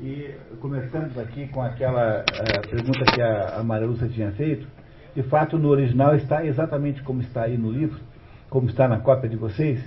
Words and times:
E 0.00 0.32
começamos 0.60 1.18
aqui 1.18 1.48
com 1.48 1.60
aquela 1.60 2.20
uh, 2.20 2.68
pergunta 2.70 3.04
que 3.12 3.20
a, 3.20 3.56
a 3.56 3.64
Maria 3.64 3.88
Lúcia 3.88 4.06
tinha 4.08 4.30
feito. 4.30 4.64
De 5.12 5.24
fato, 5.24 5.58
no 5.58 5.68
original 5.68 6.14
está 6.14 6.46
exatamente 6.46 7.02
como 7.02 7.20
está 7.20 7.42
aí 7.42 7.58
no 7.58 7.68
livro, 7.68 7.98
como 8.48 8.68
está 8.68 8.86
na 8.86 9.00
cópia 9.00 9.28
de 9.28 9.34
vocês. 9.34 9.82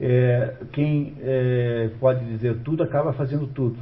É, 0.00 0.54
quem 0.72 1.14
é, 1.20 1.90
pode 1.98 2.24
dizer 2.24 2.58
tudo 2.58 2.84
acaba 2.84 3.12
fazendo 3.14 3.48
tudo. 3.48 3.78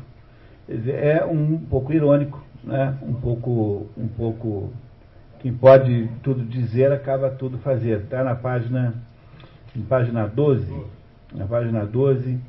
É 0.67 1.23
um 1.27 1.59
pouco 1.59 1.93
irônico, 1.93 2.43
né? 2.65 2.97
um 3.03 3.13
pouco, 3.13 3.91
um 3.99 4.09
pouco 4.09 4.73
quem 5.41 5.53
pode 5.53 6.09
tudo 6.23 6.43
dizer 6.43 6.91
acaba 6.91 7.29
tudo 7.29 7.59
fazer. 7.59 8.01
Está 8.01 8.25
na 8.25 8.35
página, 8.35 8.95
em 9.77 9.83
página 9.83 10.27
12, 10.27 10.75
na 11.35 11.45
página 11.45 11.85
12, 11.85 12.41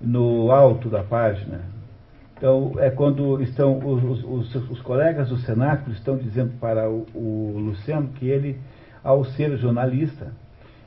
no 0.00 0.50
alto 0.50 0.88
da 0.88 1.04
página, 1.04 1.77
então, 2.38 2.74
é 2.78 2.88
quando 2.88 3.42
estão 3.42 3.78
os, 3.78 4.24
os, 4.24 4.70
os 4.70 4.80
colegas 4.82 5.28
do 5.28 5.38
Cenáculo 5.38 5.92
estão 5.92 6.16
dizendo 6.16 6.52
para 6.60 6.88
o, 6.88 7.04
o, 7.12 7.58
Luciano 7.58 8.10
que 8.14 8.28
ele, 8.28 8.56
ao 9.02 9.24
ser 9.24 9.56
jornalista, 9.56 10.32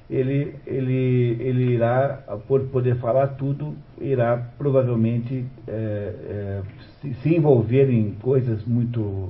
ele, 0.09 0.55
ele, 0.65 1.37
ele 1.41 1.73
irá, 1.73 2.23
por 2.47 2.61
poder 2.69 2.95
falar 2.95 3.27
tudo, 3.35 3.75
irá 3.99 4.37
provavelmente 4.57 5.45
é, 5.67 5.71
é, 5.73 6.61
se, 7.01 7.13
se, 7.15 7.35
envolver 7.35 7.89
em 7.89 8.11
coisas 8.11 8.63
muito, 8.63 9.29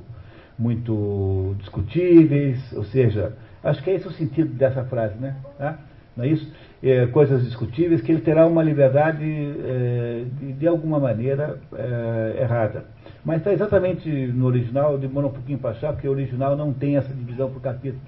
muito 0.56 1.56
discutíveis, 1.58 2.72
ou 2.72 2.84
seja, 2.84 3.32
acho 3.64 3.82
que 3.82 3.90
é 3.90 3.94
esse 3.94 4.06
o 4.06 4.12
sentido 4.12 4.54
dessa 4.54 4.84
frase, 4.84 5.16
né? 5.18 5.36
Tá? 5.58 5.76
Não 6.16 6.24
é 6.24 6.28
isso? 6.28 6.48
É, 6.82 7.06
coisas 7.06 7.44
discutíveis, 7.44 8.00
que 8.00 8.10
ele 8.10 8.20
terá 8.20 8.44
uma 8.44 8.62
liberdade 8.62 9.24
é, 9.24 10.24
de, 10.40 10.52
de, 10.54 10.66
alguma 10.66 10.98
maneira 10.98 11.58
é, 11.74 12.42
errada. 12.42 12.84
Mas 13.24 13.38
está 13.38 13.52
exatamente 13.52 14.08
no 14.10 14.46
original, 14.46 14.98
demora 14.98 15.28
um 15.28 15.32
pouquinho 15.32 15.58
para 15.58 15.70
achar, 15.70 15.92
porque 15.92 16.08
o 16.08 16.10
original 16.10 16.56
não 16.56 16.72
tem 16.72 16.96
essa 16.96 17.14
divisão 17.14 17.48
por 17.50 17.62
capítulos. 17.62 18.02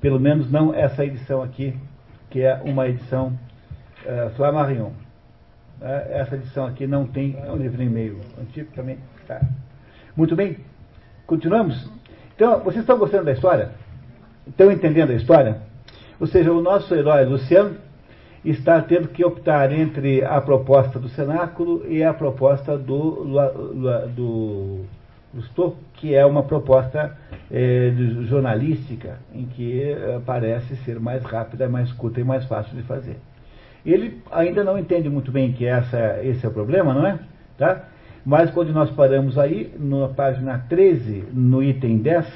Pelo 0.00 0.18
menos 0.18 0.50
não 0.50 0.74
essa 0.74 1.04
edição 1.04 1.42
aqui, 1.42 1.74
que 2.28 2.42
é 2.42 2.60
uma 2.64 2.88
edição 2.88 3.38
é, 4.04 4.30
Flammarion. 4.30 4.90
Essa 5.80 6.34
edição 6.34 6.66
aqui 6.66 6.88
não 6.88 7.06
tem, 7.06 7.38
é 7.40 7.52
um 7.52 7.56
livro 7.56 7.80
e 7.80 7.88
meio 7.88 8.18
antigo 8.40 8.68
também. 8.74 8.98
Tá. 9.28 9.40
Muito 10.16 10.34
bem, 10.34 10.56
continuamos? 11.24 11.88
Então, 12.34 12.58
vocês 12.64 12.80
estão 12.80 12.98
gostando 12.98 13.26
da 13.26 13.32
história? 13.32 13.70
Estão 14.44 14.72
entendendo 14.72 15.10
a 15.10 15.14
história? 15.14 15.58
Ou 16.18 16.26
seja, 16.26 16.52
o 16.52 16.60
nosso 16.60 16.92
herói 16.92 17.24
Luciano 17.24 17.76
está 18.50 18.80
tendo 18.80 19.08
que 19.08 19.24
optar 19.24 19.72
entre 19.72 20.24
a 20.24 20.40
proposta 20.40 20.98
do 20.98 21.08
cenáculo 21.08 21.84
e 21.88 22.02
a 22.02 22.14
proposta 22.14 22.76
do, 22.76 23.24
do 24.14 24.84
que 25.94 26.14
é 26.14 26.24
uma 26.24 26.42
proposta 26.42 27.16
é, 27.50 27.92
jornalística, 28.22 29.18
em 29.34 29.44
que 29.44 29.82
é, 29.82 30.20
parece 30.24 30.76
ser 30.76 30.98
mais 30.98 31.22
rápida, 31.22 31.68
mais 31.68 31.92
curta 31.92 32.20
e 32.20 32.24
mais 32.24 32.44
fácil 32.44 32.76
de 32.76 32.82
fazer. 32.82 33.16
Ele 33.84 34.22
ainda 34.30 34.64
não 34.64 34.78
entende 34.78 35.08
muito 35.08 35.30
bem 35.30 35.52
que 35.52 35.66
essa, 35.66 36.20
esse 36.22 36.44
é 36.44 36.48
o 36.48 36.52
problema, 36.52 36.94
não 36.94 37.06
é? 37.06 37.18
Tá? 37.56 37.84
Mas 38.24 38.50
quando 38.50 38.72
nós 38.72 38.90
paramos 38.90 39.38
aí, 39.38 39.72
na 39.78 40.08
página 40.08 40.64
13, 40.68 41.24
no 41.32 41.62
item 41.62 41.98
10, 41.98 42.26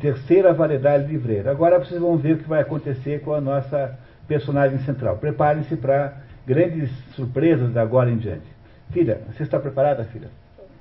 terceira 0.00 0.52
variedade 0.52 1.06
livreira. 1.06 1.50
Agora 1.50 1.78
vocês 1.78 2.00
vão 2.00 2.16
ver 2.16 2.34
o 2.34 2.38
que 2.38 2.48
vai 2.48 2.60
acontecer 2.60 3.20
com 3.20 3.32
a 3.32 3.40
nossa 3.40 3.98
personagem 4.26 4.78
central. 4.80 5.18
Preparem-se 5.18 5.76
para 5.76 6.22
grandes 6.46 6.90
surpresas 7.14 7.72
da 7.72 7.82
agora 7.82 8.10
em 8.10 8.16
diante. 8.16 8.46
Filha, 8.90 9.20
você 9.28 9.42
está 9.42 9.58
preparada, 9.58 10.04
filha? 10.04 10.30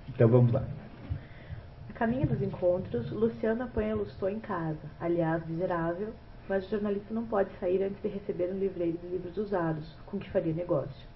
Então 0.10 0.28
vamos 0.28 0.52
lá. 0.52 0.64
A 1.90 1.94
caminho 1.94 2.28
dos 2.28 2.42
encontros, 2.42 3.12
Luciana 3.12 3.66
apanha 3.66 3.96
Lustou 3.96 4.30
em 4.30 4.40
casa, 4.40 4.80
aliás, 5.00 5.46
miserável, 5.48 6.10
mas 6.50 6.66
o 6.66 6.70
jornalista 6.70 7.14
não 7.14 7.26
pode 7.26 7.50
sair 7.59 7.84
antes 7.84 8.02
de 8.02 8.09
receber 8.09 8.52
um 8.52 8.59
livreiro 8.59 8.98
de 8.98 9.08
livros 9.08 9.38
usados, 9.38 9.96
com 10.06 10.20
que 10.20 10.30
faria 10.30 10.53
negócio. 10.53 11.14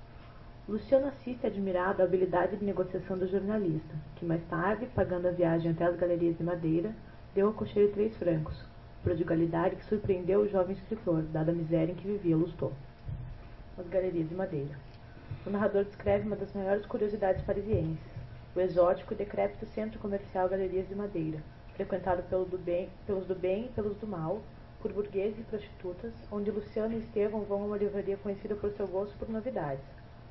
Luciano 0.68 1.08
assiste 1.08 1.46
admirado 1.48 2.02
à 2.02 2.06
habilidade 2.06 2.58
de 2.58 2.66
negociação 2.66 3.18
do 3.18 3.28
jornalista, 3.28 3.96
que 4.16 4.26
mais 4.26 4.42
tarde, 4.50 4.86
pagando 4.94 5.28
a 5.28 5.32
viagem 5.32 5.72
até 5.72 5.86
as 5.86 5.96
galerias 5.96 6.38
de 6.38 6.44
Madeira, 6.44 6.92
deu 7.34 7.48
ao 7.48 7.54
cocheiro 7.54 7.92
três 7.94 8.16
francos, 8.18 8.56
prodigalidade 9.08 9.78
que 9.78 9.86
surpreendeu 9.86 10.42
o 10.42 10.50
jovem 10.50 10.76
escritor, 10.76 11.22
dada 11.32 11.54
a 11.54 11.56
miséria 11.56 11.94
em 11.94 11.96
que 11.96 12.06
vivia 12.06 12.36
Lustot. 12.36 12.74
As 13.78 13.88
galerias 13.88 14.28
de 14.28 14.36
madeira. 14.36 14.78
O 15.46 15.50
narrador 15.50 15.86
descreve 15.86 16.28
uma 16.28 16.36
das 16.36 16.52
maiores 16.52 16.86
curiosidades 16.86 17.42
parisienses, 17.46 17.98
o 18.54 18.60
exótico 18.60 19.14
e 19.14 19.16
decrépito 19.18 19.66
centro 19.68 19.98
comercial 19.98 20.50
Galerias 20.50 20.90
de 20.90 20.96
Madeira, 20.96 21.40
frequentado 21.74 22.22
pelo 22.24 22.44
do 22.44 22.58
bem, 22.58 22.90
pelos 23.06 23.26
do 23.26 23.34
bem 23.34 23.68
e 23.68 23.70
pelos 23.70 23.96
do 23.96 24.06
mal, 24.06 24.42
por 24.82 24.92
burgueses 24.92 25.40
e 25.40 25.44
prostitutas, 25.44 26.12
onde 26.30 26.52
Luciano 26.52 26.96
e 26.96 27.00
Estevão 27.00 27.44
vão 27.44 27.62
a 27.62 27.66
uma 27.66 27.78
livraria 27.78 28.18
conhecida 28.18 28.56
por 28.56 28.72
seu 28.72 28.88
gosto 28.88 29.18
por 29.18 29.30
novidades, 29.30 29.86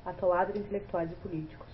atolada 0.05 0.53
de 0.53 0.59
intelectuais 0.59 1.11
e 1.11 1.15
políticos. 1.15 1.67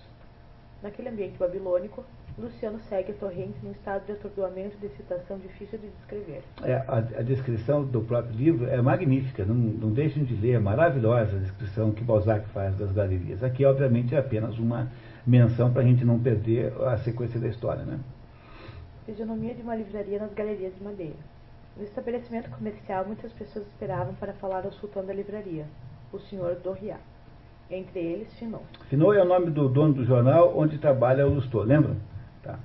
Naquele 0.82 1.10
ambiente 1.10 1.38
babilônico, 1.38 2.06
Luciano 2.38 2.80
segue 2.90 3.12
a 3.12 3.16
torrente 3.16 3.54
num 3.62 3.72
estado 3.72 4.06
de 4.08 4.14
atordoamento 4.14 4.76
e 4.78 4.80
de 4.80 4.86
excitação 4.88 5.38
difícil 5.38 5.78
de 5.78 5.88
descrever. 5.90 6.42
É, 6.64 6.76
a, 6.88 6.98
a, 6.98 7.22
descrição 7.22 7.84
do 7.86 8.02
próprio 8.02 8.36
livro 8.36 8.68
é 8.68 8.82
magnífica, 8.82 9.46
não, 9.46 9.54
não 9.54 9.92
deixem 9.92 10.24
de 10.24 10.34
ler, 10.36 10.54
é 10.54 10.60
maravilhosa 10.60 11.36
a 11.36 11.40
descrição 11.40 11.92
que 11.92 12.04
Balzac 12.04 12.48
faz 12.50 12.76
das 12.76 12.92
galerias. 12.92 13.44
Aqui, 13.44 13.64
obviamente, 13.64 14.16
é 14.16 14.18
apenas 14.18 14.58
uma 14.58 14.92
menção 15.28 15.72
para 15.72 15.84
a 15.84 15.86
gente 15.86 16.04
não 16.04 16.20
perder 16.20 16.74
a 16.82 16.98
sequência 16.98 17.40
da 17.40 17.48
história. 17.48 17.84
Né? 17.84 18.00
Fisionomia 19.06 19.54
de 19.54 19.62
uma 19.62 19.76
livraria 19.76 20.18
nas 20.18 20.34
galerias 20.34 20.74
de 20.76 20.84
Madeira. 20.84 21.34
No 21.78 21.84
estabelecimento 21.84 22.50
comercial, 22.50 23.06
muitas 23.06 23.32
pessoas 23.34 23.66
esperavam 23.68 24.16
para 24.16 24.34
falar 24.34 24.66
ao 24.66 24.72
sultão 24.74 25.06
da 25.06 25.14
livraria, 25.14 25.66
o 26.12 26.20
senhor 26.20 26.56
Dorriat. 26.64 27.00
Entre 27.70 28.00
eles, 28.00 28.34
Finot. 28.34 28.64
Finot 28.90 29.18
é 29.18 29.22
o 29.22 29.26
nome 29.26 29.50
do 29.50 29.70
dono 29.70 29.94
do 29.94 30.06
jornal 30.06 30.54
onde 30.56 30.78
trabalha 30.78 31.26
o 31.26 31.34
Lustor, 31.34 31.66
lembra? 31.66 31.96
Tá. 32.44 32.60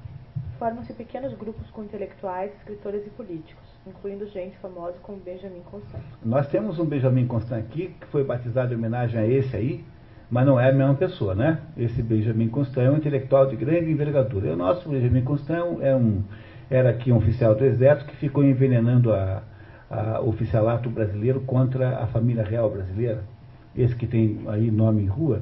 Formam-se 0.59 0.93
pequenos 0.93 1.33
grupos 1.34 1.71
com 1.71 1.84
intelectuais, 1.84 2.53
escritores 2.59 3.06
e 3.06 3.11
políticos, 3.11 3.65
incluindo 3.87 4.27
gente 4.27 4.59
famosa 4.59 4.97
como 5.03 5.19
Benjamin 5.19 5.62
Constant. 5.71 6.03
Nós 6.25 6.49
temos 6.49 6.81
um 6.81 6.84
Benjamin 6.84 7.28
Constant 7.28 7.61
aqui, 7.61 7.94
que 8.00 8.06
foi 8.09 8.25
batizado 8.25 8.75
em 8.75 8.77
homenagem 8.77 9.21
a 9.21 9.25
esse 9.25 9.56
aí, 9.56 9.84
mas 10.28 10.44
não 10.44 10.59
é 10.59 10.69
a 10.69 10.72
mesma 10.72 10.94
pessoa, 10.94 11.33
né? 11.33 11.61
Esse 11.77 12.03
Benjamin 12.03 12.49
Constant 12.49 12.87
é 12.87 12.91
um 12.91 12.97
intelectual 12.97 13.47
de 13.47 13.55
grande 13.55 13.88
envergadura. 13.88 14.49
E 14.49 14.50
o 14.50 14.56
nosso 14.56 14.88
Benjamin 14.88 15.22
Constant 15.22 15.81
é 15.81 15.94
um, 15.94 16.25
era 16.69 16.91
aqui 16.91 17.12
um 17.12 17.19
oficial 17.19 17.55
do 17.55 17.65
exército 17.65 18.11
que 18.11 18.17
ficou 18.17 18.43
envenenando 18.43 19.12
a, 19.12 19.44
a 19.88 20.21
oficialato 20.21 20.91
brasileiro 20.91 21.41
contra 21.43 21.99
a 21.99 22.09
família 22.09 22.43
real 22.43 22.69
brasileira. 22.69 23.22
Esse 23.77 23.94
que 23.94 24.09
tem 24.09 24.41
aí 24.49 24.72
nome 24.72 25.05
em 25.05 25.06
rua, 25.06 25.41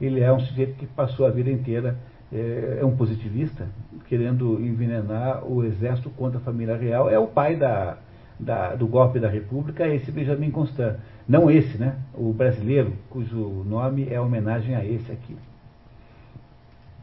ele 0.00 0.20
é 0.20 0.32
um 0.32 0.40
sujeito 0.40 0.74
que 0.76 0.86
passou 0.86 1.26
a 1.26 1.30
vida 1.30 1.50
inteira 1.50 1.96
é, 2.34 2.78
é 2.80 2.84
um 2.84 2.96
positivista, 2.96 3.68
querendo 4.08 4.60
envenenar 4.60 5.46
o 5.46 5.64
exército 5.64 6.10
contra 6.10 6.38
a 6.38 6.42
família 6.42 6.76
real. 6.76 7.08
É 7.08 7.18
o 7.18 7.28
pai 7.28 7.54
da, 7.54 7.98
da, 8.38 8.74
do 8.74 8.86
golpe 8.88 9.20
da 9.20 9.28
República, 9.28 9.86
esse 9.86 10.10
Benjamin 10.10 10.50
Constant. 10.50 10.96
Não 11.28 11.50
esse, 11.50 11.78
né? 11.78 11.96
O 12.12 12.32
brasileiro, 12.32 12.92
cujo 13.08 13.64
nome 13.64 14.08
é 14.10 14.20
homenagem 14.20 14.74
a 14.74 14.84
esse 14.84 15.10
aqui. 15.12 15.36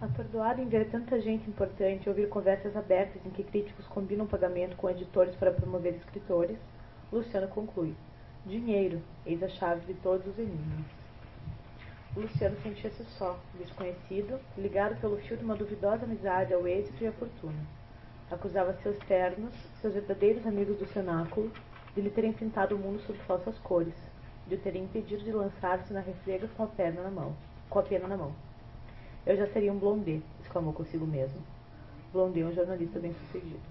Atordoado 0.01 0.61
em 0.61 0.67
ver 0.67 0.89
tanta 0.89 1.19
gente 1.21 1.47
importante 1.49 2.09
ouvir 2.09 2.27
conversas 2.27 2.75
abertas 2.75 3.21
em 3.25 3.29
que 3.29 3.43
críticos 3.43 3.85
combinam 3.87 4.27
pagamento 4.27 4.75
com 4.75 4.89
editores 4.89 5.33
para 5.35 5.51
promover 5.51 5.95
escritores, 5.95 6.57
Luciano 7.11 7.47
conclui: 7.47 7.93
Dinheiro, 8.45 8.99
eis 9.25 9.41
a 9.41 9.47
chave 9.47 9.85
de 9.85 9.93
todos 10.01 10.25
os 10.27 10.37
enigmas. 10.37 11.00
Luciano 12.13 12.57
sentia-se 12.61 13.05
só, 13.17 13.39
desconhecido, 13.57 14.37
ligado 14.57 14.99
pelo 14.99 15.15
fio 15.19 15.37
de 15.37 15.45
uma 15.45 15.55
duvidosa 15.55 16.03
amizade 16.03 16.53
ao 16.53 16.67
êxito 16.67 17.01
e 17.01 17.07
à 17.07 17.11
fortuna. 17.13 17.65
Acusava 18.29 18.73
seus 18.83 18.97
ternos, 19.05 19.53
seus 19.79 19.93
verdadeiros 19.93 20.45
amigos 20.45 20.77
do 20.77 20.85
cenáculo, 20.87 21.49
de 21.95 22.01
lhe 22.01 22.09
terem 22.09 22.33
pintado 22.33 22.75
o 22.75 22.77
mundo 22.77 23.01
sob 23.03 23.17
falsas 23.19 23.57
cores, 23.59 23.93
de 24.45 24.55
o 24.55 24.57
terem 24.57 24.83
impedido 24.83 25.23
de 25.23 25.31
lançar-se 25.31 25.93
na 25.93 26.01
refrega 26.01 26.49
com 26.49 26.63
a 26.63 26.67
perna 26.67 27.01
na 27.01 27.09
mão, 27.09 27.33
com 27.69 27.79
a 27.79 27.83
pena 27.83 28.09
na 28.09 28.17
mão. 28.17 28.35
Eu 29.25 29.37
já 29.37 29.47
seria 29.47 29.71
um 29.71 29.79
Blondet, 29.79 30.21
exclamou 30.41 30.73
consigo 30.73 31.07
mesmo. 31.07 31.39
Blondet 32.11 32.43
é 32.43 32.45
um 32.45 32.53
jornalista 32.53 32.99
bem-sucedido. 32.99 33.61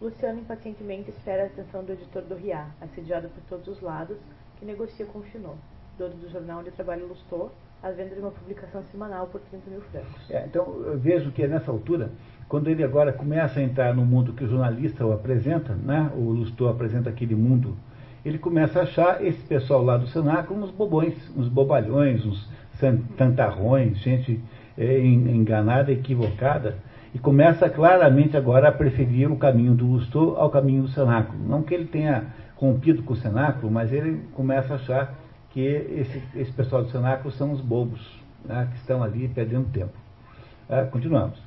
Luciano 0.00 0.40
impacientemente 0.40 1.10
espera 1.10 1.42
a 1.42 1.46
atenção 1.48 1.84
do 1.84 1.92
editor 1.92 2.22
do 2.22 2.34
Riá, 2.34 2.70
assediado 2.80 3.28
por 3.28 3.42
todos 3.42 3.68
os 3.68 3.82
lados, 3.82 4.16
que 4.58 4.64
negocia 4.64 5.04
com 5.04 5.22
Chinot 5.24 5.58
do 6.08 6.30
jornal 6.30 6.60
onde 6.60 6.70
trabalho 6.70 7.04
ilustrou, 7.04 7.52
a 7.82 7.90
venda 7.90 8.14
de 8.14 8.20
uma 8.20 8.30
publicação 8.30 8.82
semanal 8.90 9.26
por 9.26 9.40
30 9.40 9.70
mil 9.70 9.80
francos. 9.92 10.30
É, 10.30 10.44
então, 10.46 10.64
eu 10.84 10.98
vejo 10.98 11.30
que 11.30 11.42
é 11.42 11.48
nessa 11.48 11.70
altura, 11.70 12.10
quando 12.48 12.68
ele 12.68 12.84
agora 12.84 13.12
começa 13.12 13.60
a 13.60 13.62
entrar 13.62 13.94
no 13.94 14.04
mundo 14.04 14.32
que 14.32 14.44
o 14.44 14.48
jornalista 14.48 15.04
o 15.04 15.12
apresenta, 15.12 15.74
né, 15.74 16.10
o 16.14 16.30
Lustor 16.30 16.70
apresenta 16.70 17.08
aquele 17.08 17.34
mundo, 17.34 17.76
ele 18.24 18.38
começa 18.38 18.80
a 18.80 18.82
achar 18.82 19.24
esse 19.24 19.42
pessoal 19.44 19.82
lá 19.82 19.96
do 19.96 20.06
Senaco 20.08 20.52
uns 20.52 20.70
bobões, 20.70 21.14
uns 21.34 21.48
bobalhões, 21.48 22.24
uns 22.24 22.48
tantarrões, 23.16 23.98
gente 23.98 24.40
é, 24.76 24.98
enganada, 25.00 25.90
equivocada, 25.90 26.76
e 27.14 27.18
começa 27.18 27.68
claramente 27.68 28.36
agora 28.36 28.68
a 28.68 28.72
preferir 28.72 29.30
o 29.30 29.36
caminho 29.36 29.74
do 29.74 29.86
Lustô 29.86 30.36
ao 30.36 30.50
caminho 30.50 30.82
do 30.82 30.88
cenáculo. 30.88 31.42
Não 31.46 31.62
que 31.62 31.74
ele 31.74 31.86
tenha 31.86 32.26
rompido 32.56 33.02
com 33.02 33.14
o 33.14 33.16
cenáculo, 33.16 33.72
mas 33.72 33.92
ele 33.92 34.20
começa 34.34 34.74
a 34.74 34.76
achar 34.76 35.14
que 35.50 35.60
esse, 35.60 36.22
esse 36.34 36.52
pessoal 36.52 36.84
do 36.84 36.90
cenáculo 36.90 37.32
são 37.32 37.52
os 37.52 37.60
bobos, 37.60 38.00
né, 38.44 38.68
que 38.70 38.78
estão 38.78 39.02
ali 39.02 39.28
perdendo 39.28 39.70
tempo. 39.72 39.92
É, 40.68 40.84
continuamos. 40.84 41.38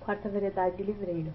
Quarta 0.00 0.28
Variedade 0.28 0.76
de 0.76 0.82
Livreiro. 0.82 1.32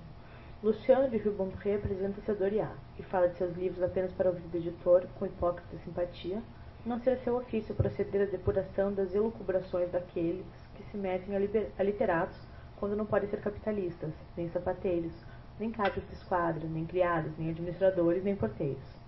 Luciano 0.64 1.10
de 1.10 1.18
Rubempré 1.18 1.76
apresenta-se 1.76 2.30
a 2.30 2.34
Doriá 2.34 2.72
e 2.98 3.04
fala 3.04 3.28
de 3.28 3.38
seus 3.38 3.56
livros 3.58 3.82
apenas 3.82 4.12
para 4.14 4.30
ouvir 4.30 4.48
do 4.48 4.58
editor, 4.58 5.06
com 5.18 5.26
hipócrita 5.26 5.78
simpatia, 5.84 6.42
não 6.86 7.00
ser 7.00 7.18
seu 7.20 7.36
ofício 7.36 7.76
proceder 7.76 8.22
à 8.22 8.26
depuração 8.26 8.94
das 8.94 9.14
elucubrações 9.14 9.92
daqueles 9.92 10.46
que 10.76 10.84
se 10.90 10.98
metem 10.98 11.36
a, 11.36 11.84
literatos 11.84 12.38
quando 12.80 12.96
não 12.96 13.06
podem 13.06 13.30
ser 13.30 13.40
capitalistas, 13.42 14.12
nem 14.36 14.50
sapateiros, 14.50 15.14
nem 15.60 15.72
cádios 15.72 16.08
de 16.08 16.14
esquadra, 16.14 16.68
nem 16.68 16.86
criados, 16.86 17.32
nem 17.38 17.50
administradores, 17.52 18.24
nem 18.24 18.36
porteiros. 18.36 19.01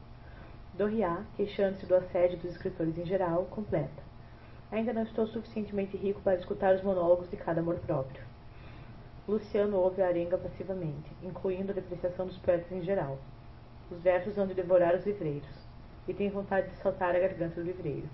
Doriá, 0.76 1.24
queixando-se 1.36 1.86
do 1.86 1.96
assédio 1.96 2.40
dos 2.40 2.52
escritores 2.52 2.98
em 2.98 3.06
geral, 3.06 3.46
completa. 3.52 4.02
Ainda 4.72 4.92
não 4.92 5.04
estou 5.04 5.28
suficientemente 5.28 5.96
rico 5.96 6.20
para 6.22 6.36
escutar 6.36 6.74
os 6.74 6.82
monólogos 6.82 7.30
de 7.30 7.38
cada 7.38 7.62
amor 7.62 7.76
próprio. 7.76 8.24
Luciano 9.28 9.78
ouve 9.78 10.02
a 10.02 10.08
arenga 10.08 10.36
passivamente, 10.36 11.12
incluindo 11.22 11.72
a 11.72 11.76
depreciação 11.76 12.26
dos 12.26 12.38
poetas 12.40 12.72
em 12.72 12.82
geral. 12.82 13.20
Os 13.92 14.02
versos 14.02 14.36
vão 14.36 14.48
de 14.48 14.56
devorar 14.56 14.96
os 14.96 15.06
livreiros 15.06 15.48
e 16.08 16.14
tem 16.14 16.32
vontade 16.32 16.70
de 16.70 16.78
saltar 16.78 17.16
a 17.16 17.20
garganta 17.20 17.62
do 17.62 17.68
livreiro. 17.68 18.10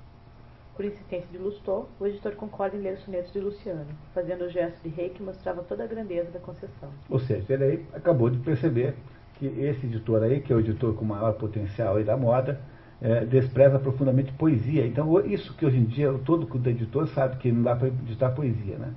Por 0.75 0.83
insistência 0.83 1.29
de 1.31 1.37
Lustô, 1.37 1.85
o 1.97 2.05
editor 2.05 2.35
concorda 2.35 2.75
em 2.75 2.81
ler 2.81 2.95
os 2.95 3.03
sonetos 3.03 3.31
de 3.31 3.39
Luciano, 3.39 3.87
fazendo 4.13 4.45
o 4.45 4.49
gesto 4.49 4.81
de 4.83 4.89
rei 4.89 5.09
que 5.09 5.23
mostrava 5.23 5.63
toda 5.63 5.85
a 5.85 5.87
grandeza 5.87 6.29
da 6.31 6.39
concessão. 6.39 6.91
Ou 7.09 7.19
seja, 7.19 7.53
ele 7.53 7.63
aí 7.63 7.85
acabou 7.93 8.29
de 8.29 8.37
perceber 8.39 8.95
que 9.39 9.45
esse 9.45 9.85
editor 9.85 10.21
aí, 10.23 10.41
que 10.41 10.51
é 10.53 10.55
o 10.55 10.59
editor 10.59 10.93
com 10.93 11.05
maior 11.05 11.33
potencial 11.33 11.95
aí 11.95 12.03
da 12.03 12.17
moda, 12.17 12.59
é, 13.01 13.25
despreza 13.25 13.79
profundamente 13.79 14.31
poesia. 14.33 14.85
Então, 14.85 15.19
isso 15.25 15.55
que 15.55 15.65
hoje 15.65 15.77
em 15.77 15.85
dia 15.85 16.13
todo 16.25 16.47
editor 16.69 17.07
sabe 17.07 17.37
que 17.37 17.51
não 17.51 17.63
dá 17.63 17.75
para 17.75 17.87
editar 17.87 18.31
poesia, 18.31 18.77
né? 18.77 18.93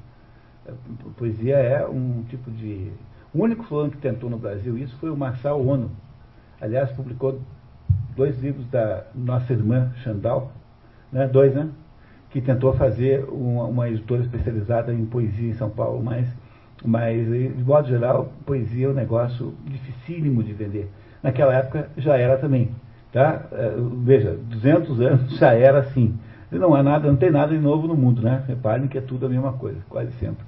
É, 0.66 0.72
poesia 1.16 1.56
é 1.56 1.86
um 1.86 2.24
tipo 2.28 2.50
de... 2.50 2.90
O 3.32 3.42
único 3.42 3.64
fulano 3.64 3.90
que 3.90 3.98
tentou 3.98 4.28
no 4.28 4.36
Brasil 4.36 4.76
isso 4.76 4.96
foi 4.96 5.10
o 5.10 5.16
Marçal 5.16 5.64
Ono. 5.64 5.90
Aliás, 6.60 6.90
publicou 6.92 7.40
dois 8.16 8.38
livros 8.40 8.66
da 8.68 9.04
nossa 9.14 9.52
irmã 9.52 9.92
Chandal, 10.02 10.52
né, 11.10 11.26
dois, 11.26 11.54
né, 11.54 11.68
que 12.30 12.40
tentou 12.40 12.72
fazer 12.72 13.24
uma, 13.28 13.64
uma, 13.64 13.88
editora 13.88 14.22
especializada 14.22 14.92
em 14.92 15.04
poesia 15.04 15.50
em 15.50 15.54
São 15.54 15.70
Paulo, 15.70 16.02
mas, 16.02 16.26
mas, 16.84 17.26
de 17.26 17.62
modo 17.62 17.88
geral, 17.88 18.32
poesia 18.44 18.86
é 18.86 18.90
um 18.90 18.94
negócio 18.94 19.54
dificílimo 19.64 20.42
de 20.42 20.52
vender. 20.52 20.90
Naquela 21.22 21.54
época 21.54 21.88
já 21.96 22.16
era 22.16 22.36
também. 22.38 22.74
Tá? 23.12 23.46
É, 23.52 23.74
veja, 24.04 24.34
200 24.34 25.00
anos 25.00 25.38
já 25.38 25.52
era 25.52 25.80
assim. 25.80 26.18
Não 26.50 26.74
há 26.74 26.82
nada, 26.82 27.08
não 27.08 27.16
tem 27.16 27.30
nada 27.30 27.52
de 27.52 27.60
novo 27.60 27.86
no 27.86 27.96
mundo, 27.96 28.20
né? 28.22 28.44
Reparem 28.46 28.88
que 28.88 28.98
é 28.98 29.00
tudo 29.00 29.26
a 29.26 29.28
mesma 29.28 29.52
coisa, 29.54 29.80
quase 29.88 30.12
sempre. 30.12 30.44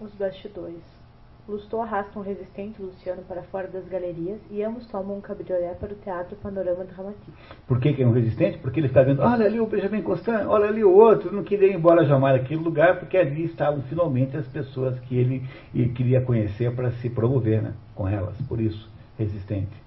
Os 0.00 0.12
bastidores. 0.14 1.01
Lustou 1.48 1.82
arrasta 1.82 2.16
um 2.16 2.22
resistente 2.22 2.80
Luciano 2.80 3.22
para 3.22 3.42
fora 3.42 3.66
das 3.66 3.84
galerias 3.88 4.38
e 4.48 4.62
ambos 4.62 4.86
tomam 4.86 5.16
um 5.16 5.20
cabriolé 5.20 5.74
para 5.74 5.92
o 5.92 5.96
Teatro 5.96 6.36
Panorama 6.36 6.84
Dramatique. 6.84 7.32
Por 7.66 7.80
que, 7.80 7.92
que 7.92 8.02
é 8.02 8.06
um 8.06 8.12
resistente? 8.12 8.58
Porque 8.58 8.78
ele 8.78 8.86
está 8.86 9.02
vendo, 9.02 9.20
olha 9.22 9.46
ali 9.46 9.58
o 9.58 9.66
Benjamin 9.66 10.02
Constant, 10.02 10.46
olha 10.46 10.68
ali 10.68 10.84
o 10.84 10.94
outro, 10.94 11.34
não 11.34 11.42
queria 11.42 11.66
ir 11.66 11.74
embora 11.74 12.04
jamais 12.04 12.40
daquele 12.40 12.62
lugar, 12.62 13.00
porque 13.00 13.16
ali 13.16 13.44
estavam 13.44 13.82
finalmente 13.82 14.36
as 14.36 14.46
pessoas 14.46 15.00
que 15.00 15.16
ele, 15.16 15.44
ele 15.74 15.88
queria 15.88 16.20
conhecer 16.20 16.72
para 16.76 16.92
se 16.92 17.10
promover 17.10 17.60
né, 17.60 17.74
com 17.92 18.06
elas, 18.06 18.40
por 18.42 18.60
isso, 18.60 18.88
resistente. 19.18 19.82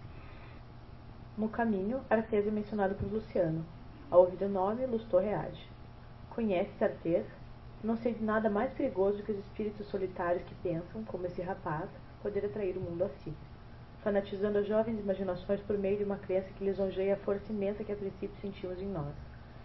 No 1.37 1.47
caminho, 1.47 2.01
Artes 2.09 2.45
é 2.45 2.51
mencionado 2.51 2.95
por 2.95 3.09
Luciano. 3.09 3.63
Ao 4.11 4.21
ouvir 4.21 4.43
o 4.43 4.49
nome, 4.49 4.85
Lustou 4.87 5.21
reage. 5.21 5.65
Conhece 6.31 6.83
Artes? 6.83 7.25
Não 7.85 7.97
sei 7.97 8.15
de 8.15 8.23
nada 8.23 8.49
mais 8.49 8.73
perigoso 8.73 9.21
que 9.21 9.31
os 9.31 9.37
espíritos 9.37 9.85
solitários 9.89 10.41
que 10.45 10.55
pensam, 10.55 11.03
como 11.03 11.27
esse 11.27 11.39
rapaz, 11.43 11.87
poder 12.23 12.43
atrair 12.43 12.75
o 12.75 12.81
mundo 12.81 13.03
a 13.03 13.09
si, 13.09 13.31
fanatizando 14.03 14.57
as 14.57 14.67
jovens 14.67 14.99
imaginações 14.99 15.61
por 15.61 15.77
meio 15.77 15.99
de 15.99 16.03
uma 16.03 16.17
crença 16.17 16.49
que 16.57 16.65
lisonjeia 16.65 17.13
a 17.13 17.17
força 17.17 17.53
imensa 17.53 17.83
que 17.83 17.91
a 17.91 17.95
princípio 17.95 18.35
sentimos 18.41 18.81
em 18.81 18.87
nós. 18.87 19.13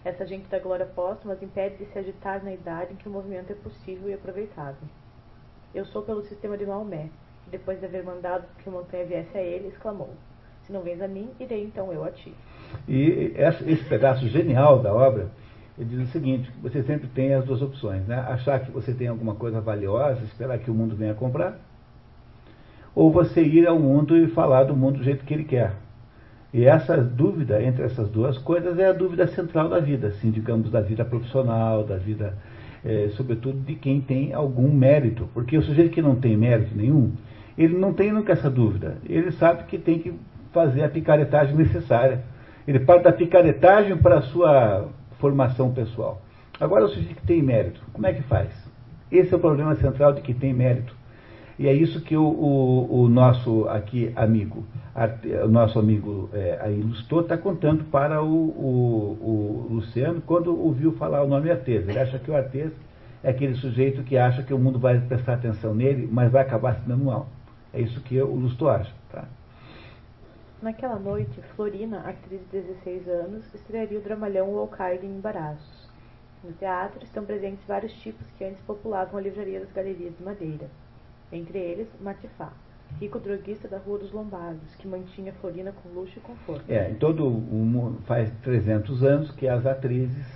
Essa 0.04 0.26
gente 0.26 0.46
da 0.50 0.58
glória 0.58 0.84
póstuma 0.84 1.32
as 1.32 1.42
impede 1.42 1.78
de 1.78 1.86
se 1.86 1.98
agitar 1.98 2.44
na 2.44 2.52
idade 2.52 2.92
em 2.92 2.96
que 2.96 3.08
o 3.08 3.10
movimento 3.10 3.52
é 3.52 3.54
possível 3.54 4.10
e 4.10 4.12
aproveitável. 4.12 4.86
Eu 5.74 5.86
sou 5.86 6.02
pelo 6.02 6.22
sistema 6.24 6.58
de 6.58 6.66
Maomé, 6.66 7.08
que 7.44 7.50
depois 7.50 7.80
de 7.80 7.86
haver 7.86 8.04
mandado 8.04 8.44
que 8.58 8.68
o 8.68 8.72
montanha 8.72 9.06
viesse 9.06 9.34
a 9.34 9.42
ele, 9.42 9.68
exclamou: 9.68 10.10
Se 10.66 10.72
não 10.74 10.82
vens 10.82 11.00
a 11.00 11.08
mim, 11.08 11.30
irei 11.40 11.64
então 11.64 11.90
eu 11.90 12.04
a 12.04 12.10
ti. 12.10 12.34
E 12.86 13.32
esse 13.66 13.84
pedaço 13.88 14.28
genial 14.28 14.78
da 14.78 14.92
obra 14.92 15.30
ele 15.80 15.88
diz 15.96 16.10
o 16.10 16.12
seguinte, 16.12 16.52
você 16.62 16.82
sempre 16.82 17.08
tem 17.08 17.32
as 17.32 17.42
duas 17.46 17.62
opções, 17.62 18.06
né? 18.06 18.22
Achar 18.28 18.60
que 18.60 18.70
você 18.70 18.92
tem 18.92 19.08
alguma 19.08 19.34
coisa 19.34 19.62
valiosa, 19.62 20.22
esperar 20.24 20.58
que 20.58 20.70
o 20.70 20.74
mundo 20.74 20.94
venha 20.94 21.14
comprar, 21.14 21.58
ou 22.94 23.10
você 23.10 23.42
ir 23.42 23.66
ao 23.66 23.78
mundo 23.78 24.14
e 24.14 24.28
falar 24.28 24.64
do 24.64 24.76
mundo 24.76 24.98
do 24.98 25.04
jeito 25.04 25.24
que 25.24 25.32
ele 25.32 25.44
quer. 25.44 25.72
E 26.52 26.66
essa 26.66 26.98
dúvida 26.98 27.62
entre 27.62 27.82
essas 27.82 28.10
duas 28.10 28.36
coisas 28.36 28.78
é 28.78 28.88
a 28.88 28.92
dúvida 28.92 29.26
central 29.28 29.70
da 29.70 29.78
vida, 29.78 30.08
assim, 30.08 30.30
digamos, 30.30 30.70
da 30.70 30.82
vida 30.82 31.02
profissional, 31.02 31.82
da 31.82 31.96
vida, 31.96 32.36
é, 32.84 33.08
sobretudo, 33.16 33.60
de 33.60 33.74
quem 33.74 34.02
tem 34.02 34.34
algum 34.34 34.70
mérito. 34.70 35.30
Porque 35.32 35.56
o 35.56 35.62
sujeito 35.62 35.92
que 35.92 36.02
não 36.02 36.16
tem 36.16 36.36
mérito 36.36 36.76
nenhum, 36.76 37.12
ele 37.56 37.78
não 37.78 37.94
tem 37.94 38.12
nunca 38.12 38.34
essa 38.34 38.50
dúvida. 38.50 38.98
Ele 39.08 39.32
sabe 39.32 39.64
que 39.64 39.78
tem 39.78 39.98
que 39.98 40.12
fazer 40.52 40.84
a 40.84 40.90
picaretagem 40.90 41.56
necessária. 41.56 42.20
Ele 42.68 42.80
parte 42.80 43.04
da 43.04 43.12
picaretagem 43.12 43.96
para 43.96 44.18
a 44.18 44.22
sua 44.22 44.90
formação 45.20 45.72
pessoal. 45.72 46.20
Agora, 46.58 46.84
o 46.84 46.88
sujeito 46.88 47.14
que 47.14 47.26
tem 47.26 47.42
mérito, 47.42 47.80
como 47.92 48.06
é 48.06 48.12
que 48.12 48.22
faz? 48.22 48.50
Esse 49.10 49.32
é 49.32 49.36
o 49.36 49.40
problema 49.40 49.74
central 49.76 50.12
de 50.12 50.20
que 50.20 50.34
tem 50.34 50.52
mérito. 50.52 50.94
E 51.58 51.68
é 51.68 51.74
isso 51.74 52.00
que 52.00 52.16
o, 52.16 52.24
o, 52.24 53.02
o 53.02 53.08
nosso 53.08 53.68
aqui 53.68 54.10
amigo, 54.16 54.64
o 55.44 55.48
nosso 55.48 55.78
amigo 55.78 56.30
é, 56.32 56.58
aí 56.58 56.80
Lustor 56.80 57.22
está 57.22 57.36
contando 57.36 57.84
para 57.84 58.22
o, 58.22 58.28
o, 58.28 59.66
Luciano 59.70 60.22
quando 60.22 60.58
ouviu 60.58 60.92
falar 60.92 61.22
o 61.22 61.28
nome 61.28 61.50
Artes. 61.50 61.86
Ele 61.86 61.98
acha 61.98 62.18
que 62.18 62.30
o 62.30 62.34
Artes 62.34 62.72
é 63.22 63.28
aquele 63.28 63.54
sujeito 63.56 64.02
que 64.02 64.16
acha 64.16 64.42
que 64.42 64.54
o 64.54 64.58
mundo 64.58 64.78
vai 64.78 64.98
prestar 65.00 65.34
atenção 65.34 65.74
nele, 65.74 66.08
mas 66.10 66.32
vai 66.32 66.40
acabar 66.40 66.76
se 66.76 66.88
dando 66.88 67.04
mal. 67.04 67.28
É 67.74 67.80
isso 67.82 68.00
que 68.00 68.18
o 68.20 68.34
Lustor 68.34 68.70
acha. 68.70 68.92
Tá? 69.12 69.24
Naquela 70.62 70.98
noite, 70.98 71.40
Florina, 71.56 72.00
atriz 72.00 72.42
de 72.50 72.60
16 72.60 73.08
anos, 73.08 73.54
estrearia 73.54 73.98
o 73.98 74.02
dramalhão 74.02 74.52
O 74.52 74.58
Alcaide 74.58 75.06
em 75.06 75.16
Embaraços. 75.16 75.88
No 76.44 76.52
teatro 76.52 77.02
estão 77.02 77.24
presentes 77.24 77.64
vários 77.66 77.94
tipos 77.94 78.26
que 78.36 78.44
antes 78.44 78.60
populavam 78.66 79.18
a 79.18 79.22
livraria 79.22 79.60
das 79.60 79.72
galerias 79.72 80.14
de 80.14 80.22
Madeira. 80.22 80.68
Entre 81.32 81.58
eles, 81.58 81.88
Matifá, 81.98 82.52
rico 83.00 83.18
droguista 83.18 83.68
da 83.68 83.78
Rua 83.78 84.00
dos 84.00 84.12
Lombardos, 84.12 84.74
que 84.76 84.86
mantinha 84.86 85.32
Florina 85.40 85.72
com 85.72 85.88
luxo 85.98 86.18
e 86.18 86.20
conforto. 86.20 86.64
É, 86.68 86.90
em 86.90 86.94
todo 86.94 87.26
o 87.26 87.98
faz 88.04 88.30
300 88.42 89.02
anos 89.02 89.30
que 89.30 89.48
as 89.48 89.64
atrizes, 89.64 90.26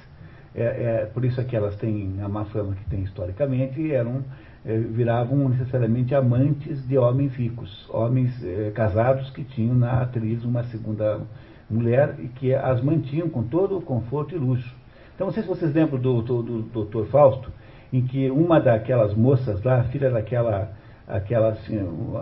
é, 0.55 0.63
é, 0.63 1.11
por 1.13 1.23
isso 1.23 1.39
é 1.39 1.45
que 1.45 1.55
elas 1.55 1.77
têm 1.77 2.23
a 2.23 2.29
má 2.31 2.47
fama 2.47 2.75
que 2.75 2.89
têm 2.89 3.03
historicamente, 3.03 3.93
eram 3.93 4.25
eh, 4.65 4.79
viravam 4.79 5.49
necessariamente 5.49 6.15
amantes 6.15 6.87
de 6.87 6.97
homens 6.97 7.35
ricos, 7.35 7.89
homens 7.91 8.33
eh, 8.45 8.73
casados 8.75 9.31
que 9.31 9.45
tinham 9.45 9.75
na 9.75 10.03
atriz 10.03 10.45
uma 10.45 10.65
segunda 10.65 11.21
mulher 11.69 12.17
e 12.19 12.29
que 12.29 12.55
as 12.55 12.83
mantinham 12.83 13.29
com 13.29 13.43
todo 13.43 13.79
o 13.79 13.83
conforto 13.83 14.35
e 14.35 14.39
luxo. 14.39 14.75
Então, 15.15 15.27
não 15.27 15.35
sei 15.35 15.43
se 15.43 15.49
vocês 15.49 15.73
lembram 15.73 16.01
do, 16.01 16.23
do, 16.23 16.43
do 16.43 16.85
Dr. 16.85 17.07
Fausto, 17.11 17.51
em 17.93 18.03
que 18.03 18.31
uma 18.31 18.61
daquelas 18.61 19.15
moças 19.15 19.63
lá, 19.63 19.85
filha 19.85 20.11
daquela 20.11 20.73
aquela, 21.07 21.51
assim, 21.51 21.79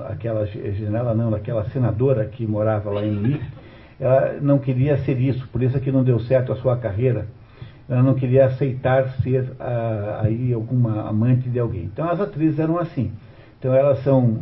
aquela 0.09 0.47
generala, 0.47 1.15
não, 1.15 1.31
daquela 1.31 1.65
senadora 1.71 2.25
que 2.27 2.47
morava 2.47 2.91
lá 2.91 3.05
em 3.05 3.13
Munique, 3.13 3.47
ela 4.01 4.39
não 4.41 4.59
queria 4.59 4.99
ser 4.99 5.19
isso, 5.21 5.47
por 5.49 5.63
isso 5.63 5.77
é 5.77 5.81
que 5.81 5.93
não 5.93 6.03
deu 6.03 6.19
certo 6.21 6.53
a 6.53 6.57
sua 6.57 6.77
carreira 6.77 7.27
ela 7.93 8.03
não 8.03 8.15
queria 8.15 8.47
aceitar 8.47 9.09
ser 9.23 9.53
ah, 9.61 10.23
aí 10.25 10.53
alguma 10.53 11.09
amante 11.09 11.49
de 11.49 11.59
alguém. 11.59 11.85
Então 11.85 12.09
as 12.09 12.21
atrizes 12.21 12.59
eram 12.59 12.79
assim. 12.79 13.13
Então 13.59 13.75
elas 13.75 14.03
são 14.03 14.41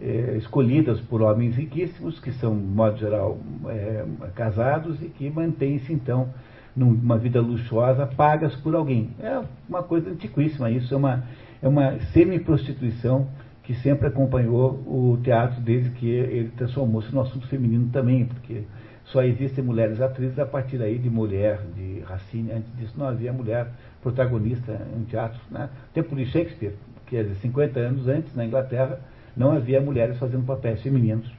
é, 0.00 0.36
escolhidas 0.38 1.00
por 1.02 1.20
homens 1.20 1.56
riquíssimos, 1.56 2.18
que 2.18 2.32
são, 2.32 2.56
de 2.56 2.64
modo 2.64 2.96
geral, 2.96 3.38
é, 3.66 4.04
casados 4.34 5.02
e 5.02 5.08
que 5.08 5.28
mantêm-se 5.28 5.92
então 5.92 6.28
numa 6.74 7.18
vida 7.18 7.40
luxuosa, 7.40 8.06
pagas 8.06 8.54
por 8.56 8.74
alguém. 8.74 9.10
É 9.20 9.42
uma 9.68 9.82
coisa 9.82 10.10
antiquíssima 10.10 10.70
isso, 10.70 10.92
é 10.92 10.96
uma, 10.96 11.24
é 11.62 11.68
uma 11.68 11.98
semi-prostituição 12.12 13.28
que 13.62 13.74
sempre 13.74 14.08
acompanhou 14.08 14.72
o 14.86 15.18
teatro 15.22 15.60
desde 15.60 15.90
que 15.90 16.08
ele 16.08 16.50
transformou-se 16.56 17.12
no 17.12 17.20
assunto 17.20 17.46
feminino 17.48 17.88
também, 17.92 18.24
porque 18.24 18.62
só 19.06 19.22
existem 19.22 19.62
mulheres 19.62 20.00
atrizes 20.00 20.38
a 20.38 20.46
partir 20.46 20.82
aí 20.82 20.98
de 20.98 21.08
mulher, 21.08 21.60
de 21.76 22.00
Racine. 22.00 22.50
Antes 22.52 22.76
disso 22.76 22.94
não 22.96 23.06
havia 23.06 23.32
mulher 23.32 23.68
protagonista 24.02 24.80
em 24.96 25.04
teatro. 25.04 25.40
Né? 25.50 25.68
Tempo 25.94 26.16
de 26.16 26.26
Shakespeare, 26.26 26.74
que 27.06 27.16
é 27.16 27.22
de 27.22 27.34
50 27.36 27.78
anos 27.78 28.08
antes, 28.08 28.34
na 28.34 28.44
Inglaterra, 28.44 28.98
não 29.36 29.52
havia 29.52 29.80
mulheres 29.80 30.18
fazendo 30.18 30.44
papéis 30.44 30.82
femininos. 30.82 31.30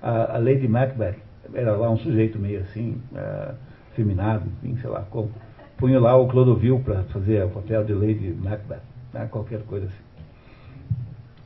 A, 0.00 0.36
a 0.36 0.38
Lady 0.38 0.68
Macbeth 0.68 1.16
era 1.52 1.76
lá 1.76 1.90
um 1.90 1.98
sujeito 1.98 2.38
meio 2.38 2.60
assim, 2.60 3.00
uh, 3.12 3.54
feminado, 3.94 4.44
enfim, 4.62 4.80
sei 4.80 4.90
lá 4.90 5.02
como. 5.10 5.30
Punha 5.76 6.00
lá 6.00 6.16
o 6.16 6.26
Clodovil 6.28 6.80
para 6.80 7.02
fazer 7.04 7.44
o 7.44 7.50
papel 7.50 7.84
de 7.84 7.92
Lady 7.92 8.30
Macbeth, 8.30 8.80
né? 9.12 9.28
qualquer 9.30 9.62
coisa 9.62 9.86
assim. 9.86 10.04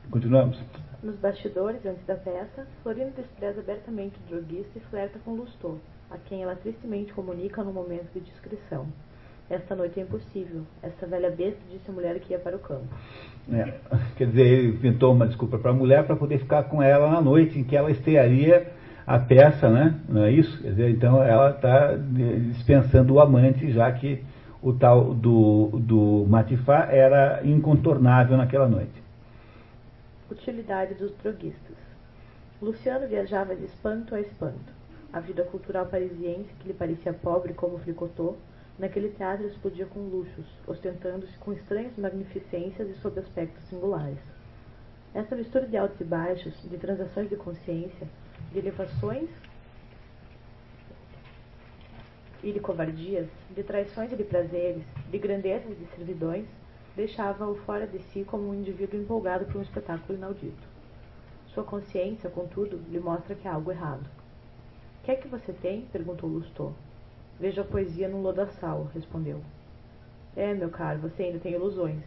Continuamos. 0.09 0.57
Nos 1.03 1.15
bastidores, 1.15 1.83
antes 1.83 2.05
da 2.05 2.13
peça, 2.13 2.67
Florina 2.83 3.09
despreza 3.15 3.59
abertamente 3.59 4.15
o 4.17 4.29
droguista 4.29 4.77
e 4.77 4.81
flerta 4.81 5.17
com 5.25 5.31
Lustor, 5.31 5.77
a 6.11 6.17
quem 6.17 6.43
ela 6.43 6.55
tristemente 6.55 7.11
comunica 7.11 7.63
no 7.63 7.73
momento 7.73 8.13
de 8.13 8.19
discrição. 8.19 8.85
Esta 9.49 9.75
noite 9.75 9.99
é 9.99 10.03
impossível. 10.03 10.61
Essa 10.83 11.07
velha 11.07 11.31
besta 11.31 11.59
disse 11.71 11.89
a 11.89 11.91
mulher 11.91 12.19
que 12.19 12.33
ia 12.33 12.39
para 12.39 12.55
o 12.55 12.59
campo. 12.59 12.85
É, 13.51 13.73
quer 14.15 14.27
dizer, 14.27 14.45
ele 14.45 14.67
inventou 14.67 15.11
uma 15.11 15.25
desculpa 15.25 15.57
para 15.57 15.71
a 15.71 15.73
mulher 15.73 16.05
para 16.05 16.15
poder 16.15 16.37
ficar 16.37 16.63
com 16.65 16.83
ela 16.83 17.09
na 17.09 17.19
noite 17.19 17.57
em 17.57 17.63
que 17.63 17.75
ela 17.75 17.89
estrearia 17.89 18.71
a 19.05 19.17
peça, 19.17 19.69
né? 19.69 19.99
Não 20.07 20.23
é 20.23 20.31
isso? 20.31 20.61
Quer 20.61 20.69
dizer, 20.69 20.89
então 20.91 21.23
ela 21.23 21.49
está 21.49 21.95
dispensando 21.95 23.15
o 23.15 23.19
amante, 23.19 23.71
já 23.71 23.91
que 23.91 24.23
o 24.61 24.71
tal 24.71 25.15
do, 25.15 25.79
do 25.79 26.27
Matifá 26.29 26.87
era 26.91 27.41
incontornável 27.43 28.37
naquela 28.37 28.69
noite. 28.69 29.00
Utilidade 30.31 30.93
dos 30.93 31.11
droguistas. 31.17 31.75
Luciano 32.61 33.05
viajava 33.05 33.53
de 33.53 33.65
espanto 33.65 34.15
a 34.15 34.21
espanto. 34.21 34.71
A 35.11 35.19
vida 35.19 35.43
cultural 35.43 35.87
parisiense, 35.87 36.53
que 36.57 36.69
lhe 36.69 36.73
parecia 36.73 37.11
pobre 37.11 37.53
como 37.53 37.77
fricotô, 37.79 38.37
naquele 38.79 39.09
teatro 39.09 39.45
explodia 39.45 39.85
com 39.87 39.99
luxos, 39.99 40.45
ostentando-se 40.65 41.37
com 41.39 41.51
estranhas 41.51 41.97
magnificências 41.97 42.89
e 42.89 42.93
sob 43.01 43.19
aspectos 43.19 43.61
singulares. 43.65 44.19
Essa 45.13 45.35
mistura 45.35 45.67
de 45.67 45.75
altos 45.75 45.99
e 45.99 46.05
baixos, 46.05 46.53
de 46.63 46.77
transações 46.77 47.29
de 47.29 47.35
consciência, 47.35 48.07
de 48.53 48.59
elevações 48.59 49.29
e 52.41 52.53
de 52.53 52.59
covardias, 52.61 53.27
de 53.53 53.63
traições 53.63 54.13
e 54.13 54.15
de 54.15 54.23
prazeres, 54.23 54.85
de 55.11 55.17
grandezas 55.17 55.69
e 55.73 55.75
de 55.75 55.85
servidões, 55.93 56.45
deixava-o 56.95 57.55
fora 57.65 57.87
de 57.87 57.99
si 57.99 58.23
como 58.23 58.49
um 58.49 58.55
indivíduo 58.55 58.99
empolgado 58.99 59.45
por 59.45 59.57
um 59.57 59.61
espetáculo 59.61 60.17
inaudito. 60.17 60.67
Sua 61.47 61.63
consciência, 61.63 62.29
contudo, 62.29 62.81
lhe 62.89 62.99
mostra 62.99 63.35
que 63.35 63.47
há 63.47 63.53
algo 63.53 63.71
errado. 63.71 64.09
Que 65.03 65.11
é 65.11 65.15
que 65.15 65.27
você 65.27 65.51
tem? 65.51 65.81
perguntou 65.91 66.29
Lustot. 66.29 66.73
Vejo 67.39 67.61
a 67.61 67.65
poesia 67.65 68.07
num 68.07 68.21
lodaçal, 68.21 68.89
respondeu. 68.93 69.41
É, 70.35 70.53
meu 70.53 70.69
caro, 70.69 70.99
você 70.99 71.23
ainda 71.23 71.39
tem 71.39 71.53
ilusões. 71.53 72.03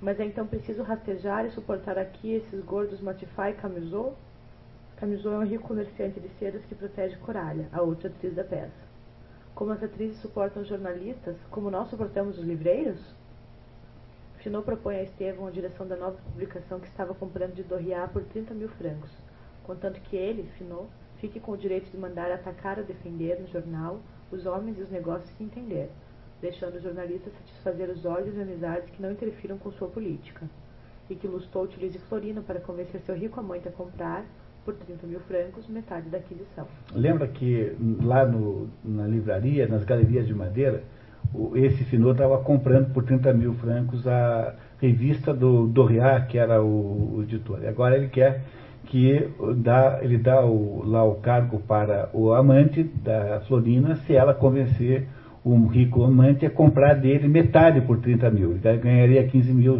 Mas 0.00 0.18
é 0.18 0.24
então 0.24 0.46
preciso 0.46 0.82
rastejar 0.82 1.44
e 1.44 1.50
suportar 1.50 1.98
aqui 1.98 2.32
esses 2.32 2.64
gordos 2.64 3.00
Matifá 3.00 3.50
e 3.50 3.54
Camisou? 3.54 4.16
Camisou 4.96 5.34
é 5.34 5.38
um 5.38 5.44
rico 5.44 5.68
comerciante 5.68 6.18
de 6.18 6.28
sedas 6.38 6.64
que 6.64 6.74
protege 6.74 7.16
Coralha, 7.16 7.68
a 7.72 7.82
outra 7.82 8.08
atriz 8.08 8.34
da 8.34 8.42
peça. 8.42 8.88
Como 9.54 9.72
as 9.72 9.82
atrizes 9.82 10.20
suportam 10.20 10.62
os 10.62 10.68
jornalistas, 10.68 11.36
como 11.50 11.70
nós 11.70 11.90
suportamos 11.90 12.38
os 12.38 12.44
livreiros? 12.44 13.00
Finot 14.48 14.64
propõe 14.64 14.96
a 14.96 15.02
Estevão 15.02 15.46
a 15.46 15.50
direção 15.50 15.86
da 15.86 15.94
nova 15.94 16.16
publicação 16.32 16.80
que 16.80 16.86
estava 16.86 17.12
comprando 17.12 17.52
de 17.52 17.62
Dorriat 17.62 18.10
por 18.10 18.24
30 18.24 18.54
mil 18.54 18.70
francos, 18.70 19.10
contanto 19.62 20.00
que 20.00 20.16
ele, 20.16 20.48
Finot, 20.56 20.88
fique 21.20 21.38
com 21.38 21.52
o 21.52 21.56
direito 21.56 21.90
de 21.90 21.98
mandar 21.98 22.32
atacar 22.32 22.78
ou 22.78 22.84
defender 22.86 23.38
no 23.38 23.46
jornal 23.48 24.00
os 24.32 24.46
homens 24.46 24.78
e 24.78 24.80
os 24.80 24.90
negócios 24.90 25.30
que 25.32 25.44
entender, 25.44 25.90
deixando 26.40 26.76
o 26.76 26.80
jornalista 26.80 27.28
satisfazer 27.28 27.90
os 27.90 28.06
olhos 28.06 28.34
e 28.34 28.40
amizades 28.40 28.88
que 28.88 29.02
não 29.02 29.12
interfiram 29.12 29.58
com 29.58 29.70
sua 29.72 29.88
política, 29.88 30.48
e 31.10 31.14
que 31.14 31.28
Lustou 31.28 31.64
utilize 31.64 31.98
Florino 32.08 32.42
para 32.42 32.58
convencer 32.58 33.02
seu 33.02 33.14
rico 33.14 33.38
amante 33.38 33.68
a 33.68 33.72
comprar, 33.72 34.24
por 34.64 34.74
30 34.74 35.06
mil 35.06 35.20
francos, 35.20 35.68
metade 35.68 36.08
da 36.08 36.16
aquisição. 36.16 36.66
Lembra 36.94 37.28
que 37.28 37.76
lá 38.02 38.26
no, 38.26 38.70
na 38.82 39.06
livraria, 39.06 39.68
nas 39.68 39.84
galerias 39.84 40.26
de 40.26 40.34
madeira, 40.34 40.84
esse 41.54 41.84
Finot 41.84 42.12
estava 42.12 42.38
comprando 42.38 42.92
por 42.92 43.04
30 43.04 43.32
mil 43.34 43.54
francos 43.54 44.06
a 44.06 44.54
revista 44.80 45.34
do 45.34 45.66
Doriat, 45.66 46.26
que 46.26 46.38
era 46.38 46.62
o, 46.62 47.16
o 47.16 47.22
editor. 47.22 47.60
Agora 47.66 47.96
ele 47.96 48.08
quer 48.08 48.42
que 48.86 49.28
dá, 49.56 49.98
ele 50.00 50.18
dá 50.18 50.44
o, 50.44 50.82
lá 50.84 51.04
o 51.04 51.16
cargo 51.16 51.60
para 51.60 52.08
o 52.12 52.32
amante 52.32 52.82
da 52.82 53.40
Florina 53.46 53.96
se 54.06 54.14
ela 54.14 54.32
convencer 54.32 55.06
um 55.44 55.66
rico 55.66 56.02
amante 56.04 56.46
a 56.46 56.50
comprar 56.50 56.94
dele 56.94 57.28
metade 57.28 57.80
por 57.82 57.98
30 58.00 58.30
mil. 58.30 58.52
Ele 58.52 58.78
ganharia 58.78 59.26
15 59.26 59.52
mil 59.52 59.78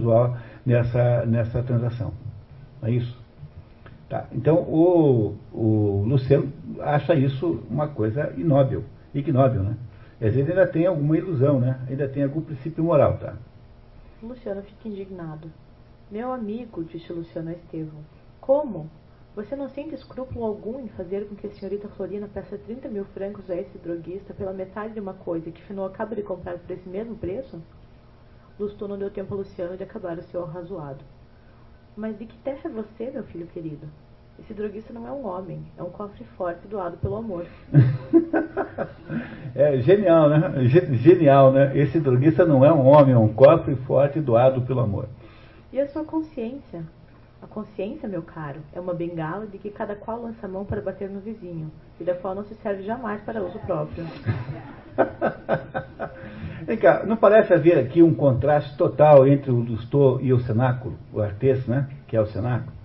nessa, 0.65 1.25
nessa 1.27 1.63
transação. 1.63 2.13
Não 2.81 2.89
é 2.89 2.93
isso? 2.93 3.19
Tá. 4.09 4.27
Então 4.33 4.57
o, 4.57 5.37
o 5.53 6.05
Luciano 6.07 6.51
acha 6.81 7.15
isso 7.15 7.63
uma 7.71 7.89
coisa 7.89 8.33
inóbil, 8.37 8.85
ignóbil, 9.15 9.63
né? 9.63 9.77
Às 10.21 10.35
vezes 10.35 10.51
ainda 10.51 10.67
tem 10.67 10.85
alguma 10.85 11.17
ilusão, 11.17 11.61
né? 11.61 11.81
Ainda 11.89 12.09
tem 12.09 12.25
algum 12.25 12.41
princípio 12.41 12.83
moral, 12.83 13.19
tá? 13.19 13.37
Luciano 14.21 14.63
fica 14.63 14.89
indignado. 14.89 15.49
Meu 16.11 16.33
amigo, 16.33 16.83
disse 16.83 17.13
Luciano 17.13 17.51
a 17.51 17.53
Estevão, 17.53 18.01
como? 18.41 18.91
Você 19.37 19.55
não 19.55 19.69
sente 19.69 19.95
escrúpulo 19.95 20.45
algum 20.45 20.81
em 20.81 20.89
fazer 20.89 21.29
com 21.29 21.37
que 21.37 21.47
a 21.47 21.51
senhorita 21.51 21.87
Florina 21.91 22.27
peça 22.27 22.59
30 22.59 22.89
mil 22.89 23.05
francos 23.05 23.49
a 23.49 23.55
esse 23.55 23.79
droguista 23.79 24.35
pela 24.35 24.53
metade 24.53 24.95
de 24.95 25.01
uma 25.01 25.15
coisa 25.15 25.53
que 25.53 25.63
Finot 25.63 25.95
acaba 25.95 26.17
de 26.17 26.23
comprar 26.23 26.59
por 26.59 26.71
esse 26.73 26.89
mesmo 26.89 27.15
preço? 27.15 27.63
Lustou 28.59 28.89
não 28.89 28.99
deu 28.99 29.11
tempo 29.11 29.35
a 29.35 29.37
Luciano 29.37 29.77
de 29.77 29.85
acabar 29.85 30.19
o 30.19 30.23
seu 30.25 30.43
arrazoado. 30.43 31.05
Mas 31.97 32.19
de 32.19 32.27
que 32.27 32.37
terra 32.39 32.63
é 32.65 32.69
você, 32.69 33.11
meu 33.13 33.23
filho 33.23 33.47
querido? 33.47 33.87
Esse 34.39 34.55
droguista 34.55 34.93
não 34.93 35.07
é 35.07 35.11
um 35.11 35.27
homem, 35.27 35.63
é 35.77 35.83
um 35.83 35.91
cofre 35.91 36.25
forte 36.37 36.67
doado 36.69 36.97
pelo 36.99 37.17
amor. 37.17 37.45
é 39.55 39.79
genial, 39.79 40.29
né? 40.31 40.65
Genial, 40.69 41.53
né? 41.53 41.77
Esse 41.77 41.99
droguista 41.99 42.47
não 42.47 42.65
é 42.65 42.73
um 42.73 42.87
homem, 42.87 43.15
é 43.15 43.19
um 43.19 43.29
cofre 43.29 43.75
forte 43.77 44.21
doado 44.21 44.63
pelo 44.63 44.81
amor. 44.81 45.09
E 45.73 45.81
a 45.81 45.89
sua 45.89 46.05
consciência? 46.05 46.83
A 47.43 47.47
consciência, 47.47 48.09
meu 48.09 48.23
caro, 48.23 48.61
é 48.73 48.81
uma 48.81 48.95
bengala 48.95 49.47
de 49.47 49.59
que 49.59 49.71
cada 49.71 49.95
qual 49.95 50.23
lança 50.23 50.47
a 50.47 50.49
mão 50.49 50.65
para 50.65 50.81
bater 50.81 51.09
no 51.09 51.21
vizinho, 51.21 51.71
e 52.01 52.05
da 52.05 52.15
qual 52.15 52.35
não 52.35 52.45
se 52.45 52.55
serve 52.57 52.83
jamais 52.83 53.21
para 53.23 53.43
uso 53.43 53.59
próprio. 53.61 54.05
Vem 56.67 56.77
cá, 56.77 57.05
não 57.07 57.17
parece 57.17 57.55
haver 57.55 57.79
aqui 57.79 58.03
um 58.03 58.15
contraste 58.15 58.77
total 58.77 59.27
entre 59.27 59.51
o 59.51 59.61
Lustor 59.61 60.21
e 60.23 60.33
o 60.33 60.41
cenáculo, 60.41 60.97
o 61.13 61.21
artês, 61.21 61.67
né, 61.67 61.89
que 62.09 62.17
é 62.17 62.21
o 62.21 62.27
cenáculo? 62.27 62.78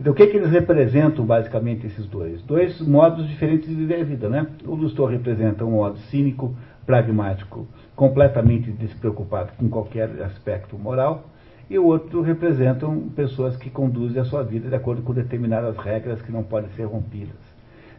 Então, 0.00 0.14
o 0.14 0.16
que, 0.16 0.26
que 0.28 0.38
eles 0.38 0.50
representam, 0.50 1.26
basicamente, 1.26 1.86
esses 1.86 2.06
dois? 2.06 2.40
Dois 2.40 2.80
modos 2.80 3.28
diferentes 3.28 3.68
de 3.68 3.74
viver 3.74 4.00
a 4.00 4.04
vida, 4.04 4.30
né? 4.30 4.46
O 4.64 4.74
Lustor 4.74 5.10
representa 5.10 5.62
um 5.62 5.72
modo 5.72 5.98
cínico, 6.10 6.56
pragmático, 6.86 7.68
completamente 7.94 8.70
despreocupado 8.72 9.52
com 9.58 9.68
qualquer 9.68 10.08
aspecto 10.22 10.78
moral, 10.78 11.26
e 11.68 11.78
o 11.78 11.84
outro 11.84 12.22
representam 12.22 13.10
pessoas 13.14 13.58
que 13.58 13.68
conduzem 13.68 14.22
a 14.22 14.24
sua 14.24 14.42
vida 14.42 14.70
de 14.70 14.74
acordo 14.74 15.02
com 15.02 15.12
determinadas 15.12 15.76
regras 15.76 16.22
que 16.22 16.32
não 16.32 16.42
podem 16.42 16.70
ser 16.70 16.84
rompidas. 16.84 17.36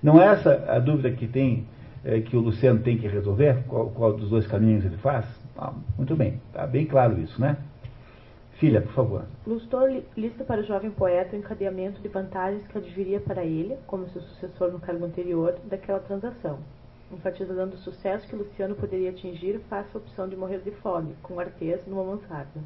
Não 0.01 0.19
é 0.19 0.25
essa 0.25 0.65
a 0.69 0.79
dúvida 0.79 1.11
que 1.11 1.27
tem, 1.27 1.67
é, 2.03 2.19
que 2.19 2.35
o 2.35 2.39
Luciano 2.39 2.79
tem 2.79 2.97
que 2.97 3.07
resolver? 3.07 3.59
Qual, 3.67 3.91
qual 3.91 4.13
dos 4.13 4.27
dois 4.27 4.47
caminhos 4.47 4.83
ele 4.83 4.97
faz? 4.97 5.23
Ah, 5.55 5.71
muito 5.95 6.15
bem, 6.15 6.41
está 6.47 6.65
bem 6.65 6.87
claro 6.87 7.21
isso, 7.21 7.39
né? 7.39 7.57
Filha, 8.61 8.79
por 8.79 8.93
favor. 8.93 9.25
Lustor 9.47 9.89
lista 10.15 10.43
para 10.43 10.61
o 10.61 10.63
jovem 10.63 10.91
poeta 10.91 11.35
o 11.35 11.39
encadeamento 11.39 11.99
de 11.99 12.07
vantagens 12.07 12.67
que 12.67 12.77
adviria 12.77 13.19
para 13.19 13.43
ele, 13.43 13.75
como 13.87 14.07
seu 14.09 14.21
sucessor 14.21 14.71
no 14.71 14.79
cargo 14.79 15.03
anterior, 15.03 15.57
daquela 15.63 15.99
transação, 15.99 16.59
enfatizando 17.11 17.73
o 17.73 17.79
sucesso 17.79 18.27
que 18.27 18.35
Luciano 18.35 18.75
poderia 18.75 19.09
atingir 19.09 19.59
face 19.67 19.89
à 19.91 19.97
opção 19.97 20.29
de 20.29 20.35
morrer 20.35 20.59
de 20.59 20.69
fome, 20.73 21.15
com 21.23 21.39
artês 21.39 21.83
numa 21.87 22.03
mansarda. 22.03 22.61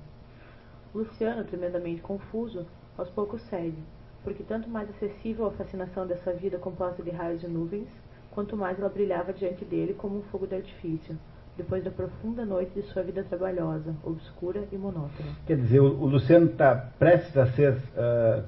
Luciano, 0.93 1.45
tremendamente 1.45 2.01
confuso, 2.01 2.65
aos 2.97 3.09
poucos 3.11 3.41
cede, 3.43 3.81
porque 4.21 4.43
tanto 4.43 4.69
mais 4.69 4.89
acessível 4.89 5.45
à 5.45 5.51
fascinação 5.51 6.05
dessa 6.05 6.33
vida 6.33 6.57
composta 6.57 7.01
de 7.01 7.11
raios 7.11 7.41
e 7.41 7.47
nuvens, 7.47 7.87
quanto 8.31 8.57
mais 8.57 8.77
ela 8.77 8.89
brilhava 8.89 9.31
diante 9.31 9.63
dele 9.63 9.93
como 9.93 10.17
um 10.17 10.23
fogo 10.23 10.45
de 10.45 10.55
artifício, 10.55 11.17
depois 11.57 11.83
da 11.83 11.91
profunda 11.91 12.45
noite 12.45 12.71
de 12.79 12.81
sua 12.87 13.03
vida 13.03 13.23
trabalhosa, 13.23 13.95
obscura 14.03 14.63
e 14.71 14.77
monótona. 14.77 15.29
Quer 15.45 15.57
dizer, 15.57 15.79
o, 15.79 15.85
o 15.85 16.05
Luciano 16.05 16.47
está 16.47 16.75
prestes 16.99 17.37
a 17.37 17.47
ser 17.47 17.73
uh, 17.73 18.43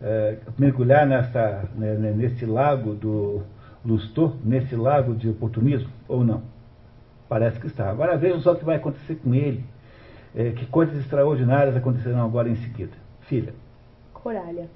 uh, 0.00 0.52
mergulhar 0.58 1.06
nessa, 1.06 1.68
né, 1.74 1.94
nesse 1.94 2.46
lago 2.46 2.94
do 2.94 3.42
Lustor, 3.84 4.34
nesse 4.44 4.74
lago 4.74 5.14
de 5.14 5.28
oportunismo, 5.28 5.90
ou 6.08 6.24
não? 6.24 6.42
Parece 7.28 7.58
que 7.60 7.66
está. 7.66 7.90
Agora 7.90 8.16
vejam 8.16 8.40
só 8.40 8.52
o 8.52 8.56
que 8.56 8.64
vai 8.64 8.76
acontecer 8.76 9.16
com 9.16 9.34
ele 9.34 9.64
é, 10.36 10.50
que 10.50 10.66
coisas 10.66 10.94
extraordinárias 10.98 11.74
acontecerão 11.74 12.22
agora 12.22 12.48
em 12.48 12.56
seguida. 12.56 12.92
Filha. 13.22 13.54
Coralha. 14.12 14.68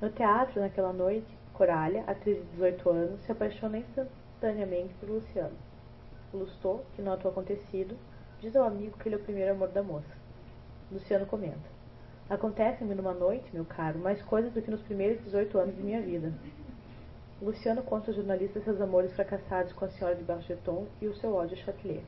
No 0.00 0.10
teatro, 0.10 0.60
naquela 0.60 0.92
noite, 0.92 1.26
Coralha, 1.54 2.04
atriz 2.06 2.36
de 2.36 2.44
18 2.52 2.90
anos, 2.90 3.20
se 3.24 3.32
apaixona 3.32 3.78
instantaneamente 3.78 4.92
por 5.00 5.08
Luciano. 5.08 5.54
Lustou, 6.32 6.84
que 6.94 7.02
nota 7.02 7.26
o 7.26 7.30
acontecido, 7.30 7.96
diz 8.40 8.54
ao 8.56 8.66
amigo 8.66 8.98
que 8.98 9.08
ele 9.08 9.14
é 9.14 9.18
o 9.18 9.22
primeiro 9.22 9.52
amor 9.52 9.68
da 9.68 9.82
moça. 9.82 10.14
Luciano 10.90 11.26
comenta. 11.26 11.76
Acontecem-me 12.28 12.94
numa 12.94 13.14
noite, 13.14 13.48
meu 13.52 13.64
caro, 13.64 13.98
mais 13.98 14.20
coisas 14.22 14.52
do 14.52 14.60
que 14.60 14.70
nos 14.70 14.82
primeiros 14.82 15.22
18 15.24 15.58
anos 15.58 15.76
de 15.76 15.82
minha 15.82 16.02
vida. 16.02 16.32
Luciano 17.40 17.82
conta 17.82 18.10
aos 18.10 18.16
jornalistas 18.16 18.64
seus 18.64 18.80
amores 18.80 19.12
fracassados 19.12 19.72
com 19.72 19.84
a 19.84 19.88
senhora 19.88 20.16
de 20.16 20.24
Bargeton 20.24 20.86
e 21.00 21.06
o 21.06 21.14
seu 21.14 21.34
ódio 21.34 21.56
a 21.56 21.60
Châtelet. 21.60 22.04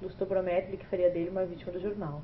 Lustou 0.00 0.26
promete-lhe 0.26 0.76
que 0.76 0.86
faria 0.86 1.10
dele 1.10 1.30
uma 1.30 1.44
vítima 1.44 1.72
do 1.72 1.80
jornal. 1.80 2.22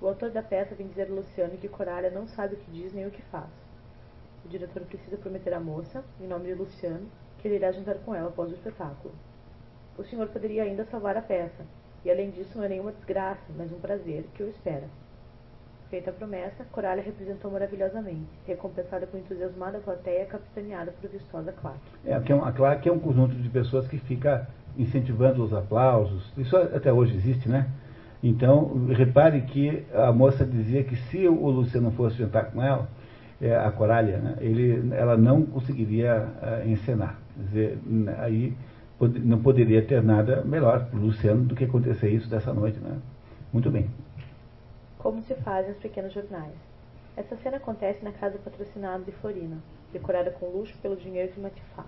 O 0.00 0.06
autor 0.06 0.30
da 0.30 0.42
peça 0.42 0.74
vem 0.74 0.86
dizer 0.86 1.10
a 1.10 1.14
Luciano 1.14 1.56
que 1.56 1.68
Coralha 1.68 2.10
não 2.10 2.28
sabe 2.28 2.54
o 2.54 2.58
que 2.58 2.70
diz 2.70 2.92
nem 2.92 3.06
o 3.06 3.10
que 3.10 3.22
faz. 3.22 3.50
O 4.44 4.48
diretor 4.48 4.82
precisa 4.82 5.16
prometer 5.16 5.52
à 5.52 5.60
moça, 5.60 6.04
em 6.20 6.26
nome 6.26 6.46
de 6.46 6.54
Luciano, 6.54 7.08
que 7.38 7.48
ele 7.48 7.56
irá 7.56 7.72
jantar 7.72 7.98
com 7.98 8.14
ela 8.14 8.28
após 8.28 8.50
o 8.50 8.54
espetáculo. 8.54 9.12
O 9.98 10.04
senhor 10.04 10.28
poderia 10.28 10.62
ainda 10.62 10.84
salvar 10.84 11.16
a 11.16 11.20
peça, 11.20 11.64
e 12.04 12.10
além 12.10 12.30
disso 12.30 12.56
não 12.56 12.64
é 12.64 12.68
nenhuma 12.68 12.92
desgraça, 12.92 13.42
mas 13.56 13.72
um 13.72 13.80
prazer 13.80 14.24
que 14.34 14.44
o 14.44 14.48
espera. 14.48 14.84
Feita 15.90 16.10
a 16.10 16.12
promessa, 16.12 16.64
Coralha 16.70 17.02
representou 17.02 17.50
maravilhosamente, 17.50 18.28
recompensada 18.46 19.06
por 19.06 19.18
entusiasmada 19.18 19.78
plateia 19.78 20.26
capitaneada 20.26 20.92
por 21.00 21.10
vistosa 21.10 21.50
Clark. 21.50 21.80
É, 22.04 22.12
é 22.12 22.14
a 22.14 22.52
Clark 22.52 22.88
é 22.88 22.92
um 22.92 22.98
conjunto 22.98 23.34
de 23.34 23.48
pessoas 23.48 23.88
que 23.88 23.98
fica 23.98 24.46
incentivando 24.76 25.42
os 25.42 25.52
aplausos. 25.52 26.30
Isso 26.36 26.56
até 26.56 26.92
hoje 26.92 27.16
existe, 27.16 27.48
né? 27.48 27.68
Então, 28.22 28.86
repare 28.88 29.40
que 29.42 29.84
a 29.94 30.12
moça 30.12 30.44
dizia 30.44 30.84
que 30.84 30.94
se 30.94 31.26
o 31.26 31.48
Luciano 31.50 31.90
fosse 31.92 32.16
jantar 32.16 32.52
com 32.52 32.62
ela, 32.62 32.88
é, 33.40 33.56
a 33.56 33.70
Coralha, 33.70 34.18
né, 34.18 34.36
ele, 34.40 34.92
ela 34.94 35.16
não 35.16 35.42
conseguiria 35.42 36.28
uh, 36.42 36.68
encenar. 36.68 37.18
Quer 37.34 37.42
dizer, 37.44 37.78
aí 38.18 38.56
não 39.00 39.40
poderia 39.40 39.84
ter 39.84 40.02
nada 40.02 40.42
melhor 40.44 40.86
para 40.86 40.98
o 40.98 41.02
Luciano 41.02 41.44
do 41.44 41.54
que 41.54 41.64
acontecer 41.64 42.10
isso 42.10 42.28
dessa 42.28 42.52
noite. 42.52 42.78
Né? 42.78 42.98
Muito 43.52 43.70
bem. 43.70 43.88
Como 44.98 45.22
se 45.22 45.34
fazem 45.36 45.72
os 45.72 45.78
pequenos 45.78 46.12
jornais. 46.12 46.54
Essa 47.16 47.36
cena 47.36 47.56
acontece 47.56 48.04
na 48.04 48.12
casa 48.12 48.38
patrocinada 48.38 49.02
de 49.04 49.12
Florina, 49.12 49.58
decorada 49.92 50.30
com 50.30 50.46
luxo 50.46 50.76
pelo 50.78 50.96
dinheiro 50.96 51.32
de 51.32 51.40
Matifá. 51.40 51.84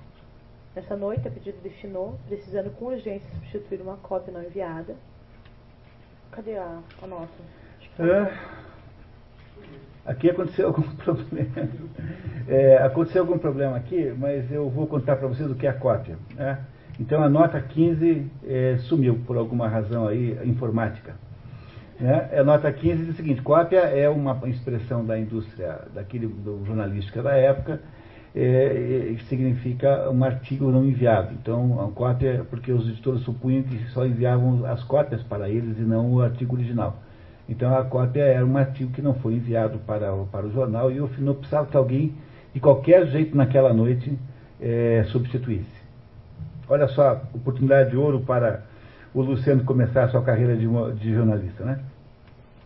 Nessa 0.74 0.96
noite, 0.96 1.26
a 1.26 1.30
pedido 1.30 1.60
de 1.62 1.70
Finot, 1.70 2.16
precisando 2.28 2.70
com 2.70 2.86
urgência 2.86 3.28
substituir 3.34 3.80
uma 3.80 3.96
cópia 3.96 4.32
não 4.32 4.42
enviada. 4.42 4.94
Cadê 6.30 6.56
a, 6.56 6.78
a 7.02 7.06
nossa? 7.06 7.42
É, 7.98 8.32
aqui 10.06 10.30
aconteceu 10.30 10.68
algum 10.68 10.82
problema. 10.96 11.68
É, 12.48 12.78
aconteceu 12.78 13.22
algum 13.22 13.38
problema 13.38 13.76
aqui, 13.76 14.14
mas 14.16 14.50
eu 14.50 14.68
vou 14.70 14.86
contar 14.86 15.16
para 15.16 15.26
vocês 15.26 15.50
o 15.50 15.56
que 15.56 15.66
é 15.66 15.70
a 15.70 15.74
cópia. 15.74 16.16
Né? 16.34 16.64
Então 17.00 17.23
a 17.23 17.30
nota 17.30 17.59
15 17.59 18.26
é, 18.47 18.76
sumiu 18.80 19.19
por 19.26 19.38
alguma 19.38 19.66
razão 19.66 20.07
aí 20.07 20.38
informática. 20.45 21.14
Né? 21.99 22.28
A 22.38 22.45
nota 22.45 22.71
15 22.71 23.04
diz 23.04 23.14
o 23.14 23.16
seguinte, 23.16 23.40
cópia 23.40 23.78
é 23.78 24.07
uma 24.07 24.38
expressão 24.47 25.04
da 25.04 25.19
indústria, 25.19 25.80
daquele 25.95 26.26
do 26.26 26.62
jornalística 26.66 27.23
da 27.23 27.33
época, 27.33 27.80
é, 28.37 29.16
significa 29.30 30.11
um 30.11 30.23
artigo 30.23 30.71
não 30.71 30.85
enviado. 30.85 31.33
Então, 31.33 31.80
a 31.80 31.90
cópia, 31.90 32.28
é 32.28 32.42
porque 32.42 32.71
os 32.71 32.87
editores 32.87 33.23
supunham 33.23 33.62
que 33.62 33.78
só 33.90 34.04
enviavam 34.07 34.66
as 34.66 34.85
cópias 34.85 35.23
para 35.23 35.49
eles 35.49 35.78
e 35.78 35.83
não 35.83 36.12
o 36.12 36.21
artigo 36.21 36.54
original. 36.54 36.99
Então, 37.49 37.75
a 37.75 37.83
cópia 37.83 38.25
era 38.25 38.45
um 38.45 38.59
artigo 38.59 38.92
que 38.92 39.00
não 39.00 39.14
foi 39.14 39.35
enviado 39.35 39.78
para, 39.78 40.14
para 40.30 40.47
o 40.47 40.52
jornal 40.52 40.92
e 40.92 41.00
o 41.00 41.09
final 41.09 41.35
precisava 41.35 41.66
que 41.66 41.76
alguém, 41.76 42.14
de 42.52 42.61
qualquer 42.61 43.07
jeito, 43.07 43.35
naquela 43.35 43.73
noite, 43.73 44.16
é, 44.61 45.04
substituísse. 45.09 45.79
Olha 46.70 46.86
só, 46.86 47.20
oportunidade 47.34 47.90
de 47.90 47.96
ouro 47.96 48.20
para 48.20 48.62
o 49.12 49.20
Luciano 49.20 49.64
começar 49.64 50.04
a 50.04 50.08
sua 50.08 50.22
carreira 50.22 50.56
de, 50.56 50.68
de 51.00 51.12
jornalista, 51.12 51.64
né? 51.64 51.84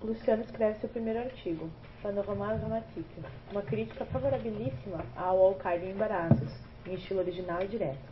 Luciano 0.02 0.42
escreve 0.42 0.78
seu 0.78 0.90
primeiro 0.90 1.20
artigo, 1.20 1.70
Panorama 2.02 2.54
Dramatique, 2.54 3.22
uma 3.50 3.62
crítica 3.62 4.04
favorabilíssima 4.04 4.98
ao 5.16 5.38
Alcaide 5.40 5.86
em 5.86 5.92
Embaraços, 5.92 6.52
em 6.86 6.92
estilo 6.92 7.20
original 7.20 7.62
e 7.62 7.66
direto. 7.66 8.04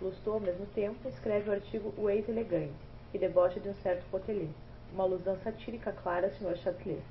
Lustou, 0.00 0.32
ao 0.32 0.40
mesmo 0.40 0.64
tempo, 0.74 1.06
escreve 1.06 1.50
o 1.50 1.52
artigo 1.52 1.92
O 1.98 2.08
Ex-Elegante, 2.08 2.72
que 3.12 3.18
debocha 3.18 3.60
de 3.60 3.68
um 3.68 3.74
certo 3.74 4.02
Potelé, 4.10 4.48
uma 4.94 5.04
alusão 5.04 5.36
satírica 5.44 5.92
clara 5.92 6.28
ao 6.28 6.32
Sr. 6.32 6.56
Châtelet. 6.56 7.02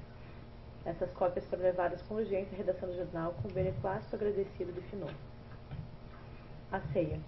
Essas 0.84 1.12
cópias 1.12 1.46
foram 1.46 1.62
levadas 1.62 2.02
com 2.02 2.16
urgência 2.16 2.56
à 2.56 2.58
redação 2.58 2.90
do 2.90 2.96
jornal 2.96 3.36
com 3.40 3.50
o 3.50 3.54
beneplácito 3.54 4.16
agradecido 4.16 4.74
de 4.74 4.82
Finot. 4.82 5.14
A 6.72 6.80
ceia. 6.92 7.20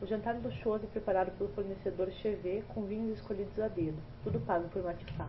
O 0.00 0.06
jantar 0.06 0.36
luxuoso 0.36 0.84
é 0.84 0.86
preparado 0.86 1.32
pelo 1.36 1.50
fornecedor 1.50 2.08
Chevet 2.22 2.62
com 2.68 2.82
vinhos 2.82 3.18
escolhidos 3.18 3.58
a 3.58 3.66
dedo, 3.66 3.98
tudo 4.22 4.38
pago 4.38 4.68
por 4.68 4.82
Matifá. 4.82 5.26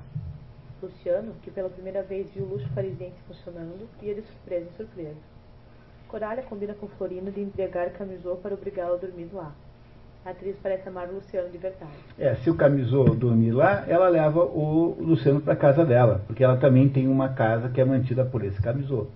Luciano, 0.81 1.33
que 1.41 1.49
pela 1.49 1.69
primeira 1.69 2.03
vez 2.03 2.29
viu 2.29 2.45
o 2.45 2.49
luxo 2.49 2.69
parisiense 2.75 3.17
funcionando, 3.27 3.89
ia 4.01 4.13
de 4.13 4.21
surpresa 4.21 4.67
em 4.69 4.77
surpresa. 4.77 5.17
Coralha 6.07 6.43
combina 6.43 6.75
com 6.75 6.87
Florino 6.87 7.31
de 7.31 7.41
entregar 7.41 7.89
Camisô 7.91 8.35
para 8.35 8.53
obrigá-lo 8.53 8.93
a 8.93 8.97
dormir 8.97 9.29
lá. 9.33 9.51
A 10.23 10.29
atriz 10.29 10.55
parece 10.61 10.87
amar 10.87 11.09
o 11.09 11.15
Luciano 11.15 11.49
de 11.49 11.57
verdade. 11.57 11.91
É, 12.17 12.35
se 12.35 12.49
o 12.49 12.55
Camisô 12.55 13.05
dormir 13.15 13.51
lá, 13.51 13.85
ela 13.87 14.07
leva 14.07 14.43
o 14.43 14.95
Luciano 14.99 15.41
para 15.41 15.55
casa 15.55 15.83
dela, 15.83 16.21
porque 16.27 16.43
ela 16.43 16.57
também 16.57 16.87
tem 16.87 17.07
uma 17.07 17.29
casa 17.29 17.69
que 17.69 17.81
é 17.81 17.85
mantida 17.85 18.23
por 18.23 18.43
esse 18.43 18.61
Camisô. 18.61 19.07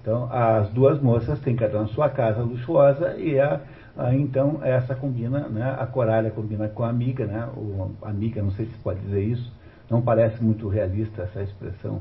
Então, 0.00 0.28
as 0.32 0.68
duas 0.70 1.00
moças 1.00 1.40
têm 1.40 1.56
cada 1.56 1.78
uma 1.78 1.86
sua 1.88 2.08
casa 2.08 2.42
luxuosa 2.42 3.16
e 3.16 3.38
a, 3.38 3.60
a, 3.96 4.14
então 4.14 4.60
essa 4.62 4.94
combina, 4.94 5.48
né, 5.48 5.76
a 5.78 5.86
Coralha 5.86 6.30
combina 6.30 6.68
com 6.68 6.82
a 6.82 6.88
amiga, 6.88 7.26
né, 7.26 7.48
o, 7.56 7.90
amiga, 8.02 8.42
não 8.42 8.50
sei 8.52 8.66
se 8.66 8.74
pode 8.78 9.00
dizer 9.00 9.22
isso, 9.22 9.52
não 9.90 10.00
parece 10.00 10.42
muito 10.42 10.68
realista 10.68 11.22
essa 11.22 11.42
expressão, 11.42 12.00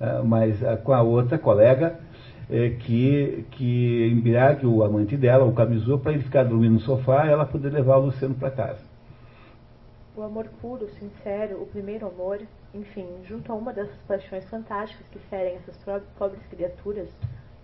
ah, 0.00 0.22
mas 0.24 0.62
ah, 0.64 0.76
com 0.76 0.92
a 0.92 1.02
outra 1.02 1.38
colega 1.38 1.98
é, 2.48 2.70
que, 2.70 3.44
que 3.50 4.08
embriague 4.08 4.66
o 4.66 4.82
amante 4.82 5.16
dela, 5.16 5.44
o 5.44 5.52
camisou, 5.52 5.98
para 5.98 6.12
ele 6.12 6.22
ficar 6.22 6.44
dormindo 6.44 6.74
no 6.74 6.80
sofá 6.80 7.26
e 7.26 7.30
ela 7.30 7.44
poder 7.44 7.70
levar 7.70 7.96
o 7.96 8.06
Luciano 8.06 8.34
para 8.34 8.50
casa. 8.50 8.80
O 10.16 10.22
amor 10.22 10.48
puro, 10.62 10.88
sincero, 10.88 11.60
o 11.60 11.66
primeiro 11.66 12.06
amor, 12.06 12.40
enfim, 12.72 13.06
junto 13.24 13.52
a 13.52 13.54
uma 13.54 13.72
dessas 13.72 13.98
paixões 14.08 14.48
fantásticas 14.48 15.06
que 15.08 15.18
ferem 15.18 15.56
essas 15.56 15.76
pobres 16.16 16.40
criaturas, 16.48 17.08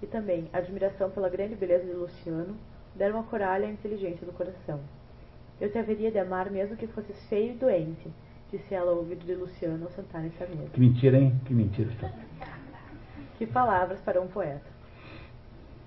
e 0.02 0.06
também 0.06 0.48
admiração 0.52 1.08
pela 1.10 1.28
grande 1.28 1.54
beleza 1.54 1.86
de 1.86 1.92
Luciano, 1.92 2.56
deram 2.94 3.20
a 3.20 3.22
Coralha 3.22 3.66
a 3.66 3.70
inteligência 3.70 4.26
do 4.26 4.32
coração. 4.32 4.80
Eu 5.60 5.70
te 5.70 5.78
haveria 5.78 6.10
de 6.10 6.18
amar 6.18 6.50
mesmo 6.50 6.76
que 6.76 6.86
fosses 6.86 7.16
feio 7.28 7.52
e 7.52 7.56
doente, 7.56 8.10
disse 8.50 8.74
ela 8.74 8.90
ao 8.90 8.98
ouvido 8.98 9.24
de 9.24 9.34
Luciano 9.34 9.84
ao 9.84 9.90
sentar 9.90 10.22
nessa 10.22 10.46
mesa. 10.46 10.70
Que 10.72 10.80
mentira, 10.80 11.18
hein? 11.18 11.40
Que 11.46 11.54
mentira. 11.54 11.90
Que 13.38 13.46
palavras 13.46 14.00
para 14.00 14.20
um 14.20 14.26
poeta. 14.26 14.70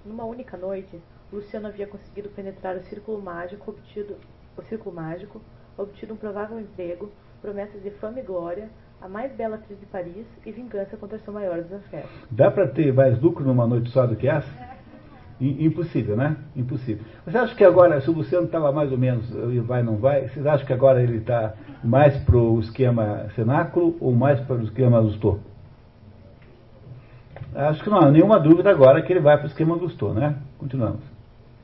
Numa 0.05 0.23
única 0.23 0.57
noite, 0.57 0.99
Luciano 1.31 1.67
havia 1.67 1.87
conseguido 1.87 2.29
penetrar 2.29 2.75
o 2.75 2.83
círculo 2.83 3.21
mágico, 3.21 3.71
obtido, 3.71 4.17
o 4.57 4.61
círculo 4.63 4.95
mágico, 4.95 5.41
obtido 5.77 6.13
um 6.13 6.17
provável 6.17 6.59
emprego, 6.59 7.11
promessas 7.41 7.81
de 7.83 7.91
fama 7.91 8.19
e 8.19 8.23
glória, 8.23 8.69
a 9.01 9.07
mais 9.07 9.31
bela 9.33 9.55
atriz 9.55 9.79
de 9.79 9.85
Paris 9.85 10.25
e 10.45 10.51
vingança 10.51 10.97
contra 10.97 11.19
seu 11.19 11.33
maior 11.33 11.61
desafeto. 11.61 12.07
Dá 12.31 12.49
para 12.49 12.67
ter 12.67 12.93
mais 12.93 13.21
lucro 13.21 13.43
numa 13.43 13.67
noite 13.67 13.89
só 13.91 14.07
do 14.07 14.15
que 14.15 14.27
essa? 14.27 14.74
Impossível, 15.39 16.15
né? 16.15 16.37
Impossível. 16.55 17.03
Você 17.25 17.37
acha 17.37 17.53
que 17.55 17.63
agora, 17.63 17.99
se 17.99 18.09
o 18.09 18.13
Luciano 18.13 18.45
estava 18.45 18.71
mais 18.71 18.91
ou 18.91 18.97
menos, 18.97 19.29
vai 19.65 19.83
não 19.83 19.97
vai, 19.97 20.29
vocês 20.29 20.45
acham 20.45 20.65
que 20.65 20.71
agora 20.71 21.03
ele 21.03 21.17
está 21.17 21.53
mais 21.83 22.17
para 22.23 22.37
o 22.37 22.59
esquema 22.59 23.27
cenáculo 23.35 23.97
ou 23.99 24.13
mais 24.13 24.39
para 24.41 24.55
o 24.55 24.63
esquema 24.63 24.97
Lustor? 24.99 25.39
Acho 27.53 27.83
que 27.83 27.89
não 27.89 27.99
há 27.99 28.11
nenhuma 28.11 28.39
dúvida 28.39 28.69
agora 28.69 29.01
que 29.01 29.11
ele 29.11 29.19
vai 29.19 29.37
para 29.37 29.45
o 29.45 29.49
esquema 29.49 29.75
Lustor, 29.75 30.13
né? 30.13 30.35
Continuamos. 30.57 31.01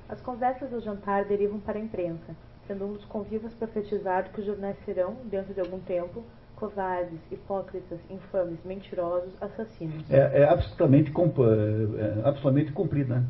As 0.10 0.19
conversas 0.19 0.69
do 0.69 0.81
jantar 0.81 1.23
derivam 1.23 1.60
para 1.60 1.77
a 1.77 1.81
imprensa, 1.81 2.36
sendo 2.67 2.86
um 2.86 2.93
dos 2.93 3.05
convivas 3.05 3.53
profetizado 3.53 4.29
que 4.31 4.41
os 4.41 4.45
jornais 4.45 4.75
serão, 4.84 5.15
dentro 5.29 5.53
de 5.53 5.62
algum 5.62 5.79
tempo, 5.79 6.23
covardes, 6.57 7.19
hipócritas, 7.31 7.99
infames, 8.10 8.60
mentirosos, 8.65 9.34
assassinos. 9.41 10.03
É, 10.12 10.41
é 10.41 10.49
absolutamente, 10.49 11.12
é 11.12 12.27
absolutamente 12.27 12.73
cumprido, 12.73 13.13
né? 13.13 13.23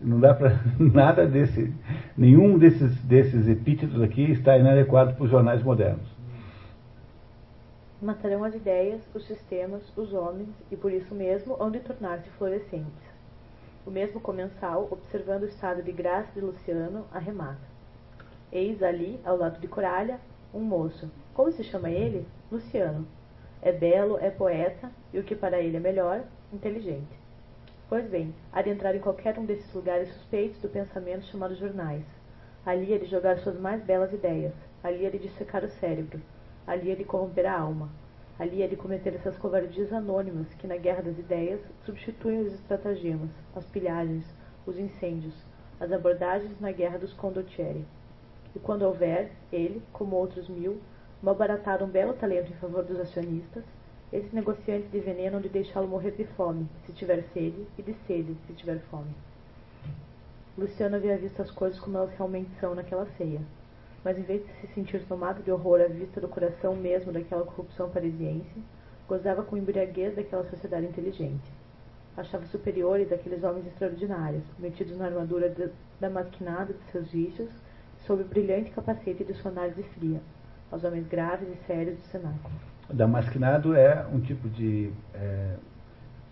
Não 0.00 0.20
dá 0.20 0.34
para 0.34 0.58
nada 0.78 1.26
desse, 1.26 1.72
nenhum 2.16 2.58
desses, 2.58 2.96
desses 3.02 3.48
epítetos 3.48 4.02
aqui 4.02 4.30
está 4.30 4.58
inadequado 4.58 5.14
para 5.14 5.24
os 5.24 5.30
jornais 5.30 5.62
modernos. 5.62 6.14
Matarão 8.02 8.44
as 8.44 8.54
ideias, 8.54 9.00
os 9.14 9.26
sistemas, 9.26 9.82
os 9.96 10.12
homens 10.12 10.50
e 10.70 10.76
por 10.76 10.92
isso 10.92 11.14
mesmo 11.14 11.56
hão 11.58 11.70
de 11.70 11.80
tornar-se 11.80 12.28
florescentes. 12.30 13.14
O 13.86 13.90
mesmo 13.90 14.20
comensal, 14.20 14.88
observando 14.90 15.42
o 15.42 15.48
estado 15.48 15.82
de 15.82 15.92
graça 15.92 16.28
de 16.34 16.40
Luciano, 16.40 17.04
arremata. 17.12 17.74
Eis 18.52 18.82
ali, 18.82 19.18
ao 19.24 19.36
lado 19.36 19.60
de 19.60 19.68
Coralha, 19.68 20.18
um 20.52 20.60
moço. 20.60 21.10
Como 21.32 21.50
se 21.52 21.64
chama 21.64 21.90
ele? 21.90 22.26
Luciano. 22.50 23.06
É 23.60 23.72
belo, 23.72 24.18
é 24.18 24.30
poeta 24.30 24.90
e 25.12 25.18
o 25.18 25.24
que 25.24 25.34
para 25.34 25.60
ele 25.60 25.76
é 25.76 25.80
melhor, 25.80 26.22
inteligente. 26.52 27.23
Pois 27.86 28.08
bem, 28.08 28.34
há 28.50 28.62
de 28.62 28.70
entrar 28.70 28.94
em 28.94 29.00
qualquer 29.00 29.38
um 29.38 29.44
desses 29.44 29.72
lugares 29.74 30.08
suspeitos 30.08 30.60
do 30.60 30.70
pensamento 30.70 31.26
chamados 31.26 31.58
jornais. 31.58 32.04
Ali 32.64 32.90
ele 32.90 33.04
jogar 33.04 33.38
suas 33.38 33.60
mais 33.60 33.82
belas 33.84 34.10
ideias, 34.10 34.54
ali 34.82 35.04
ele 35.04 35.18
dissecar 35.18 35.62
o 35.62 35.68
cérebro, 35.68 36.18
ali 36.66 36.90
ele 36.90 37.04
corromper 37.04 37.44
a 37.44 37.58
alma, 37.58 37.90
ali 38.38 38.62
ele 38.62 38.74
cometer 38.74 39.14
essas 39.14 39.36
covardias 39.36 39.92
anônimas 39.92 40.52
que 40.54 40.66
na 40.66 40.78
guerra 40.78 41.02
das 41.02 41.18
ideias 41.18 41.60
substituem 41.84 42.40
os 42.40 42.54
estratagemas, 42.54 43.30
as 43.54 43.66
pilhagens, 43.66 44.24
os 44.66 44.78
incêndios, 44.78 45.34
as 45.78 45.92
abordagens 45.92 46.58
na 46.60 46.72
guerra 46.72 46.98
dos 46.98 47.12
condottieri. 47.12 47.84
E 48.56 48.58
quando 48.58 48.82
houver, 48.82 49.30
ele, 49.52 49.82
como 49.92 50.16
outros 50.16 50.48
mil, 50.48 50.80
malbaratar 51.22 51.82
um 51.82 51.88
belo 51.88 52.14
talento 52.14 52.50
em 52.50 52.56
favor 52.56 52.82
dos 52.82 52.98
acionistas, 52.98 53.62
esses 54.14 54.32
negociantes 54.32 54.88
de 54.92 55.00
veneno 55.00 55.40
de 55.40 55.48
deixá-lo 55.48 55.88
morrer 55.88 56.12
de 56.12 56.24
fome, 56.36 56.68
se 56.86 56.92
tiver 56.92 57.24
sede, 57.34 57.66
e 57.76 57.82
de 57.82 57.96
sede, 58.06 58.36
se 58.46 58.52
tiver 58.52 58.78
fome. 58.88 59.10
Luciano 60.56 60.94
havia 60.94 61.18
visto 61.18 61.42
as 61.42 61.50
coisas 61.50 61.80
como 61.80 61.98
elas 61.98 62.16
realmente 62.16 62.48
são 62.60 62.76
naquela 62.76 63.08
ceia, 63.18 63.40
mas 64.04 64.16
em 64.16 64.22
vez 64.22 64.46
de 64.46 64.52
se 64.60 64.72
sentir 64.72 65.04
tomado 65.06 65.42
de 65.42 65.50
horror 65.50 65.80
à 65.80 65.88
vista 65.88 66.20
do 66.20 66.28
coração 66.28 66.76
mesmo 66.76 67.10
daquela 67.10 67.44
corrupção 67.44 67.90
parisiense, 67.90 68.62
gozava 69.08 69.42
com 69.42 69.56
embriaguez 69.56 70.14
daquela 70.14 70.48
sociedade 70.48 70.86
inteligente. 70.86 71.52
Achava 72.16 72.46
superiores 72.46 73.10
aqueles 73.10 73.42
homens 73.42 73.66
extraordinários, 73.66 74.44
metidos 74.60 74.96
na 74.96 75.06
armadura 75.06 75.52
damasquinada 75.98 76.72
de 76.72 76.92
seus 76.92 77.10
vícios, 77.10 77.50
sob 78.06 78.22
o 78.22 78.26
brilhante 78.26 78.70
capacete 78.70 79.24
de 79.24 79.34
sua 79.34 79.50
análise 79.50 79.82
fria, 79.82 80.20
aos 80.70 80.84
homens 80.84 81.08
graves 81.08 81.48
e 81.48 81.66
sérios 81.66 81.98
do 81.98 82.04
cenáculo. 82.04 82.73
Damasquinado 82.92 83.74
é 83.74 84.04
um 84.12 84.20
tipo 84.20 84.48
de 84.48 84.90
é, 85.14 85.54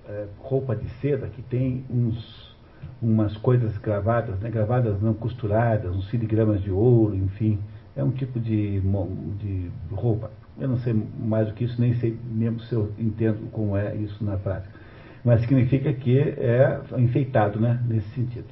é, 0.08 0.26
roupa 0.38 0.76
de 0.76 0.88
seda 1.00 1.26
que 1.28 1.42
tem 1.42 1.84
uns, 1.90 2.56
umas 3.00 3.36
coisas 3.38 3.76
gravadas, 3.78 4.38
né, 4.40 4.50
gravadas 4.50 5.00
não 5.00 5.14
costuradas, 5.14 5.94
uns 5.94 6.08
filigramas 6.08 6.60
de 6.62 6.70
ouro, 6.70 7.14
enfim. 7.14 7.58
É 7.94 8.02
um 8.02 8.10
tipo 8.10 8.40
de, 8.40 8.80
de 8.80 9.70
roupa. 9.90 10.30
Eu 10.58 10.68
não 10.68 10.78
sei 10.78 10.94
mais 11.18 11.48
do 11.48 11.54
que 11.54 11.64
isso, 11.64 11.80
nem 11.80 11.94
sei 11.94 12.18
mesmo 12.24 12.60
se 12.60 12.74
eu 12.74 12.92
entendo 12.98 13.50
como 13.50 13.76
é 13.76 13.94
isso 13.96 14.24
na 14.24 14.36
prática. 14.36 14.72
Mas 15.24 15.40
significa 15.42 15.92
que 15.92 16.18
é 16.18 16.80
enfeitado, 16.98 17.60
né, 17.60 17.80
nesse 17.86 18.08
sentido. 18.10 18.46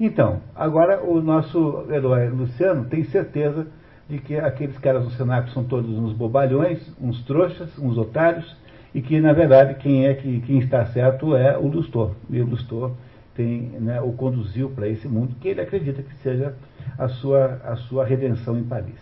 Então, 0.00 0.40
agora 0.54 1.02
o 1.02 1.20
nosso 1.20 1.86
herói 1.90 2.28
Luciano 2.28 2.84
tem 2.84 3.04
certeza 3.04 3.66
de 4.08 4.18
que 4.18 4.36
aqueles 4.36 4.78
caras 4.78 5.04
no 5.04 5.10
Senado 5.10 5.50
são 5.50 5.62
todos 5.62 5.90
uns 5.90 6.12
bobalhões, 6.12 6.80
uns 7.00 7.22
trouxas, 7.24 7.78
uns 7.78 7.98
otários, 7.98 8.56
e 8.94 9.02
que, 9.02 9.20
na 9.20 9.34
verdade, 9.34 9.74
quem 9.74 10.06
é 10.06 10.14
que 10.14 10.40
quem 10.40 10.58
está 10.60 10.84
certo 10.86 11.36
é 11.36 11.58
o 11.58 11.66
Lustor. 11.66 12.14
E 12.30 12.40
o 12.40 12.46
Lustor 12.46 12.92
tem, 13.34 13.60
né, 13.80 14.00
o 14.00 14.12
conduziu 14.12 14.70
para 14.70 14.88
esse 14.88 15.06
mundo 15.06 15.36
que 15.40 15.48
ele 15.48 15.60
acredita 15.60 16.02
que 16.02 16.14
seja 16.22 16.54
a 16.96 17.06
sua, 17.06 17.60
a 17.64 17.76
sua 17.76 18.04
redenção 18.04 18.58
em 18.58 18.64
Paris. 18.64 18.98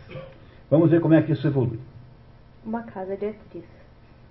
Vamos 0.68 0.90
ver 0.90 1.00
como 1.00 1.14
é 1.14 1.22
que 1.22 1.30
isso 1.32 1.46
evolui. 1.46 1.78
Uma 2.64 2.82
casa 2.82 3.16
de 3.16 3.26
atriz. 3.26 3.64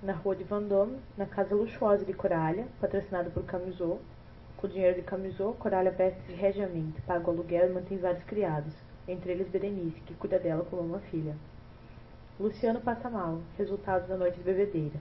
Na 0.03 0.11
rua 0.11 0.35
de 0.35 0.43
Vendôme, 0.43 0.97
na 1.17 1.25
casa 1.25 1.55
luxuosa 1.55 2.03
de 2.03 2.11
Coralha, 2.11 2.65
patrocinada 2.81 3.29
por 3.29 3.43
Camisot. 3.43 3.99
Com 4.57 4.67
o 4.67 4.69
dinheiro 4.69 4.95
de 4.97 5.01
Camisot, 5.03 5.57
Coralha 5.57 5.91
veste 5.91 6.33
regiamente, 6.33 7.01
paga 7.07 7.25
o 7.27 7.31
aluguel 7.31 7.69
e 7.69 7.73
mantém 7.73 7.97
vários 7.97 8.23
criados 8.25 8.85
entre 9.08 9.32
eles 9.32 9.48
Berenice, 9.48 10.02
que 10.02 10.13
cuida 10.15 10.39
dela 10.39 10.65
como 10.70 10.82
uma 10.82 11.00
filha. 11.00 11.36
Luciano 12.39 12.82
passa 12.82 13.10
mal, 13.10 13.41
resultado 13.58 14.08
da 14.08 14.18
noite 14.18 14.38
de 14.38 14.44
bebedeira. 14.44 15.00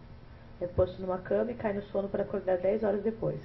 É 0.60 0.66
posto 0.66 1.00
numa 1.00 1.18
cama 1.18 1.50
e 1.50 1.54
cai 1.54 1.72
no 1.72 1.82
sono 1.82 2.08
para 2.08 2.22
acordar 2.22 2.58
dez 2.58 2.84
horas 2.84 3.02
depois, 3.02 3.40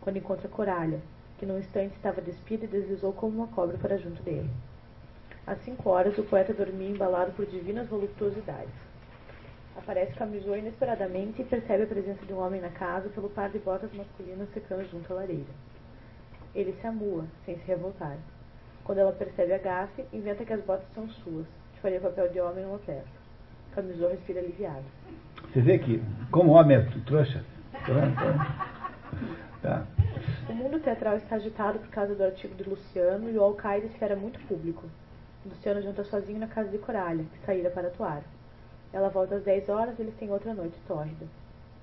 quando 0.00 0.18
encontra 0.18 0.48
Coralha, 0.48 1.00
que 1.38 1.46
num 1.46 1.58
instante 1.58 1.94
estava 1.94 2.20
despida 2.20 2.66
e 2.66 2.68
deslizou 2.68 3.12
como 3.12 3.38
uma 3.38 3.46
cobra 3.46 3.78
para 3.78 3.96
junto 3.96 4.22
dele. 4.22 4.50
Às 5.46 5.58
cinco 5.64 5.88
horas, 5.88 6.18
o 6.18 6.22
poeta 6.22 6.52
dormia 6.52 6.90
embalado 6.90 7.32
por 7.32 7.46
divinas 7.46 7.88
voluptuosidades. 7.88 8.74
Aparece 9.74 10.12
Camisou 10.12 10.56
inesperadamente 10.56 11.40
e 11.40 11.44
percebe 11.44 11.84
a 11.84 11.86
presença 11.86 12.26
de 12.26 12.32
um 12.34 12.38
homem 12.38 12.60
na 12.60 12.68
casa 12.68 13.08
pelo 13.08 13.30
par 13.30 13.48
de 13.48 13.58
botas 13.58 13.90
masculinas 13.94 14.48
secando 14.52 14.88
junto 14.90 15.10
à 15.12 15.16
lareira. 15.16 15.50
Ele 16.54 16.76
se 16.78 16.86
amua, 16.86 17.24
sem 17.46 17.56
se 17.56 17.64
revoltar. 17.64 18.18
Quando 18.90 18.98
ela 18.98 19.12
percebe 19.12 19.52
a 19.52 19.58
gafe, 19.58 20.04
inventa 20.12 20.44
que 20.44 20.52
as 20.52 20.60
botas 20.64 20.84
são 20.96 21.08
suas, 21.08 21.46
que 21.74 21.80
faria 21.80 22.00
papel 22.00 22.28
de 22.28 22.40
homem 22.40 22.64
numa 22.64 22.80
peça. 22.80 23.06
Camisou 23.72 24.10
respira 24.10 24.40
aliviado. 24.40 24.82
Você 25.44 25.60
vê 25.60 25.78
que, 25.78 26.02
como 26.32 26.50
homem 26.50 26.76
é 26.76 26.80
trouxa, 27.06 27.44
tá. 29.62 29.86
O 30.48 30.52
mundo 30.54 30.80
teatral 30.80 31.18
está 31.18 31.36
agitado 31.36 31.78
por 31.78 31.88
causa 31.90 32.16
do 32.16 32.24
artigo 32.24 32.52
de 32.56 32.68
Luciano 32.68 33.30
e 33.30 33.38
o 33.38 33.44
alcaide 33.44 33.86
espera 33.86 34.16
muito 34.16 34.40
público. 34.48 34.82
Luciano 35.46 35.80
janta 35.82 36.02
sozinho 36.02 36.40
na 36.40 36.48
casa 36.48 36.68
de 36.70 36.78
Coralha, 36.78 37.22
que 37.22 37.46
saíra 37.46 37.70
para 37.70 37.86
atuar. 37.86 38.24
Ela 38.92 39.08
volta 39.08 39.36
às 39.36 39.44
10 39.44 39.68
horas 39.68 39.96
e 40.00 40.02
eles 40.02 40.16
têm 40.16 40.32
outra 40.32 40.52
noite 40.52 40.74
tórrida. 40.88 41.26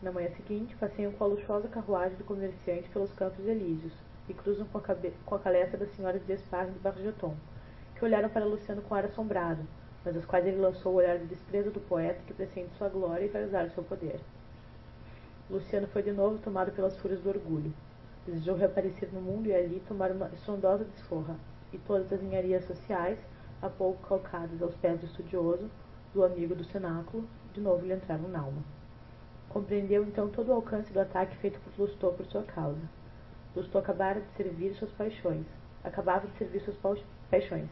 Na 0.02 0.12
manhã 0.12 0.28
seguinte, 0.36 0.76
passeiam 0.76 1.14
com 1.14 1.24
a 1.24 1.28
luxuosa 1.28 1.70
carruagem 1.70 2.18
do 2.18 2.26
comerciante 2.26 2.90
pelos 2.90 3.14
campos 3.14 3.48
elíseos, 3.48 3.94
e 4.30 4.34
cruzam 4.34 4.66
com 4.68 4.78
a, 4.78 4.82
cabe... 4.82 5.14
com 5.26 5.36
a 5.36 5.38
das 5.38 5.90
senhoras 5.96 6.26
de 6.26 6.34
Esparre 6.34 6.72
de 6.72 6.80
Bargeton, 6.80 7.36
que 7.96 8.04
olharam 8.04 8.30
para 8.30 8.46
Luciano 8.46 8.82
com 8.82 8.94
ar 8.94 9.06
assombrado, 9.06 9.62
mas 10.04 10.16
às 10.16 10.26
quais 10.26 10.46
ele 10.46 10.58
lançou 10.58 10.94
o 10.94 10.96
olhar 10.96 11.18
de 11.18 11.26
desprezo 11.26 11.72
do 11.72 11.80
poeta 11.80 12.22
que 12.28 12.34
pressente 12.34 12.76
sua 12.78 12.90
glória 12.90 13.26
e 13.26 13.30
vai 13.30 13.46
usar 13.46 13.70
seu 13.70 13.84
poder. 13.84 14.20
Luciano 15.50 15.88
foi 15.88 16.04
de 16.04 16.12
novo 16.12 16.38
tomado 16.40 16.72
pelas 16.72 16.98
fúrias 16.98 17.22
do 17.22 17.30
orgulho. 17.30 17.74
Desejou 18.26 18.56
reaparecer 18.56 19.10
no 19.14 19.22
mundo 19.22 19.48
e 19.48 19.56
ali 19.56 19.82
tomar 19.88 20.12
uma 20.12 20.28
estrondosa 20.34 20.84
desforra, 20.84 21.36
e 21.72 21.78
todas 21.78 22.12
as 22.12 22.22
ninharias 22.22 22.66
sociais, 22.66 23.18
há 23.62 23.70
pouco 23.70 24.06
calcadas 24.08 24.62
aos 24.62 24.76
pés 24.76 25.00
do 25.00 25.06
estudioso, 25.06 25.70
do 26.14 26.24
amigo 26.24 26.54
do 26.54 26.66
cenáculo, 26.66 27.28
de 27.54 27.62
novo 27.62 27.86
lhe 27.86 27.94
entraram 27.94 28.28
na 28.28 28.40
alma. 28.40 28.62
Compreendeu 29.50 30.04
então 30.04 30.28
todo 30.28 30.50
o 30.50 30.54
alcance 30.54 30.92
do 30.92 31.00
ataque 31.00 31.38
feito 31.38 31.60
por 31.60 31.84
Lustou 31.84 32.12
por 32.14 32.26
sua 32.26 32.44
causa 32.44 32.97
Lustô 33.58 33.80
acabara 33.80 34.22
de 34.22 34.28
servir 34.38 34.76
suas 34.76 34.92
paixões, 34.92 35.46
acabava 35.84 36.28
de 36.28 36.38
servir 36.38 36.60
suas 36.62 36.78
paixões, 37.32 37.68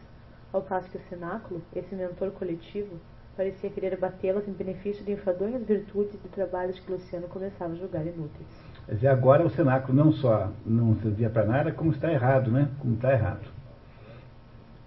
ao 0.52 0.64
passo 0.64 0.90
que 0.90 0.98
o 0.98 1.02
cenáculo, 1.10 1.62
esse 1.76 1.94
mentor 1.94 2.32
coletivo, 2.32 3.00
parecia 3.38 3.70
querer 3.70 3.94
abatê-las 3.94 4.48
em 4.48 4.52
benefício 4.52 5.06
de 5.06 5.12
enfadonhas 5.12 5.64
virtudes 5.64 6.16
e 6.26 6.28
trabalhos 6.30 6.80
que 6.80 6.92
Luciano 6.92 7.28
começava 7.28 7.74
a 7.74 7.76
julgar 7.76 8.06
inúteis. 8.06 8.48
Quer 8.88 8.96
dizer, 8.96 9.08
agora 9.10 9.46
o 9.46 9.50
cenáculo 9.50 9.96
não 9.96 10.12
só 10.12 10.52
não 10.66 10.96
servia 11.02 11.30
para 11.30 11.46
nada, 11.46 11.72
como 11.72 11.92
está 11.92 12.12
errado, 12.12 12.50
né? 12.50 12.68
Como 12.80 12.96
está 12.96 13.12
errado. 13.12 13.48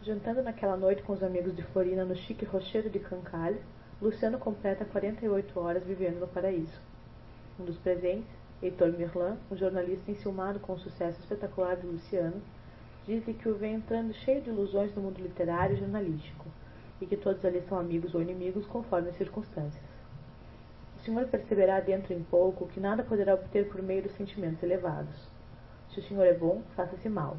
Jantando 0.02 0.42
naquela 0.42 0.76
noite 0.76 1.02
com 1.02 1.12
os 1.12 1.22
amigos 1.22 1.54
de 1.54 1.62
Florina 1.62 2.04
no 2.04 2.16
chique 2.16 2.44
rochedo 2.44 2.90
de 2.90 2.98
Cancalho, 2.98 3.58
Luciano 4.02 4.38
completa 4.38 4.84
48 4.84 5.60
horas 5.60 5.84
vivendo 5.84 6.18
no 6.18 6.26
paraíso. 6.26 6.80
Um 7.60 7.64
dos 7.64 7.76
presentes, 7.78 8.37
Heitor 8.60 8.88
Merlin, 8.88 9.36
um 9.48 9.56
jornalista 9.56 10.10
enciumado 10.10 10.58
com 10.58 10.72
o 10.72 10.78
sucesso 10.80 11.20
espetacular 11.20 11.76
de 11.76 11.86
Luciano, 11.86 12.42
diz-lhe 13.06 13.32
que 13.32 13.48
o 13.48 13.54
vem 13.54 13.74
entrando 13.74 14.12
cheio 14.12 14.42
de 14.42 14.50
ilusões 14.50 14.92
no 14.96 15.02
mundo 15.02 15.22
literário 15.22 15.76
e 15.76 15.78
jornalístico, 15.78 16.46
e 17.00 17.06
que 17.06 17.16
todos 17.16 17.44
ali 17.44 17.62
são 17.68 17.78
amigos 17.78 18.16
ou 18.16 18.20
inimigos 18.20 18.66
conforme 18.66 19.10
as 19.10 19.16
circunstâncias. 19.16 19.84
O 20.96 21.04
senhor 21.04 21.28
perceberá 21.28 21.78
dentro 21.78 22.12
em 22.12 22.24
pouco 22.24 22.66
que 22.66 22.80
nada 22.80 23.04
poderá 23.04 23.34
obter 23.34 23.68
por 23.68 23.80
meio 23.80 24.02
dos 24.02 24.16
sentimentos 24.16 24.60
elevados. 24.60 25.14
Se 25.90 26.00
o 26.00 26.02
senhor 26.02 26.24
é 26.24 26.34
bom, 26.34 26.60
faça-se 26.74 27.08
mal. 27.08 27.36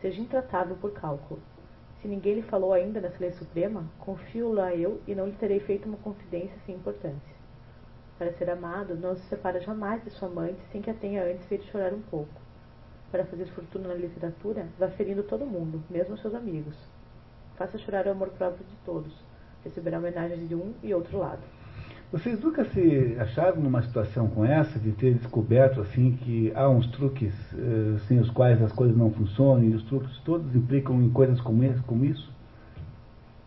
Seja 0.00 0.18
intratável 0.18 0.76
por 0.76 0.92
cálculo. 0.92 1.42
Se 2.00 2.08
ninguém 2.08 2.36
lhe 2.36 2.42
falou 2.42 2.72
ainda 2.72 3.02
nessa 3.02 3.20
lei 3.20 3.32
suprema, 3.32 3.84
confio-la 3.98 4.74
eu 4.74 4.98
e 5.06 5.14
não 5.14 5.26
lhe 5.26 5.32
terei 5.32 5.60
feito 5.60 5.86
uma 5.86 5.98
confidência 5.98 6.56
sem 6.64 6.74
importância. 6.74 7.33
Para 8.18 8.32
ser 8.32 8.48
amado, 8.48 8.94
não 8.94 9.16
se 9.16 9.22
separa 9.22 9.60
jamais 9.60 10.02
de 10.04 10.10
sua 10.10 10.28
amante 10.28 10.60
sem 10.70 10.80
que 10.80 10.90
a 10.90 10.94
tenha 10.94 11.24
antes 11.24 11.46
feito 11.46 11.64
chorar 11.66 11.92
um 11.92 12.00
pouco. 12.00 12.32
Para 13.10 13.24
fazer 13.24 13.46
fortuna 13.46 13.88
na 13.88 13.94
literatura, 13.94 14.66
vá 14.78 14.88
ferindo 14.88 15.22
todo 15.24 15.44
mundo, 15.44 15.82
mesmo 15.90 16.16
seus 16.18 16.34
amigos. 16.34 16.76
Faça 17.56 17.78
chorar 17.78 18.06
o 18.06 18.10
amor 18.10 18.28
próprio 18.30 18.64
de 18.64 18.76
todos. 18.84 19.12
Receberá 19.64 19.98
homenagens 19.98 20.48
de 20.48 20.54
um 20.54 20.74
e 20.82 20.94
outro 20.94 21.18
lado. 21.18 21.42
Vocês 22.12 22.38
nunca 22.38 22.64
se 22.66 23.16
acharam 23.18 23.60
numa 23.60 23.82
situação 23.82 24.28
com 24.28 24.44
essa, 24.44 24.78
de 24.78 24.92
ter 24.92 25.14
descoberto 25.14 25.80
assim 25.80 26.12
que 26.12 26.52
há 26.54 26.68
uns 26.68 26.86
truques 26.92 27.34
uh, 27.52 27.98
sem 28.06 28.20
os 28.20 28.30
quais 28.30 28.62
as 28.62 28.70
coisas 28.70 28.96
não 28.96 29.10
funcionam 29.10 29.64
e 29.64 29.74
os 29.74 29.82
truques 29.84 30.16
todos 30.18 30.54
implicam 30.54 31.02
em 31.02 31.10
coisas 31.10 31.40
como 31.40 31.64
isso? 32.04 32.33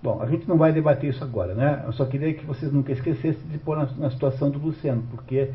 Bom, 0.07 0.23
a 0.23 0.25
gente 0.25 0.47
não 0.47 0.57
vai 0.57 0.71
debater 0.71 1.09
isso 1.09 1.21
agora, 1.21 1.53
né? 1.53 1.83
Eu 1.85 1.91
só 1.91 2.05
queria 2.05 2.33
que 2.33 2.45
vocês 2.45 2.71
nunca 2.71 2.93
esquecessem 2.93 3.45
de 3.49 3.57
pôr 3.57 3.75
na, 3.75 3.89
na 3.97 4.09
situação 4.09 4.49
do 4.49 4.57
Luciano, 4.57 5.03
porque, 5.11 5.49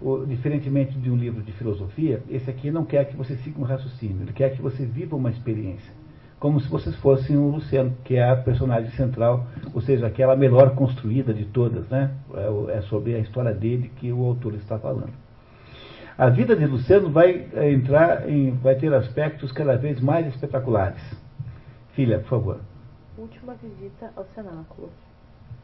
o, 0.00 0.24
diferentemente 0.24 0.98
de 0.98 1.10
um 1.10 1.16
livro 1.16 1.42
de 1.42 1.52
filosofia, 1.52 2.22
esse 2.30 2.48
aqui 2.48 2.70
não 2.70 2.82
quer 2.82 3.04
que 3.10 3.14
você 3.14 3.36
siga 3.36 3.60
um 3.60 3.62
raciocínio, 3.62 4.22
ele 4.22 4.32
quer 4.32 4.56
que 4.56 4.62
você 4.62 4.86
viva 4.86 5.14
uma 5.14 5.28
experiência, 5.28 5.92
como 6.38 6.58
se 6.60 6.68
vocês 6.70 6.96
fossem 6.96 7.36
o 7.36 7.50
Luciano, 7.50 7.94
que 8.02 8.16
é 8.16 8.26
a 8.26 8.36
personagem 8.36 8.90
central, 8.92 9.46
ou 9.74 9.82
seja, 9.82 10.06
aquela 10.06 10.34
melhor 10.34 10.74
construída 10.74 11.34
de 11.34 11.44
todas, 11.44 11.86
né? 11.90 12.10
É, 12.32 12.78
é 12.78 12.80
sobre 12.80 13.14
a 13.14 13.18
história 13.18 13.52
dele 13.52 13.90
que 13.96 14.10
o 14.10 14.24
autor 14.24 14.54
está 14.54 14.78
falando. 14.78 15.12
A 16.16 16.30
vida 16.30 16.56
de 16.56 16.64
Luciano 16.64 17.10
vai 17.10 17.48
entrar 17.70 18.26
em, 18.30 18.52
vai 18.52 18.76
ter 18.76 18.94
aspectos 18.94 19.52
cada 19.52 19.76
vez 19.76 20.00
mais 20.00 20.26
espetaculares. 20.26 21.02
Filha, 21.92 22.18
por 22.20 22.28
favor. 22.30 22.69
Última 23.20 23.52
visita 23.52 24.10
ao 24.16 24.24
cenáculo. 24.34 24.88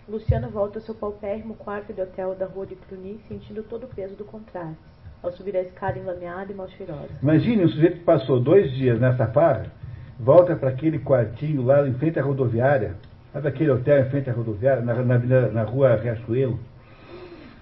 Luciano 0.07 0.51
volta 0.51 0.79
ao 0.79 0.85
seu 0.85 0.95
paupérrimo 0.95 1.55
quarto 1.55 1.91
de 1.91 2.03
hotel 2.03 2.35
da 2.35 2.45
rua 2.45 2.67
de 2.67 2.77
Cluny, 2.77 3.19
sentindo 3.29 3.63
todo 3.63 3.85
o 3.85 3.89
peso 3.89 4.15
do 4.15 4.27
contraste, 4.27 4.77
ao 5.23 5.33
subir 5.33 5.57
a 5.57 5.63
escada 5.63 5.99
enlameada 5.99 6.53
e 6.53 6.55
mal 6.55 6.69
cheirosa. 6.69 7.09
Imagine 7.23 7.65
um 7.65 7.69
sujeito 7.69 8.01
que 8.01 8.05
passou 8.05 8.39
dois 8.39 8.71
dias 8.73 9.01
nessa 9.01 9.29
farra, 9.29 9.73
volta 10.21 10.55
para 10.55 10.69
aquele 10.69 10.99
quartinho 10.99 11.63
lá 11.63 11.89
em 11.89 11.95
frente 11.95 12.19
à 12.19 12.23
rodoviária, 12.23 12.95
sabe 13.33 13.49
aquele 13.49 13.71
hotel 13.71 14.05
em 14.05 14.11
frente 14.11 14.29
à 14.29 14.35
rodoviária, 14.35 14.83
na, 14.83 14.95
na, 14.95 15.19
na 15.49 15.63
rua 15.63 15.97
Riachuelo, 15.97 16.61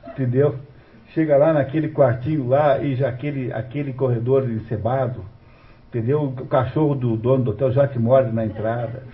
entendeu? 0.09 0.57
Chega 1.11 1.37
lá 1.37 1.53
naquele 1.53 1.91
quartinho 1.91 2.49
lá 2.49 2.83
e 2.83 2.97
já 2.97 3.09
aquele, 3.09 3.53
aquele 3.53 3.93
corredor 3.93 4.51
encebado, 4.51 5.25
entendeu? 5.87 6.25
O 6.25 6.47
cachorro 6.49 6.97
do 6.97 7.17
dono 7.17 7.45
do 7.45 7.51
hotel 7.53 7.71
já 7.71 7.87
te 7.87 7.97
morde 7.97 8.33
na 8.33 8.45
entrada. 8.45 9.05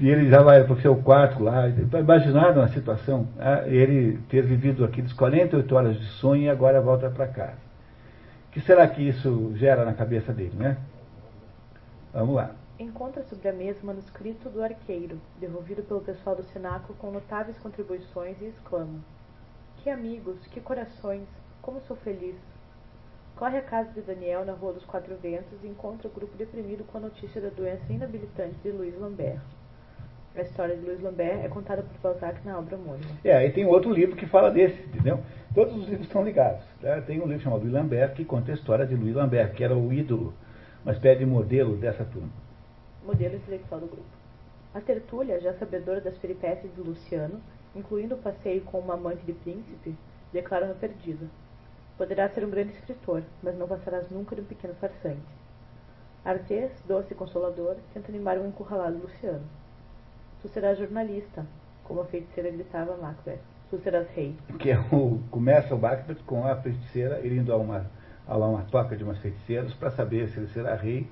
E 0.00 0.08
ele 0.08 0.30
já 0.30 0.42
vai 0.42 0.64
para 0.64 0.72
o 0.72 0.80
seu 0.80 0.96
quarto 0.96 1.44
lá. 1.44 1.68
Imaginar 1.68 2.56
uma 2.56 2.68
situação, 2.68 3.28
né? 3.36 3.64
ele 3.66 4.18
ter 4.30 4.42
vivido 4.42 4.82
aqueles 4.82 5.12
48 5.12 5.76
horas 5.76 5.98
de 5.98 6.06
sonho 6.06 6.44
e 6.44 6.48
agora 6.48 6.80
volta 6.80 7.10
para 7.10 7.28
casa. 7.28 7.58
O 8.48 8.52
que 8.52 8.62
será 8.62 8.88
que 8.88 9.06
isso 9.06 9.52
gera 9.56 9.84
na 9.84 9.92
cabeça 9.92 10.32
dele, 10.32 10.54
né? 10.56 10.78
Vamos 12.14 12.34
lá. 12.34 12.50
Encontra 12.78 13.22
sobre 13.24 13.46
a 13.46 13.52
mesa 13.52 13.78
o 13.82 13.86
manuscrito 13.86 14.48
do 14.48 14.62
arqueiro, 14.62 15.20
devolvido 15.38 15.82
pelo 15.82 16.00
pessoal 16.00 16.34
do 16.34 16.44
cenáculo 16.44 16.96
com 16.98 17.10
notáveis 17.10 17.58
contribuições 17.58 18.40
e 18.40 18.46
exclama: 18.46 19.00
Que 19.76 19.90
amigos, 19.90 20.38
que 20.46 20.60
corações, 20.60 21.28
como 21.60 21.78
sou 21.82 21.96
feliz! 21.98 22.36
Corre 23.36 23.58
à 23.58 23.62
casa 23.62 23.90
de 23.90 24.00
Daniel 24.00 24.46
na 24.46 24.54
Rua 24.54 24.72
dos 24.72 24.84
Quatro 24.86 25.14
Ventos 25.16 25.62
e 25.62 25.68
encontra 25.68 26.08
o 26.08 26.10
grupo 26.10 26.36
deprimido 26.38 26.84
com 26.84 26.96
a 26.96 27.02
notícia 27.02 27.40
da 27.40 27.50
doença 27.50 27.92
inabilitante 27.92 28.56
de 28.62 28.70
Luiz 28.72 28.98
Lambert. 28.98 29.40
A 30.36 30.42
história 30.42 30.76
de 30.76 30.86
Luiz 30.86 31.02
Lambert 31.02 31.44
é 31.44 31.48
contada 31.48 31.82
por 31.82 31.98
Balzac 32.00 32.46
na 32.46 32.56
obra 32.56 32.76
homônima. 32.76 33.10
É, 33.24 33.36
aí 33.36 33.50
tem 33.50 33.66
outro 33.66 33.92
livro 33.92 34.14
que 34.14 34.26
fala 34.26 34.50
desse, 34.50 34.80
entendeu? 34.84 35.20
Todos 35.52 35.74
os 35.74 35.88
livros 35.88 36.06
estão 36.06 36.24
ligados. 36.24 36.62
Né? 36.80 37.00
Tem 37.00 37.20
um 37.20 37.26
livro 37.26 37.42
chamado 37.42 37.62
Luiz 37.62 37.72
Lambert 37.72 38.14
que 38.14 38.24
conta 38.24 38.52
a 38.52 38.54
história 38.54 38.86
de 38.86 38.94
Luiz 38.94 39.16
Lambert, 39.16 39.52
que 39.54 39.64
era 39.64 39.76
o 39.76 39.92
ídolo, 39.92 40.32
uma 40.84 40.92
espécie 40.92 41.18
de 41.18 41.26
modelo 41.26 41.76
dessa 41.76 42.04
turma. 42.04 42.30
Modelo 43.04 43.34
intelectual 43.34 43.80
do 43.80 43.88
grupo. 43.88 44.08
A 44.72 44.80
tertúlia, 44.80 45.40
já 45.40 45.52
sabedora 45.54 46.00
das 46.00 46.16
peripécias 46.16 46.72
de 46.76 46.80
Luciano, 46.80 47.40
incluindo 47.74 48.14
o 48.14 48.18
passeio 48.18 48.60
com 48.62 48.78
uma 48.78 48.94
amante 48.94 49.24
de 49.24 49.32
príncipe, 49.32 49.96
declara-no 50.32 50.76
perdida. 50.76 51.26
Poderás 51.98 52.32
ser 52.32 52.44
um 52.44 52.50
grande 52.50 52.72
escritor, 52.74 53.24
mas 53.42 53.58
não 53.58 53.66
passarás 53.66 54.08
nunca 54.10 54.36
de 54.36 54.42
um 54.42 54.44
pequeno 54.44 54.74
farsante. 54.74 55.20
Artes, 56.24 56.70
doce 56.86 57.12
e 57.12 57.16
consolador, 57.16 57.76
tenta 57.92 58.12
animar 58.12 58.38
o 58.38 58.46
encurralado 58.46 58.96
Luciano. 58.98 59.44
Tu 60.42 60.48
serás 60.48 60.78
jornalista, 60.78 61.44
como 61.84 62.00
a 62.00 62.04
feiticeira 62.06 62.50
gritava 62.50 62.96
Macbeth. 62.96 63.40
Tu 63.70 63.78
serás 63.78 64.08
rei. 64.14 64.34
Que 64.58 64.70
é 64.70 64.78
o, 64.92 65.20
começa 65.30 65.74
o 65.74 65.78
Macbeth 65.78 66.22
com 66.26 66.46
a 66.46 66.56
feiticeira 66.56 67.26
indo 67.26 67.52
a 67.52 67.56
uma, 67.56 67.86
a 68.26 68.36
uma 68.36 68.62
toca 68.62 68.96
de 68.96 69.04
umas 69.04 69.18
feiticeiras 69.18 69.74
para 69.74 69.90
saber 69.90 70.28
se 70.28 70.38
ele 70.38 70.48
será 70.48 70.74
rei. 70.74 71.06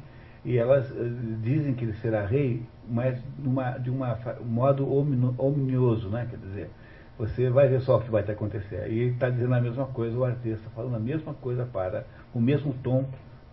E 0.45 0.57
elas 0.57 0.91
uh, 0.91 1.11
dizem 1.43 1.75
que 1.75 1.85
ele 1.85 1.93
será 1.95 2.25
rei, 2.25 2.63
mas 2.89 3.21
numa, 3.39 3.73
de 3.73 3.91
uma, 3.91 4.19
um 4.41 4.45
modo 4.45 4.89
ominoso, 5.37 6.09
né? 6.09 6.27
Quer 6.31 6.39
dizer, 6.39 6.71
você 7.19 7.51
vai 7.51 7.69
ver 7.69 7.81
só 7.81 7.99
o 7.99 8.01
que 8.01 8.11
vai 8.11 8.23
acontecer. 8.23 8.89
E 8.89 8.99
ele 9.01 9.11
está 9.11 9.29
dizendo 9.29 9.53
a 9.55 9.61
mesma 9.61 9.87
coisa, 9.87 10.17
o 10.17 10.25
artista 10.25 10.71
falando 10.75 10.97
a 10.97 11.01
mesma 11.01 11.35
coisa 11.35 11.67
para 11.67 12.07
o 12.33 12.41
mesmo 12.41 12.73
tom 12.83 13.05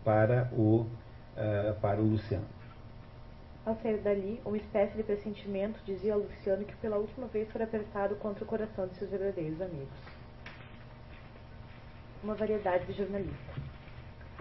para 0.05 0.47
o, 0.53 0.85
uh, 1.35 1.73
para 1.81 1.99
o 1.99 2.05
Luciano. 2.05 2.45
Ao 3.65 3.75
sair 3.77 3.97
dali, 3.97 4.39
uma 4.45 4.57
espécie 4.57 4.95
de 4.95 5.01
pressentimento 5.01 5.79
dizia 5.83 6.13
a 6.13 6.17
Luciano 6.17 6.63
que 6.65 6.75
pela 6.75 6.97
última 6.97 7.25
vez 7.25 7.51
foi 7.51 7.63
apertado 7.63 8.15
contra 8.17 8.43
o 8.43 8.47
coração 8.47 8.87
de 8.87 8.95
seus 8.95 9.09
verdadeiros 9.09 9.59
amigos. 9.59 9.97
Uma 12.23 12.35
variedade 12.35 12.85
de 12.85 12.93
jornalista. 12.93 13.53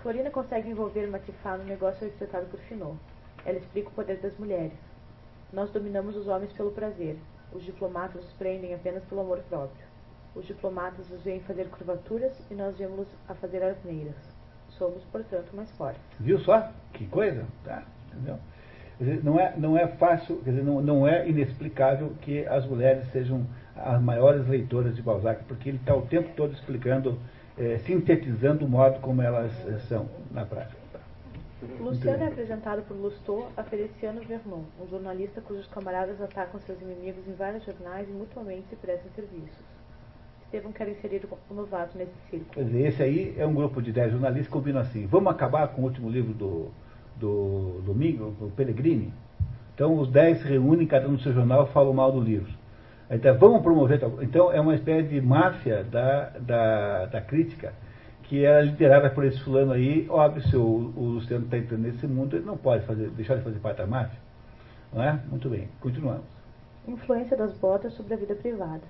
Florina 0.03 0.31
consegue 0.31 0.69
envolver 0.69 1.07
Matifá 1.07 1.57
no 1.57 1.65
negócio 1.65 2.05
arquitetado 2.05 2.45
por 2.49 2.61
Finot. 2.61 2.99
Ela 3.47 3.57
explica 3.57 3.89
o 3.89 3.93
poder 3.93 4.19
das 4.19 4.37
mulheres. 4.37 4.77
Nós 5.51 5.71
dominamos 5.71 6.15
os 6.17 6.29
homens 6.29 6.53
pelo 6.53 6.73
prazer, 6.73 7.17
os 7.51 7.65
diplomatas 7.65 8.23
os 8.23 8.33
prendem 8.35 8.75
apenas 8.75 9.03
pelo 9.05 9.23
amor 9.23 9.39
próprio. 9.49 9.87
Os 10.35 10.47
diplomatas 10.47 11.11
os 11.11 11.23
veem 11.23 11.41
fazer 11.41 11.71
curvaturas 11.71 12.39
e 12.51 12.55
nós 12.55 12.77
vemos 12.77 13.07
a 13.27 13.35
fazer 13.35 13.63
asneiras. 13.63 14.17
Somos, 14.77 15.03
portanto, 15.05 15.57
mais 15.57 15.71
fortes. 15.79 16.03
Viu 16.21 16.39
só? 16.41 16.71
Que 16.93 17.07
coisa? 17.07 17.47
Tá, 17.65 17.85
entendeu? 18.09 18.39
Dizer, 18.99 19.25
não, 19.25 19.41
é, 19.41 19.53
não 19.57 19.77
é 19.77 19.89
fácil, 19.89 20.41
dizer, 20.45 20.63
não, 20.63 20.81
não 20.81 21.07
é 21.07 21.29
inexplicável 21.29 22.13
que 22.21 22.47
as 22.47 22.65
mulheres 22.65 23.11
sejam 23.11 23.45
as 23.77 24.01
maiores 24.01 24.47
leitoras 24.47 24.95
de 24.95 25.03
Balzac, 25.03 25.43
porque 25.45 25.69
ele 25.69 25.79
está 25.79 25.95
o 25.97 26.03
tempo 26.03 26.31
todo 26.37 26.53
explicando, 26.53 27.19
é, 27.59 27.79
sintetizando 27.79 28.65
o 28.65 28.69
modo 28.69 29.01
como 29.01 29.21
elas 29.21 29.53
é, 29.67 29.79
são 29.81 30.09
na 30.31 30.45
prática. 30.45 30.85
Luciano 31.81 32.23
é 32.23 32.27
apresentado 32.27 32.83
por 32.83 32.95
Lustot 32.95 33.47
a 33.57 33.63
Feliciano 33.63 34.21
Vernon, 34.23 34.65
um 34.81 34.87
jornalista 34.87 35.41
cujos 35.41 35.67
camaradas 35.69 36.21
atacam 36.21 36.61
seus 36.61 36.81
inimigos 36.81 37.27
em 37.27 37.33
vários 37.33 37.65
jornais 37.65 38.09
e 38.09 38.13
mutuamente 38.13 38.67
se 38.69 38.77
prestam 38.77 39.11
serviços. 39.15 39.65
Estevam 40.45 40.73
quer 40.73 40.89
inserir 40.89 41.27
o 41.51 41.55
novato 41.55 41.97
nesse 41.97 42.13
círculo. 42.31 42.79
Esse 42.79 43.03
aí 43.03 43.35
é 43.39 43.47
um 43.47 43.55
grupo 43.55 43.81
de 43.81 43.93
10 43.93 44.13
jornalistas 44.13 44.47
que 44.47 44.53
combinam 44.53 44.83
assim, 44.83 45.07
vamos 45.07 45.33
acabar 45.33 45.69
com 45.69 45.83
o 45.83 45.85
último 45.85 46.09
livro 46.09 46.35
do, 46.35 46.71
do 47.17 47.81
Domingo, 47.85 48.31
do 48.41 48.51
Pellegrini? 48.51 49.13
Então 49.75 49.99
os 49.99 50.11
10 50.11 50.39
se 50.39 50.49
reúnem, 50.49 50.87
cada 50.87 51.09
um 51.09 51.13
no 51.13 51.19
seu 51.21 51.33
jornal, 51.33 51.67
falam 51.69 51.93
mal 51.93 52.13
do 52.13 52.21
livro. 52.21 52.53
Então 53.11 53.37
vamos 53.39 53.63
promover. 53.63 54.01
Então 54.23 54.53
é 54.53 54.61
uma 54.61 54.75
espécie 54.75 55.09
de 55.09 55.21
máfia 55.21 55.85
da, 55.85 56.31
da, 56.41 57.07
da 57.07 57.21
crítica 57.21 57.73
que 58.25 58.45
era 58.45 58.63
liderada 58.63 59.11
por 59.11 59.25
esse 59.25 59.39
fulano 59.41 59.73
aí, 59.73 60.07
óbvio, 60.09 60.43
se 60.49 60.57
o, 60.57 60.93
o 60.97 61.05
Luciano 61.15 61.45
está 61.45 61.59
entrando 61.59 61.83
nesse 61.83 62.07
mundo, 62.07 62.37
ele 62.37 62.45
não 62.45 62.57
pode 62.57 62.85
fazer, 62.87 63.11
deixar 63.11 63.37
de 63.37 63.43
fazer 63.43 63.59
parte 63.59 63.79
da 63.79 63.87
máfia. 63.87 64.19
Não 64.93 65.03
é? 65.03 65.21
Muito 65.29 65.49
bem, 65.49 65.69
continuamos. 65.81 66.25
Influência 66.89 67.37
das 67.37 67.53
botas 67.59 67.93
sobre 67.95 68.15
a 68.15 68.17
vida 68.17 68.35
privada. 68.35 68.83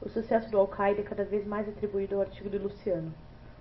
O 0.00 0.08
sucesso 0.08 0.50
do 0.50 0.58
Al-Qaeda 0.58 1.00
é 1.00 1.04
cada 1.04 1.24
vez 1.24 1.46
mais 1.46 1.68
atribuído 1.68 2.14
ao 2.14 2.20
artigo 2.20 2.48
de 2.48 2.58
Luciano. 2.58 3.12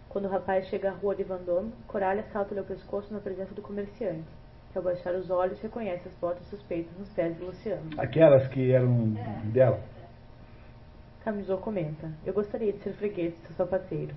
Quando 0.09 0.25
o 0.25 0.29
rapaz 0.29 0.65
chega 0.67 0.89
à 0.89 0.93
rua 0.93 1.15
de 1.15 1.23
Vendôme, 1.23 1.73
Coralha 1.87 2.23
salta-lhe 2.31 2.59
ao 2.59 2.65
pescoço 2.65 3.13
na 3.13 3.19
presença 3.19 3.53
do 3.53 3.61
comerciante, 3.61 4.27
que 4.71 4.77
ao 4.77 4.83
baixar 4.83 5.13
os 5.13 5.29
olhos 5.29 5.59
reconhece 5.59 6.07
as 6.07 6.13
botas 6.15 6.47
suspeitas 6.47 6.97
nos 6.97 7.09
pés 7.09 7.35
de 7.37 7.43
Luciano. 7.43 7.89
Aquelas 7.97 8.47
que 8.47 8.71
eram 8.71 9.13
dela. 9.51 9.79
Camisou 11.23 11.57
comenta, 11.57 12.09
eu 12.25 12.33
gostaria 12.33 12.71
de 12.71 12.79
ser 12.79 12.93
freguês 12.93 13.33
de 13.33 13.39
seu 13.47 13.55
sapateiro. 13.55 14.15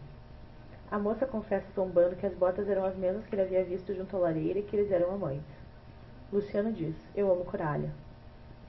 A 0.90 0.98
moça 0.98 1.26
confessa 1.26 1.66
tombando 1.74 2.16
que 2.16 2.26
as 2.26 2.34
botas 2.34 2.68
eram 2.68 2.84
as 2.84 2.96
mesmas 2.96 3.26
que 3.26 3.34
ele 3.34 3.42
havia 3.42 3.64
visto 3.64 3.92
junto 3.94 4.16
à 4.16 4.20
lareira 4.20 4.60
e 4.60 4.62
que 4.62 4.76
eles 4.76 4.92
eram 4.92 5.12
amantes. 5.12 5.60
Luciano 6.32 6.72
diz, 6.72 6.94
eu 7.16 7.32
amo 7.32 7.44
Coralha. 7.44 7.90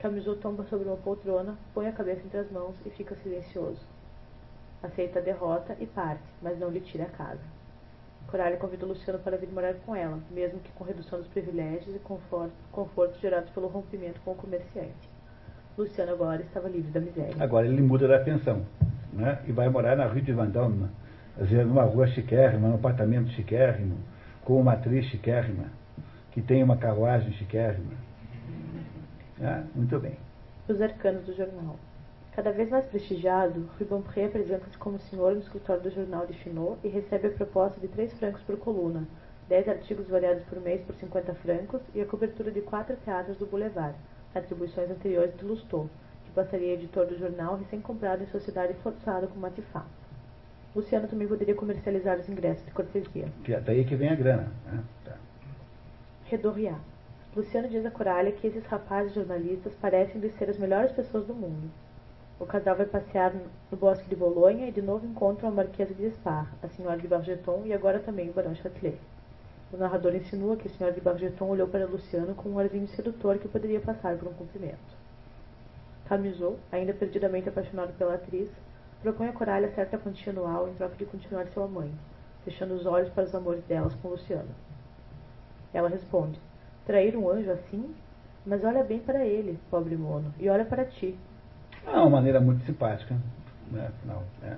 Camisou 0.00 0.34
tomba 0.34 0.64
sobre 0.64 0.88
uma 0.88 0.96
poltrona, 0.96 1.56
põe 1.72 1.86
a 1.86 1.92
cabeça 1.92 2.26
entre 2.26 2.38
as 2.38 2.50
mãos 2.50 2.74
e 2.84 2.90
fica 2.90 3.14
silencioso. 3.16 3.91
Aceita 4.82 5.20
a 5.20 5.22
derrota 5.22 5.76
e 5.78 5.86
parte, 5.86 6.22
mas 6.42 6.58
não 6.58 6.70
lhe 6.70 6.80
tira 6.80 7.04
a 7.04 7.08
casa. 7.08 7.40
Coralha 8.26 8.56
convida 8.56 8.86
Luciano 8.86 9.18
para 9.18 9.36
vir 9.36 9.48
morar 9.52 9.74
com 9.86 9.94
ela, 9.94 10.18
mesmo 10.30 10.58
que 10.60 10.72
com 10.72 10.84
redução 10.84 11.18
dos 11.18 11.28
privilégios 11.28 11.94
e 11.94 11.98
conforto, 11.98 12.52
confortos 12.72 13.20
gerados 13.20 13.50
pelo 13.50 13.68
rompimento 13.68 14.20
com 14.24 14.32
o 14.32 14.34
comerciante. 14.34 15.10
Luciano 15.76 16.12
agora 16.12 16.42
estava 16.42 16.68
livre 16.68 16.90
da 16.90 17.00
miséria. 17.00 17.34
Agora 17.38 17.66
ele 17.66 17.82
muda 17.82 18.08
da 18.08 18.18
pensão, 18.18 18.62
né? 19.12 19.38
E 19.46 19.52
vai 19.52 19.68
morar 19.68 19.96
na 19.96 20.06
Rue 20.06 20.22
de 20.22 20.32
Vendôme, 20.32 20.88
às 21.38 21.48
vezes 21.48 21.66
numa 21.66 21.84
rua 21.84 22.06
chiquérrima, 22.08 22.68
num 22.68 22.74
apartamento 22.74 23.30
chiquérrimo, 23.30 23.96
com 24.44 24.60
uma 24.60 24.72
atriz 24.72 25.06
chiquérrima, 25.06 25.66
que 26.30 26.42
tem 26.42 26.62
uma 26.62 26.76
carruagem 26.76 27.32
chiquérrima. 27.32 27.92
Ah, 29.40 29.62
muito 29.74 29.98
bem. 29.98 30.16
Os 30.68 30.80
arcanos 30.80 31.24
do 31.24 31.34
jornal. 31.34 31.76
Cada 32.34 32.50
vez 32.50 32.70
mais 32.70 32.86
prestigiado, 32.86 33.68
Rubempré 33.78 34.24
apresenta-se 34.24 34.78
como 34.78 34.98
senhor 34.98 35.34
no 35.34 35.40
escritório 35.40 35.82
do 35.82 35.90
jornal 35.90 36.26
de 36.26 36.32
Finot 36.32 36.78
e 36.82 36.88
recebe 36.88 37.28
a 37.28 37.30
proposta 37.30 37.78
de 37.78 37.88
3 37.88 38.10
francos 38.14 38.40
por 38.42 38.56
coluna, 38.56 39.06
10 39.50 39.68
artigos 39.68 40.08
variados 40.08 40.42
por 40.44 40.58
mês 40.58 40.80
por 40.80 40.94
50 40.94 41.34
francos 41.34 41.82
e 41.94 42.00
a 42.00 42.06
cobertura 42.06 42.50
de 42.50 42.62
quatro 42.62 42.96
teatros 43.04 43.36
do 43.36 43.44
Boulevard, 43.44 43.94
atribuições 44.34 44.90
anteriores 44.90 45.36
de 45.36 45.44
Lustot, 45.44 45.90
que 46.24 46.30
passaria 46.30 46.72
editor 46.72 47.04
do 47.04 47.18
jornal 47.18 47.58
recém-comprado 47.58 48.22
em 48.22 48.26
sociedade 48.28 48.72
forçada 48.82 49.26
com 49.26 49.38
Matifat. 49.38 49.84
Luciano 50.74 51.06
também 51.06 51.28
poderia 51.28 51.54
comercializar 51.54 52.18
os 52.18 52.30
ingressos 52.30 52.64
de 52.64 52.70
cortesia. 52.70 53.28
Que 53.44 53.52
é 53.52 53.60
daí 53.60 53.84
que 53.84 53.94
vem 53.94 54.08
a 54.08 54.14
grana. 54.14 54.50
Né? 54.64 54.82
Tá. 55.04 55.16
Redorriá. 56.24 56.78
Luciano 57.36 57.68
diz 57.68 57.84
a 57.84 57.90
Coralha 57.90 58.32
que 58.32 58.46
esses 58.46 58.64
rapazes 58.64 59.12
jornalistas 59.12 59.74
parecem 59.74 60.18
de 60.18 60.30
ser 60.30 60.48
as 60.48 60.56
melhores 60.56 60.92
pessoas 60.92 61.26
do 61.26 61.34
mundo. 61.34 61.70
O 62.42 62.46
casal 62.46 62.74
vai 62.74 62.86
passear 62.86 63.32
no 63.70 63.76
bosque 63.76 64.08
de 64.08 64.16
Bolonha 64.16 64.66
e 64.66 64.72
de 64.72 64.82
novo 64.82 65.06
encontram 65.06 65.48
a 65.48 65.52
Marquesa 65.52 65.94
de 65.94 66.06
Espar, 66.06 66.52
a 66.60 66.66
senhora 66.70 66.98
de 66.98 67.06
Bargeton 67.06 67.62
e 67.64 67.72
agora 67.72 68.00
também 68.00 68.28
o 68.30 68.32
Barão 68.32 68.52
Châtelet. 68.52 68.98
O 69.72 69.76
narrador 69.76 70.12
insinua 70.16 70.56
que 70.56 70.66
a 70.66 70.70
senhora 70.72 70.92
de 70.92 71.00
Bargeton 71.00 71.46
olhou 71.46 71.68
para 71.68 71.86
Luciano 71.86 72.34
com 72.34 72.48
um 72.48 72.58
arzinho 72.58 72.88
sedutor 72.88 73.38
que 73.38 73.46
poderia 73.46 73.78
passar 73.80 74.16
por 74.16 74.26
um 74.26 74.32
cumprimento. 74.32 74.76
Camisou, 76.08 76.58
ainda 76.72 76.92
perdidamente 76.92 77.48
apaixonado 77.48 77.96
pela 77.96 78.14
atriz, 78.14 78.50
propõe 79.00 79.28
a 79.28 79.32
Coralha 79.32 79.72
certa 79.76 79.96
quantia 79.96 80.32
anual 80.32 80.68
em 80.68 80.74
troca 80.74 80.96
de 80.96 81.06
continuar 81.06 81.46
seu 81.46 81.62
amante, 81.62 81.94
fechando 82.44 82.74
os 82.74 82.86
olhos 82.86 83.08
para 83.10 83.22
os 83.22 83.34
amores 83.36 83.62
delas 83.66 83.94
com 83.94 84.08
Luciano. 84.08 84.50
Ela 85.72 85.88
responde: 85.88 86.40
Trair 86.86 87.16
um 87.16 87.30
anjo 87.30 87.52
assim? 87.52 87.94
Mas 88.44 88.64
olha 88.64 88.82
bem 88.82 88.98
para 88.98 89.24
ele, 89.24 89.60
pobre 89.70 89.96
mono, 89.96 90.34
e 90.40 90.48
olha 90.48 90.64
para 90.64 90.84
ti. 90.84 91.16
É 91.86 91.90
uma 91.90 92.10
maneira 92.10 92.40
muito 92.40 92.64
simpática, 92.64 93.16
né? 93.70 93.88
Afinal, 93.88 94.22
é. 94.42 94.56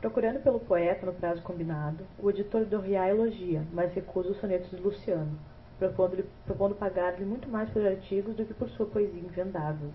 Procurando 0.00 0.42
pelo 0.42 0.60
poeta 0.60 1.04
no 1.04 1.12
prazo 1.12 1.42
combinado, 1.42 2.04
o 2.18 2.30
editor 2.30 2.64
Dorriá 2.64 3.08
elogia, 3.08 3.62
mas 3.72 3.92
recusa 3.92 4.30
os 4.30 4.40
sonetos 4.40 4.70
de 4.70 4.76
Luciano, 4.76 5.38
propondo, 5.78 6.24
propondo 6.46 6.74
pagar-lhe 6.74 7.24
muito 7.24 7.48
mais 7.48 7.68
por 7.70 7.86
artigos 7.86 8.34
do 8.34 8.44
que 8.46 8.54
por 8.54 8.68
sua 8.70 8.86
poesia 8.86 9.20
invendável. 9.20 9.90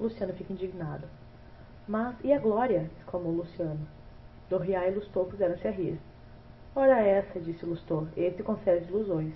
Luciano 0.00 0.32
fica 0.32 0.52
indignado. 0.52 1.06
Mas, 1.86 2.16
e 2.24 2.32
a 2.32 2.38
glória? 2.38 2.90
exclamou 2.98 3.32
Luciano. 3.32 3.86
Dorriá 4.48 4.88
e 4.88 4.94
Lustor 4.94 5.26
puseram-se 5.26 5.68
a 5.68 5.70
rir. 5.70 5.98
Ora 6.74 7.00
essa, 7.00 7.38
disse 7.38 7.66
Lustor, 7.66 8.06
esse 8.16 8.42
concede 8.42 8.88
ilusões. 8.88 9.34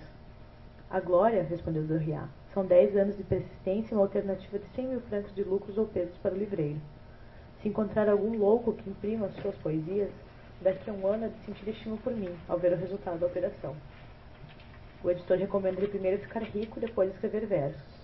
A 0.89 0.99
glória, 0.99 1.43
respondeu 1.43 1.83
Dorriá, 1.83 2.27
são 2.53 2.65
dez 2.65 2.95
anos 2.95 3.15
de 3.17 3.23
persistência 3.23 3.93
e 3.93 3.97
uma 3.97 4.03
alternativa 4.03 4.59
de 4.59 4.65
cem 4.75 4.87
mil 4.87 5.01
francos 5.01 5.33
de 5.35 5.43
lucros 5.43 5.77
ou 5.77 5.85
perdas 5.85 6.15
para 6.17 6.33
o 6.33 6.37
livreiro. 6.37 6.79
Se 7.61 7.69
encontrar 7.69 8.09
algum 8.09 8.37
louco 8.37 8.73
que 8.73 8.89
imprima 8.89 9.27
as 9.27 9.35
suas 9.35 9.55
poesias, 9.57 10.09
daqui 10.61 10.89
a 10.89 10.93
um 10.93 11.07
ano 11.07 11.25
há 11.25 11.27
de 11.27 11.45
sentir 11.45 11.69
estima 11.69 11.97
por 11.97 12.13
mim, 12.13 12.35
ao 12.47 12.57
ver 12.57 12.73
o 12.73 12.77
resultado 12.77 13.19
da 13.19 13.27
operação. 13.27 13.75
O 15.03 15.09
editor 15.09 15.37
recomenda-lhe 15.37 15.87
primeiro 15.87 16.19
ficar 16.19 16.43
rico 16.43 16.79
depois 16.79 17.11
escrever 17.11 17.45
versos. 17.47 18.01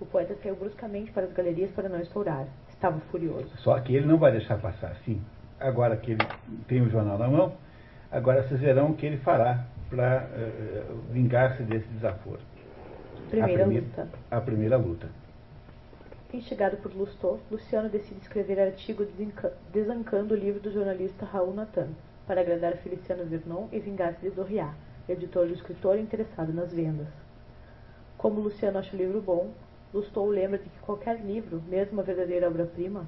O 0.00 0.04
poeta 0.04 0.36
saiu 0.42 0.56
bruscamente 0.56 1.12
para 1.12 1.24
as 1.24 1.32
galerias 1.32 1.70
para 1.70 1.88
não 1.88 2.00
estourar. 2.00 2.46
Estava 2.70 2.98
furioso. 3.10 3.48
Só 3.58 3.78
que 3.80 3.94
ele 3.94 4.06
não 4.06 4.18
vai 4.18 4.32
deixar 4.32 4.58
passar 4.58 4.90
assim. 4.92 5.22
Agora 5.60 5.96
que 5.96 6.12
ele 6.12 6.26
tem 6.66 6.82
o 6.82 6.90
jornal 6.90 7.16
na 7.16 7.28
mão, 7.28 7.52
agora 8.10 8.42
vocês 8.42 8.60
verão 8.60 8.90
o 8.90 8.94
que 8.94 9.06
ele 9.06 9.18
fará 9.18 9.64
para 9.88 10.26
uh, 10.26 11.12
vingar-se 11.12 11.62
desse 11.62 11.86
desaforo. 11.88 12.40
Primeira 13.32 13.62
a 13.62 13.66
primeira, 13.66 13.86
luta. 13.86 14.08
A 14.30 14.40
primeira 14.42 14.76
luta. 14.76 15.08
Instigado 16.34 16.76
por 16.76 16.94
Lustor, 16.94 17.38
Luciano 17.50 17.88
decide 17.88 18.20
escrever 18.20 18.60
artigo 18.60 19.06
desancando 19.72 20.34
o 20.34 20.36
livro 20.36 20.60
do 20.60 20.70
jornalista 20.70 21.24
Raul 21.24 21.54
Natan, 21.54 21.88
para 22.26 22.42
agradar 22.42 22.76
Feliciano 22.76 23.24
Vernon 23.24 23.68
e 23.72 23.78
vingar-se 23.78 24.20
de 24.20 24.28
Dorriat, 24.28 24.74
editor 25.08 25.46
do 25.46 25.54
escritor 25.54 25.98
interessado 25.98 26.52
nas 26.52 26.74
vendas. 26.74 27.08
Como 28.18 28.38
Luciano 28.38 28.78
acha 28.78 28.94
o 28.94 28.98
livro 28.98 29.22
bom, 29.22 29.50
Lustou 29.94 30.28
lembra 30.28 30.58
de 30.58 30.68
que 30.68 30.80
qualquer 30.80 31.18
livro, 31.24 31.62
mesmo 31.66 31.94
uma 31.94 32.02
verdadeira 32.02 32.48
obra-prima, 32.48 33.06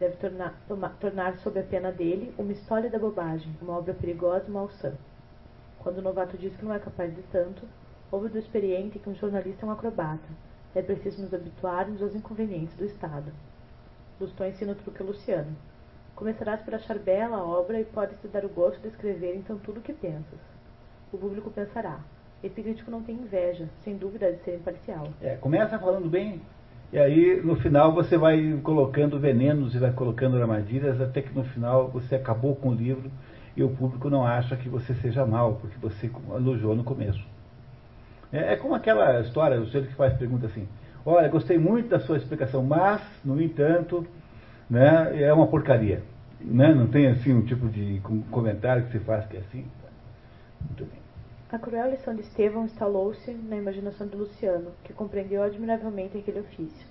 deve 0.00 0.16
tornar-se 0.16 0.96
tornar 0.98 1.36
sob 1.40 1.60
a 1.60 1.62
pena 1.62 1.92
dele 1.92 2.32
uma 2.38 2.52
história 2.52 2.88
da 2.88 2.98
bobagem, 2.98 3.54
uma 3.60 3.76
obra 3.76 3.92
perigosa 3.92 4.46
e 4.48 4.50
malsã. 4.50 4.94
Quando 5.80 5.98
o 5.98 6.02
novato 6.02 6.38
diz 6.38 6.56
que 6.56 6.64
não 6.64 6.72
é 6.72 6.78
capaz 6.78 7.14
de 7.14 7.22
tanto, 7.24 7.62
ouve 8.10 8.28
do 8.28 8.38
experiente 8.38 8.98
que 8.98 9.08
um 9.08 9.14
jornalista 9.14 9.64
é 9.64 9.68
um 9.68 9.72
acrobata. 9.72 10.28
É 10.74 10.82
preciso 10.82 11.22
nos 11.22 11.32
habituarmos 11.32 12.02
aos 12.02 12.14
inconvenientes 12.14 12.76
do 12.76 12.84
Estado. 12.84 13.32
Lustou 14.20 14.46
ensina 14.46 14.72
o 14.72 14.74
truque 14.74 15.02
a 15.02 15.06
Luciano. 15.06 15.56
Começarás 16.14 16.60
por 16.62 16.74
achar 16.74 16.98
bela 16.98 17.36
a 17.36 17.44
obra 17.44 17.80
e 17.80 17.84
podes 17.84 18.18
te 18.20 18.28
dar 18.28 18.44
o 18.44 18.48
gosto 18.48 18.80
de 18.80 18.88
escrever 18.88 19.36
então 19.36 19.58
tudo 19.58 19.80
o 19.80 19.82
que 19.82 19.92
pensas. 19.92 20.40
O 21.12 21.18
público 21.18 21.50
pensará. 21.50 22.00
Esse 22.42 22.62
crítico 22.62 22.90
não 22.90 23.02
tem 23.02 23.16
inveja, 23.16 23.68
sem 23.82 23.96
dúvida 23.96 24.32
de 24.32 24.42
ser 24.44 24.56
imparcial. 24.56 25.08
É, 25.20 25.36
começa 25.36 25.78
falando 25.78 26.08
bem, 26.08 26.40
e 26.92 26.98
aí 26.98 27.42
no 27.42 27.56
final 27.56 27.92
você 27.92 28.16
vai 28.16 28.58
colocando 28.62 29.18
venenos 29.18 29.74
e 29.74 29.78
vai 29.78 29.92
colocando 29.92 30.36
armadilhas, 30.36 31.00
até 31.00 31.20
que 31.20 31.34
no 31.34 31.44
final 31.44 31.88
você 31.88 32.14
acabou 32.14 32.54
com 32.54 32.70
o 32.70 32.74
livro 32.74 33.10
e 33.56 33.62
o 33.62 33.70
público 33.70 34.08
não 34.08 34.24
acha 34.24 34.56
que 34.56 34.68
você 34.68 34.94
seja 34.94 35.26
mal, 35.26 35.54
porque 35.54 35.76
você 35.78 36.10
elogiou 36.34 36.76
no 36.76 36.84
começo. 36.84 37.35
É, 38.32 38.54
é 38.54 38.56
como 38.56 38.74
aquela 38.74 39.20
história, 39.20 39.60
o 39.60 39.66
senhor 39.68 39.86
que 39.86 39.94
faz 39.94 40.12
pergunta 40.14 40.46
assim, 40.46 40.68
olha, 41.04 41.28
gostei 41.28 41.58
muito 41.58 41.88
da 41.88 42.00
sua 42.00 42.16
explicação, 42.16 42.62
mas, 42.62 43.02
no 43.24 43.40
entanto, 43.40 44.06
né, 44.68 45.22
é 45.22 45.32
uma 45.32 45.46
porcaria. 45.46 46.02
Né? 46.40 46.74
Não 46.74 46.86
tem 46.86 47.06
assim 47.08 47.32
um 47.32 47.42
tipo 47.42 47.68
de 47.68 48.00
comentário 48.30 48.84
que 48.84 48.92
você 48.92 49.00
faz 49.00 49.26
que 49.26 49.36
é 49.36 49.40
assim? 49.40 49.66
Muito 50.60 50.84
bem. 50.84 51.00
A 51.50 51.58
cruel 51.58 51.90
lição 51.90 52.14
de 52.14 52.22
Estevão 52.22 52.64
instalou-se 52.64 53.32
na 53.32 53.56
imaginação 53.56 54.06
de 54.06 54.16
Luciano, 54.16 54.72
que 54.82 54.92
compreendeu 54.92 55.42
admiravelmente 55.42 56.18
aquele 56.18 56.40
ofício. 56.40 56.86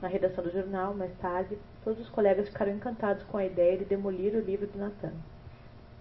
Na 0.00 0.08
redação 0.08 0.44
do 0.44 0.52
jornal, 0.52 0.94
mais 0.94 1.12
tarde, 1.16 1.56
todos 1.82 1.98
os 2.00 2.10
colegas 2.10 2.48
ficaram 2.48 2.72
encantados 2.72 3.22
com 3.24 3.38
a 3.38 3.46
ideia 3.46 3.78
de 3.78 3.86
demolir 3.86 4.34
o 4.34 4.40
livro 4.40 4.66
de 4.66 4.76
Natan. 4.76 5.12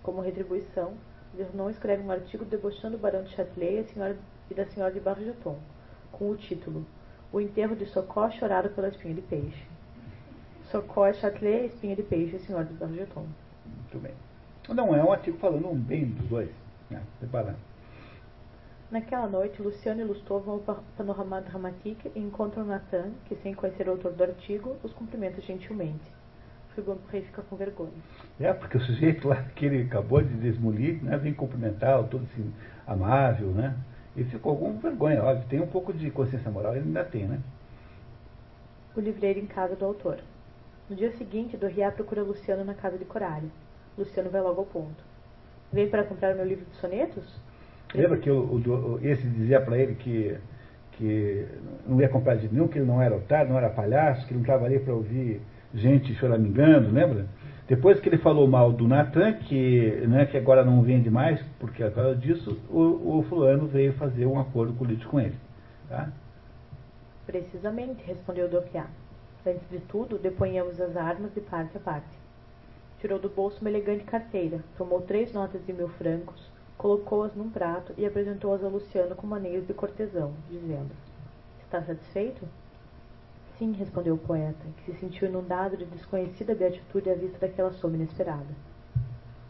Como 0.04 0.20
retribuição, 0.20 0.94
Vernon 1.34 1.70
escreve 1.70 2.04
um 2.04 2.12
artigo 2.12 2.44
debochando 2.44 2.98
o 2.98 3.00
barão 3.00 3.24
de 3.24 3.30
Châtelet 3.30 3.90
e, 3.96 4.16
da 4.52 4.66
senhora 4.66 4.92
de 4.92 5.00
Bargeton, 5.00 5.58
com 6.12 6.32
o 6.32 6.36
título 6.36 6.86
O 7.32 7.40
enterro 7.40 7.76
de 7.76 7.86
Socó 7.86 8.30
chorado 8.32 8.70
pela 8.70 8.88
espinha 8.90 9.14
de 9.14 9.22
peixe. 9.22 9.64
Socó 10.72 11.06
é 11.06 11.14
Châtelet, 11.14 11.68
espinha 11.68 11.96
de 11.96 12.04
peixe, 12.04 12.40
senhora 12.40 12.66
de 12.66 12.74
Bargeton. 12.74 13.28
Muito 13.66 14.00
bem. 14.00 14.14
Não, 14.70 14.96
é 14.96 15.04
um 15.04 15.12
artigo 15.12 15.38
falando 15.38 15.74
bem 15.76 16.06
dos 16.06 16.28
dois, 16.28 16.50
né? 16.90 17.02
separando. 17.20 17.58
Naquela 18.90 19.28
noite, 19.28 19.62
Luciano 19.62 20.02
e 20.02 20.04
Lustou 20.04 20.40
vão 20.40 20.62
ao 20.68 20.84
Panorama 20.98 21.42
Dramatique 21.42 22.12
e 22.16 22.20
encontram 22.20 22.64
Nathan, 22.64 23.12
que, 23.26 23.36
sem 23.38 23.54
conhecer 23.54 23.88
o 23.88 23.92
autor 23.92 24.14
do 24.14 24.24
artigo, 24.24 24.76
os 24.84 24.94
cumprimenta 24.94 25.42
gentilmente. 25.42 26.12
Rei 27.12 27.22
fica 27.22 27.42
com 27.44 27.56
vergonha. 27.56 27.92
É, 28.40 28.52
porque 28.52 28.78
o 28.78 28.82
sujeito 28.82 29.28
lá 29.28 29.44
que 29.56 29.66
ele 29.66 29.84
acabou 29.84 30.22
de 30.22 30.34
desmolir, 30.36 31.04
né, 31.04 31.18
vem 31.18 31.34
cumprimentar, 31.34 32.04
todo 32.06 32.24
assim, 32.24 32.52
amável, 32.88 33.48
né? 33.50 33.76
Ele 34.16 34.30
ficou 34.30 34.56
com 34.58 34.78
vergonha, 34.78 35.24
óbvio, 35.24 35.48
tem 35.50 35.60
um 35.60 35.68
pouco 35.68 35.92
de 35.92 36.10
consciência 36.12 36.52
moral, 36.52 36.76
ele 36.76 36.86
ainda 36.86 37.04
tem, 37.04 37.26
né? 37.28 37.40
O 38.96 39.00
livreiro 39.00 39.40
em 39.40 39.48
casa 39.48 39.76
do 39.76 39.86
autor. 39.86 40.20
No 40.90 40.96
dia 40.96 41.12
seguinte, 41.18 41.58
Dorriá 41.58 41.92
procura 41.92 42.22
Luciano 42.22 42.64
na 42.64 42.74
casa 42.74 42.98
de 42.98 43.06
Coralha. 43.06 43.50
Luciano 43.98 44.30
vai 44.30 44.42
logo 44.42 44.60
ao 44.62 44.66
ponto. 44.66 45.04
Vem 45.72 45.90
para 45.90 46.04
comprar 46.04 46.36
meu 46.36 46.46
livro 46.46 46.66
de 46.66 46.76
sonetos? 46.78 47.24
Lembra 47.96 48.18
que 48.18 48.30
o, 48.30 48.40
o, 48.40 49.00
esse 49.02 49.24
dizia 49.24 49.60
para 49.62 49.78
ele 49.78 49.96
que, 49.96 50.38
que 50.92 51.48
não 51.88 52.00
ia 52.00 52.10
comprar 52.10 52.36
de 52.36 52.48
nenhum, 52.54 52.68
que 52.68 52.78
ele 52.78 52.86
não 52.86 53.02
era 53.02 53.16
otário, 53.16 53.50
não 53.50 53.58
era 53.58 53.70
palhaço, 53.70 54.28
que 54.28 54.34
ele 54.34 54.40
não 54.40 54.42
estava 54.42 54.66
ali 54.66 54.80
para 54.80 54.94
ouvir 54.94 55.42
gente 55.74 56.14
choramingando, 56.16 56.92
lembra? 56.92 57.26
Depois 57.68 58.00
que 58.00 58.10
ele 58.10 58.18
falou 58.18 58.46
mal 58.46 58.74
do 58.74 58.88
Natan, 58.88 59.34
que, 59.34 60.06
né, 60.08 60.26
que 60.26 60.38
agora 60.38 60.66
não 60.66 60.82
vende 60.82 61.10
mais, 61.10 61.42
porque 61.60 61.84
por 61.84 61.94
causa 61.94 62.16
disso, 62.16 62.60
o, 62.70 63.20
o 63.20 63.24
fulano 63.30 63.68
veio 63.68 63.94
fazer 63.94 64.26
um 64.26 64.40
acordo 64.40 64.74
político 64.74 65.12
com 65.12 65.20
ele. 65.20 65.38
Tá? 65.88 66.12
Precisamente, 67.26 68.04
respondeu 68.06 68.50
Doquiá. 68.50 68.88
Antes 69.46 69.70
de 69.70 69.80
tudo, 69.80 70.18
deponhamos 70.18 70.80
as 70.80 70.96
armas 70.98 71.34
de 71.34 71.42
parte 71.42 71.78
a 71.78 71.80
parte. 71.80 72.18
Tirou 73.00 73.20
do 73.20 73.30
bolso 73.30 73.60
uma 73.62 73.70
elegante 73.70 74.04
carteira, 74.04 74.60
tomou 74.78 75.02
três 75.02 75.34
notas 75.34 75.66
de 75.66 75.74
mil 75.74 75.90
francos, 75.90 76.50
colocou-as 76.78 77.34
num 77.36 77.50
prato 77.50 77.94
e 77.98 78.06
apresentou-as 78.06 78.64
a 78.64 78.68
Luciano 78.68 79.16
com 79.16 79.28
maneiras 79.28 79.68
de 79.68 79.74
cortesão, 79.74 80.34
dizendo: 80.50 80.92
Está 81.62 81.82
satisfeito? 81.82 82.48
Sim, 83.64 83.72
respondeu 83.72 84.16
o 84.16 84.18
poeta, 84.18 84.66
que 84.76 84.92
se 84.92 85.00
sentiu 85.00 85.26
inundado 85.26 85.78
de 85.78 85.86
desconhecida 85.86 86.54
beatitude 86.54 87.10
à 87.10 87.14
vista 87.14 87.40
daquela 87.40 87.72
soma 87.72 87.96
inesperada. 87.96 88.54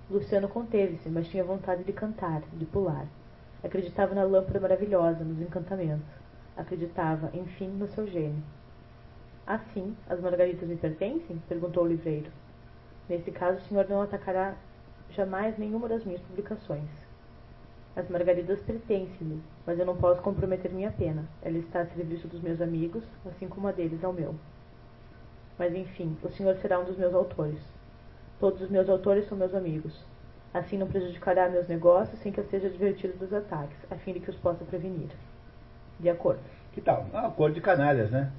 Luciano 0.08 0.48
conteve-se, 0.48 1.10
mas 1.10 1.28
tinha 1.30 1.44
vontade 1.44 1.84
de 1.84 1.92
cantar, 1.92 2.44
de 2.54 2.64
pular. 2.64 3.08
Acreditava 3.64 4.14
na 4.14 4.22
lâmpada 4.22 4.60
maravilhosa, 4.60 5.24
nos 5.24 5.42
encantamentos. 5.42 6.06
Acreditava, 6.56 7.32
enfim, 7.34 7.70
no 7.70 7.88
seu 7.88 8.06
gênio. 8.06 8.44
Assim, 9.48 9.98
as 10.08 10.20
margaritas 10.20 10.70
me 10.70 10.76
pertencem? 10.76 11.42
perguntou 11.50 11.84
o 11.84 11.88
livreiro. 11.88 12.30
Nesse 13.10 13.32
caso, 13.32 13.58
o 13.58 13.62
senhor 13.62 13.90
não 13.90 14.04
atacará 14.04 14.54
jamais 15.10 15.58
nenhuma 15.58 15.90
das 15.90 16.06
minhas 16.06 16.22
publicações. 16.22 16.88
As 17.96 18.10
margaridas 18.10 18.60
pertencem-me, 18.62 19.40
mas 19.68 19.78
eu 19.78 19.86
não 19.86 19.96
posso 19.96 20.22
comprometer 20.22 20.72
minha 20.72 20.92
pena. 20.92 21.26
Ela 21.44 21.60
está 21.60 21.82
a 21.82 21.86
serviço 21.86 22.28
dos 22.28 22.42
meus 22.42 22.60
amigos, 22.60 23.04
assim 23.26 23.48
como 23.48 23.68
a 23.68 23.72
deles 23.72 24.04
ao 24.04 24.12
meu. 24.12 24.34
Mas 25.60 25.76
enfim, 25.76 26.18
o 26.24 26.30
senhor 26.30 26.56
será 26.56 26.80
um 26.80 26.86
dos 26.86 26.98
meus 26.98 27.14
autores. 27.14 27.60
Todos 28.40 28.62
os 28.62 28.70
meus 28.70 28.90
autores 28.90 29.28
são 29.28 29.38
meus 29.38 29.54
amigos. 29.54 29.94
Assim 30.52 30.78
não 30.78 30.88
prejudicará 30.88 31.48
meus 31.50 31.68
negócios 31.68 32.20
sem 32.20 32.32
que 32.32 32.40
eu 32.40 32.46
seja 32.46 32.68
advertido 32.68 33.18
dos 33.18 33.32
ataques, 33.32 33.78
a 33.92 33.96
fim 33.96 34.14
de 34.14 34.20
que 34.20 34.30
os 34.30 34.36
possa 34.38 34.66
prevenir. 34.66 35.10
De 36.00 36.10
acordo. 36.10 36.42
Que 36.72 36.82
tal? 36.82 37.06
É 37.14 37.18
um 37.18 37.26
acordo 37.28 37.54
de 37.54 37.62
canalhas, 37.62 38.10
né? 38.10 38.32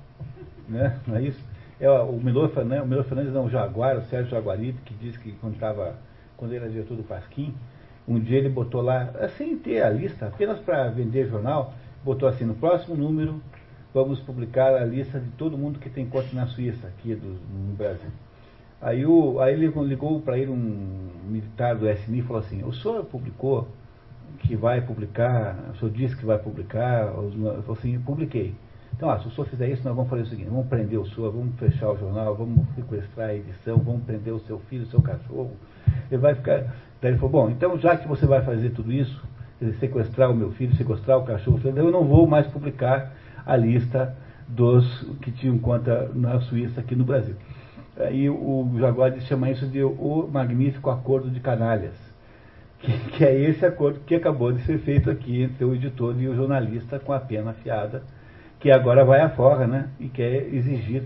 né? 0.68 0.98
Não 1.06 1.16
é 1.16 1.22
isso? 1.22 1.40
É 1.80 1.88
o 1.88 2.12
Milor 2.12 2.50
Fernandes, 2.50 2.84
o 2.84 2.88
Milor 2.88 3.04
Fernandes 3.04 3.52
Jaguar, 3.52 3.98
o 3.98 4.02
Sérgio 4.02 4.30
Jaguarito, 4.30 4.80
que 4.82 4.94
disse 4.94 5.18
que 5.18 5.32
quando, 5.32 5.56
quando 6.36 6.52
ele 6.52 6.64
era 6.64 6.72
diretor 6.72 6.96
do 6.96 7.02
Pasquim, 7.04 7.54
um 8.06 8.18
dia 8.18 8.38
ele 8.38 8.48
botou 8.48 8.82
lá, 8.82 9.12
sem 9.36 9.56
ter 9.56 9.82
a 9.82 9.90
lista, 9.90 10.26
apenas 10.26 10.58
para 10.60 10.88
vender 10.90 11.28
jornal, 11.28 11.74
botou 12.04 12.28
assim, 12.28 12.44
no 12.44 12.54
próximo 12.54 12.94
número 12.96 13.40
vamos 13.94 14.18
publicar 14.18 14.74
a 14.74 14.84
lista 14.84 15.20
de 15.20 15.30
todo 15.30 15.56
mundo 15.56 15.78
que 15.78 15.88
tem 15.88 16.04
conta 16.04 16.28
na 16.32 16.48
Suíça, 16.48 16.88
aqui 16.88 17.14
do, 17.14 17.28
no 17.28 17.74
Brasil. 17.76 18.10
Aí, 18.82 19.06
o, 19.06 19.40
aí 19.40 19.54
ligou, 19.54 19.84
ligou 19.84 20.20
para 20.20 20.36
ele 20.36 20.50
um 20.50 21.10
militar 21.28 21.76
do 21.76 21.88
SNI 21.88 22.18
e 22.18 22.22
falou 22.22 22.42
assim, 22.42 22.62
o 22.64 22.72
senhor 22.72 23.04
publicou 23.04 23.68
que 24.40 24.56
vai 24.56 24.80
publicar, 24.80 25.56
o 25.72 25.78
senhor 25.78 25.90
disse 25.92 26.16
que 26.16 26.26
vai 26.26 26.38
publicar, 26.38 27.06
eu 27.06 27.62
falei 27.62 27.78
assim, 27.78 28.00
publiquei. 28.00 28.54
Então, 28.92 29.08
ah, 29.08 29.18
se 29.18 29.28
o 29.28 29.30
senhor 29.30 29.46
fizer 29.46 29.68
isso, 29.70 29.82
nós 29.84 29.94
vamos 29.94 30.10
fazer 30.10 30.22
o 30.22 30.26
seguinte, 30.26 30.48
vamos 30.50 30.66
prender 30.66 30.98
o 30.98 31.06
senhor, 31.06 31.32
vamos 31.32 31.54
fechar 31.56 31.90
o 31.90 31.96
jornal, 31.96 32.34
vamos 32.34 32.66
sequestrar 32.74 33.30
a 33.30 33.34
edição, 33.34 33.78
vamos 33.78 34.04
prender 34.04 34.34
o 34.34 34.40
seu 34.40 34.58
filho, 34.60 34.84
o 34.84 34.86
seu 34.86 35.00
cachorro. 35.00 35.52
Ele 36.10 36.20
vai 36.20 36.34
ficar. 36.34 36.74
Daí 37.04 37.12
ele 37.12 37.18
falou, 37.18 37.32
bom, 37.32 37.50
então 37.50 37.78
já 37.78 37.98
que 37.98 38.08
você 38.08 38.24
vai 38.24 38.40
fazer 38.40 38.70
tudo 38.70 38.90
isso, 38.90 39.22
sequestrar 39.78 40.30
o 40.30 40.34
meu 40.34 40.52
filho, 40.52 40.74
sequestrar 40.74 41.18
o 41.18 41.22
cachorro, 41.22 41.60
eu 41.62 41.90
não 41.90 42.02
vou 42.02 42.26
mais 42.26 42.46
publicar 42.46 43.12
a 43.44 43.54
lista 43.54 44.16
dos 44.48 45.02
que 45.20 45.30
tinham 45.30 45.58
conta 45.58 46.10
na 46.14 46.40
Suíça 46.40 46.80
aqui 46.80 46.96
no 46.96 47.04
Brasil. 47.04 47.34
Aí 47.98 48.30
o 48.30 48.70
Jaguar 48.78 49.14
chama 49.20 49.50
isso 49.50 49.66
de 49.66 49.84
o 49.84 50.30
magnífico 50.32 50.88
acordo 50.88 51.28
de 51.28 51.40
canalhas, 51.40 51.92
que, 52.80 52.98
que, 53.10 53.22
é 53.22 53.38
esse 53.38 53.66
acordo 53.66 54.00
que 54.06 54.14
acabou 54.14 54.50
de 54.50 54.62
ser 54.62 54.78
feito 54.78 55.10
aqui 55.10 55.42
entre 55.42 55.62
o 55.62 55.74
editor 55.74 56.18
e 56.18 56.26
o 56.26 56.34
jornalista 56.34 56.98
com 56.98 57.12
a 57.12 57.20
pena 57.20 57.50
afiada, 57.50 58.02
que 58.58 58.70
agora 58.70 59.04
vai 59.04 59.20
à 59.20 59.28
forra, 59.28 59.66
né? 59.66 59.90
E 60.00 60.08
quer 60.08 60.46
exigir. 60.54 61.02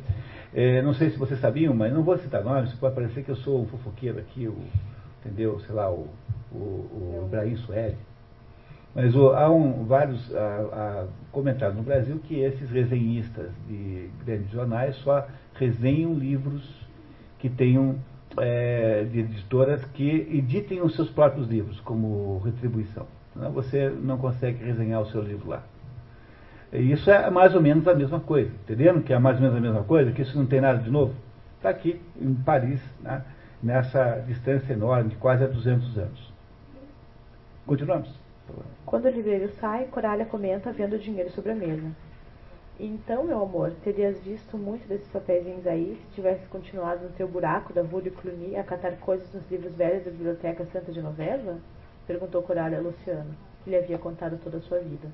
É, 0.55 0.81
não 0.81 0.95
sei 0.95 1.11
se 1.11 1.19
vocês 1.19 1.41
sabiam, 1.41 1.75
mas 1.75 1.93
não 1.93 2.05
vou 2.05 2.17
citar 2.19 2.45
nomes, 2.45 2.73
pode 2.75 2.95
parecer 2.95 3.25
que 3.25 3.31
eu 3.33 3.37
sou 3.37 3.63
um 3.63 3.67
fofoqueiro 3.67 4.21
aqui, 4.21 4.47
o, 4.47 4.57
entendeu? 5.21 5.59
Sei 5.61 5.75
lá, 5.75 5.91
o, 5.91 6.09
o, 6.53 6.57
o 6.57 7.23
Ibrahim 7.27 7.57
Sueli. 7.57 7.97
Mas 8.95 9.15
o, 9.15 9.31
há 9.31 9.51
um, 9.51 9.85
vários 9.85 10.31
comentários 11.31 11.77
no 11.77 11.83
Brasil 11.83 12.19
que 12.25 12.41
esses 12.41 12.71
resenhistas 12.71 13.51
de 13.69 14.11
grandes 14.25 14.51
jornais 14.51 14.97
só 14.97 15.27
resenham 15.55 16.15
livros 16.15 16.87
que 17.39 17.49
tenham 17.49 17.97
é, 18.39 19.05
de 19.05 19.21
editoras 19.21 19.85
que 19.95 20.09
editem 20.09 20.83
os 20.83 20.95
seus 20.95 21.11
próprios 21.11 21.49
livros 21.49 21.79
como 21.81 22.39
retribuição. 22.39 23.07
Você 23.55 23.89
não 23.89 24.19
consegue 24.19 24.65
resenhar 24.65 25.01
o 25.01 25.07
seu 25.07 25.23
livro 25.23 25.51
lá. 25.51 25.63
E 26.73 26.93
isso 26.93 27.11
é 27.11 27.31
mais 27.31 27.55
ou 27.55 27.63
menos 27.63 27.87
a 27.87 27.95
mesma 27.95 28.21
coisa, 28.21 28.51
entendendo 28.65 29.03
que 29.03 29.13
é 29.13 29.19
mais 29.19 29.37
ou 29.37 29.43
menos 29.43 29.57
a 29.57 29.61
mesma 29.61 29.85
coisa, 29.85 30.13
que 30.13 30.23
isso 30.23 30.37
não 30.37 30.45
tem 30.45 30.61
nada 30.61 30.81
de 30.81 30.91
novo? 30.91 31.15
Está 31.57 31.71
aqui 31.71 32.01
em 32.21 32.35
Paris, 32.35 32.81
né, 33.01 33.23
nessa 33.63 34.23
distância 34.27 34.73
enorme 34.73 35.11
de 35.11 35.17
quase 35.17 35.47
200 35.47 35.99
anos. 35.99 36.33
Continuamos. 37.67 38.09
Quando 38.87 39.05
o 39.05 39.11
livreiro 39.11 39.53
sai, 39.61 39.87
Corália 39.87 40.25
comenta 40.25 40.73
vendo 40.73 40.95
o 40.95 40.99
dinheiro 40.99 41.31
sobre 41.31 41.53
a 41.53 41.55
mesa. 41.55 41.91
Então, 42.81 43.25
meu 43.25 43.43
amor, 43.43 43.73
terias 43.83 44.19
visto 44.21 44.57
muito 44.57 44.87
desses 44.87 45.09
papéis 45.09 45.67
aí 45.67 46.01
se 46.01 46.15
tivesse 46.15 46.47
continuado 46.47 47.05
no 47.05 47.11
teu 47.11 47.27
buraco 47.27 47.73
da 47.73 47.83
Rua 47.83 48.03
de 48.03 48.11
Cluny 48.11 48.55
a 48.57 48.63
catar 48.63 48.93
coisas 48.99 49.31
nos 49.35 49.51
livros 49.51 49.75
velhos 49.75 50.05
da 50.05 50.13
Biblioteca 50.13 50.65
Santa 50.67 50.93
Genoveva? 50.93 51.59
Perguntou 52.07 52.41
Corália 52.41 52.79
a 52.79 52.81
Luciano, 52.81 53.35
que 53.65 53.71
lhe 53.71 53.77
havia 53.77 53.99
contado 53.99 54.39
toda 54.43 54.59
a 54.59 54.61
sua 54.61 54.79
vida. 54.79 55.09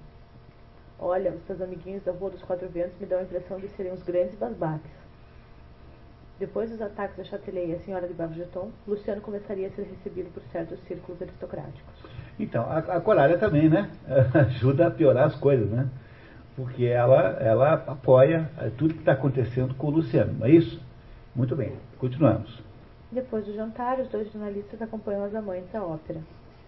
Olha, 0.98 1.32
os 1.32 1.42
teus 1.44 1.60
amiguinhos 1.60 2.04
da 2.04 2.12
Rua 2.12 2.30
dos 2.30 2.42
Quatro 2.42 2.68
Ventos 2.68 2.98
me 3.00 3.06
dão 3.06 3.18
a 3.18 3.22
impressão 3.22 3.58
de 3.58 3.68
serem 3.68 3.92
os 3.92 4.02
grandes 4.02 4.34
basbaques. 4.36 5.03
Depois 6.38 6.68
dos 6.68 6.82
ataques 6.82 7.16
da 7.16 7.24
Châtelet 7.24 7.70
e 7.70 7.74
a 7.74 7.78
senhora 7.80 8.08
de 8.08 8.14
Bargeton, 8.14 8.70
Luciano 8.88 9.20
começaria 9.20 9.68
a 9.68 9.70
ser 9.70 9.82
recebido 9.82 10.32
por 10.32 10.42
certos 10.50 10.80
círculos 10.80 11.22
aristocráticos. 11.22 11.94
Então, 12.38 12.64
a, 12.64 12.78
a 12.78 13.00
Corália 13.00 13.38
também, 13.38 13.68
né? 13.68 13.88
Ajuda 14.34 14.88
a 14.88 14.90
piorar 14.90 15.26
as 15.26 15.36
coisas, 15.36 15.70
né? 15.70 15.88
Porque 16.56 16.86
ela, 16.86 17.20
ela 17.40 17.74
apoia 17.74 18.50
é, 18.58 18.70
tudo 18.70 18.94
que 18.94 19.00
está 19.00 19.12
acontecendo 19.12 19.74
com 19.74 19.88
o 19.88 19.90
Luciano, 19.90 20.32
não 20.32 20.46
é 20.46 20.50
isso? 20.50 20.80
Muito 21.34 21.54
bem, 21.54 21.76
continuamos. 21.98 22.62
Depois 23.12 23.44
do 23.44 23.54
jantar, 23.54 24.00
os 24.00 24.08
dois 24.08 24.30
jornalistas 24.32 24.82
acompanham 24.82 25.24
as 25.24 25.34
amantes 25.34 25.72
à 25.72 25.84
ópera. 25.84 26.20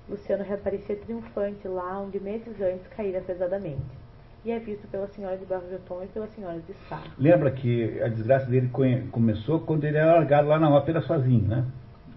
Luciano 0.08 0.44
reaparecia 0.44 0.96
triunfante 0.96 1.66
lá 1.66 1.98
onde 1.98 2.20
meses 2.20 2.60
antes 2.60 2.86
caíra 2.88 3.20
pesadamente. 3.20 4.05
E 4.46 4.52
é 4.52 4.60
visto 4.60 4.86
pela 4.86 5.08
senhora 5.08 5.36
de 5.36 5.44
Bargeton 5.44 6.04
e 6.04 6.06
pela 6.06 6.28
senhora 6.28 6.60
de 6.60 6.72
Sá. 6.88 7.02
Lembra 7.18 7.50
que 7.50 8.00
a 8.00 8.06
desgraça 8.06 8.46
dele 8.46 8.70
começou 9.10 9.58
quando 9.58 9.82
ele 9.82 9.96
era 9.96 10.14
largado 10.14 10.46
lá 10.46 10.56
na 10.56 10.70
ópera 10.70 11.00
sozinho, 11.00 11.48
né? 11.48 11.64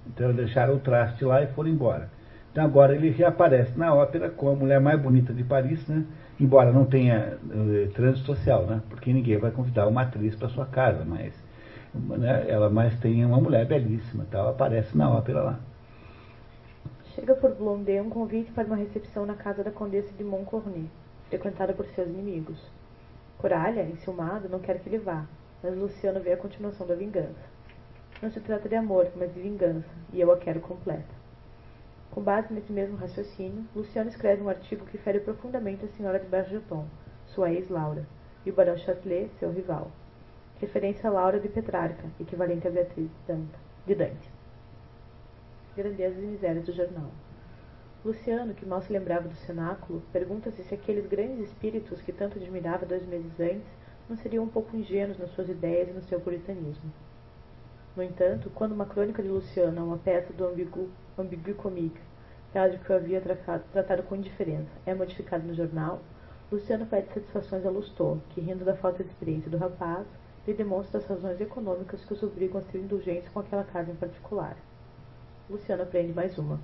Então 0.06 0.32
deixaram 0.32 0.76
o 0.76 0.80
traste 0.80 1.26
lá 1.26 1.42
e 1.42 1.48
foram 1.48 1.72
embora. 1.72 2.08
Então 2.52 2.64
agora 2.64 2.94
ele 2.94 3.10
reaparece 3.10 3.76
na 3.76 3.96
ópera 3.96 4.30
com 4.30 4.48
a 4.48 4.56
mulher 4.56 4.80
mais 4.80 5.02
bonita 5.02 5.34
de 5.34 5.44
Paris, 5.44 5.88
né? 5.88 6.06
embora 6.40 6.72
não 6.72 6.86
tenha 6.86 7.40
uh, 7.46 7.92
trânsito 7.94 8.28
social, 8.28 8.68
né? 8.68 8.80
porque 8.92 9.12
ninguém 9.12 9.40
vai 9.40 9.50
convidar 9.50 9.88
uma 9.88 10.04
atriz 10.04 10.36
para 10.36 10.50
sua 10.50 10.68
casa, 10.68 11.04
mas 11.04 11.34
né, 11.96 12.46
ela 12.48 12.70
mais 12.70 12.96
tem 13.00 13.26
uma 13.26 13.42
mulher 13.42 13.66
belíssima, 13.66 14.28
tal, 14.30 14.50
aparece 14.50 14.96
na 14.96 15.10
ópera 15.10 15.42
lá. 15.42 15.60
Chega 17.16 17.34
por 17.34 17.56
Blondet 17.56 18.00
um 18.00 18.10
convite 18.12 18.52
para 18.52 18.68
uma 18.68 18.76
recepção 18.76 19.26
na 19.26 19.34
casa 19.34 19.64
da 19.64 19.72
Condessa 19.72 20.14
de 20.16 20.24
Montcornet, 20.24 20.92
frequentada 21.30 21.74
por 21.74 21.86
seus 21.88 22.10
inimigos. 22.10 22.60
Coralha, 23.38 23.84
enciumado, 23.84 24.50
não 24.50 24.60
quer 24.60 24.80
que 24.80 24.90
ele 24.90 24.98
vá, 24.98 25.26
mas 25.64 25.78
Luciano 25.78 26.20
vê 26.20 26.34
a 26.34 26.38
continuação 26.38 26.86
da 26.86 26.96
vingança. 26.96 27.50
Não 28.22 28.30
se 28.30 28.40
trata 28.42 28.68
de 28.68 28.76
amor, 28.76 29.10
mas 29.16 29.34
de 29.34 29.40
vingança, 29.40 29.88
e 30.12 30.20
eu 30.20 30.32
a 30.32 30.38
quero 30.38 30.60
completa. 30.60 31.20
Com 32.12 32.22
base 32.22 32.54
nesse 32.54 32.72
mesmo 32.72 32.98
raciocínio, 32.98 33.66
Luciano 33.74 34.10
escreve 34.10 34.42
um 34.42 34.50
artigo 34.50 34.86
que 34.88 34.98
fere 34.98 35.20
profundamente 35.20 35.86
a 35.86 35.88
senhora 35.90 36.20
de 36.20 36.26
Bergeton, 36.26 36.86
sua 37.28 37.52
ex-Laura, 37.52 38.06
e 38.46 38.50
o 38.50 38.54
barão 38.54 38.78
Châtelet, 38.78 39.30
seu 39.40 39.52
rival. 39.52 39.92
Referência 40.60 41.10
a 41.10 41.14
Laura 41.14 41.40
de 41.40 41.48
Petrarca, 41.48 42.10
equivalente 42.20 42.68
a 42.68 42.72
Beatriz 42.72 43.10
de 43.86 43.96
Dante. 43.96 44.30
Grandezas 45.78 46.22
e 46.22 46.28
misérias 46.28 46.66
do 46.66 46.74
jornal. 46.74 47.12
Luciano, 48.04 48.54
que 48.54 48.66
mal 48.66 48.82
se 48.82 48.94
lembrava 48.94 49.28
do 49.28 49.36
cenáculo, 49.36 50.02
pergunta-se 50.14 50.64
se 50.64 50.74
aqueles 50.74 51.06
grandes 51.06 51.40
espíritos 51.40 52.02
que 52.02 52.14
tanto 52.14 52.38
admirava 52.38 52.86
dois 52.86 53.06
meses 53.06 53.38
antes 53.38 53.68
não 54.10 54.16
seriam 54.16 54.46
um 54.46 54.48
pouco 54.48 54.78
ingênuos 54.78 55.18
nas 55.18 55.30
suas 55.32 55.50
ideias 55.50 55.90
e 55.90 55.92
no 55.92 56.02
seu 56.04 56.18
puritanismo. 56.22 56.90
No 57.98 58.02
entanto, 58.02 58.50
quando 58.56 58.72
uma 58.72 58.86
crônica 58.86 59.22
de 59.22 59.28
Luciano, 59.28 59.84
uma 59.84 59.98
peça 59.98 60.32
do 60.32 60.46
ambigu, 60.46 60.90
comique, 61.58 62.00
teatro 62.54 62.80
que 62.80 62.90
eu 62.90 62.96
havia 62.96 63.20
tratado, 63.20 63.66
tratado 63.74 64.04
com 64.04 64.16
indiferença, 64.16 64.72
é 64.86 64.94
modificada 64.94 65.44
no 65.44 65.54
jornal, 65.54 66.00
Luciano 66.50 66.86
pede 66.86 67.14
satisfações 67.14 67.66
a 67.66 67.70
Lustor, 67.70 68.18
que, 68.30 68.40
rindo 68.40 68.64
da 68.64 68.78
falta 68.78 69.04
de 69.04 69.10
experiência 69.10 69.52
do 69.52 69.58
rapaz, 69.58 70.08
lhe 70.48 70.54
demonstra 70.54 71.00
as 71.00 71.06
razões 71.06 71.42
econômicas 71.42 72.06
que 72.06 72.14
os 72.14 72.24
obrigam 72.24 72.62
a 72.62 72.72
ser 72.72 72.78
indulgentes 72.78 73.28
com 73.28 73.42
aquela 73.42 73.66
casa 73.66 73.92
em 73.92 73.96
particular. 73.96 74.56
Luciano 75.50 75.84
aprende 75.84 76.14
mais 76.14 76.38
uma. 76.38 76.60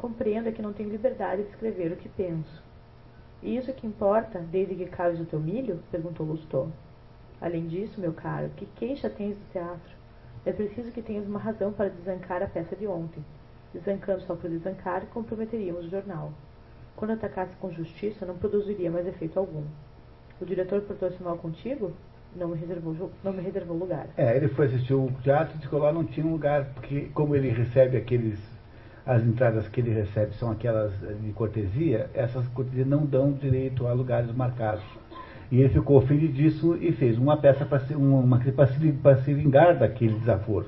Compreenda 0.00 0.50
que 0.50 0.62
não 0.62 0.72
tenho 0.72 0.88
liberdade 0.88 1.42
de 1.42 1.50
escrever 1.50 1.92
o 1.92 1.96
que 1.96 2.08
penso. 2.08 2.62
E 3.42 3.54
isso 3.54 3.70
que 3.74 3.86
importa, 3.86 4.38
desde 4.38 4.74
que 4.74 4.86
caves 4.86 5.20
o 5.20 5.26
teu 5.26 5.38
milho? 5.38 5.78
perguntou 5.90 6.26
Lustor. 6.26 6.68
Além 7.38 7.66
disso, 7.66 8.00
meu 8.00 8.14
caro, 8.14 8.48
que 8.56 8.64
queixa 8.64 9.10
tens 9.10 9.36
do 9.36 9.52
teatro? 9.52 9.92
É 10.46 10.52
preciso 10.52 10.90
que 10.90 11.02
tenhas 11.02 11.26
uma 11.26 11.38
razão 11.38 11.70
para 11.70 11.90
desancar 11.90 12.42
a 12.42 12.46
peça 12.46 12.74
de 12.74 12.86
ontem. 12.86 13.22
Desancando 13.74 14.22
só 14.22 14.34
por 14.34 14.48
desancar, 14.48 15.04
comprometeríamos 15.12 15.84
o 15.84 15.90
jornal. 15.90 16.32
Quando 16.96 17.10
atacasse 17.10 17.54
com 17.56 17.70
justiça, 17.70 18.24
não 18.24 18.38
produziria 18.38 18.90
mais 18.90 19.06
efeito 19.06 19.38
algum. 19.38 19.64
O 20.40 20.46
diretor 20.46 20.80
portou-se 20.80 21.22
mal 21.22 21.36
contigo? 21.36 21.92
Não 22.34 22.48
me, 22.48 22.56
reservou, 22.56 23.10
não 23.22 23.34
me 23.34 23.42
reservou 23.42 23.76
lugar. 23.76 24.06
É, 24.16 24.34
ele 24.34 24.48
foi 24.48 24.64
assistir 24.64 24.94
o 24.94 25.12
teatro 25.22 25.58
e 25.62 25.76
lá 25.76 25.92
não 25.92 26.04
tinha 26.04 26.24
um 26.24 26.32
lugar, 26.32 26.72
porque 26.72 27.10
como 27.12 27.36
ele 27.36 27.50
recebe 27.50 27.98
aqueles. 27.98 28.38
As 29.06 29.22
entradas 29.24 29.66
que 29.68 29.80
ele 29.80 29.92
recebe 29.92 30.34
são 30.34 30.50
aquelas 30.50 30.92
de 31.22 31.32
cortesia, 31.32 32.10
essas 32.14 32.46
cortesias 32.48 32.86
não 32.86 33.04
dão 33.04 33.32
direito 33.32 33.86
a 33.86 33.92
lugares 33.92 34.30
marcados. 34.34 34.84
E 35.50 35.58
ele 35.58 35.68
ficou 35.68 35.96
ofendidíssimo 35.96 36.76
e 36.76 36.92
fez 36.92 37.18
uma 37.18 37.36
peça 37.36 37.64
para 37.64 37.80
se, 37.80 37.94
uma, 37.94 38.38
para 39.02 39.16
se 39.16 39.34
vingar 39.34 39.76
daquele 39.78 40.18
desaforo. 40.18 40.66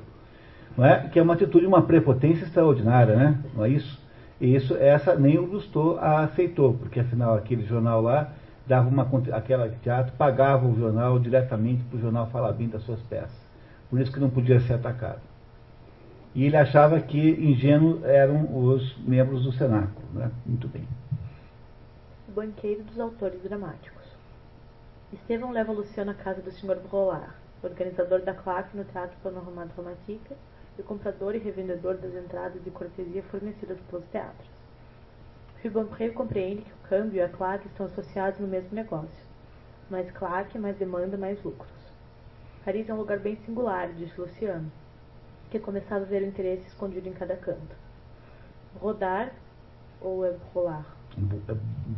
Não 0.76 0.84
é? 0.84 1.08
Que 1.08 1.18
é 1.18 1.22
uma 1.22 1.34
atitude, 1.34 1.66
uma 1.66 1.82
prepotência 1.82 2.44
extraordinária, 2.44 3.14
né? 3.14 3.38
não 3.54 3.64
é 3.64 3.68
isso? 3.68 4.00
E 4.40 4.56
isso, 4.56 4.74
essa 4.76 5.14
nem 5.14 5.38
o 5.38 5.46
Gusto 5.46 5.98
aceitou, 6.00 6.74
porque 6.74 6.98
afinal 6.98 7.34
aquele 7.34 7.64
jornal 7.64 8.02
lá 8.02 8.32
dava 8.66 8.88
uma 8.88 9.08
aquela 9.32 9.68
teatro 9.68 10.12
pagava 10.16 10.66
o 10.66 10.76
jornal 10.76 11.18
diretamente 11.18 11.82
para 11.84 11.98
o 11.98 12.00
jornal 12.00 12.26
falar 12.28 12.52
bem 12.52 12.68
das 12.68 12.82
suas 12.82 13.00
peças. 13.02 13.40
Por 13.88 14.00
isso 14.00 14.10
que 14.10 14.18
não 14.18 14.30
podia 14.30 14.58
ser 14.60 14.74
atacado. 14.74 15.20
E 16.34 16.44
ele 16.44 16.56
achava 16.56 17.00
que 17.00 17.18
ingênuos 17.18 18.02
eram 18.04 18.48
os 18.56 18.96
membros 18.98 19.44
do 19.44 19.52
cenáculo. 19.52 20.06
Né? 20.14 20.30
Muito 20.46 20.66
bem. 20.68 20.86
Banqueiro 22.28 22.82
dos 22.84 22.98
autores 22.98 23.42
dramáticos. 23.42 24.02
Estevão 25.12 25.50
leva 25.50 25.72
Luciano 25.72 26.10
à 26.10 26.14
casa 26.14 26.40
do 26.40 26.50
Sr. 26.50 26.78
Brollard, 26.88 27.34
organizador 27.62 28.22
da 28.22 28.32
claque 28.32 28.74
no 28.74 28.84
Teatro 28.84 29.16
Panorama 29.22 29.66
Dramatique 29.66 30.34
e 30.78 30.82
comprador 30.82 31.34
e 31.34 31.38
revendedor 31.38 31.96
das 31.98 32.14
entradas 32.14 32.64
de 32.64 32.70
cortesia 32.70 33.22
fornecidas 33.24 33.78
pelos 33.90 34.06
teatros. 34.06 34.48
Rubempré 35.62 36.08
compreende 36.08 36.62
que 36.62 36.72
o 36.72 36.88
câmbio 36.88 37.18
e 37.18 37.20
a 37.20 37.28
claque 37.28 37.68
estão 37.68 37.86
associados 37.86 38.40
no 38.40 38.48
mesmo 38.48 38.74
negócio. 38.74 39.26
Mais 39.90 40.10
claque, 40.10 40.58
mais 40.58 40.76
demanda, 40.76 41.18
mais 41.18 41.40
lucros. 41.42 41.70
Paris 42.64 42.88
é 42.88 42.94
um 42.94 42.96
lugar 42.96 43.18
bem 43.18 43.36
singular, 43.44 43.92
disse 43.92 44.18
Luciano, 44.18 44.72
que 45.52 45.58
começava 45.58 46.02
a 46.02 46.08
ver 46.08 46.22
o 46.22 46.26
interesse 46.26 46.66
escondido 46.66 47.06
em 47.06 47.12
cada 47.12 47.36
canto. 47.36 47.76
Rodar 48.80 49.32
ou 50.00 50.24
é 50.24 50.32
rolar? 50.54 50.86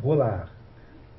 Rolar. 0.02 0.50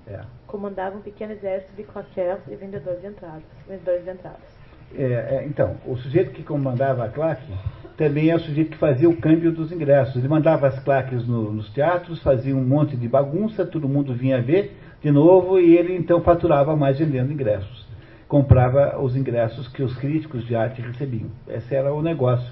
É. 0.05 0.19
Comandava 0.45 0.97
um 0.97 1.01
pequeno 1.01 1.31
exército 1.31 1.73
de 1.77 1.83
claqueurs 1.83 2.41
e 2.49 2.55
vendedores 2.55 2.99
de 2.99 3.07
entradas. 3.07 3.43
Vendedores 3.65 4.03
de 4.03 4.09
entradas. 4.11 4.65
É, 4.93 5.03
é, 5.03 5.45
então, 5.47 5.77
o 5.88 5.95
sujeito 5.95 6.31
que 6.31 6.43
comandava 6.43 7.05
a 7.05 7.09
claque 7.09 7.51
também 7.95 8.29
é 8.29 8.36
o 8.36 8.39
sujeito 8.39 8.71
que 8.71 8.77
fazia 8.77 9.09
o 9.09 9.15
câmbio 9.15 9.53
dos 9.53 9.71
ingressos. 9.71 10.17
Ele 10.17 10.27
mandava 10.27 10.67
as 10.67 10.77
claques 10.83 11.25
no, 11.25 11.53
nos 11.53 11.69
teatros, 11.69 12.21
fazia 12.21 12.55
um 12.55 12.63
monte 12.63 12.97
de 12.97 13.07
bagunça, 13.07 13.65
todo 13.65 13.88
mundo 13.88 14.13
vinha 14.13 14.41
ver 14.41 14.77
de 15.01 15.09
novo 15.09 15.57
e 15.57 15.77
ele 15.77 15.95
então 15.95 16.21
faturava 16.21 16.75
mais 16.75 16.99
vendendo 16.99 17.31
ingressos. 17.31 17.84
Comprava 18.28 18.99
os 18.99 19.15
ingressos 19.15 19.67
que 19.67 19.84
os 19.84 19.95
críticos 19.97 20.45
de 20.45 20.55
arte 20.55 20.82
recebiam. 20.82 21.30
Esse 21.47 21.76
era 21.76 21.93
o 21.93 22.01
negócio 22.01 22.51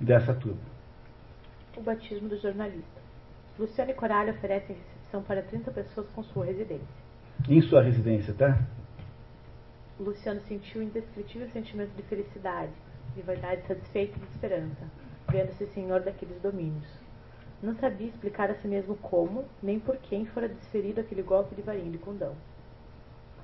dessa 0.00 0.34
turma. 0.34 0.60
O 1.76 1.80
batismo 1.80 2.28
do 2.28 2.36
jornalista. 2.36 3.00
Luciano 3.58 3.90
e 3.90 3.94
Coralho 3.94 4.32
oferecem 4.32 4.76
recepção 4.76 5.22
para 5.22 5.42
30 5.42 5.70
pessoas 5.70 6.08
com 6.14 6.22
sua 6.24 6.44
residência. 6.44 7.02
Em 7.48 7.60
sua 7.60 7.82
residência, 7.82 8.34
tá? 8.34 8.58
Luciano 10.00 10.40
sentiu 10.48 10.80
um 10.80 10.84
indescritível 10.84 11.48
sentimento 11.50 11.94
de 11.94 12.02
felicidade, 12.02 12.72
de 13.14 13.22
vaidade 13.22 13.66
satisfeita 13.66 14.16
e 14.16 14.20
de 14.20 14.26
esperança, 14.26 14.90
vendo-se 15.30 15.66
senhor 15.66 16.00
daqueles 16.00 16.40
domínios. 16.40 16.86
Não 17.62 17.76
sabia 17.76 18.08
explicar 18.08 18.50
a 18.50 18.54
si 18.56 18.66
mesmo 18.66 18.96
como, 18.96 19.44
nem 19.62 19.78
por 19.78 19.96
quem 19.98 20.26
fora 20.26 20.48
desferido 20.48 21.00
aquele 21.00 21.22
golpe 21.22 21.54
de 21.54 21.62
varinha 21.62 21.90
de 21.90 21.98
condão. 21.98 22.34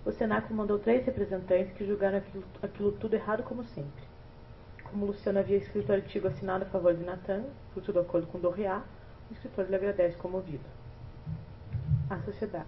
O 0.09 0.13
cenáculo 0.13 0.57
mandou 0.57 0.79
três 0.79 1.05
representantes 1.05 1.71
que 1.75 1.85
julgaram 1.85 2.17
aquilo, 2.17 2.43
aquilo 2.63 2.93
tudo 2.93 3.13
errado 3.13 3.43
como 3.43 3.63
sempre. 3.63 4.03
Como 4.85 5.05
Luciano 5.05 5.39
havia 5.39 5.59
escrito 5.59 5.91
o 5.91 5.95
artigo 5.95 6.29
assinado 6.29 6.65
a 6.65 6.69
favor 6.69 6.95
de 6.95 7.05
Natan, 7.05 7.45
por 7.75 7.83
tudo 7.83 8.01
acordo 8.01 8.27
com 8.27 8.39
Dorriat, 8.39 8.83
o 9.29 9.35
escritor 9.35 9.67
lhe 9.69 9.77
agradece 9.77 10.17
comovido. 10.17 10.65
A 12.09 12.19
sociedade. 12.21 12.65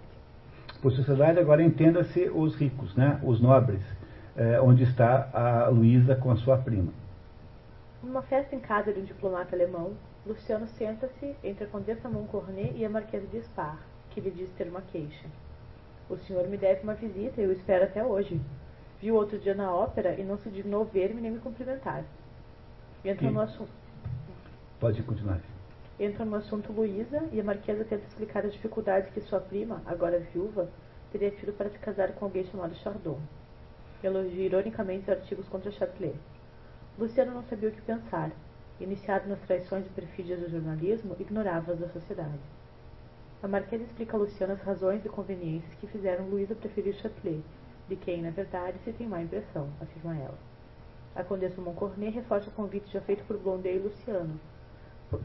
Por 0.83 0.91
sociedade, 0.91 1.39
agora 1.39 1.63
entenda-se 1.63 2.29
os 2.29 2.55
ricos, 2.55 2.95
né? 2.95 3.19
os 3.23 3.41
nobres, 3.41 3.81
é, 4.37 4.61
onde 4.61 4.83
está 4.83 5.31
a 5.33 5.67
Luísa 5.67 6.15
com 6.15 6.29
a 6.29 6.35
sua 6.35 6.59
prima. 6.59 6.93
Numa 8.03 8.21
festa 8.21 8.55
em 8.55 8.59
casa 8.59 8.93
de 8.93 8.99
um 8.99 9.03
diplomata 9.03 9.55
alemão, 9.55 9.93
Luciano 10.27 10.67
senta-se 10.67 11.35
entre 11.43 11.63
a 11.63 11.67
Condessa 11.67 12.07
Moncornet 12.07 12.77
e 12.77 12.85
a 12.85 12.89
Marquesa 12.89 13.25
de 13.25 13.39
Spar, 13.39 13.79
que 14.11 14.21
lhe 14.21 14.29
diz 14.29 14.51
ter 14.51 14.67
uma 14.67 14.81
queixa. 14.81 15.25
O 16.11 16.17
senhor 16.17 16.45
me 16.49 16.57
deve 16.57 16.83
uma 16.83 16.93
visita 16.93 17.39
e 17.39 17.45
eu 17.45 17.53
espero 17.53 17.85
até 17.85 18.03
hoje. 18.03 18.37
Viu 18.99 19.15
outro 19.15 19.39
dia 19.39 19.55
na 19.55 19.73
ópera 19.73 20.13
e 20.19 20.23
não 20.25 20.37
se 20.37 20.49
dignou 20.49 20.83
ver-me 20.83 21.21
nem 21.21 21.31
me 21.31 21.39
cumprimentar. 21.39 22.03
Entra 23.05 23.31
no 23.31 23.39
assunto. 23.39 23.71
Pode 24.77 25.01
continuar. 25.03 25.39
Entra 25.97 26.25
no 26.25 26.35
assunto 26.35 26.73
Luísa 26.73 27.23
e 27.31 27.39
a 27.39 27.43
Marquesa 27.45 27.85
tenta 27.85 28.03
explicar 28.03 28.45
as 28.45 28.51
dificuldades 28.51 29.09
que 29.13 29.21
sua 29.21 29.39
prima, 29.39 29.81
agora 29.85 30.19
viúva, 30.19 30.67
teria 31.13 31.31
tido 31.31 31.53
para 31.53 31.69
se 31.69 31.79
casar 31.79 32.11
com 32.11 32.25
alguém 32.25 32.43
chamado 32.43 32.75
Chardon. 32.75 33.17
Elogia 34.03 34.47
ironicamente 34.47 35.03
os 35.03 35.09
artigos 35.17 35.47
contra 35.47 35.71
Châtelet. 35.71 36.15
Luciano 36.99 37.31
não 37.31 37.43
sabia 37.43 37.69
o 37.69 37.71
que 37.71 37.81
pensar. 37.81 38.31
Iniciado 38.81 39.29
nas 39.29 39.39
traições 39.43 39.85
e 39.85 39.89
perfídias 39.89 40.41
do 40.41 40.49
jornalismo, 40.49 41.15
ignorava-as 41.17 41.79
da 41.79 41.87
sociedade. 41.87 42.39
A 43.43 43.47
Marquesa 43.47 43.83
explica 43.83 44.15
a 44.15 44.19
Luciano 44.19 44.53
as 44.53 44.61
razões 44.61 45.03
e 45.03 45.09
conveniências 45.09 45.73
que 45.79 45.87
fizeram 45.87 46.29
Luísa 46.29 46.53
preferir 46.53 46.93
Châtelet, 46.93 47.41
de 47.89 47.95
quem, 47.95 48.21
na 48.21 48.29
verdade, 48.29 48.77
se 48.83 48.93
tem 48.93 49.07
má 49.07 49.19
impressão, 49.19 49.67
afirma 49.81 50.15
ela. 50.15 50.37
A 51.15 51.23
Condessa 51.23 51.59
Moncornet 51.59 52.13
reforça 52.13 52.49
o 52.49 52.53
convite 52.53 52.93
já 52.93 53.01
feito 53.01 53.23
por 53.23 53.39
Blondet 53.39 53.77
e 53.77 53.79
Luciano, 53.79 54.39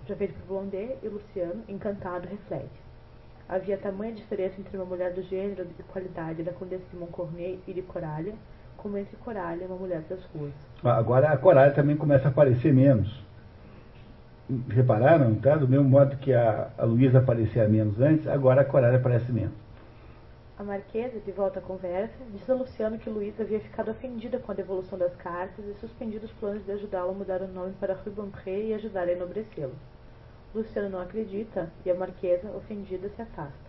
já 0.06 0.16
feito 0.16 0.32
por 0.32 0.46
Blondet 0.46 0.96
e 1.02 1.08
Luciano, 1.08 1.62
encantado, 1.68 2.26
reflete. 2.26 2.86
Havia 3.46 3.76
tamanha 3.76 4.14
diferença 4.14 4.58
entre 4.58 4.78
uma 4.78 4.86
mulher 4.86 5.12
do 5.12 5.22
gênero 5.22 5.66
e 5.78 5.82
qualidade 5.82 6.42
da 6.42 6.52
Condessa 6.52 6.86
de 6.90 6.96
Montcornet 6.96 7.60
e 7.66 7.72
de 7.74 7.82
Coralha, 7.82 8.32
como 8.78 8.96
entre 8.96 9.14
Coralha 9.18 9.64
e 9.64 9.66
uma 9.66 9.76
mulher 9.76 10.00
das 10.08 10.24
ruas. 10.34 10.54
Agora 10.82 11.28
a 11.28 11.36
Coralha 11.36 11.72
também 11.72 11.98
começa 11.98 12.28
a 12.28 12.30
aparecer 12.30 12.72
menos. 12.72 13.25
Repararam, 14.68 15.34
tá? 15.36 15.56
Do 15.56 15.66
mesmo 15.66 15.88
modo 15.88 16.16
que 16.18 16.32
a, 16.32 16.70
a 16.78 16.84
Luísa 16.84 17.18
aparecia 17.18 17.68
menos 17.68 18.00
antes, 18.00 18.28
agora 18.28 18.60
a 18.60 18.64
Coralha 18.64 18.98
aparece 18.98 19.32
menos. 19.32 19.54
A 20.58 20.62
Marquesa, 20.62 21.18
de 21.18 21.32
volta 21.32 21.58
à 21.58 21.62
conversa, 21.62 22.14
disse 22.32 22.50
a 22.50 22.54
Luciano 22.54 22.96
que 22.96 23.10
Luísa 23.10 23.42
havia 23.42 23.60
ficado 23.60 23.90
ofendida 23.90 24.38
com 24.38 24.52
a 24.52 24.54
devolução 24.54 24.96
das 24.96 25.14
cartas 25.16 25.64
e 25.66 25.74
suspendido 25.80 26.24
os 26.24 26.32
planos 26.32 26.64
de 26.64 26.72
ajudá-lo 26.72 27.10
a 27.10 27.14
mudar 27.14 27.42
o 27.42 27.48
nome 27.48 27.74
para 27.80 27.94
Rubempré 27.94 28.60
e 28.60 28.74
ajudar 28.74 29.08
a 29.08 29.12
enobrecê-lo. 29.12 29.74
Luciano 30.54 30.88
não 30.88 31.02
acredita 31.02 31.70
e 31.84 31.90
a 31.90 31.94
Marquesa, 31.94 32.48
ofendida, 32.56 33.10
se 33.10 33.20
afasta. 33.20 33.66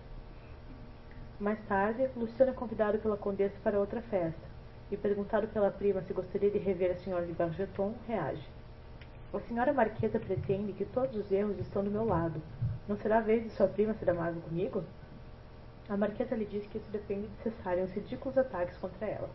Mais 1.39 1.59
tarde, 1.67 2.07
Luciano 2.15 2.51
é 2.51 2.55
convidado 2.55 2.99
pela 2.99 3.17
Condessa 3.17 3.55
para 3.63 3.80
outra 3.80 4.01
festa 4.03 4.47
e, 4.89 4.95
perguntado 4.95 5.47
pela 5.47 5.69
prima 5.69 6.01
se 6.03 6.13
gostaria 6.13 6.49
de 6.49 6.57
rever 6.57 6.91
a 6.91 6.95
senhora 6.95 7.25
de 7.25 7.34
Bargeton, 7.34 7.93
reage. 8.07 8.47
A 9.34 9.39
senhora 9.41 9.73
Marquesa 9.73 10.19
pretende 10.19 10.71
que 10.73 10.86
todos 10.86 11.15
os 11.15 11.32
erros 11.32 11.59
estão 11.59 11.84
do 11.84 11.91
meu 11.91 12.05
lado. 12.05 12.41
Não 12.88 12.95
será 12.97 13.17
a 13.17 13.21
vez 13.21 13.43
de 13.43 13.49
sua 13.49 13.67
prima 13.67 13.93
ser 13.93 14.09
amável 14.09 14.41
comigo? 14.41 14.84
A 15.89 15.97
Marquesa 15.97 16.36
lhe 16.36 16.45
diz 16.45 16.65
que 16.67 16.78
isso 16.78 16.89
depende 16.91 17.28
de 17.28 17.43
cessarem 17.43 17.84
os 17.84 17.91
ridículos 17.91 18.38
ataques 18.38 18.78
contra 18.78 19.05
ela. 19.05 19.30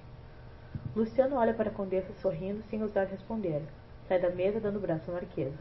Luciano 0.96 1.36
olha 1.36 1.52
para 1.52 1.68
a 1.68 1.72
Condessa 1.72 2.12
sorrindo 2.20 2.62
sem 2.70 2.82
ousar 2.82 3.06
responder. 3.06 3.62
Sai 4.08 4.18
da 4.18 4.30
mesa 4.30 4.60
dando 4.60 4.76
o 4.76 4.80
braço 4.80 5.10
à 5.10 5.14
Marquesa. 5.14 5.58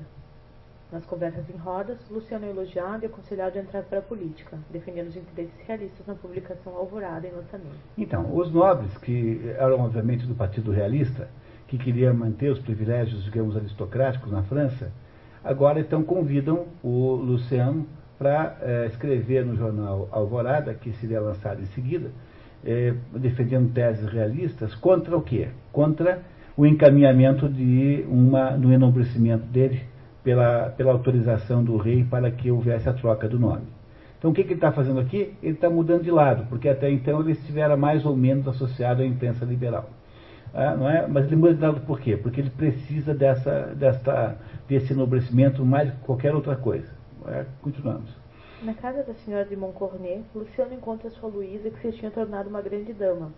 Nas 0.91 1.05
conversas 1.05 1.49
em 1.49 1.57
rodas, 1.57 1.97
Luciano 2.09 2.45
é 2.45 2.49
elogiado 2.49 3.03
e 3.03 3.05
aconselhado 3.05 3.57
a 3.57 3.61
entrar 3.61 3.83
para 3.83 3.99
a 3.99 4.01
política, 4.01 4.57
defendendo 4.69 5.07
os 5.07 5.15
interesses 5.15 5.55
realistas 5.65 6.05
na 6.05 6.15
publicação 6.15 6.75
Alvorada 6.75 7.27
em 7.27 7.31
lançamento. 7.31 7.79
Então, 7.97 8.35
os 8.35 8.51
nobres, 8.51 8.97
que 8.97 9.41
eram 9.57 9.79
obviamente 9.79 10.25
do 10.25 10.35
Partido 10.35 10.71
Realista, 10.71 11.29
que 11.71 11.77
queria 11.77 12.13
manter 12.13 12.51
os 12.51 12.59
privilégios, 12.59 13.23
digamos, 13.23 13.55
aristocráticos 13.55 14.29
na 14.29 14.43
França, 14.43 14.91
agora 15.41 15.79
então 15.79 16.03
convidam 16.03 16.65
o 16.83 17.15
Luciano 17.15 17.87
para 18.19 18.57
é, 18.61 18.87
escrever 18.87 19.45
no 19.45 19.55
jornal 19.55 20.09
Alvorada, 20.11 20.73
que 20.73 20.91
seria 20.97 21.21
lançado 21.21 21.61
em 21.61 21.65
seguida, 21.67 22.11
é, 22.65 22.93
defendendo 23.15 23.73
teses 23.73 24.05
realistas 24.11 24.75
contra 24.75 25.15
o 25.15 25.21
quê? 25.21 25.47
Contra 25.71 26.19
o 26.57 26.65
encaminhamento 26.65 27.47
de 27.47 28.05
uma, 28.09 28.51
no 28.51 28.73
enobrecimento 28.73 29.45
dele 29.45 29.81
pela, 30.25 30.71
pela 30.71 30.91
autorização 30.91 31.63
do 31.63 31.77
rei 31.77 32.03
para 32.03 32.29
que 32.31 32.51
houvesse 32.51 32.89
a 32.89 32.93
troca 32.93 33.29
do 33.29 33.39
nome. 33.39 33.63
Então 34.19 34.31
o 34.31 34.33
que, 34.33 34.43
que 34.43 34.49
ele 34.49 34.55
está 34.55 34.73
fazendo 34.73 34.99
aqui? 34.99 35.33
Ele 35.41 35.53
está 35.53 35.69
mudando 35.69 36.03
de 36.03 36.11
lado, 36.11 36.47
porque 36.49 36.67
até 36.67 36.91
então 36.91 37.21
ele 37.21 37.31
estivera 37.31 37.77
mais 37.77 38.05
ou 38.05 38.15
menos 38.15 38.45
associado 38.45 39.01
à 39.01 39.05
imprensa 39.05 39.45
liberal. 39.45 39.89
Ah, 40.53 40.75
não 40.75 40.89
é? 40.89 41.07
Mas 41.07 41.31
ele 41.31 41.53
de 41.53 41.61
lado 41.61 41.81
por 41.81 41.99
quê? 41.99 42.17
Porque 42.17 42.41
ele 42.41 42.49
precisa 42.49 43.13
dessa, 43.13 43.73
dessa, 43.75 44.37
desse 44.67 44.93
enobrecimento 44.93 45.65
mais 45.65 45.91
que 45.91 45.97
qualquer 45.99 46.35
outra 46.35 46.55
coisa. 46.55 46.87
É, 47.27 47.45
continuamos. 47.61 48.09
Na 48.61 48.73
casa 48.73 49.03
da 49.03 49.13
senhora 49.13 49.45
de 49.45 49.55
Montcornet, 49.55 50.23
Luciano 50.35 50.73
encontra 50.73 51.09
sua 51.09 51.29
Luísa 51.29 51.69
que 51.69 51.79
se 51.79 51.91
tinha 51.97 52.11
tornado 52.11 52.49
uma 52.49 52.61
grande 52.61 52.93
dama, 52.93 53.31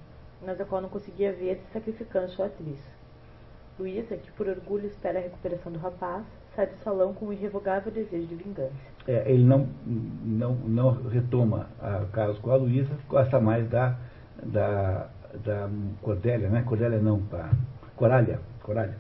mas 0.46 0.60
a 0.60 0.66
qual 0.66 0.82
não 0.82 0.90
conseguia 0.90 1.32
ver 1.32 1.58
se 1.58 1.74
sacrificando 1.74 2.30
sua 2.30 2.48
atriz. 2.48 2.80
Luísa, 3.80 4.18
que 4.18 4.32
por 4.34 4.48
orgulho 4.48 4.88
espera 4.88 5.20
a 5.20 5.22
recuperação 5.22 5.72
do 5.72 5.80
rapaz, 5.80 6.24
sai 6.56 6.68
do 6.68 6.76
salão 6.84 7.14
com 7.14 7.28
um 7.28 7.34
irrevogável 7.34 7.92
desejo 7.92 8.28
de 8.28 8.36
vingança. 8.36 8.74
É, 9.08 9.32
ele 9.32 9.44
não, 9.44 9.68
não, 9.86 10.56
não 10.56 10.92
retoma 11.10 11.68
a 11.80 12.06
caso 12.12 12.40
com 12.42 12.52
a 12.52 12.56
Luísa, 12.56 12.94
gosta 13.08 13.40
mais 13.40 13.68
da, 13.70 13.98
da, 14.44 15.10
da 15.40 15.70
Cordélia, 16.02 16.50
né? 16.50 16.64
Cordélia 16.64 17.00
não, 17.00 17.20
da 17.22 17.50
Coralha. 17.96 18.40
Coralha. 18.62 18.98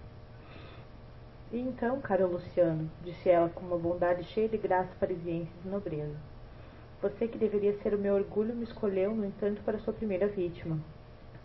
E 1.51 1.59
então, 1.59 2.01
caro 2.01 2.27
Luciano, 2.27 2.89
disse 3.03 3.29
ela 3.29 3.49
com 3.49 3.65
uma 3.65 3.77
bondade 3.77 4.23
cheia 4.23 4.49
de 4.49 4.57
graça 4.57 4.89
parisiense 4.99 5.51
e 5.63 5.69
nobreza. 5.69 6.15
Você 7.01 7.27
que 7.27 7.37
deveria 7.37 7.77
ser 7.79 7.93
o 7.93 7.97
meu 7.97 8.15
orgulho 8.15 8.55
me 8.55 8.63
escolheu, 8.63 9.13
no 9.13 9.25
entanto, 9.25 9.61
para 9.63 9.77
sua 9.77 9.93
primeira 9.93 10.27
vítima. 10.27 10.79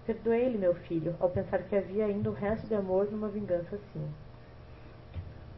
Perdoei-lhe, 0.06 0.56
meu 0.56 0.74
filho, 0.74 1.14
ao 1.20 1.28
pensar 1.28 1.58
que 1.64 1.76
havia 1.76 2.06
ainda 2.06 2.30
o 2.30 2.32
resto 2.32 2.66
de 2.66 2.74
amor 2.74 3.10
numa 3.10 3.28
vingança 3.28 3.76
assim. 3.76 4.08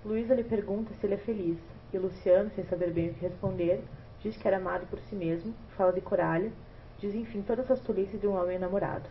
Luísa 0.05 0.35
lhe 0.35 0.43
pergunta 0.43 0.93
se 0.95 1.07
ele 1.07 1.14
é 1.14 1.18
feliz, 1.18 1.59
e 1.93 1.99
Luciano, 1.99 2.51
sem 2.57 2.64
saber 2.64 2.93
bem 2.93 3.11
o 3.11 3.14
que 3.14 3.26
responder, 3.26 3.85
diz 4.20 4.37
que 4.37 4.49
era 4.49 4.57
amado 4.57 4.87
por 4.87 4.99
si 5.01 5.14
mesmo, 5.14 5.55
fala 5.76 5.93
de 5.93 6.01
Coralha, 6.01 6.51
diz 6.99 7.14
enfim 7.14 7.43
todas 7.43 7.70
as 7.70 7.81
tolices 7.81 8.20
de 8.20 8.26
um 8.26 8.41
homem 8.41 8.59
namorado. 8.59 9.09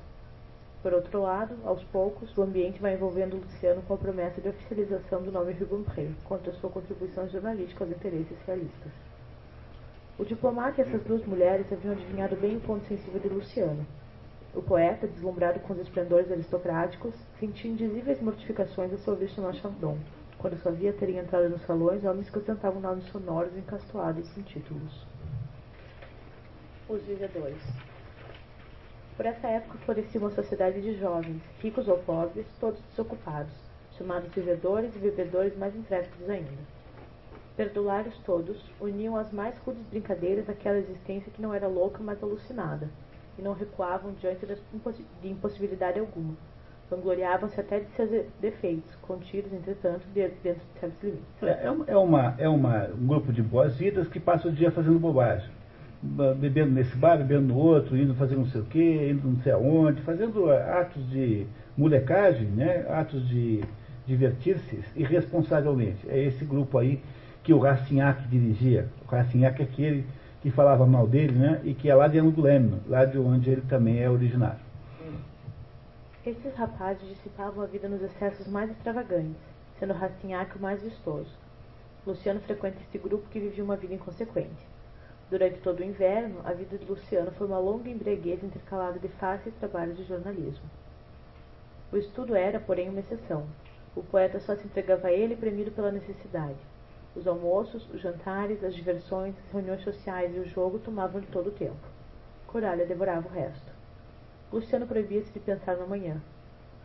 Por 0.82 0.93
outro 0.93 1.21
lado, 1.21 1.55
aos 1.65 1.84
poucos, 1.86 2.36
o 2.38 2.41
ambiente 2.41 2.80
vai 2.80 2.93
envolvendo 2.93 3.36
Luciano 3.36 3.82
com 3.82 3.95
a 3.95 3.97
promessa 3.97 4.39
de 4.39 4.47
oficialização 4.47 5.21
do 5.21 5.30
nome 5.30 5.51
Rubempré, 5.51 6.07
contra 6.23 6.53
sua 6.53 6.69
contribuição 6.69 7.27
jornalística 7.27 7.84
aos 7.84 7.91
interesses 7.91 8.38
realistas. 8.47 8.91
O 10.17 10.23
diplomata 10.23 10.80
e 10.80 10.86
essas 10.86 11.03
duas 11.03 11.25
mulheres 11.25 11.71
haviam 11.71 11.93
adivinhado 11.93 12.38
bem 12.38 12.55
o 12.55 12.61
ponto 12.61 12.86
sensível 12.86 13.19
de 13.19 13.27
Luciano. 13.27 13.86
O 14.55 14.61
poeta, 14.61 15.05
deslumbrado 15.05 15.59
com 15.59 15.73
os 15.73 15.80
esplendores 15.80 16.32
aristocráticos, 16.32 17.13
sentia 17.39 17.69
indizíveis 17.69 18.21
mortificações 18.21 18.93
a 18.93 18.97
seu 18.99 19.17
visto 19.17 19.41
no 19.41 19.53
Chardon, 19.53 19.97
quando 20.38 20.57
só 20.59 20.71
via 20.71 20.93
terem 20.93 21.17
entrado 21.17 21.49
nos 21.49 21.61
salões 21.63 22.05
homens 22.05 22.30
que 22.30 22.39
ostentavam 22.39 22.80
nomes 22.80 23.03
sonoros 23.07 23.55
encastoados 23.57 24.25
sem 24.30 24.43
títulos. 24.43 25.05
Os 26.88 27.01
Vivedores 27.03 27.88
Por 29.20 29.26
essa 29.26 29.49
época 29.49 29.78
florescia 29.80 30.22
uma 30.22 30.30
sociedade 30.30 30.82
de 30.82 30.97
jovens, 30.97 31.41
ricos 31.61 31.89
ou 31.89 31.97
pobres, 31.97 32.45
todos 32.57 32.80
desocupados, 32.91 33.51
chamados 33.97 34.34
vivedores 34.34 34.95
e 34.95 34.99
bebedores 34.99 35.57
mais 35.57 35.76
intrépidos 35.76 36.30
ainda. 36.30 36.49
Perdulários 37.57 38.17
todos, 38.20 38.63
uniam 38.80 39.17
as 39.17 39.30
mais 39.34 39.57
rudes 39.57 39.86
brincadeiras 39.88 40.49
àquela 40.49 40.78
existência 40.78 41.30
que 41.34 41.41
não 41.41 41.53
era 41.53 41.67
louca, 41.67 42.01
mas 42.01 42.24
alucinada, 42.24 42.88
e 43.38 43.41
não 43.41 43.51
recuavam 43.51 44.13
diante 44.13 44.45
de 44.45 45.28
impossibilidade 45.28 45.99
alguma. 45.99 46.36
Vangloriavam-se 46.89 47.59
até 47.59 47.82
de 47.82 47.91
seus 47.97 48.26
defeitos, 48.39 48.95
contidos, 49.01 49.51
entretanto, 49.51 50.07
dentro 50.13 50.38
de 50.38 50.55
certos 50.80 51.03
limites. 51.03 51.43
É, 51.43 51.65
é, 51.65 51.65
é, 51.65 51.97
uma, 51.97 52.36
é 52.38 52.47
uma, 52.47 52.88
um 52.88 53.05
grupo 53.05 53.34
de 53.34 53.43
boas-vidas 53.43 54.07
que 54.07 54.17
passa 54.17 54.47
o 54.47 54.51
dia 54.53 54.72
fazendo 54.72 54.97
bobagem. 54.97 55.59
Bebendo 56.02 56.72
nesse 56.72 56.95
bar, 56.95 57.18
bebendo 57.18 57.47
no 57.47 57.58
outro, 57.58 57.97
indo 57.97 58.16
fazer 58.16 58.36
não 58.36 58.45
sei 58.45 58.62
o 58.62 58.66
quê, 58.66 59.10
indo 59.12 59.28
não 59.28 59.41
sei 59.41 59.52
aonde, 59.52 60.02
fazendo 60.02 60.50
atos 60.50 61.10
de 61.10 61.45
molecagem, 61.78 62.47
né? 62.47 62.86
atos 62.89 63.28
de 63.28 63.62
divertir-se 64.08 64.82
irresponsavelmente. 64.95 66.10
É 66.10 66.18
esse 66.18 66.45
grupo 66.45 66.78
aí 66.78 67.02
que 67.43 67.54
o 67.54 67.60
Rastignac 67.60 68.28
dirigia. 68.28 68.88
O 69.06 69.12
Rastignac 69.12 69.62
é 69.62 69.66
aquele 69.66 70.06
que 70.41 70.50
falava 70.50 70.86
mal 70.86 71.06
dele, 71.06 71.38
né? 71.38 71.62
E 71.64 71.74
que 71.74 71.89
é 71.89 71.95
lá 71.95 72.08
de 72.08 72.18
Angoulême, 72.18 72.82
lá 72.88 73.06
de 73.06 73.18
onde 73.18 73.50
ele 73.50 73.62
também 73.62 74.00
é 74.00 74.10
originário. 74.10 74.60
Esses 76.26 76.54
rapazes 76.56 77.08
dissipavam 77.08 77.64
a 77.64 77.68
vida 77.68 77.88
nos 77.88 78.02
excessos 78.02 78.47
mais 78.47 78.70
extravagantes, 78.70 79.41
sendo 79.80 79.93
Rastignac 79.93 80.58
o 80.58 80.62
mais 80.62 80.82
vistoso. 80.82 81.32
Luciano 82.06 82.39
frequenta 82.41 82.78
esse 82.82 82.97
grupo 82.97 83.30
que 83.30 83.39
vivia 83.39 83.64
uma 83.64 83.76
vida 83.76 83.93
inconsequente. 83.93 84.68
Durante 85.30 85.59
todo 85.59 85.82
o 85.82 85.84
inverno, 85.84 86.41
a 86.43 86.53
vida 86.53 86.75
de 86.75 86.86
Luciano 86.86 87.32
foi 87.32 87.45
uma 87.45 87.59
longa 87.59 87.88
embriaguez 87.88 88.43
intercalada 88.43 88.97
de 88.97 89.07
fáceis 89.09 89.53
trabalhos 89.59 89.95
de 89.95 90.03
jornalismo. 90.03 90.67
O 91.91 91.97
estudo 91.97 92.36
era, 92.36 92.59
porém, 92.59 92.89
uma 92.89 92.99
exceção. 92.99 93.45
O 93.95 94.01
poeta 94.01 94.39
só 94.39 94.55
se 94.55 94.65
entregava 94.65 95.07
a 95.07 95.11
ele 95.11 95.36
premido 95.36 95.69
pela 95.71 95.91
necessidade. 95.91 96.57
Os 97.15 97.27
almoços, 97.27 97.88
os 97.93 98.01
jantares, 98.01 98.63
as 98.63 98.73
diversões, 98.73 99.36
as 99.45 99.51
reuniões 99.51 99.84
sociais 99.84 100.36
e 100.36 100.39
o 100.39 100.49
jogo 100.49 100.80
tomavam-lhe 100.80 101.27
todo 101.27 101.49
o 101.49 101.53
tempo. 101.53 101.88
Coralha 102.47 102.86
devorava 102.86 103.27
o 103.27 103.32
resto. 103.32 103.71
Luciano 104.51 104.88
proibia-se 104.88 105.32
de 105.32 105.39
pensar 105.39 105.77
no 105.77 105.84
amanhã. 105.84 106.19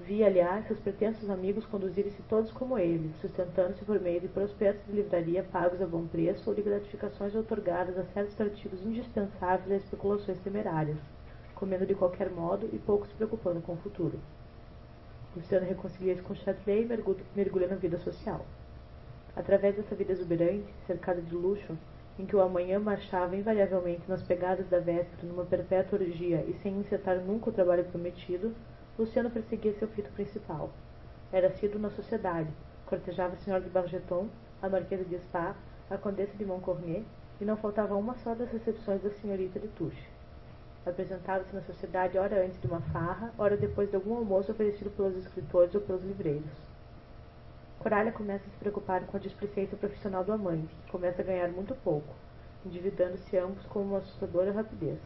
Via, 0.00 0.26
aliás, 0.26 0.66
seus 0.66 0.80
pretensos 0.80 1.30
amigos 1.30 1.64
conduzirem-se 1.66 2.20
todos 2.22 2.50
como 2.50 2.76
ele, 2.76 3.14
sustentando-se 3.20 3.84
por 3.84 4.00
meio 4.00 4.20
de 4.20 4.28
prospectos 4.28 4.84
de 4.86 5.00
livraria 5.00 5.42
pagos 5.44 5.80
a 5.80 5.86
bom 5.86 6.06
preço 6.06 6.50
ou 6.50 6.54
de 6.54 6.62
gratificações 6.62 7.34
otorgadas 7.34 7.96
a 7.96 8.04
certos 8.06 8.38
artigos 8.40 8.84
indispensáveis 8.84 9.70
a 9.70 9.76
especulações 9.76 10.38
temerárias, 10.40 10.98
comendo 11.54 11.86
de 11.86 11.94
qualquer 11.94 12.28
modo 12.28 12.68
e 12.72 12.78
pouco 12.78 13.06
se 13.06 13.14
preocupando 13.14 13.62
com 13.62 13.74
o 13.74 13.78
futuro. 13.78 14.18
Luciano 15.34 15.66
reconcilia-se 15.66 16.22
com 16.22 16.34
Châtelet 16.34 16.82
e 16.84 17.36
mergulha 17.36 17.68
na 17.68 17.76
vida 17.76 17.98
social. 17.98 18.44
Através 19.34 19.76
dessa 19.76 19.94
vida 19.94 20.12
exuberante, 20.12 20.72
cercada 20.86 21.22
de 21.22 21.34
luxo, 21.34 21.78
em 22.18 22.26
que 22.26 22.36
o 22.36 22.40
amanhã 22.40 22.78
marchava 22.78 23.36
invariavelmente 23.36 24.02
nas 24.08 24.22
pegadas 24.22 24.68
da 24.68 24.78
véspera 24.78 25.26
numa 25.26 25.44
perpétua 25.44 25.98
orgia 25.98 26.44
e 26.46 26.54
sem 26.62 26.78
encetar 26.78 27.18
nunca 27.20 27.50
o 27.50 27.52
trabalho 27.52 27.84
prometido, 27.84 28.54
Luciano 28.96 29.28
perseguia 29.28 29.72
seu 29.74 29.88
fito 29.88 30.10
principal. 30.12 30.70
Era 31.32 31.50
sido 31.50 31.80
na 31.80 31.90
sociedade, 31.90 32.48
cortejava 32.86 33.34
a 33.34 33.36
senhora 33.38 33.62
de 33.62 33.68
Bargeton, 33.68 34.28
a 34.62 34.68
marquesa 34.68 35.04
de 35.04 35.18
Spa, 35.18 35.56
a 35.90 35.98
condessa 35.98 36.36
de 36.36 36.44
Montcornet, 36.44 37.04
e 37.40 37.44
não 37.44 37.56
faltava 37.56 37.96
uma 37.96 38.14
só 38.18 38.34
das 38.34 38.52
recepções 38.52 39.02
da 39.02 39.10
senhorita 39.10 39.58
de 39.58 39.66
Touche. 39.68 40.08
Apresentava-se 40.86 41.52
na 41.52 41.62
sociedade 41.62 42.16
ora 42.16 42.44
antes 42.44 42.60
de 42.60 42.68
uma 42.68 42.80
farra, 42.80 43.32
ora 43.36 43.56
depois 43.56 43.90
de 43.90 43.96
algum 43.96 44.16
almoço 44.16 44.52
oferecido 44.52 44.90
pelos 44.90 45.16
escritores 45.16 45.74
ou 45.74 45.80
pelos 45.80 46.04
livreiros. 46.04 46.52
Coralha 47.80 48.12
começa 48.12 48.44
a 48.46 48.50
se 48.50 48.56
preocupar 48.58 49.04
com 49.06 49.16
a 49.16 49.20
displicência 49.20 49.76
profissional 49.76 50.22
do 50.22 50.32
amante, 50.32 50.72
que 50.84 50.92
começa 50.92 51.20
a 51.20 51.24
ganhar 51.24 51.48
muito 51.48 51.74
pouco, 51.82 52.14
endividando-se 52.64 53.36
ambos 53.36 53.66
com 53.66 53.80
uma 53.80 53.98
assustadora 53.98 54.52
rapidez. 54.52 55.00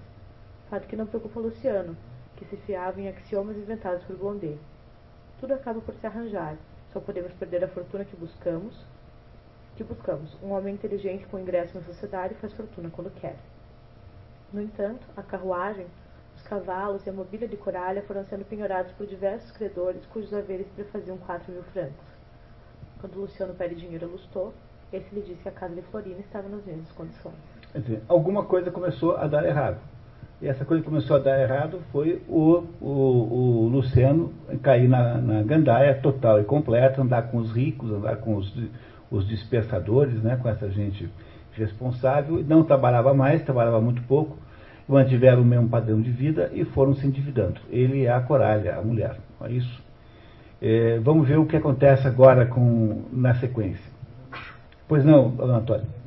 Fato 0.69 0.87
que 0.87 0.95
não 0.95 1.07
preocupa 1.07 1.41
Luciano, 1.41 1.97
que 2.39 2.45
se 2.45 2.57
fiava 2.59 3.01
em 3.01 3.09
axiomas 3.09 3.57
inventados 3.57 4.05
por 4.05 4.17
Blondet. 4.17 4.59
Tudo 5.41 5.55
acaba 5.55 5.81
por 5.81 5.95
se 5.95 6.07
arranjar, 6.07 6.57
só 6.93 7.01
podemos 7.01 7.33
perder 7.33 7.65
a 7.65 7.69
fortuna 7.69 8.05
que 8.05 8.17
buscamos. 8.17 8.75
Que 9.77 9.85
buscamos. 9.85 10.37
Um 10.43 10.53
homem 10.53 10.75
inteligente 10.75 11.27
com 11.27 11.39
ingresso 11.39 11.77
na 11.77 11.85
sociedade 11.85 12.35
faz 12.37 12.53
fortuna 12.53 12.91
quando 12.91 13.11
quer. 13.21 13.37
No 14.53 14.63
entanto, 14.63 15.07
a 15.17 15.23
carruagem, 15.23 15.87
os 16.37 16.43
cavalos 16.43 17.05
e 17.05 17.11
a 17.11 17.13
mobília 17.13 17.49
de 17.49 17.57
Coralha 17.57 18.03
foram 18.03 18.25
sendo 18.25 18.45
penhorados 18.45 18.93
por 18.93 19.07
diversos 19.07 19.51
credores 19.53 20.07
cujos 20.07 20.33
haveres 20.33 20.67
prefaziam 20.69 21.19
quatro 21.19 21.53
mil 21.53 21.63
francos. 21.65 22.07
Quando 23.01 23.21
Luciano 23.21 23.55
pede 23.55 23.75
dinheiro 23.75 24.07
a 24.07 24.09
esse 24.93 25.15
lhe 25.15 25.21
disse 25.21 25.43
que 25.43 25.49
a 25.49 25.53
casa 25.53 25.75
de 25.75 25.83
Florina 25.83 26.21
estava 26.21 26.49
nas 26.49 26.65
mesmas 26.65 26.91
condições. 26.93 27.37
Quer 27.73 27.81
dizer, 27.83 28.03
alguma 28.09 28.45
coisa 28.45 28.71
começou 28.71 29.17
a 29.17 29.27
dar 29.27 29.45
errado. 29.45 29.79
E 30.41 30.47
essa 30.47 30.65
coisa 30.65 30.85
começou 30.85 31.17
a 31.17 31.19
dar 31.19 31.41
errado 31.41 31.81
foi 31.91 32.23
o, 32.29 32.63
o, 32.81 33.65
o 33.65 33.69
Luciano 33.69 34.33
cair 34.63 34.89
na, 34.89 35.19
na 35.19 35.43
gandaia 35.43 35.95
total 35.97 36.41
e 36.41 36.45
completa, 36.45 37.03
andar 37.03 37.23
com 37.23 37.39
os 37.39 37.51
ricos, 37.51 37.91
andar 37.91 38.17
com 38.17 38.37
os, 38.37 38.55
os 39.11 39.27
dispersadores, 39.27 40.23
né, 40.23 40.37
com 40.41 40.49
essa 40.49 40.71
gente 40.71 41.11
responsável. 41.53 42.45
Não 42.47 42.63
trabalhava 42.63 43.13
mais, 43.13 43.43
trabalhava 43.43 43.81
muito 43.81 44.01
pouco, 44.03 44.39
mantiveram 44.89 45.43
o 45.43 45.45
mesmo 45.45 45.69
padrão 45.69 46.01
de 46.01 46.11
vida 46.11 46.51
e 46.55 46.65
foram 46.65 46.95
se 46.95 47.05
endividando. 47.05 47.61
Ele 47.69 48.05
é 48.05 48.13
a 48.13 48.21
coralha, 48.21 48.77
a 48.77 48.83
mulher. 48.83 49.17
É 49.43 49.51
isso. 49.51 49.83
É, 50.63 51.01
vamos 51.01 51.27
ver 51.27 51.39
o 51.39 51.47
que 51.47 51.57
acontece 51.57 52.07
agora 52.07 52.47
com, 52.47 53.03
na 53.13 53.35
sequência. 53.35 53.91
Pois 54.87 55.05
não, 55.05 55.35
Antônio? 55.41 55.98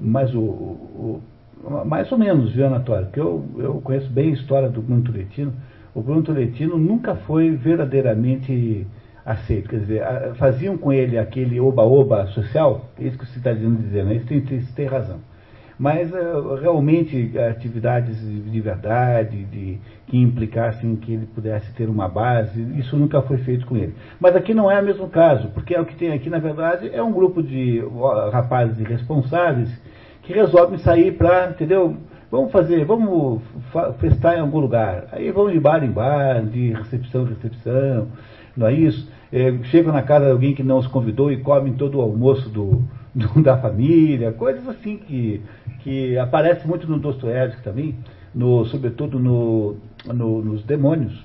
Mas 0.00 0.34
o, 0.34 0.40
o, 0.40 1.22
o, 1.64 1.84
mais 1.84 2.10
ou 2.12 2.18
menos, 2.18 2.52
viu, 2.52 2.66
Anatório? 2.66 3.06
Porque 3.06 3.20
eu, 3.20 3.44
eu 3.58 3.80
conheço 3.80 4.08
bem 4.10 4.30
a 4.30 4.34
história 4.34 4.68
do 4.68 4.80
Bruno 4.80 5.02
Turetino. 5.02 5.52
O 5.94 6.00
Bruno 6.00 6.22
Turetino 6.22 6.78
nunca 6.78 7.14
foi 7.14 7.50
verdadeiramente 7.50 8.86
aceito. 9.24 9.68
Quer 9.68 9.80
dizer, 9.80 10.02
faziam 10.36 10.78
com 10.78 10.92
ele 10.92 11.18
aquele 11.18 11.60
oba-oba 11.60 12.26
social, 12.28 12.86
é 12.98 13.04
isso 13.04 13.18
que 13.18 13.24
está 13.24 13.52
dizendo 13.52 13.76
dizer, 13.82 14.04
né? 14.04 14.14
Isso 14.14 14.26
tem, 14.26 14.38
isso 14.38 14.74
tem 14.74 14.86
razão. 14.86 15.18
Mas 15.78 16.10
uh, 16.12 16.56
realmente 16.60 17.38
atividades 17.38 18.18
de 18.20 18.60
verdade, 18.60 19.44
de, 19.44 19.78
que 20.08 20.18
implicassem 20.18 20.96
que 20.96 21.12
ele 21.12 21.26
pudesse 21.26 21.72
ter 21.74 21.88
uma 21.88 22.08
base, 22.08 22.60
isso 22.76 22.96
nunca 22.96 23.22
foi 23.22 23.38
feito 23.38 23.64
com 23.64 23.76
ele. 23.76 23.94
Mas 24.18 24.34
aqui 24.34 24.52
não 24.52 24.68
é 24.68 24.80
o 24.80 24.84
mesmo 24.84 25.08
caso, 25.08 25.48
porque 25.50 25.74
é 25.74 25.80
o 25.80 25.84
que 25.84 25.94
tem 25.94 26.12
aqui, 26.12 26.28
na 26.28 26.40
verdade, 26.40 26.90
é 26.92 27.00
um 27.00 27.12
grupo 27.12 27.40
de 27.42 27.80
rapazes 28.32 28.78
irresponsáveis 28.80 29.70
que 30.22 30.32
resolvem 30.32 30.78
sair 30.78 31.12
para, 31.12 31.50
entendeu? 31.50 31.96
Vamos 32.30 32.50
fazer, 32.50 32.84
vamos 32.84 33.40
festar 34.00 34.36
em 34.36 34.40
algum 34.40 34.58
lugar. 34.58 35.06
Aí 35.12 35.30
vão 35.30 35.50
de 35.50 35.60
bar 35.60 35.82
em 35.84 35.90
bar, 35.90 36.44
de 36.44 36.72
recepção 36.72 37.22
em 37.22 37.28
recepção, 37.28 38.08
não 38.56 38.66
é 38.66 38.72
isso? 38.72 39.08
É, 39.32 39.52
chegam 39.64 39.92
na 39.92 40.02
casa 40.02 40.26
de 40.26 40.32
alguém 40.32 40.54
que 40.54 40.62
não 40.62 40.78
os 40.78 40.86
convidou 40.86 41.30
e 41.30 41.36
comem 41.36 41.74
todo 41.74 41.98
o 41.98 42.00
almoço 42.00 42.48
do, 42.48 42.82
do, 43.14 43.28
da 43.42 43.56
família, 43.56 44.32
coisas 44.32 44.66
assim 44.68 44.98
que, 44.98 45.42
que 45.80 46.18
aparece 46.18 46.66
muito 46.66 46.88
no 46.88 46.98
Dostoiévski 46.98 47.62
também, 47.62 47.96
no, 48.34 48.64
sobretudo 48.66 49.18
no, 49.18 49.76
no, 50.06 50.44
nos 50.44 50.62
demônios. 50.64 51.24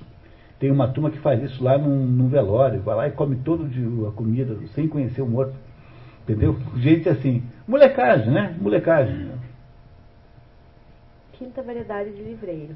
Tem 0.58 0.70
uma 0.70 0.88
turma 0.88 1.10
que 1.10 1.18
faz 1.18 1.42
isso 1.42 1.62
lá 1.62 1.76
num, 1.76 2.06
num 2.06 2.28
velório, 2.28 2.80
vai 2.80 2.94
lá 2.94 3.08
e 3.08 3.12
come 3.12 3.36
todo 3.36 3.68
de, 3.68 3.82
a 4.06 4.12
comida 4.12 4.56
sem 4.74 4.88
conhecer 4.88 5.22
o 5.22 5.26
morto. 5.26 5.54
Entendeu? 6.22 6.56
Gente 6.76 7.08
assim, 7.08 7.42
molecagem, 7.68 8.32
né? 8.32 8.56
Molecagem. 8.58 9.30
Quinta 11.32 11.62
variedade 11.62 12.12
de 12.12 12.22
livreiro. 12.22 12.74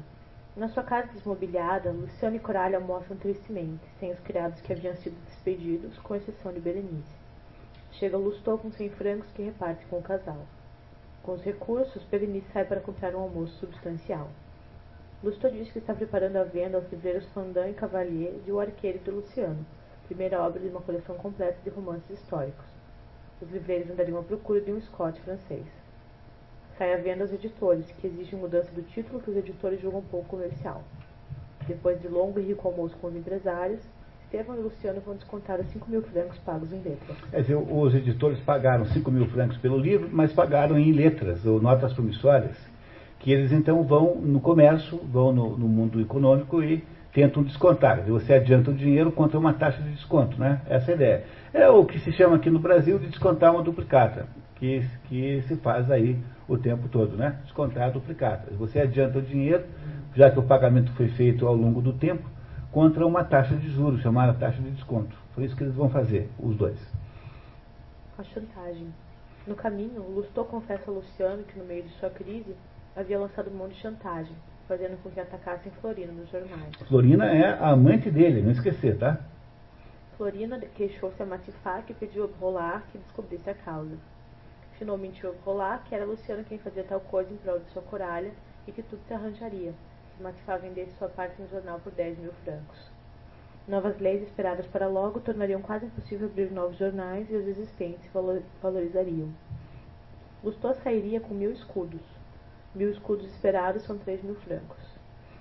Na 0.55 0.67
sua 0.67 0.83
casa 0.83 1.07
desmobiliada, 1.13 1.91
Luciano 1.91 2.35
e 2.35 2.39
Coralha 2.39 2.77
almoçam 2.77 3.15
tristemente, 3.15 3.79
sem 3.99 4.11
os 4.11 4.19
criados 4.19 4.59
que 4.61 4.73
haviam 4.73 4.93
sido 4.97 5.15
despedidos, 5.25 5.97
com 5.99 6.15
exceção 6.15 6.51
de 6.51 6.59
Berenice. 6.59 7.18
Chega 7.91 8.17
Lustou 8.17 8.57
com 8.57 8.71
cem 8.71 8.89
francos 8.89 9.31
que 9.31 9.43
reparte 9.43 9.85
com 9.87 9.97
o 9.97 10.01
casal. 10.01 10.45
Com 11.23 11.33
os 11.33 11.41
recursos, 11.41 12.03
Berenice 12.03 12.47
sai 12.53 12.65
para 12.65 12.79
comprar 12.79 13.13
um 13.13 13.19
almoço 13.19 13.53
substancial. 13.59 14.29
Lustou 15.21 15.51
diz 15.51 15.69
que 15.71 15.79
está 15.79 15.93
preparando 15.93 16.37
a 16.37 16.43
venda 16.43 16.77
aos 16.77 16.89
livreiros 16.89 17.25
Fandin 17.33 17.71
e 17.71 17.73
Cavalier 17.73 18.39
de 18.45 18.51
O 18.51 18.59
Arqueiro 18.59 18.99
de 18.99 19.11
Luciano, 19.11 19.65
primeira 20.05 20.41
obra 20.41 20.61
de 20.61 20.69
uma 20.69 20.81
coleção 20.81 21.15
completa 21.17 21.57
de 21.63 21.69
romances 21.69 22.09
históricos. 22.09 22.65
Os 23.41 23.49
livreiros 23.51 23.89
andariam 23.89 24.19
à 24.19 24.23
procura 24.23 24.61
de 24.61 24.71
um 24.71 24.79
Scott 24.81 25.19
francês. 25.21 25.65
Sai 26.77 26.93
à 26.93 26.97
venda 26.97 27.23
aos 27.23 27.33
editores, 27.33 27.91
que 27.91 28.07
exigem 28.07 28.39
mudança 28.39 28.71
do 28.71 28.81
título 28.81 29.19
que 29.21 29.29
os 29.29 29.35
editores 29.35 29.81
julgam 29.81 30.01
pouco 30.03 30.29
comercial. 30.29 30.83
Depois 31.67 32.01
de 32.01 32.07
longo 32.07 32.39
e 32.39 32.43
rico 32.43 32.67
almoço 32.67 32.95
com 32.97 33.07
os 33.07 33.15
empresários, 33.15 33.81
Estevão 34.31 34.55
e 34.57 34.61
Luciano 34.61 35.01
vão 35.03 35.15
descontar 35.15 35.59
os 35.59 35.65
5 35.71 35.89
mil 35.89 36.03
francos 36.03 36.37
pagos 36.45 36.71
em 36.71 36.75
letras. 36.75 37.17
Quer 37.31 37.41
dizer, 37.41 37.55
os 37.55 37.95
editores 37.95 38.39
pagaram 38.41 38.85
5 38.85 39.09
mil 39.09 39.25
francos 39.25 39.57
pelo 39.57 39.75
livro, 39.75 40.07
mas 40.11 40.31
pagaram 40.31 40.77
em 40.77 40.91
letras, 40.91 41.43
ou 41.47 41.59
notas 41.59 41.93
promissórias, 41.93 42.55
que 43.17 43.31
eles 43.31 43.51
então 43.51 43.81
vão 43.83 44.13
no 44.21 44.39
comércio, 44.39 44.99
vão 44.99 45.33
no, 45.33 45.57
no 45.57 45.67
mundo 45.67 45.99
econômico 45.99 46.61
e 46.61 46.83
tentam 47.11 47.41
descontar. 47.41 48.03
Você 48.03 48.31
adianta 48.31 48.69
o 48.69 48.73
dinheiro 48.73 49.11
contra 49.11 49.39
uma 49.39 49.51
taxa 49.51 49.81
de 49.81 49.89
desconto, 49.93 50.39
né? 50.39 50.61
Essa 50.69 50.91
é 50.91 50.93
a 50.93 50.95
ideia. 50.95 51.23
É 51.51 51.67
o 51.67 51.83
que 51.83 51.97
se 51.97 52.11
chama 52.11 52.35
aqui 52.35 52.51
no 52.51 52.59
Brasil 52.59 52.99
de 52.99 53.07
descontar 53.07 53.51
uma 53.51 53.63
duplicata, 53.63 54.27
que, 54.57 54.85
que 55.05 55.41
se 55.47 55.55
faz 55.55 55.89
aí 55.89 56.15
o 56.47 56.55
tempo 56.55 56.87
todo, 56.87 57.17
né? 57.17 57.37
Descontar 57.45 57.87
a 57.87 57.89
duplicata. 57.89 58.53
Você 58.59 58.79
adianta 58.79 59.17
o 59.17 59.23
dinheiro, 59.23 59.63
já 60.13 60.29
que 60.29 60.37
o 60.37 60.43
pagamento 60.43 60.91
foi 60.91 61.07
feito 61.07 61.47
ao 61.47 61.55
longo 61.55 61.81
do 61.81 61.93
tempo, 61.93 62.29
contra 62.71 63.05
uma 63.05 63.23
taxa 63.23 63.55
de 63.55 63.69
juros, 63.71 64.01
chamada 64.01 64.33
taxa 64.33 64.61
de 64.61 64.71
desconto. 64.71 65.15
Foi 65.33 65.45
isso 65.45 65.55
que 65.55 65.63
eles 65.63 65.75
vão 65.75 65.89
fazer, 65.89 66.29
os 66.39 66.55
dois. 66.55 66.77
A 68.17 68.23
chantagem. 68.23 68.93
No 69.47 69.55
caminho, 69.55 70.03
Lustou 70.03 70.45
confessa 70.45 70.91
a 70.91 70.93
Luciano 70.93 71.43
que, 71.43 71.57
no 71.57 71.65
meio 71.65 71.83
de 71.83 71.89
sua 71.99 72.09
crise, 72.09 72.55
havia 72.95 73.17
lançado 73.17 73.49
mão 73.49 73.67
de 73.67 73.75
chantagem, 73.75 74.35
fazendo 74.67 75.01
com 75.01 75.09
que 75.09 75.19
atacassem 75.19 75.71
Florina 75.81 76.11
nos 76.11 76.29
jornais. 76.29 76.75
Florina 76.87 77.25
é 77.25 77.53
a 77.53 77.69
amante 77.69 78.11
dele, 78.11 78.41
não 78.41 78.51
esquecer, 78.51 78.97
tá? 78.97 79.19
Florina 80.17 80.59
queixou-se 80.75 81.23
a 81.23 81.25
Matifá 81.25 81.81
que 81.81 81.93
pediu 81.93 82.25
a 82.25 82.39
Rolar 82.39 82.83
que 82.91 82.97
descobrisse 82.97 83.49
a 83.49 83.53
causa. 83.53 83.95
A 84.81 85.45
Rolar 85.45 85.83
que 85.85 85.95
era 85.95 86.05
Luciano 86.05 86.43
quem 86.43 86.57
fazia 86.57 86.83
tal 86.83 86.99
coisa 87.01 87.33
em 87.33 87.37
prol 87.37 87.59
de 87.59 87.69
sua 87.71 87.81
coralha 87.81 88.31
e 88.67 88.71
que 88.71 88.83
tudo 88.83 89.01
se 89.07 89.13
arranjaria, 89.13 89.73
Matifá 90.19 90.57
vendesse 90.57 90.91
sua 90.97 91.07
parte 91.07 91.41
no 91.41 91.47
jornal 91.47 91.79
por 91.79 91.93
10 91.93 92.19
mil 92.19 92.33
francos. 92.43 92.77
Novas 93.67 93.97
leis 93.99 94.21
esperadas 94.23 94.65
para 94.67 94.87
logo 94.87 95.19
tornariam 95.19 95.61
quase 95.61 95.85
impossível 95.85 96.27
abrir 96.27 96.51
novos 96.51 96.77
jornais 96.77 97.29
e 97.29 97.35
os 97.35 97.47
existentes 97.47 98.09
valorizariam. 98.61 99.29
Lustô 100.43 100.73
sairia 100.73 101.21
com 101.21 101.33
mil 101.33 101.51
escudos. 101.51 102.01
Mil 102.75 102.89
escudos 102.89 103.27
esperados 103.27 103.83
são 103.83 103.97
3 103.97 104.23
mil 104.23 104.35
francos. 104.35 104.77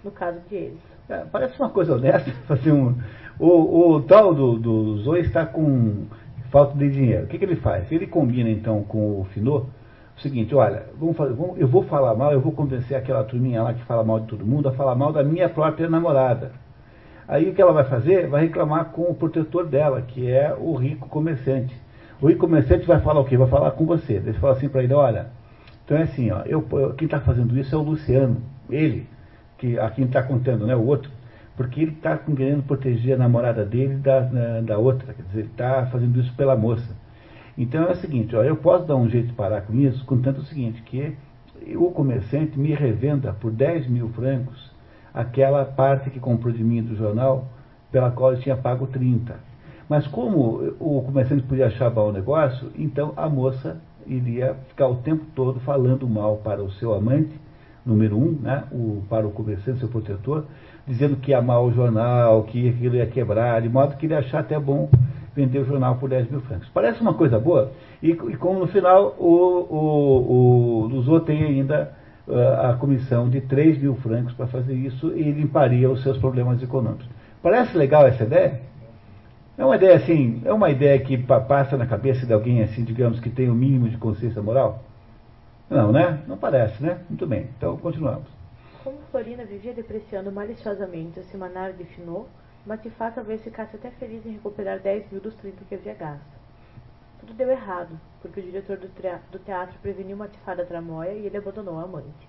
No 0.04 0.10
caso 0.10 0.38
de 0.48 0.54
eles. 0.54 0.82
É, 1.08 1.24
parece 1.24 1.58
uma 1.58 1.70
coisa 1.70 1.94
honesta 1.94 2.30
fazer 2.46 2.70
um. 2.70 2.96
O, 3.38 3.94
o 3.94 4.02
tal 4.02 4.34
do, 4.34 4.58
do 4.58 4.98
Zoe 4.98 5.20
está 5.20 5.44
com 5.46 6.06
falta 6.50 6.76
de 6.76 6.90
dinheiro. 6.90 7.24
O 7.24 7.26
que, 7.28 7.38
que 7.38 7.44
ele 7.44 7.56
faz? 7.56 7.90
Ele 7.90 8.06
combina 8.06 8.48
então 8.48 8.84
com 8.84 9.20
o 9.20 9.24
Finot 9.32 9.66
o 10.18 10.20
seguinte, 10.20 10.52
olha, 10.54 10.86
vamos 10.98 11.16
fazer, 11.16 11.32
vamos, 11.32 11.60
eu 11.60 11.68
vou 11.68 11.84
falar 11.84 12.14
mal, 12.14 12.32
eu 12.32 12.40
vou 12.40 12.52
convencer 12.52 12.96
aquela 12.96 13.22
turminha 13.22 13.62
lá 13.62 13.72
que 13.72 13.84
fala 13.84 14.02
mal 14.02 14.18
de 14.20 14.26
todo 14.26 14.44
mundo 14.44 14.68
a 14.68 14.72
falar 14.72 14.96
mal 14.96 15.12
da 15.12 15.22
minha 15.22 15.48
própria 15.48 15.88
namorada. 15.88 16.50
Aí 17.28 17.48
o 17.48 17.54
que 17.54 17.62
ela 17.62 17.72
vai 17.72 17.84
fazer? 17.84 18.26
Vai 18.26 18.42
reclamar 18.42 18.86
com 18.86 19.02
o 19.02 19.14
protetor 19.14 19.66
dela, 19.66 20.02
que 20.02 20.28
é 20.28 20.54
o 20.58 20.74
rico 20.74 21.08
comerciante. 21.08 21.74
O 22.20 22.26
rico 22.26 22.40
comerciante 22.40 22.84
vai 22.84 23.00
falar 23.00 23.20
o 23.20 23.24
quê? 23.24 23.36
Vai 23.36 23.48
falar 23.48 23.70
com 23.72 23.86
você. 23.86 24.14
Ele 24.14 24.32
fala 24.34 24.54
assim 24.54 24.68
para 24.68 24.82
ele, 24.82 24.92
olha, 24.92 25.26
então 25.84 25.96
é 25.96 26.02
assim, 26.02 26.30
ó, 26.32 26.42
eu, 26.44 26.62
quem 26.96 27.06
está 27.06 27.20
fazendo 27.20 27.56
isso 27.56 27.74
é 27.74 27.78
o 27.78 27.82
Luciano, 27.82 28.42
ele, 28.68 29.06
que 29.56 29.78
a 29.78 29.88
quem 29.90 30.04
está 30.04 30.22
contando, 30.22 30.66
né, 30.66 30.74
o 30.74 30.84
outro, 30.84 31.10
porque 31.56 31.80
ele 31.80 31.92
está 31.92 32.16
querendo 32.18 32.62
proteger 32.64 33.14
a 33.14 33.18
namorada 33.18 33.64
dele 33.64 33.94
da, 33.96 34.20
da 34.60 34.78
outra, 34.78 35.14
quer 35.14 35.22
dizer, 35.22 35.38
ele 35.40 35.48
está 35.48 35.86
fazendo 35.86 36.18
isso 36.20 36.34
pela 36.34 36.56
moça. 36.56 36.94
Então 37.58 37.82
é 37.82 37.90
o 37.90 37.96
seguinte, 37.96 38.36
ó, 38.36 38.44
eu 38.44 38.56
posso 38.56 38.86
dar 38.86 38.94
um 38.94 39.10
jeito 39.10 39.26
de 39.26 39.32
parar 39.32 39.62
com 39.62 39.74
isso, 39.74 40.04
contanto 40.04 40.38
o 40.38 40.44
seguinte, 40.44 40.80
que 40.82 41.16
o 41.76 41.90
comerciante 41.90 42.56
me 42.56 42.72
revenda 42.72 43.32
por 43.32 43.50
10 43.50 43.88
mil 43.88 44.08
francos 44.10 44.70
aquela 45.12 45.64
parte 45.64 46.08
que 46.08 46.20
comprou 46.20 46.52
de 46.54 46.62
mim 46.62 46.80
do 46.80 46.94
jornal, 46.94 47.48
pela 47.90 48.12
qual 48.12 48.32
eu 48.34 48.40
tinha 48.40 48.56
pago 48.56 48.86
30. 48.86 49.34
Mas 49.88 50.06
como 50.06 50.76
o 50.78 51.02
comerciante 51.02 51.42
podia 51.42 51.66
achar 51.66 51.90
bom 51.90 52.10
o 52.10 52.12
negócio, 52.12 52.70
então 52.78 53.12
a 53.16 53.28
moça 53.28 53.80
iria 54.06 54.54
ficar 54.68 54.86
o 54.86 54.96
tempo 54.96 55.24
todo 55.34 55.58
falando 55.60 56.08
mal 56.08 56.36
para 56.36 56.62
o 56.62 56.70
seu 56.70 56.94
amante, 56.94 57.32
número 57.84 58.16
um, 58.16 58.38
né, 58.40 58.64
o, 58.70 59.02
para 59.08 59.26
o 59.26 59.32
comerciante, 59.32 59.80
seu 59.80 59.88
protetor, 59.88 60.44
dizendo 60.86 61.16
que 61.16 61.32
ia 61.32 61.38
amar 61.38 61.60
o 61.60 61.72
jornal, 61.72 62.44
que 62.44 62.68
aquilo 62.68 62.94
ia 62.94 63.06
quebrar, 63.06 63.60
de 63.62 63.68
modo 63.68 63.96
que 63.96 64.06
ele 64.06 64.14
achar 64.14 64.40
até 64.40 64.60
bom 64.60 64.88
vender 65.38 65.60
o 65.60 65.64
jornal 65.64 65.96
por 65.96 66.10
10 66.10 66.30
mil 66.30 66.40
francos. 66.40 66.68
Parece 66.74 67.00
uma 67.00 67.14
coisa 67.14 67.38
boa, 67.38 67.70
e, 68.02 68.10
e 68.10 68.36
como 68.36 68.58
no 68.58 68.66
final 68.66 69.14
o, 69.18 69.66
o, 69.70 70.82
o 70.82 70.86
Luzot 70.86 71.24
tem 71.24 71.44
ainda 71.44 71.92
uh, 72.26 72.70
a 72.70 72.74
comissão 72.74 73.30
de 73.30 73.40
3 73.40 73.78
mil 73.80 73.94
francos 73.96 74.34
para 74.34 74.48
fazer 74.48 74.74
isso 74.74 75.12
e 75.16 75.30
limparia 75.30 75.88
os 75.88 76.02
seus 76.02 76.18
problemas 76.18 76.60
econômicos. 76.60 77.06
Parece 77.40 77.76
legal 77.76 78.04
essa 78.06 78.24
ideia? 78.24 78.60
É 79.56 79.64
uma 79.64 79.76
ideia 79.76 79.96
assim, 79.96 80.42
é 80.44 80.52
uma 80.52 80.70
ideia 80.70 80.98
que 80.98 81.16
passa 81.16 81.76
na 81.76 81.86
cabeça 81.86 82.26
de 82.26 82.32
alguém 82.32 82.62
assim, 82.62 82.82
digamos, 82.82 83.20
que 83.20 83.30
tem 83.30 83.48
o 83.48 83.54
mínimo 83.54 83.88
de 83.88 83.96
consciência 83.96 84.42
moral? 84.42 84.82
Não, 85.70 85.92
né? 85.92 86.20
Não 86.26 86.36
parece, 86.36 86.82
né? 86.82 86.98
Muito 87.08 87.26
bem, 87.26 87.46
então 87.56 87.76
continuamos. 87.76 88.26
Como 88.82 88.96
Florina 89.10 89.44
vivia 89.44 89.72
depreciando 89.72 90.32
maliciosamente 90.32 91.20
o 91.20 91.24
semanário 91.24 91.76
de 91.76 91.84
Finot, 91.84 92.26
Matifá 92.68 93.10
talvez 93.10 93.42
ficasse 93.42 93.76
até 93.76 93.90
feliz 93.92 94.26
em 94.26 94.32
recuperar 94.32 94.78
10 94.78 95.10
mil 95.10 95.22
dos 95.22 95.34
30 95.36 95.64
que 95.66 95.74
havia 95.74 95.94
gasto. 95.94 96.38
Tudo 97.18 97.32
deu 97.32 97.50
errado, 97.50 97.98
porque 98.20 98.40
o 98.40 98.42
diretor 98.42 98.76
do, 98.76 98.88
teatro 99.38 99.74
preveniu 99.80 100.18
Matifá 100.18 100.54
da 100.54 100.66
tramóia 100.66 101.12
e 101.12 101.24
ele 101.24 101.38
abandonou 101.38 101.80
a 101.80 101.84
amante. 101.84 102.28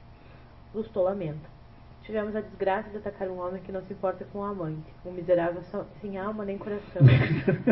Lustou 0.74 1.04
lamenta. 1.04 1.60
Tivemos 2.04 2.34
a 2.38 2.40
desgraça 2.40 2.90
de 2.90 2.98
atacar 2.98 3.28
um 3.28 3.46
homem 3.46 3.62
que 3.62 3.72
não 3.74 3.82
se 3.82 3.92
importa 3.92 4.26
com 4.32 4.42
a 4.42 4.52
amante, 4.52 4.88
um 5.06 5.12
miserável 5.12 5.62
sem 6.00 6.18
alma 6.18 6.46
nem 6.46 6.58
coração. 6.58 7.02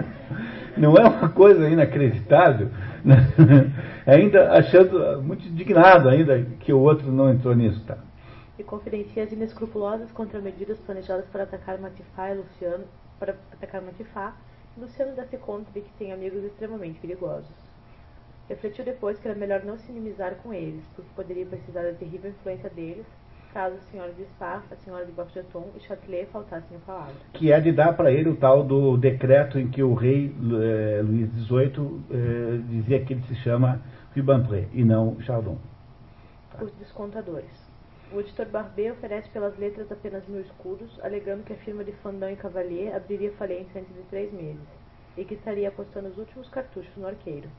não 0.76 0.94
é 0.98 1.08
uma 1.08 1.30
coisa 1.30 1.70
inacreditável? 1.70 2.70
Né? 3.06 3.16
ainda 4.06 4.52
achando 4.52 5.24
muito 5.24 5.48
indignado 5.48 6.10
ainda 6.10 6.44
que 6.60 6.74
o 6.74 6.80
outro 6.80 7.10
não 7.14 7.32
entrou 7.32 7.56
nisso, 7.56 7.82
tá? 7.86 7.98
E 8.58 8.64
confidencia 8.64 9.24
as 9.24 9.32
inescrupulosas 9.32 10.12
contramedidas 10.12 10.80
planejadas 10.80 11.26
para 11.30 11.44
atacar 11.44 11.78
Matifá 11.80 12.32
e 12.32 12.38
Luciano, 12.38 12.86
para 13.20 13.36
atacar 13.52 13.82
Matifá, 13.82 14.36
Luciano 14.78 15.16
dá-se 15.16 15.38
conta 15.38 15.72
de 15.72 15.82
que 15.82 15.94
tem 15.98 16.12
amigos 16.12 16.44
extremamente 16.44 17.00
perigosos. 17.00 17.50
Refletiu 18.48 18.86
depois 18.86 19.20
que 19.20 19.28
era 19.28 19.38
melhor 19.38 19.64
não 19.66 19.78
se 19.78 19.92
inimizar 19.92 20.36
com 20.36 20.54
eles, 20.54 20.84
porque 20.96 21.10
poderia 21.16 21.46
precisar 21.46 21.82
da 21.84 21.94
terrível 21.94 22.30
influência 22.32 22.70
deles, 22.70 23.06
caso 23.54 23.76
a 23.76 23.92
senhora 23.92 24.14
de 24.14 24.24
Spa, 24.26 24.62
a 24.72 24.76
senhora 24.78 25.06
de 25.06 25.12
Bargeton 25.12 25.68
e 25.76 25.80
Châtelet 25.80 26.28
faltassem 26.32 26.78
a 26.78 26.80
palavra. 26.80 27.16
Que 27.34 27.52
é 27.52 27.60
de 27.60 27.72
dar 27.72 27.94
para 27.94 28.12
ele 28.12 28.30
o 28.30 28.36
tal 28.36 28.64
do 28.64 28.96
decreto 28.98 29.60
em 29.60 29.68
que 29.68 29.82
o 29.82 29.94
rei 29.94 30.28
eh, 30.28 31.02
Luís 31.02 31.30
XVIII 31.32 32.04
eh, 32.12 32.62
dizia 32.70 33.04
que 33.04 33.14
ele 33.14 33.24
se 33.24 33.36
chama 33.38 33.82
Rubempré 34.16 34.68
e 34.74 34.86
não 34.86 35.20
Chardon. 35.22 35.58
Os 36.62 36.72
descontadores. 36.76 37.67
O 38.10 38.22
editor 38.22 38.46
Barbet 38.46 38.92
oferece 38.92 39.28
pelas 39.32 39.58
letras 39.58 39.92
apenas 39.92 40.26
mil 40.30 40.40
escudos, 40.40 40.98
alegando 41.04 41.44
que 41.44 41.52
a 41.52 41.58
firma 41.58 41.84
de 41.84 41.92
Fandão 41.92 42.30
e 42.30 42.38
Cavalier 42.38 42.96
abriria 42.96 43.34
falência 43.34 43.82
antes 43.82 43.94
de 43.94 44.02
três 44.04 44.32
meses, 44.32 44.66
e 45.18 45.26
que 45.26 45.34
estaria 45.34 45.68
apostando 45.68 46.08
os 46.08 46.18
últimos 46.18 46.48
cartuchos 46.48 46.96
no 46.96 47.06
arqueiro. 47.06 47.50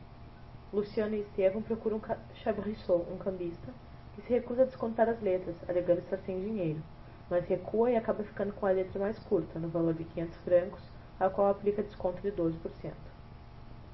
Luciano 0.72 1.14
e 1.14 1.20
Estevam 1.20 1.60
procuram 1.60 2.00
Chabrissot, 2.36 3.04
um 3.12 3.18
cambista, 3.18 3.74
que 4.14 4.22
se 4.22 4.32
recusa 4.32 4.62
a 4.62 4.64
descontar 4.64 5.06
as 5.06 5.20
letras, 5.20 5.54
alegando 5.68 5.98
estar 5.98 6.16
sem 6.24 6.40
dinheiro, 6.40 6.80
mas 7.28 7.44
recua 7.44 7.90
e 7.90 7.96
acaba 7.96 8.24
ficando 8.24 8.54
com 8.54 8.64
a 8.64 8.70
letra 8.70 8.98
mais 8.98 9.18
curta, 9.18 9.58
no 9.58 9.68
valor 9.68 9.92
de 9.92 10.04
500 10.04 10.36
francos, 10.38 10.82
a 11.20 11.28
qual 11.28 11.50
aplica 11.50 11.82
desconto 11.82 12.22
de 12.22 12.32
12%. 12.32 12.54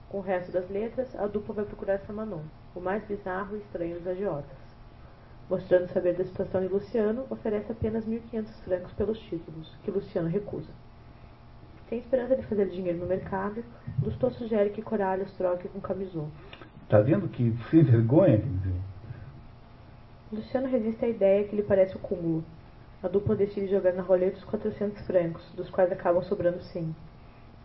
Com 0.09 0.18
o 0.18 0.22
resto 0.22 0.52
das 0.52 0.70
letras, 0.70 1.16
a 1.16 1.26
dupla 1.26 1.57
vai 1.57 1.64
procurar 1.64 1.98
Samanon, 2.07 2.44
o 2.76 2.80
mais 2.80 3.02
bizarro 3.02 3.57
e 3.57 3.59
estranho 3.59 3.98
dos 3.98 4.07
agiotas 4.07 4.63
mostrando 5.49 5.92
saber 5.92 6.14
da 6.14 6.24
situação 6.24 6.61
de 6.61 6.68
Luciano, 6.68 7.26
oferece 7.30 7.70
apenas 7.72 8.07
1.500 8.07 8.47
francos 8.64 8.92
pelos 8.92 9.18
títulos, 9.20 9.74
que 9.82 9.90
Luciano 9.90 10.28
recusa. 10.28 10.70
Sem 11.88 11.99
esperança 11.99 12.34
de 12.34 12.47
fazer 12.47 12.66
dinheiro 12.70 12.99
no 12.99 13.07
mercado, 13.07 13.62
Lustou 14.03 14.30
sugere 14.30 14.70
que 14.70 14.82
Coralhos 14.82 15.30
troque 15.32 15.68
com 15.68 15.80
Camisou. 15.80 16.28
Está 16.82 17.01
vendo 17.01 17.28
que 17.28 17.55
sem 17.70 17.82
vergonha? 17.82 18.42
Luciano 20.32 20.66
resiste 20.68 21.05
à 21.05 21.09
ideia 21.09 21.45
que 21.45 21.55
lhe 21.55 21.62
parece 21.62 21.95
o 21.97 22.01
cúmulo. 22.01 22.45
A 23.03 23.09
dupla 23.09 23.36
decide 23.36 23.68
jogar 23.68 23.92
na 23.92 24.03
roleta 24.03 24.38
os 24.38 24.45
400 24.45 25.07
francos, 25.07 25.42
dos 25.55 25.68
quais 25.68 25.92
acabam 25.92 26.22
sobrando 26.22 26.62
100. 26.62 26.97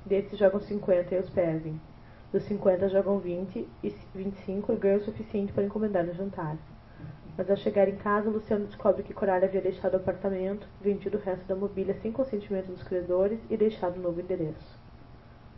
Desses 0.05 0.37
jogam 0.37 0.59
50 0.59 1.15
e 1.15 1.19
os 1.19 1.29
perdem. 1.29 1.79
Dos 2.31 2.43
50 2.43 2.89
jogam 2.89 3.19
20 3.19 3.67
e 3.83 3.95
25 4.13 4.73
e 4.73 4.75
ganham 4.75 4.97
o 4.99 5.03
suficiente 5.03 5.53
para 5.53 5.63
encomendar 5.63 6.05
o 6.05 6.13
jantar. 6.13 6.57
Mas 7.39 7.49
ao 7.49 7.55
chegar 7.55 7.87
em 7.87 7.95
casa, 7.95 8.29
Luciano 8.29 8.65
descobre 8.65 9.01
que 9.01 9.13
Corália 9.13 9.47
havia 9.47 9.61
deixado 9.61 9.93
o 9.93 9.95
apartamento, 9.95 10.67
vendido 10.81 11.17
o 11.17 11.21
resto 11.21 11.47
da 11.47 11.55
mobília 11.55 11.95
sem 12.01 12.11
consentimento 12.11 12.67
dos 12.67 12.83
credores 12.83 13.39
e 13.49 13.55
deixado 13.55 13.97
um 13.97 14.01
novo 14.01 14.19
endereço. 14.19 14.77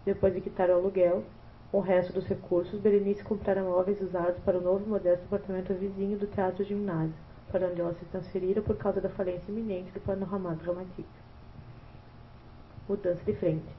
Depois 0.05 0.31
de 0.31 0.41
quitar 0.41 0.69
o 0.69 0.73
aluguel, 0.73 1.23
com 1.71 1.79
o 1.79 1.81
resto 1.81 2.13
dos 2.13 2.27
recursos, 2.27 2.79
Berenice 2.79 3.23
comprara 3.23 3.63
móveis 3.63 3.99
usados 3.99 4.37
para 4.45 4.59
o 4.59 4.61
novo 4.61 4.85
e 4.85 4.89
modesto 4.89 5.25
apartamento 5.25 5.73
vizinho 5.73 6.19
do 6.19 6.27
Teatro 6.27 6.63
Gimnásio, 6.63 7.15
para 7.51 7.65
onde 7.65 7.81
ela 7.81 7.95
se 7.95 8.05
transferira 8.05 8.61
por 8.61 8.77
causa 8.77 9.01
da 9.01 9.09
falência 9.09 9.51
iminente 9.51 9.91
do 9.91 10.01
Panorama 10.01 10.53
Dramatique. 10.53 11.09
Mudança 12.87 13.23
de 13.25 13.33
frente. 13.33 13.75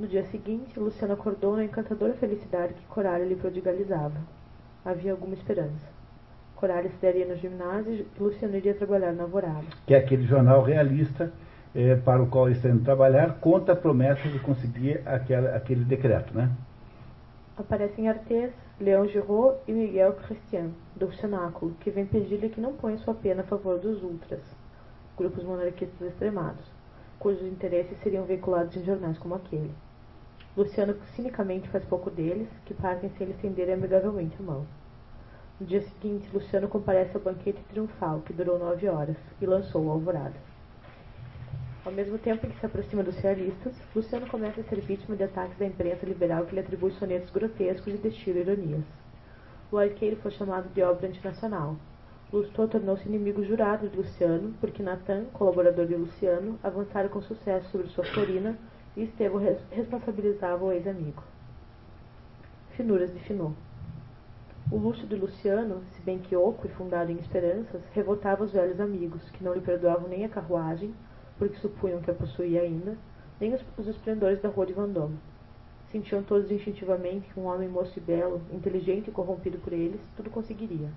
No 0.00 0.06
dia 0.06 0.24
seguinte, 0.30 0.80
Luciano 0.80 1.12
acordou 1.12 1.56
na 1.56 1.64
encantadora 1.64 2.14
felicidade 2.14 2.72
que 2.72 2.86
Corália 2.86 3.26
lhe 3.26 3.36
prodigalizava. 3.36 4.18
Havia 4.82 5.12
alguma 5.12 5.34
esperança. 5.34 6.01
Corália 6.62 6.88
se 6.90 7.02
daria 7.02 7.26
no 7.26 7.34
ginásio 7.34 7.92
e 7.92 8.22
Luciano 8.22 8.56
iria 8.56 8.72
trabalhar 8.72 9.12
na 9.12 9.24
Alvorada. 9.24 9.64
Que 9.84 9.94
é 9.94 9.98
aquele 9.98 10.24
jornal 10.28 10.62
realista 10.62 11.32
eh, 11.74 11.96
para 11.96 12.22
o 12.22 12.28
qual 12.28 12.48
está 12.48 12.68
indo 12.68 12.84
trabalhar, 12.84 13.40
conta 13.40 13.72
a 13.72 13.76
promessa 13.76 14.28
de 14.28 14.38
conseguir 14.38 15.02
aquela, 15.04 15.56
aquele 15.56 15.84
decreto, 15.84 16.32
né? 16.32 16.52
Aparecem 17.56 18.08
Artés, 18.08 18.52
Leão 18.80 19.08
Giraud 19.08 19.56
e 19.66 19.72
Miguel 19.72 20.12
Christian, 20.12 20.70
do 20.94 21.12
cenáculo, 21.14 21.74
que 21.80 21.90
vem 21.90 22.06
pedir-lhe 22.06 22.48
que 22.48 22.60
não 22.60 22.74
ponha 22.74 22.96
sua 22.98 23.14
pena 23.14 23.42
a 23.42 23.46
favor 23.46 23.80
dos 23.80 24.00
ultras, 24.00 24.42
grupos 25.18 25.42
monarquistas 25.42 26.10
extremados, 26.10 26.64
cujos 27.18 27.42
interesses 27.42 27.98
seriam 28.04 28.24
veiculados 28.24 28.76
em 28.76 28.84
jornais 28.84 29.18
como 29.18 29.34
aquele. 29.34 29.74
Luciano 30.56 30.94
cinicamente 31.16 31.68
faz 31.70 31.84
pouco 31.86 32.08
deles, 32.08 32.46
que 32.64 32.72
partem 32.72 33.10
sem 33.18 33.26
lhe 33.26 33.32
estender 33.32 33.68
amigavelmente 33.68 34.36
a 34.38 34.42
mão. 34.44 34.64
No 35.62 35.68
dia 35.68 35.80
seguinte, 35.80 36.28
Luciano 36.34 36.66
comparece 36.66 37.16
ao 37.16 37.22
banquete 37.22 37.62
triunfal, 37.68 38.20
que 38.22 38.32
durou 38.32 38.58
nove 38.58 38.88
horas, 38.88 39.16
e 39.40 39.46
lançou 39.46 39.84
o 39.84 39.90
alvorada. 39.92 40.34
Ao 41.84 41.92
mesmo 41.92 42.18
tempo 42.18 42.48
que 42.48 42.58
se 42.58 42.66
aproxima 42.66 43.04
dos 43.04 43.16
realistas, 43.18 43.72
Luciano 43.94 44.26
começa 44.26 44.60
a 44.60 44.64
ser 44.64 44.80
vítima 44.80 45.14
de 45.14 45.22
ataques 45.22 45.56
da 45.56 45.64
imprensa 45.64 46.04
liberal 46.04 46.46
que 46.46 46.56
lhe 46.56 46.60
atribui 46.60 46.90
sonetos 46.90 47.30
grotescos 47.30 47.94
e 47.94 47.96
destila 47.96 48.40
ironias. 48.40 48.82
O 49.70 49.78
arqueiro 49.78 50.16
foi 50.16 50.32
chamado 50.32 50.68
de 50.74 50.82
obra 50.82 51.06
antinacional. 51.06 51.76
Lustot 52.32 52.72
tornou-se 52.72 53.08
inimigo 53.08 53.44
jurado 53.44 53.88
de 53.88 53.96
Luciano, 53.96 54.52
porque 54.60 54.82
Nathan, 54.82 55.26
colaborador 55.32 55.86
de 55.86 55.94
Luciano, 55.94 56.58
avançara 56.60 57.08
com 57.08 57.22
sucesso 57.22 57.70
sobre 57.70 57.86
sua 57.86 58.04
Florina 58.06 58.58
e 58.96 59.04
Estevão 59.04 59.38
res 59.38 59.60
responsabilizava 59.70 60.64
o 60.64 60.72
ex-amigo. 60.72 61.22
Finuras 62.72 63.14
de 63.14 63.20
Finot. 63.20 63.54
O 64.72 64.78
luxo 64.78 65.06
de 65.06 65.14
Luciano, 65.14 65.82
se 65.92 66.00
bem 66.00 66.18
que 66.18 66.34
oco 66.34 66.66
e 66.66 66.70
fundado 66.70 67.12
em 67.12 67.18
esperanças, 67.18 67.82
revoltava 67.92 68.42
os 68.42 68.52
velhos 68.52 68.80
amigos, 68.80 69.20
que 69.32 69.44
não 69.44 69.52
lhe 69.52 69.60
perdoavam 69.60 70.08
nem 70.08 70.24
a 70.24 70.30
carruagem, 70.30 70.94
porque 71.38 71.58
supunham 71.58 72.00
que 72.00 72.10
a 72.10 72.14
possuía 72.14 72.62
ainda, 72.62 72.96
nem 73.38 73.52
os, 73.52 73.62
os 73.76 73.86
esplendores 73.86 74.40
da 74.40 74.48
rua 74.48 74.64
de 74.64 74.72
Vendôme. 74.72 75.18
Sentiam 75.90 76.22
todos 76.22 76.50
instintivamente 76.50 77.28
que 77.28 77.38
um 77.38 77.44
homem 77.44 77.68
moço 77.68 77.98
e 77.98 78.00
belo, 78.00 78.40
inteligente 78.50 79.08
e 79.08 79.12
corrompido 79.12 79.58
por 79.58 79.74
eles, 79.74 80.00
tudo 80.16 80.30
conseguiria. 80.30 80.88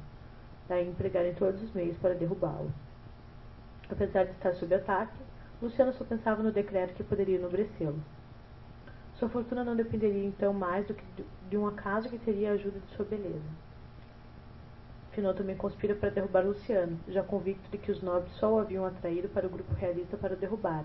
Daí 0.69 0.88
empregarem 0.88 1.36
todos 1.36 1.61
os 1.61 1.73
meios 1.73 1.97
para 1.97 2.15
derrubá-lo. 2.15 2.71
Apesar 3.89 4.23
de 4.23 4.32
estar 4.32 4.53
sob 4.53 4.73
ataque, 4.73 5.17
Luciano 5.61 5.91
só 5.91 6.05
pensava 6.05 6.41
no 6.41 6.53
decreto 6.53 6.93
que 6.93 7.03
poderia 7.03 7.36
enobrecê-lo. 7.36 7.99
Sua 9.15 9.28
fortuna 9.28 9.65
não 9.65 9.76
dependeria 9.76 10.23
então 10.23 10.53
mais 10.53 10.88
do 10.88 10.93
que 10.93 11.03
de 11.49 11.57
um 11.57 11.67
acaso 11.67 12.07
que 12.07 12.17
teria 12.17 12.51
a 12.51 12.53
ajuda 12.53 12.80
de 12.80 12.95
sua 12.95 13.03
beleza. 13.03 13.64
Finot 15.16 15.38
também 15.38 15.55
conspira 15.55 15.95
para 15.95 16.09
derrubar 16.09 16.45
Luciano, 16.45 16.99
já 17.07 17.24
convicto 17.24 17.72
de 17.72 17.78
que 17.78 17.89
os 17.89 18.01
nobres 18.01 18.34
só 18.34 18.53
o 18.53 18.59
haviam 18.59 18.86
atraído 18.86 19.30
para 19.30 19.47
o 19.47 19.49
grupo 19.49 19.74
realista 19.74 20.18
para 20.18 20.34
o 20.34 20.38
derrubar, 20.38 20.84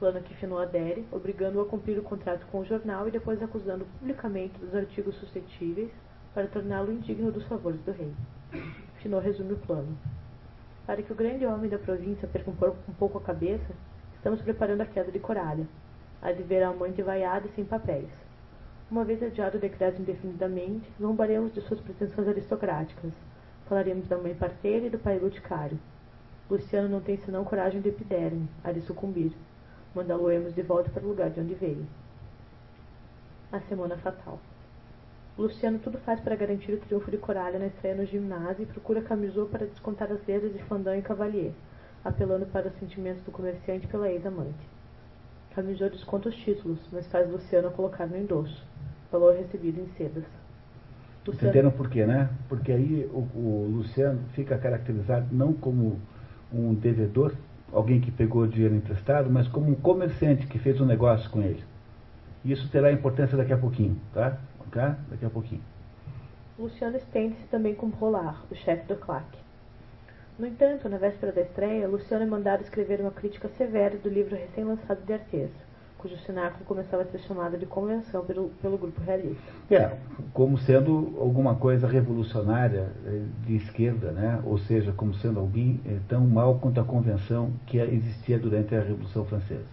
plano 0.00 0.20
que 0.22 0.34
Finot 0.34 0.62
adere, 0.62 1.06
obrigando-o 1.12 1.62
a 1.62 1.66
cumprir 1.66 1.96
o 1.96 2.02
contrato 2.02 2.44
com 2.50 2.58
o 2.58 2.64
jornal 2.64 3.06
e 3.06 3.12
depois 3.12 3.40
acusando 3.40 3.84
publicamente 3.84 4.58
dos 4.58 4.74
artigos 4.74 5.14
suscetíveis 5.16 5.92
para 6.34 6.48
torná-lo 6.48 6.90
indigno 6.90 7.30
dos 7.30 7.44
favores 7.44 7.80
do 7.82 7.92
rei. 7.92 8.12
Finot 8.96 9.24
resume 9.24 9.52
o 9.52 9.58
plano. 9.58 9.96
Para 10.84 11.00
que 11.00 11.12
o 11.12 11.16
grande 11.16 11.46
homem 11.46 11.70
da 11.70 11.78
província 11.78 12.26
perca 12.26 12.50
um 12.50 12.94
pouco 12.94 13.18
a 13.18 13.22
cabeça, 13.22 13.72
estamos 14.16 14.42
preparando 14.42 14.80
a 14.80 14.86
queda 14.86 15.12
de 15.12 15.20
Coralha. 15.20 15.66
Há 16.20 16.32
de 16.32 16.42
ver 16.42 16.64
a 16.64 16.70
amante 16.70 17.02
vaiada 17.02 17.46
e 17.46 17.54
sem 17.54 17.64
papéis. 17.64 18.10
Uma 18.90 19.04
vez 19.04 19.22
adiado 19.22 19.58
o 19.58 19.60
decreto 19.60 20.02
indefinidamente, 20.02 20.90
zombaremos 21.00 21.54
de 21.54 21.60
suas 21.60 21.80
pretensões 21.80 22.26
aristocráticas, 22.26 23.12
Falaremos 23.70 24.08
da 24.08 24.18
mãe 24.18 24.34
parteira 24.34 24.86
e 24.86 24.90
do 24.90 24.98
pai 24.98 25.16
boticário. 25.20 25.78
Luciano 26.50 26.88
não 26.88 27.00
tem 27.00 27.16
senão 27.18 27.44
coragem 27.44 27.80
de 27.80 27.88
epiderme, 27.88 28.48
a 28.64 28.72
de 28.72 28.80
sucumbir. 28.80 29.30
Mandá-lo-emos 29.94 30.52
de 30.56 30.62
volta 30.62 30.90
para 30.90 31.04
o 31.04 31.08
lugar 31.08 31.30
de 31.30 31.38
onde 31.38 31.54
veio. 31.54 31.86
A 33.52 33.60
semana 33.60 33.96
fatal. 33.98 34.40
Luciano 35.38 35.78
tudo 35.78 35.98
faz 35.98 36.18
para 36.18 36.34
garantir 36.34 36.72
o 36.72 36.80
triunfo 36.80 37.12
de 37.12 37.16
Coralha 37.16 37.60
na 37.60 37.68
estreia 37.68 37.94
no 37.94 38.04
ginásio 38.04 38.64
e 38.64 38.66
procura 38.66 39.02
Camisou 39.02 39.46
para 39.46 39.68
descontar 39.68 40.10
as 40.10 40.26
letras 40.26 40.52
de 40.52 40.58
Fandão 40.64 40.96
e 40.96 41.02
Cavalier, 41.02 41.52
apelando 42.04 42.46
para 42.46 42.66
os 42.66 42.78
sentimentos 42.80 43.22
do 43.22 43.30
comerciante 43.30 43.86
pela 43.86 44.10
ex-amante. 44.10 44.68
Camisou 45.54 45.88
desconta 45.88 46.28
os 46.28 46.34
títulos, 46.34 46.80
mas 46.90 47.06
faz 47.06 47.30
Luciano 47.30 47.70
colocar 47.70 48.08
no 48.08 48.18
endosso, 48.18 48.66
valor 49.12 49.36
recebido 49.36 49.80
em 49.80 49.86
sedas. 49.96 50.39
Entenderam 51.34 51.70
por 51.70 51.88
quê, 51.88 52.04
né? 52.04 52.28
Porque 52.48 52.72
aí 52.72 53.08
o, 53.12 53.18
o, 53.34 53.72
Luciano 53.76 54.20
fica 54.34 54.56
caracterizado 54.58 55.26
não 55.32 55.52
como 55.52 55.98
um 56.52 56.74
devedor, 56.74 57.32
alguém 57.72 58.00
que 58.00 58.10
pegou 58.10 58.46
dinheiro 58.46 58.74
emprestado, 58.74 59.30
mas 59.30 59.46
como 59.48 59.70
um 59.70 59.74
comerciante 59.74 60.46
que 60.46 60.58
fez 60.58 60.80
um 60.80 60.86
negócio 60.86 61.30
com 61.30 61.40
ele. 61.40 61.62
Isso 62.44 62.68
terá 62.70 62.90
importância 62.90 63.36
daqui 63.36 63.52
a 63.52 63.58
pouquinho, 63.58 63.96
tá? 64.12 64.38
tá? 64.70 64.98
Daqui 65.10 65.24
a 65.24 65.30
pouquinho. 65.30 65.62
Luciano 66.58 66.96
estende-se 66.96 67.46
também 67.50 67.74
com 67.74 67.88
Rolar, 67.88 68.44
o 68.50 68.54
chefe 68.54 68.86
do 68.86 68.96
claque. 68.96 69.38
No 70.38 70.46
entanto, 70.46 70.88
na 70.88 70.96
véspera 70.96 71.32
da 71.32 71.42
estreia, 71.42 71.86
Luciano 71.86 72.24
é 72.24 72.26
mandado 72.26 72.62
escrever 72.62 73.00
uma 73.00 73.10
crítica 73.10 73.48
severa 73.56 73.96
do 73.98 74.08
livro 74.08 74.34
recém-lançado 74.34 75.02
de 75.04 75.12
Artes 75.12 75.50
cujo 76.00 76.16
cenáculo 76.24 76.64
começava 76.64 77.02
a 77.02 77.06
ser 77.06 77.18
chamado 77.20 77.58
de 77.58 77.66
convenção 77.66 78.24
pelo, 78.24 78.48
pelo 78.62 78.78
grupo 78.78 79.00
realista. 79.02 79.42
É, 79.70 79.98
como 80.32 80.56
sendo 80.56 81.14
alguma 81.20 81.54
coisa 81.54 81.86
revolucionária 81.86 82.90
eh, 83.04 83.22
de 83.46 83.56
esquerda, 83.56 84.10
né? 84.10 84.40
ou 84.46 84.56
seja, 84.58 84.92
como 84.92 85.12
sendo 85.14 85.38
alguém 85.38 85.78
é, 85.84 85.98
tão 86.08 86.26
mal 86.26 86.58
quanto 86.58 86.80
a 86.80 86.84
convenção 86.84 87.52
que 87.66 87.78
existia 87.78 88.38
durante 88.38 88.74
a 88.74 88.80
Revolução 88.80 89.26
Francesa. 89.26 89.66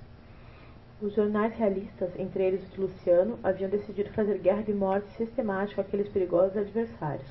Os 1.02 1.16
jornais 1.16 1.56
realistas, 1.56 2.10
entre 2.20 2.44
eles 2.44 2.62
o 2.68 2.72
de 2.72 2.82
Luciano, 2.82 3.40
haviam 3.42 3.70
decidido 3.70 4.10
fazer 4.10 4.40
guerra 4.40 4.64
de 4.64 4.74
morte 4.74 5.08
sistemática 5.16 5.82
àqueles 5.82 6.10
perigosos 6.10 6.58
adversários. 6.58 7.30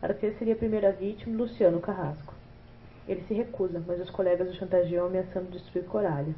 Artes 0.00 0.38
seria 0.38 0.54
a 0.54 0.58
primeira 0.58 0.92
vítima, 0.92 1.36
Luciano 1.36 1.80
Carrasco. 1.80 2.32
Ele 3.08 3.24
se 3.26 3.34
recusa, 3.34 3.82
mas 3.86 4.00
os 4.00 4.10
colegas 4.10 4.48
o 4.48 4.54
chantageiam 4.54 5.06
ameaçando 5.06 5.50
destruir 5.50 5.84
Coralha. 5.86 6.34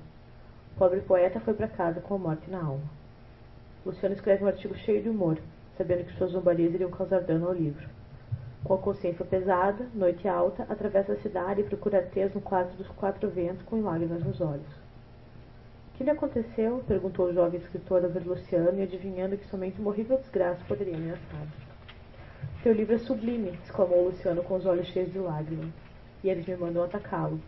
Pobre 0.79 1.01
poeta 1.01 1.41
foi 1.41 1.55
para 1.55 1.69
casa 1.69 2.03
com 2.03 2.17
a 2.17 2.19
morte 2.19 2.51
na 2.51 2.63
alma. 2.63 2.85
Luciano 3.85 4.15
escreve 4.15 4.45
um 4.45 4.47
artigo 4.47 4.75
cheio 4.75 5.03
de 5.03 5.09
humor, 5.09 5.39
sabendo 5.79 6.05
que 6.05 6.13
suas 6.19 6.33
zombarias 6.33 6.75
iriam 6.75 6.91
causar 6.91 7.23
dano 7.23 7.47
ao 7.47 7.55
livro. 7.55 7.89
Com 8.63 8.75
a 8.75 8.79
consciência 8.79 9.25
pesada, 9.25 9.89
noite 9.95 10.29
alta, 10.29 10.65
atravessa 10.69 11.15
a 11.15 11.21
cidade 11.23 11.63
e 11.63 11.65
procura 11.65 11.97
Artes 11.97 12.35
no 12.35 12.43
quarto 12.43 12.77
dos 12.77 12.89
quatro 12.89 13.31
ventos 13.31 13.63
com 13.63 13.81
lágrimas 13.81 14.23
nos 14.23 14.39
olhos. 14.43 14.71
O 15.89 15.97
que 15.97 16.05
lhe 16.05 16.11
aconteceu? 16.11 16.85
perguntou 16.87 17.27
o 17.27 17.33
jovem 17.33 17.59
escritor 17.59 18.05
ao 18.05 18.11
ver 18.11 18.27
Luciano 18.27 18.79
e 18.79 18.83
adivinhando 18.83 19.39
que 19.39 19.49
somente 19.49 19.81
uma 19.81 19.89
horrível 19.89 20.19
desgraça 20.19 20.61
poderia 20.69 20.97
ameaçá-lo. 20.97 21.49
Teu 22.63 22.75
livro 22.75 22.97
é 22.97 22.99
sublime, 22.99 23.59
exclamou 23.65 24.09
Luciano 24.09 24.43
com 24.43 24.57
os 24.57 24.67
olhos 24.67 24.89
cheios 24.89 25.11
de 25.11 25.21
lágrimas. 25.21 25.73
E 26.23 26.29
eles 26.29 26.45
me 26.47 26.57
mandam 26.57 26.85
atacá-lo. 26.85 27.41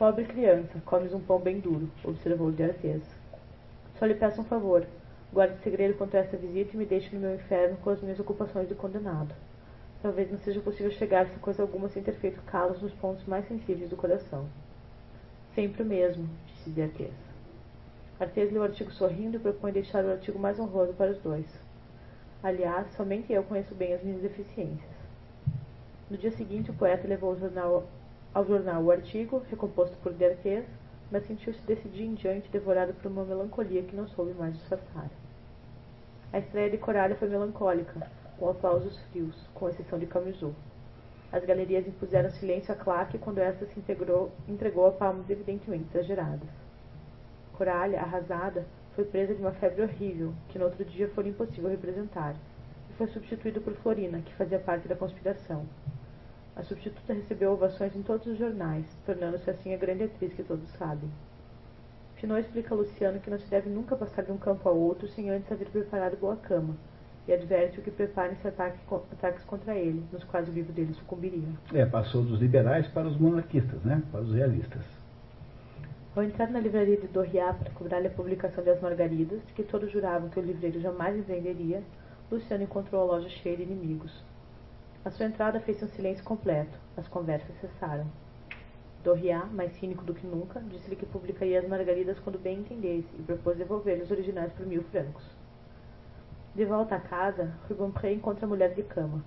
Pobre 0.00 0.24
criança, 0.24 0.80
comes 0.86 1.12
um 1.12 1.20
pão 1.20 1.38
bem 1.38 1.60
duro, 1.60 1.86
observou 2.02 2.50
de 2.50 2.62
Artes. 2.62 3.02
Só 3.98 4.06
lhe 4.06 4.14
peço 4.14 4.40
um 4.40 4.44
favor. 4.44 4.86
Guarde 5.30 5.62
segredo 5.62 5.92
quanto 5.98 6.16
a 6.16 6.20
essa 6.20 6.38
visita 6.38 6.70
e 6.72 6.78
me 6.78 6.86
deixe 6.86 7.14
no 7.14 7.20
meu 7.20 7.34
inferno 7.34 7.76
com 7.76 7.90
as 7.90 8.00
minhas 8.00 8.18
ocupações 8.18 8.66
de 8.66 8.74
condenado. 8.74 9.34
Talvez 10.00 10.30
não 10.30 10.38
seja 10.38 10.58
possível 10.62 10.90
chegar-se 10.90 11.38
coisa 11.40 11.60
alguma 11.60 11.90
sem 11.90 12.02
ter 12.02 12.14
feito 12.14 12.40
calos 12.44 12.80
nos 12.80 12.94
pontos 12.94 13.26
mais 13.26 13.46
sensíveis 13.46 13.90
do 13.90 13.96
coração. 13.96 14.46
Sempre 15.54 15.82
o 15.82 15.86
mesmo, 15.86 16.26
disse 16.46 16.70
de 16.70 16.80
Artes. 16.80 17.12
Artes 18.18 18.50
leu 18.50 18.62
o 18.62 18.64
artigo 18.64 18.90
sorrindo 18.92 19.36
e 19.36 19.40
propõe 19.40 19.70
deixar 19.70 20.02
o 20.02 20.12
artigo 20.12 20.38
mais 20.38 20.58
honroso 20.58 20.94
para 20.94 21.10
os 21.10 21.18
dois. 21.18 21.44
Aliás, 22.42 22.86
somente 22.96 23.30
eu 23.30 23.42
conheço 23.42 23.74
bem 23.74 23.92
as 23.92 24.02
minhas 24.02 24.22
deficiências. 24.22 24.96
No 26.08 26.16
dia 26.16 26.30
seguinte, 26.30 26.70
o 26.70 26.74
poeta 26.74 27.06
levou 27.06 27.34
o 27.34 27.38
jornal 27.38 27.86
ao 28.32 28.46
jornal 28.46 28.82
o 28.82 28.90
artigo, 28.90 29.42
recomposto 29.50 29.96
por 29.98 30.12
Derquez, 30.12 30.64
mas 31.10 31.26
sentiu-se 31.26 31.60
desse 31.62 31.88
dia 31.88 32.06
em 32.06 32.14
diante 32.14 32.48
devorado 32.50 32.94
por 32.94 33.10
uma 33.10 33.24
melancolia 33.24 33.82
que 33.82 33.96
não 33.96 34.06
soube 34.08 34.32
mais 34.34 34.54
disfarçar. 34.54 35.10
A 36.32 36.38
estreia 36.38 36.70
de 36.70 36.78
Coralha 36.78 37.16
foi 37.16 37.28
melancólica, 37.28 38.08
com 38.38 38.48
aplausos 38.48 38.96
frios, 39.10 39.34
com 39.52 39.68
exceção 39.68 39.98
de 39.98 40.06
Camisou. 40.06 40.54
As 41.32 41.44
galerias 41.44 41.86
impuseram 41.86 42.30
silêncio 42.30 42.72
à 42.72 42.76
claque 42.76 43.18
quando 43.18 43.38
esta 43.38 43.66
se 43.66 43.78
integrou, 43.78 44.30
entregou 44.48 44.86
a 44.86 44.92
palmas 44.92 45.28
evidentemente 45.28 45.88
exageradas. 45.92 46.48
Coralha, 47.52 48.00
arrasada, 48.00 48.64
foi 48.94 49.04
presa 49.04 49.34
de 49.34 49.40
uma 49.40 49.52
febre 49.52 49.82
horrível, 49.82 50.32
que 50.48 50.58
no 50.58 50.66
outro 50.66 50.84
dia 50.84 51.08
foi 51.08 51.26
impossível 51.28 51.68
representar, 51.68 52.34
e 52.88 52.92
foi 52.94 53.08
substituído 53.08 53.60
por 53.60 53.74
Florina, 53.74 54.20
que 54.20 54.34
fazia 54.34 54.58
parte 54.58 54.86
da 54.86 54.94
conspiração. 54.94 55.66
A 56.60 56.62
substituta 56.62 57.14
recebeu 57.14 57.52
ovações 57.52 57.96
em 57.96 58.02
todos 58.02 58.26
os 58.26 58.36
jornais, 58.36 58.84
tornando-se 59.06 59.48
assim 59.48 59.72
a 59.72 59.78
grande 59.78 60.04
atriz 60.04 60.30
que 60.34 60.42
todos 60.42 60.68
sabem. 60.72 61.08
Finot 62.16 62.42
explica 62.42 62.74
a 62.74 62.76
Luciano 62.76 63.18
que 63.18 63.30
não 63.30 63.38
se 63.38 63.48
deve 63.48 63.70
nunca 63.70 63.96
passar 63.96 64.24
de 64.24 64.30
um 64.30 64.36
campo 64.36 64.68
a 64.68 64.72
outro 64.72 65.08
sem 65.08 65.30
antes 65.30 65.50
haver 65.50 65.70
preparado 65.70 66.18
boa 66.18 66.36
cama, 66.36 66.76
e 67.26 67.32
adverte-o 67.32 67.82
que 67.82 67.90
preparem-se 67.90 68.46
ataques 68.46 69.42
contra 69.46 69.74
ele, 69.74 70.04
nos 70.12 70.22
quais 70.24 70.46
o 70.50 70.52
livro 70.52 70.70
dele 70.70 70.92
sucumbiria. 70.92 71.48
É, 71.72 71.86
passou 71.86 72.22
dos 72.22 72.38
liberais 72.38 72.86
para 72.88 73.08
os 73.08 73.18
monarquistas, 73.18 73.82
né? 73.82 74.02
para 74.12 74.20
os 74.20 74.34
realistas. 74.34 74.82
Ao 76.14 76.22
entrar 76.22 76.50
na 76.50 76.60
livraria 76.60 76.98
de 76.98 77.06
Dorriat 77.06 77.58
para 77.58 77.70
cobrar-lhe 77.70 78.08
a 78.08 78.10
publicação 78.10 78.62
de 78.62 78.68
As 78.68 78.82
Margaridas, 78.82 79.40
que 79.56 79.62
todos 79.62 79.90
juravam 79.90 80.28
que 80.28 80.38
o 80.38 80.42
livreiro 80.42 80.78
jamais 80.78 81.24
venderia, 81.24 81.82
Luciano 82.30 82.64
encontrou 82.64 83.00
a 83.00 83.16
loja 83.16 83.30
cheia 83.30 83.56
de 83.56 83.62
inimigos. 83.62 84.12
A 85.02 85.10
sua 85.10 85.24
entrada 85.24 85.60
fez 85.60 85.82
um 85.82 85.88
silêncio 85.88 86.22
completo. 86.22 86.78
As 86.94 87.08
conversas 87.08 87.56
cessaram. 87.58 88.06
Dorriat, 89.02 89.48
mais 89.50 89.72
cínico 89.72 90.04
do 90.04 90.12
que 90.12 90.26
nunca, 90.26 90.60
disse-lhe 90.60 90.94
que 90.94 91.06
publicaria 91.06 91.58
as 91.58 91.66
margaridas 91.66 92.18
quando 92.18 92.38
bem 92.38 92.58
entendesse 92.58 93.08
e 93.18 93.22
propôs 93.22 93.56
devolver-lhe 93.56 94.02
os 94.02 94.10
originais 94.10 94.52
por 94.52 94.66
mil 94.66 94.82
francos. 94.84 95.24
De 96.54 96.66
volta 96.66 96.96
à 96.96 97.00
casa, 97.00 97.50
Rubempré 97.66 98.12
encontra 98.12 98.44
a 98.44 98.48
mulher 98.48 98.74
de 98.74 98.82
cama. 98.82 99.24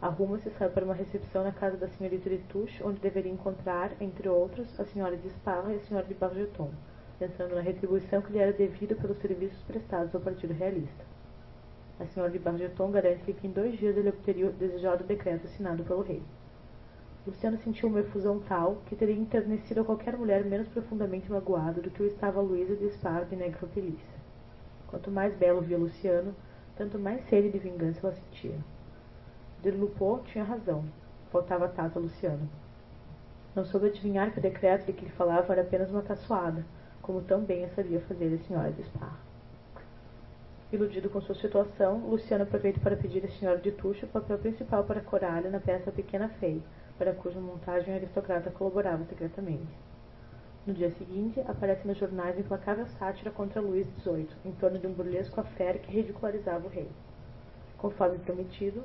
Arruma-se 0.00 0.48
e 0.48 0.52
sai 0.58 0.68
para 0.68 0.84
uma 0.84 0.94
recepção 0.94 1.44
na 1.44 1.52
casa 1.52 1.76
da 1.76 1.86
senhorita 1.86 2.28
de 2.28 2.38
Touche, 2.38 2.82
onde 2.82 2.98
deveria 2.98 3.30
encontrar, 3.30 3.92
entre 4.00 4.28
outros, 4.28 4.80
a 4.80 4.84
senhora 4.84 5.16
de 5.16 5.30
Sparra 5.30 5.72
e 5.72 5.76
a 5.76 5.80
senhora 5.82 6.04
de 6.04 6.14
Bargeton, 6.14 6.72
pensando 7.20 7.54
na 7.54 7.60
retribuição 7.60 8.22
que 8.22 8.32
lhe 8.32 8.40
era 8.40 8.52
devida 8.52 8.96
pelos 8.96 9.18
serviços 9.18 9.62
prestados 9.62 10.12
ao 10.12 10.20
Partido 10.20 10.52
Realista. 10.52 11.11
A 12.02 12.06
senhora 12.06 12.32
de 12.32 12.38
Bargeton 12.40 12.90
garante-lhe 12.90 13.32
que 13.32 13.46
em 13.46 13.52
dois 13.52 13.78
dias 13.78 13.96
ele 13.96 14.08
obteria 14.08 14.48
o 14.48 14.52
desejado 14.52 15.04
decreto 15.04 15.46
assinado 15.46 15.84
pelo 15.84 16.02
rei. 16.02 16.20
Luciano 17.24 17.56
sentiu 17.58 17.88
uma 17.88 18.00
efusão 18.00 18.40
tal 18.40 18.78
que 18.86 18.96
teria 18.96 19.14
enternecido 19.14 19.82
a 19.82 19.84
qualquer 19.84 20.16
mulher 20.16 20.44
menos 20.44 20.66
profundamente 20.66 21.30
magoada 21.30 21.80
do 21.80 21.92
que 21.92 22.02
o 22.02 22.06
estava 22.06 22.40
Luísa 22.40 22.74
de 22.74 22.90
Sparra 22.90 23.24
de 23.26 23.36
Necropelícia. 23.36 24.18
Quanto 24.88 25.12
mais 25.12 25.32
belo 25.36 25.60
via 25.60 25.78
Luciano, 25.78 26.34
tanto 26.76 26.98
mais 26.98 27.24
sede 27.28 27.50
de 27.50 27.60
vingança 27.60 28.00
ela 28.04 28.16
sentia. 28.16 28.58
Derlupot 29.62 30.24
tinha 30.24 30.42
razão. 30.42 30.84
Faltava 31.30 31.68
tato 31.68 32.00
a 32.00 32.02
Luciano. 32.02 32.50
Não 33.54 33.64
soube 33.64 33.86
adivinhar 33.86 34.32
que 34.32 34.40
o 34.40 34.42
decreto 34.42 34.86
de 34.86 34.92
que 34.92 35.04
lhe 35.04 35.12
falava 35.12 35.52
era 35.52 35.62
apenas 35.62 35.88
uma 35.88 36.02
caçoada, 36.02 36.66
como 37.00 37.22
tão 37.22 37.42
bem 37.42 37.64
a 37.64 37.68
sabia 37.68 38.00
fazer 38.00 38.34
a 38.34 38.38
senhora 38.44 38.72
de 38.72 38.82
Spa. 38.82 39.31
Iludido 40.72 41.10
com 41.10 41.20
sua 41.20 41.34
situação, 41.34 41.98
Luciano 42.08 42.44
aproveita 42.44 42.80
para 42.80 42.96
pedir 42.96 43.22
à 43.22 43.28
senhora 43.28 43.58
de 43.58 43.70
Tucho 43.72 44.06
o 44.06 44.08
papel 44.08 44.38
principal 44.38 44.82
para 44.84 45.02
Coralia 45.02 45.50
na 45.50 45.60
peça 45.60 45.92
Pequena 45.92 46.30
Fei, 46.40 46.62
para 46.96 47.12
cuja 47.12 47.38
montagem 47.38 47.92
o 47.92 47.96
aristocrata 47.98 48.50
colaborava 48.50 49.04
secretamente. 49.04 49.68
No 50.66 50.72
dia 50.72 50.90
seguinte, 50.92 51.38
aparece 51.40 51.86
nos 51.86 51.98
jornais 51.98 52.38
implacável 52.38 52.86
sátira 52.98 53.30
contra 53.30 53.60
Luís 53.60 53.86
XVIII, 53.98 54.28
em 54.46 54.52
torno 54.52 54.78
de 54.78 54.86
um 54.86 54.94
burlesco 54.94 55.42
affair 55.42 55.78
que 55.78 55.92
ridicularizava 55.92 56.66
o 56.66 56.70
rei. 56.70 56.88
Conforme 57.76 58.16
prometido, 58.20 58.82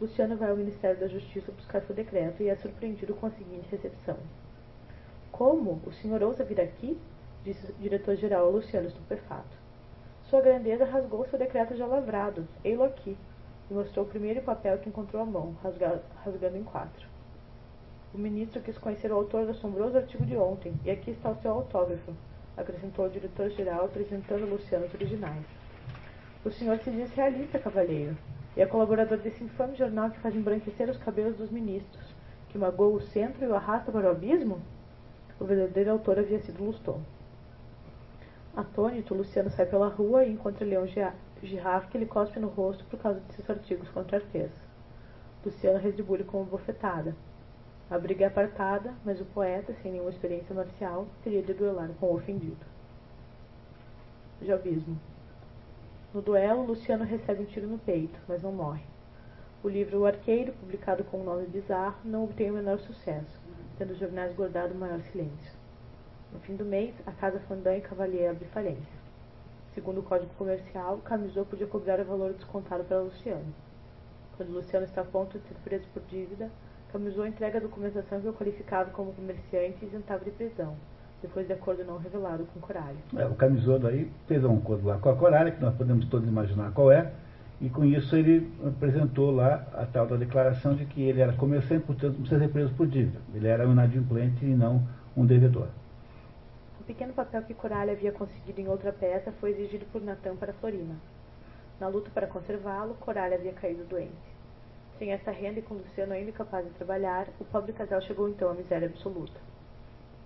Luciano 0.00 0.38
vai 0.38 0.48
ao 0.48 0.56
Ministério 0.56 0.98
da 0.98 1.06
Justiça 1.06 1.52
buscar 1.52 1.82
seu 1.82 1.94
decreto 1.94 2.42
e 2.42 2.48
é 2.48 2.56
surpreendido 2.56 3.12
com 3.12 3.26
a 3.26 3.30
seguinte 3.32 3.68
recepção. 3.70 4.16
Como? 5.30 5.82
O 5.84 5.92
senhor 5.92 6.22
ousa 6.22 6.44
vir 6.44 6.62
aqui? 6.62 6.98
disse 7.44 7.70
o 7.72 7.74
diretor-geral 7.74 8.50
Luciano 8.50 8.88
estupefato. 8.88 9.65
Sua 10.28 10.40
grandeza 10.40 10.84
rasgou 10.84 11.26
seu 11.26 11.38
decreto 11.38 11.76
já 11.76 11.86
lavrado, 11.86 12.46
ei-lo 12.64 12.84
aqui, 12.84 13.16
e 13.70 13.74
mostrou 13.74 14.04
o 14.04 14.08
primeiro 14.08 14.42
papel 14.42 14.78
que 14.78 14.88
encontrou 14.88 15.22
à 15.22 15.26
mão, 15.26 15.56
rasgando 16.24 16.56
em 16.56 16.64
quatro. 16.64 17.06
O 18.14 18.18
ministro 18.18 18.60
quis 18.60 18.78
conhecer 18.78 19.10
o 19.10 19.16
autor 19.16 19.44
do 19.44 19.50
assombroso 19.50 19.96
artigo 19.96 20.24
de 20.24 20.36
ontem, 20.36 20.74
e 20.84 20.90
aqui 20.90 21.10
está 21.10 21.30
o 21.30 21.36
seu 21.36 21.52
autógrafo, 21.52 22.12
acrescentou 22.56 23.06
o 23.06 23.10
diretor-geral, 23.10 23.84
apresentando 23.84 24.48
Luciano 24.48 24.86
os 24.86 24.94
originais. 24.94 25.44
O 26.44 26.50
senhor 26.50 26.78
se 26.78 26.90
diz 26.90 27.10
realista, 27.12 27.58
cavalheiro 27.58 28.16
e 28.56 28.62
é 28.62 28.66
colaborador 28.66 29.18
desse 29.18 29.44
infame 29.44 29.76
jornal 29.76 30.10
que 30.10 30.18
faz 30.20 30.34
embranquecer 30.34 30.88
os 30.88 30.96
cabelos 30.96 31.36
dos 31.36 31.50
ministros, 31.50 32.14
que 32.48 32.56
magoa 32.56 32.96
o 32.96 33.00
centro 33.00 33.44
e 33.44 33.48
o 33.48 33.54
arrasta 33.54 33.92
para 33.92 34.08
o 34.08 34.10
abismo? 34.10 34.60
O 35.38 35.44
verdadeiro 35.44 35.92
autor 35.92 36.18
havia 36.18 36.40
sido 36.40 36.64
Luston. 36.64 37.00
Atônito, 38.56 39.12
Luciano 39.12 39.50
sai 39.50 39.66
pela 39.66 39.86
rua 39.86 40.24
e 40.24 40.32
encontra 40.32 40.64
Leão 40.64 40.86
Girard 40.86 41.88
que 41.88 41.98
lhe 41.98 42.06
cospe 42.06 42.40
no 42.40 42.48
rosto 42.48 42.86
por 42.86 42.98
causa 42.98 43.20
de 43.20 43.34
seus 43.34 43.50
artigos 43.50 43.86
contra 43.90 44.16
Artes. 44.16 44.50
Luciano 45.44 45.78
retribui 45.78 46.24
com 46.24 46.38
uma 46.38 46.46
bofetada. 46.46 47.14
A 47.90 47.98
briga 47.98 48.24
é 48.24 48.28
apartada, 48.28 48.94
mas 49.04 49.20
o 49.20 49.26
poeta, 49.26 49.74
sem 49.82 49.92
nenhuma 49.92 50.08
experiência 50.08 50.54
marcial, 50.54 51.06
teria 51.22 51.42
de 51.42 51.52
duelar 51.52 51.90
com 52.00 52.06
o 52.06 52.14
ofendido. 52.14 52.64
Jobismo. 54.40 54.98
No 56.14 56.22
duelo, 56.22 56.64
Luciano 56.64 57.04
recebe 57.04 57.42
um 57.42 57.46
tiro 57.46 57.66
no 57.66 57.78
peito, 57.78 58.18
mas 58.26 58.42
não 58.42 58.52
morre. 58.52 58.84
O 59.62 59.68
livro 59.68 60.00
O 60.00 60.06
Arqueiro, 60.06 60.54
publicado 60.54 61.04
com 61.04 61.20
um 61.20 61.24
nome 61.24 61.46
bizarro, 61.46 61.98
não 62.02 62.24
obtém 62.24 62.50
o 62.50 62.54
menor 62.54 62.78
sucesso, 62.78 63.38
tendo 63.76 63.92
os 63.92 63.98
jornais 63.98 64.34
guardado 64.34 64.72
o 64.72 64.78
maior 64.78 65.02
silêncio. 65.02 65.55
No 66.36 66.42
fim 66.42 66.54
do 66.54 66.66
mês, 66.66 66.94
a 67.06 67.12
Casa 67.12 67.40
Fandin 67.48 67.78
e 67.78 67.80
Cavalier 67.80 68.30
abre 68.30 68.44
falência. 68.52 68.92
Segundo 69.74 70.00
o 70.00 70.02
Código 70.02 70.30
Comercial, 70.36 70.98
Camisou 70.98 71.46
podia 71.46 71.66
cobrar 71.66 71.98
o 71.98 72.04
valor 72.04 72.34
descontado 72.34 72.84
para 72.84 73.00
Luciano. 73.00 73.54
Quando 74.36 74.52
Luciano 74.52 74.84
está 74.84 75.00
a 75.00 75.04
ponto 75.04 75.38
de 75.38 75.48
ser 75.48 75.54
preso 75.64 75.86
por 75.94 76.02
dívida, 76.10 76.50
Camisou 76.92 77.26
entrega 77.26 77.56
a 77.56 77.62
documentação 77.62 78.20
que 78.20 78.28
o 78.28 78.34
qualificava 78.34 78.90
como 78.90 79.14
comerciante 79.14 79.78
e 79.80 79.86
isentava 79.86 80.22
de 80.26 80.30
prisão, 80.30 80.76
depois 81.22 81.46
de 81.46 81.54
acordo 81.54 81.82
não 81.84 81.96
revelado 81.96 82.46
com 82.52 82.60
Coralha. 82.60 82.98
É, 83.16 83.24
o 83.24 83.34
Camisodo 83.34 83.86
aí 83.86 84.12
fez 84.28 84.44
um 84.44 84.58
acordo 84.58 84.86
lá 84.88 84.98
com 84.98 85.08
a 85.08 85.16
Coralha, 85.16 85.50
que 85.50 85.62
nós 85.62 85.74
podemos 85.74 86.04
todos 86.04 86.28
imaginar 86.28 86.70
qual 86.72 86.92
é, 86.92 87.12
e 87.62 87.70
com 87.70 87.82
isso 87.82 88.14
ele 88.14 88.52
apresentou 88.62 89.30
lá 89.34 89.66
a 89.72 89.86
tal 89.86 90.06
da 90.06 90.16
declaração 90.16 90.74
de 90.74 90.84
que 90.84 91.00
ele 91.00 91.22
era 91.22 91.32
comerciante, 91.32 91.86
portanto 91.86 92.18
não 92.18 92.26
ser 92.26 92.46
preso 92.50 92.74
por 92.74 92.86
dívida. 92.86 93.20
Ele 93.34 93.48
era 93.48 93.66
um 93.66 93.72
inadimplente 93.72 94.44
e 94.44 94.54
não 94.54 94.86
um 95.16 95.24
devedor. 95.24 95.68
O 96.86 96.94
pequeno 96.94 97.12
papel 97.12 97.42
que 97.42 97.52
Coralha 97.52 97.90
havia 97.90 98.12
conseguido 98.12 98.60
em 98.60 98.68
outra 98.68 98.92
peça 98.92 99.32
foi 99.40 99.50
exigido 99.50 99.84
por 99.86 100.00
Natan 100.00 100.36
para 100.36 100.52
Florina. 100.52 100.94
Na 101.80 101.88
luta 101.88 102.08
para 102.14 102.28
conservá-lo, 102.28 102.94
Coralha 102.94 103.34
havia 103.34 103.52
caído 103.52 103.82
doente. 103.82 104.14
Sem 104.96 105.10
essa 105.10 105.32
renda 105.32 105.58
e 105.58 105.62
com 105.62 105.74
Luciano 105.74 106.12
ainda 106.12 106.30
capaz 106.30 106.64
de 106.64 106.70
trabalhar, 106.74 107.26
o 107.40 107.44
pobre 107.44 107.72
casal 107.72 108.00
chegou 108.02 108.28
então 108.28 108.48
à 108.48 108.54
miséria 108.54 108.86
absoluta. 108.86 109.40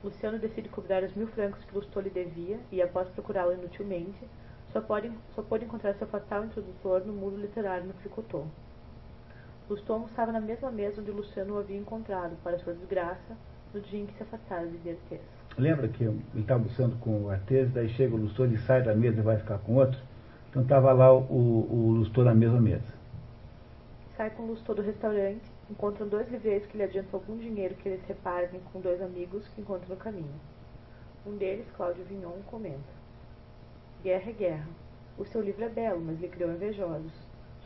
Luciano 0.04 0.38
decide 0.38 0.68
cobrar 0.68 1.02
os 1.02 1.14
mil 1.14 1.28
francos 1.28 1.64
que 1.64 1.74
Lustô 1.74 1.98
lhe 1.98 2.11
devia 2.11 2.61
e, 2.70 2.82
após 2.82 3.08
procurá-lo 3.08 3.54
inutilmente, 3.54 4.28
só 4.70 4.82
pode, 4.82 5.11
só 5.34 5.40
pode 5.40 5.64
encontrar 5.64 5.94
seu 5.94 6.08
fatal 6.08 6.44
introdutor 6.44 7.06
no 7.06 7.14
muro 7.14 7.38
literário 7.38 7.86
no 7.86 7.94
Fricotô. 7.94 8.44
Lustô 9.66 10.04
estava 10.04 10.30
na 10.30 10.40
mesma 10.42 10.70
mesa 10.70 11.00
onde 11.00 11.11
Luciano 11.11 11.54
o 11.54 11.58
havia 11.58 11.78
encontrado, 11.78 12.36
para 12.44 12.58
sua 12.58 12.74
desgraça, 12.74 13.34
no 13.72 13.80
dia 13.80 14.02
em 14.02 14.04
que 14.04 14.12
se 14.12 14.24
afastara 14.24 14.66
de 14.66 14.90
Artes. 14.90 15.39
Lembra 15.61 15.88
que 15.88 16.04
ele 16.04 16.22
estava 16.36 16.61
almoçando 16.61 16.96
com 16.96 17.24
o 17.24 17.30
Artes, 17.30 17.70
daí 17.72 17.88
chega 17.90 18.14
o 18.14 18.18
Lustô, 18.18 18.44
ele 18.44 18.58
sai 18.58 18.82
da 18.82 18.94
mesa 18.94 19.20
e 19.20 19.22
vai 19.22 19.36
ficar 19.36 19.58
com 19.58 19.74
outro? 19.74 20.00
Então 20.48 20.62
estava 20.62 20.92
lá 20.92 21.12
o, 21.12 21.20
o, 21.20 22.02
o 22.02 22.24
na 22.24 22.34
mesma 22.34 22.61
mesa. 22.61 22.92
Sai 24.16 24.30
com 24.30 24.44
o 24.44 24.46
Lustô 24.46 24.74
do 24.74 24.82
restaurante 24.82 25.42
encontram 25.70 26.08
dois 26.08 26.28
livreiros 26.28 26.66
que 26.66 26.76
lhe 26.76 26.82
adiantam 26.82 27.20
algum 27.20 27.36
dinheiro 27.36 27.74
que 27.76 27.88
eles 27.88 28.04
repartem 28.06 28.61
com 28.72 28.80
dois 28.80 29.00
amigos 29.00 29.46
que 29.48 29.61
encontram 29.61 29.90
no 29.90 29.96
caminho. 29.96 30.40
Um 31.24 31.36
deles, 31.36 31.66
Cláudio 31.76 32.04
Vignon, 32.04 32.40
comenta: 32.46 32.78
Guerra 34.02 34.30
é 34.30 34.32
guerra. 34.32 34.68
O 35.16 35.24
seu 35.24 35.40
livro 35.40 35.64
é 35.64 35.68
belo, 35.68 36.00
mas 36.00 36.20
lhe 36.20 36.28
criou 36.28 36.50
invejosos. 36.50 37.12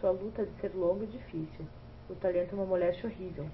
Sua 0.00 0.10
luta 0.10 0.42
há 0.42 0.44
de 0.44 0.52
ser 0.60 0.74
longa 0.74 1.04
e 1.04 1.08
difícil. 1.08 1.64
O 2.10 2.14
talento 2.14 2.52
é 2.52 2.54
uma 2.54 2.66
moléstia 2.66 3.08
horrível. 3.08 3.46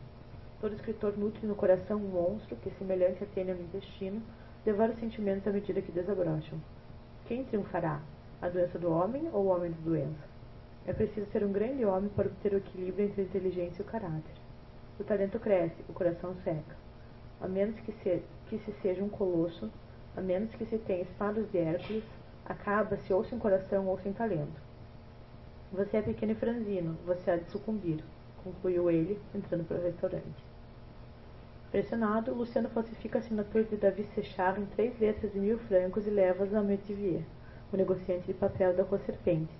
Todo 0.60 0.74
escritor 0.74 1.16
nutre 1.16 1.46
no 1.46 1.54
coração 1.54 1.96
um 1.96 2.08
monstro 2.08 2.54
que, 2.56 2.70
semelhante 2.72 3.24
a 3.24 3.26
tênia 3.26 3.54
no 3.54 3.62
intestino, 3.62 4.22
devora 4.62 4.92
os 4.92 5.00
sentimentos 5.00 5.48
à 5.48 5.50
medida 5.50 5.80
que 5.80 5.90
desabrocham. 5.90 6.60
Quem 7.26 7.44
triunfará? 7.44 8.02
A 8.42 8.48
doença 8.50 8.78
do 8.78 8.90
homem 8.90 9.26
ou 9.32 9.46
o 9.46 9.48
homem 9.48 9.70
da 9.70 9.78
doença? 9.82 10.28
É 10.86 10.92
preciso 10.92 11.30
ser 11.30 11.44
um 11.44 11.52
grande 11.52 11.82
homem 11.86 12.10
para 12.10 12.26
obter 12.26 12.52
o 12.52 12.58
equilíbrio 12.58 13.06
entre 13.06 13.22
a 13.22 13.24
inteligência 13.24 13.80
e 13.80 13.86
o 13.86 13.88
caráter. 13.88 14.34
O 14.98 15.04
talento 15.04 15.40
cresce, 15.40 15.82
o 15.88 15.94
coração 15.94 16.34
seca. 16.44 16.76
A 17.40 17.48
menos 17.48 17.80
que 17.80 17.92
se, 17.92 18.22
que 18.50 18.58
se 18.58 18.72
seja 18.82 19.02
um 19.02 19.08
colosso, 19.08 19.70
a 20.14 20.20
menos 20.20 20.54
que 20.54 20.66
se 20.66 20.76
tenha 20.76 21.04
espadas 21.04 21.50
de 21.50 21.56
Hércules, 21.56 22.04
acaba-se 22.44 23.10
ou 23.14 23.24
sem 23.24 23.38
coração 23.38 23.86
ou 23.86 23.98
sem 24.00 24.12
talento. 24.12 24.60
Você 25.72 25.96
é 25.96 26.02
pequeno 26.02 26.32
e 26.32 26.34
franzino, 26.34 26.98
você 27.06 27.30
há 27.30 27.36
de 27.36 27.50
sucumbir, 27.50 28.04
concluiu 28.44 28.90
ele, 28.90 29.18
entrando 29.34 29.64
para 29.64 29.78
o 29.78 29.82
restaurante. 29.82 30.49
Pressionado, 31.70 32.34
Luciano 32.34 32.68
falsifica 32.70 33.18
a 33.18 33.20
assinatura 33.20 33.62
de 33.62 33.76
Davi 33.76 34.04
Sechard 34.12 34.60
em 34.60 34.66
três 34.66 34.98
letras 34.98 35.32
de 35.32 35.38
mil 35.38 35.56
francos 35.56 36.04
e 36.04 36.10
leva-as 36.10 36.52
a 36.52 36.60
Metivier, 36.60 37.22
o 37.72 37.76
negociante 37.76 38.26
de 38.26 38.34
papel 38.34 38.74
da 38.74 38.82
Rua 38.82 38.98
Serpente, 39.06 39.52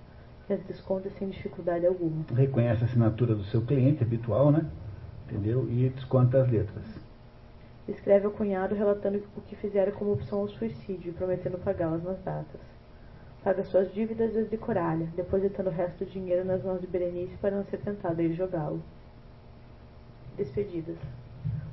que 0.45 0.53
as 0.53 0.61
desconta 0.65 1.09
sem 1.11 1.29
dificuldade 1.29 1.87
alguma. 1.87 2.25
Reconhece 2.35 2.83
a 2.83 2.87
assinatura 2.87 3.37
do 3.37 3.45
seu 3.45 3.63
cliente 3.63 4.03
habitual, 4.03 4.51
né? 4.51 4.69
Entendeu? 5.29 5.69
E 5.71 5.89
desconta 5.91 6.43
as 6.43 6.51
letras. 6.51 6.85
Escreve 7.87 8.27
ao 8.27 8.33
cunhado 8.33 8.75
relatando 8.75 9.23
o 9.37 9.41
que 9.43 9.55
fizera 9.55 9.93
como 9.93 10.13
opção 10.13 10.41
ao 10.41 10.49
suicídio 10.49 11.11
e 11.11 11.15
prometendo 11.15 11.59
pagá-las 11.59 12.03
nas 12.03 12.21
datas. 12.25 12.61
Paga 13.45 13.63
suas 13.63 13.95
dívidas 13.95 14.33
desde 14.33 14.57
Coralha, 14.57 15.07
depositando 15.15 15.71
o 15.71 15.73
resto 15.73 16.05
do 16.05 16.11
dinheiro 16.11 16.45
nas 16.45 16.65
mãos 16.65 16.81
de 16.81 16.89
Berenice 16.89 17.37
para 17.37 17.55
não 17.55 17.65
ser 17.67 17.79
tentado 17.79 18.21
a 18.21 18.25
ir 18.25 18.35
jogá-lo. 18.35 18.83
Despedidas. 20.37 20.99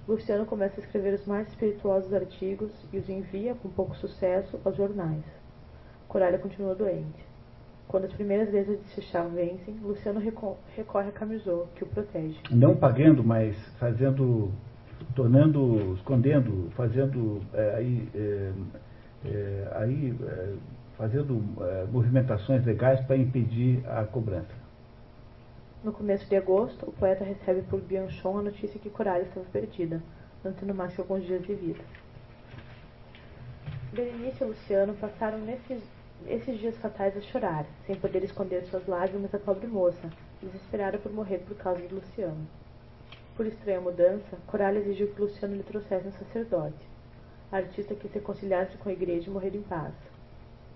Luciano 0.07 0.45
começa 0.45 0.79
a 0.79 0.83
escrever 0.83 1.15
os 1.15 1.25
mais 1.25 1.47
espirituosos 1.49 2.13
artigos 2.13 2.71
e 2.93 2.97
os 2.97 3.09
envia, 3.09 3.55
com 3.55 3.67
pouco 3.69 3.93
sucesso, 3.97 4.57
aos 4.63 4.75
jornais. 4.77 5.23
Coralha 6.07 6.37
continua 6.37 6.73
doente. 6.73 7.27
Quando 7.89 8.05
as 8.05 8.13
primeiras 8.13 8.49
vezes 8.49 8.81
de 8.81 8.89
Sechá 8.89 9.23
vencem, 9.23 9.75
Luciano 9.81 10.19
recorre 10.19 11.09
a 11.09 11.11
Camisou, 11.11 11.67
que 11.75 11.83
o 11.83 11.87
protege. 11.87 12.37
Não 12.51 12.75
pagando, 12.75 13.23
mas 13.23 13.55
fazendo, 13.79 14.51
tornando, 15.13 15.93
escondendo, 15.95 16.69
fazendo 16.75 17.41
é, 17.53 17.75
aí, 17.75 18.09
é, 18.15 18.51
é, 19.25 19.71
aí 19.75 20.17
é, 20.21 20.53
fazendo 20.97 21.43
é, 21.61 21.85
movimentações 21.91 22.65
legais 22.65 22.99
para 23.05 23.17
impedir 23.17 23.83
a 23.87 24.05
cobrança. 24.05 24.66
No 25.83 25.93
começo 25.93 26.25
de 26.25 26.35
agosto, 26.35 26.89
o 26.89 26.91
poeta 26.91 27.23
recebe 27.23 27.61
por 27.63 27.79
Bianchon 27.79 28.39
a 28.39 28.41
notícia 28.43 28.79
que 28.79 28.89
Coralha 28.89 29.23
estava 29.23 29.45
perdida, 29.51 30.01
não 30.43 30.51
tendo 30.53 30.73
mais 30.73 30.93
que 30.93 31.01
alguns 31.01 31.23
dias 31.23 31.45
de 31.45 31.53
vida. 31.53 31.83
Berenice 33.93 34.43
e 34.43 34.47
Luciano 34.47 34.93
passaram 34.95 35.37
nesses 35.39 35.81
esses 36.25 36.59
dias 36.59 36.75
fatais 36.77 37.15
a 37.15 37.21
chorar, 37.21 37.65
sem 37.85 37.95
poder 37.95 38.23
esconder 38.23 38.65
suas 38.65 38.87
lágrimas 38.87 39.33
a 39.33 39.39
pobre 39.39 39.67
moça, 39.67 40.09
desesperada 40.41 40.97
por 40.97 41.13
morrer 41.13 41.39
por 41.39 41.55
causa 41.55 41.81
de 41.81 41.93
Luciano. 41.93 42.47
Por 43.35 43.45
estranha 43.45 43.79
mudança, 43.79 44.37
Coralia 44.47 44.81
exigiu 44.81 45.13
que 45.13 45.21
Luciano 45.21 45.55
lhe 45.55 45.63
trouxesse 45.63 46.07
um 46.07 46.11
sacerdote. 46.11 46.87
A 47.51 47.57
artista 47.57 47.93
quis 47.93 48.11
reconciliar-se 48.11 48.77
com 48.77 48.89
a 48.89 48.93
igreja 48.93 49.29
e 49.29 49.33
morrer 49.33 49.55
em 49.55 49.61
paz. 49.61 49.93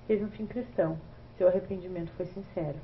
Teve 0.08 0.24
um 0.24 0.30
fim 0.30 0.46
cristão, 0.46 0.98
seu 1.38 1.48
arrependimento 1.48 2.12
foi 2.12 2.28
sincero. 2.28 2.78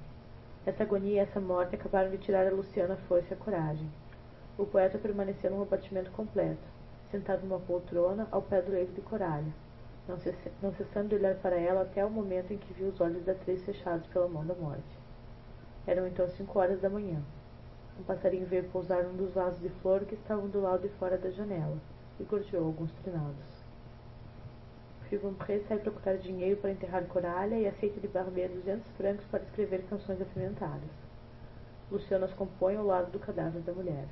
Essa 0.68 0.84
agonia 0.84 1.14
e 1.14 1.18
essa 1.18 1.40
morte 1.40 1.74
acabaram 1.74 2.12
de 2.12 2.20
tirar 2.20 2.46
a 2.46 2.52
Luciano 2.52 2.94
a 2.94 2.98
força 3.08 3.30
e 3.32 3.34
a 3.34 3.38
coragem. 3.38 3.90
O 4.56 4.68
poeta 4.68 5.00
permaneceu 5.00 5.50
num 5.50 5.64
abatimento 5.64 6.12
completo, 6.12 6.62
sentado 7.10 7.42
numa 7.42 7.60
poltrona 7.60 8.28
ao 8.30 8.44
pé 8.44 8.62
do 8.62 8.72
leito 8.72 8.94
de 8.94 9.02
Coralia 9.02 9.52
não, 10.08 10.18
não 10.62 10.74
cessando 10.74 11.10
de 11.10 11.16
olhar 11.16 11.36
para 11.36 11.58
ela 11.58 11.82
até 11.82 12.04
o 12.04 12.10
momento 12.10 12.54
em 12.54 12.58
que 12.58 12.74
viu 12.74 12.88
os 12.88 13.02
olhos 13.02 13.24
da 13.26 13.34
atriz 13.34 13.64
fechados 13.64 14.08
pela 14.08 14.28
mão 14.28 14.46
da 14.46 14.56
morte. 14.56 14.98
Eram 15.86 16.08
então 16.08 16.28
cinco 16.30 16.60
horas 16.60 16.80
da 16.80 16.90
manhã. 16.90 17.22
Um 18.00 18.04
passarinho 18.04 18.46
veio 18.46 18.70
pousar 18.70 19.04
num 19.04 19.18
dos 19.18 19.34
vasos 19.34 19.60
de 19.60 19.70
flor 19.82 20.06
que 20.06 20.16
estavam 20.16 20.48
do 20.48 20.62
lado 20.62 20.82
de 20.82 20.90
fora 20.96 21.18
da 21.18 21.30
janela 21.30 21.78
e 22.20 22.24
gorjeou 22.24 22.66
alguns 22.66 22.92
trinados. 23.04 23.57
Fibompré 25.10 25.62
sai 25.70 25.80
procurar 25.80 26.18
dinheiro 26.18 26.60
para 26.60 26.72
enterrar 26.72 27.06
Coralha 27.06 27.56
e 27.56 27.66
aceita 27.66 27.98
de 28.02 28.10
Barbier 28.10 28.50
duzentos 28.50 28.86
francos 28.98 29.26
para 29.32 29.42
escrever 29.42 29.84
canções 29.90 30.22
apimentadas. 30.22 30.90
Luciano 31.90 32.26
as 32.26 32.34
compõe 32.34 32.76
ao 32.76 32.86
lado 32.86 33.10
do 33.12 33.20
cadáver 33.20 33.62
da 33.62 33.72
mulher. 33.72 34.06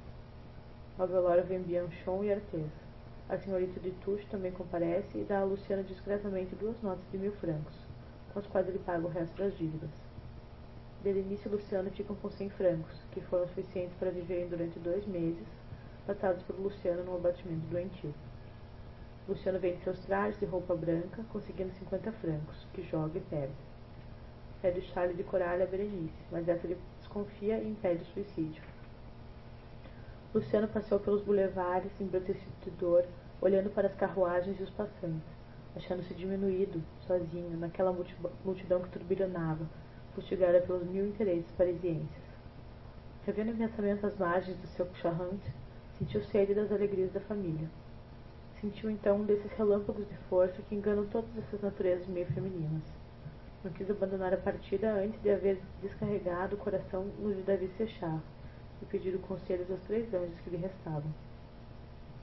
Ao 0.97 1.05
velório 1.05 1.43
vem 1.43 1.61
Bianchon 1.61 2.23
e 2.23 2.31
Artes. 2.31 2.71
A 3.27 3.37
senhorita 3.37 3.77
de 3.81 3.91
Touche 4.05 4.25
também 4.27 4.53
comparece 4.53 5.17
e 5.17 5.25
dá 5.25 5.39
a 5.39 5.43
Luciano 5.43 5.83
discretamente 5.83 6.55
duas 6.55 6.81
notas 6.81 7.03
de 7.11 7.17
mil 7.17 7.33
francos, 7.33 7.75
com 8.31 8.39
as 8.39 8.47
quais 8.47 8.65
ele 8.69 8.79
paga 8.79 9.05
o 9.05 9.09
resto 9.09 9.35
das 9.35 9.57
dívidas. 9.57 9.89
Berenice 11.03 11.49
e 11.49 11.51
Luciano 11.51 11.91
ficam 11.91 12.15
com 12.15 12.29
cem 12.31 12.49
francos, 12.49 12.95
que 13.11 13.19
foram 13.19 13.45
suficientes 13.47 13.97
para 13.99 14.11
viverem 14.11 14.47
durante 14.47 14.79
dois 14.79 15.05
meses, 15.05 15.45
passados 16.07 16.41
por 16.43 16.57
Luciano 16.57 17.03
num 17.03 17.15
abatimento 17.15 17.67
doentio. 17.67 18.13
Luciano 19.27 19.59
vende 19.59 19.83
seus 19.83 19.99
trajes 20.01 20.39
de 20.39 20.45
roupa 20.45 20.75
branca, 20.75 21.23
conseguindo 21.29 21.73
cinquenta 21.73 22.11
francos, 22.11 22.67
que 22.73 22.83
joga 22.83 23.17
e 23.17 23.21
perde. 23.21 23.53
Pede 24.61 24.79
o 24.79 24.83
chale 24.83 25.15
de 25.15 25.23
coralha 25.23 25.63
a 25.63 25.67
Berenice, 25.67 26.13
mas 26.31 26.47
essa 26.47 26.67
lhe 26.67 26.77
desconfia 26.99 27.57
e 27.57 27.69
impede 27.69 28.03
o 28.03 28.13
suicídio. 28.13 28.61
Luciano 30.33 30.67
passeou 30.67 30.99
pelos 30.99 31.23
bulevares, 31.23 31.91
embrutecido 31.99 32.53
de 32.63 32.69
dor, 32.71 33.05
olhando 33.41 33.69
para 33.71 33.87
as 33.87 33.95
carruagens 33.95 34.59
e 34.59 34.63
os 34.63 34.69
passantes, 34.69 35.27
achando-se 35.75 36.13
diminuído, 36.13 36.83
sozinho, 37.07 37.57
naquela 37.57 37.95
multidão 38.43 38.81
que 38.81 38.89
turbilhonava, 38.89 39.65
fustigada 40.13 40.61
pelos 40.61 40.83
mil 40.83 41.07
interesses 41.07 41.49
parisienses. 41.57 42.23
Revendo 43.25 43.51
intensamente 43.51 44.05
as 44.05 44.15
margens 44.17 44.57
do 44.57 44.67
seu 44.67 44.87
charrante, 44.95 45.51
sentiu 45.97 46.21
sede 46.25 46.53
das 46.53 46.71
alegrias 46.71 47.11
da 47.11 47.21
família. 47.21 47.67
Sentiu 48.61 48.89
então 48.89 49.17
um 49.17 49.25
desses 49.25 49.51
relâmpagos 49.53 50.07
de 50.07 50.15
força 50.29 50.61
que 50.63 50.75
enganam 50.75 51.05
todas 51.07 51.29
essas 51.37 51.61
naturezas 51.61 52.07
meio 52.07 52.25
femininas. 52.27 52.83
Não 53.63 53.71
quis 53.71 53.89
abandonar 53.89 54.33
a 54.33 54.37
partida 54.37 54.93
antes 54.93 55.21
de 55.21 55.29
haver 55.29 55.59
descarregado 55.81 56.55
o 56.55 56.59
coração 56.59 57.05
no 57.19 57.33
de 57.33 57.41
Davi 57.41 57.69
Sechar, 57.77 58.19
e 58.81 58.85
pediram 58.85 59.19
conselhos 59.19 59.69
aos 59.69 59.81
três 59.81 60.13
anjos 60.13 60.39
que 60.43 60.49
lhe 60.49 60.57
restavam. 60.57 61.11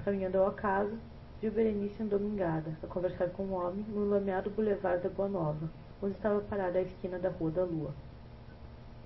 Caminhando 0.05 0.39
ao 0.39 0.47
acaso, 0.47 0.97
viu 1.41 1.51
Berenice 1.51 2.03
endomingada, 2.03 2.76
a 2.83 2.87
conversar 2.87 3.30
com 3.30 3.45
um 3.45 3.55
homem 3.55 3.85
no 3.89 4.09
lameado 4.09 4.51
boulevard 4.51 5.03
da 5.03 5.09
Boa 5.09 5.28
Nova, 5.28 5.68
onde 6.01 6.14
estava 6.14 6.41
parada 6.41 6.78
à 6.78 6.83
esquina 6.83 7.18
da 7.18 7.28
Rua 7.28 7.51
da 7.51 7.64
Lua. 7.64 7.95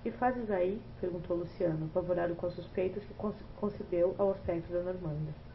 Que 0.03 0.11
fazes 0.11 0.51
aí? 0.51 0.81
perguntou 1.01 1.37
Luciano, 1.37 1.87
apavorado 1.87 2.35
com 2.35 2.47
as 2.47 2.55
suspeitas 2.55 3.03
que 3.05 3.15
concebeu 3.57 4.15
ao 4.19 4.31
aspecto 4.31 4.73
da 4.73 4.83
Normanda. 4.83 5.46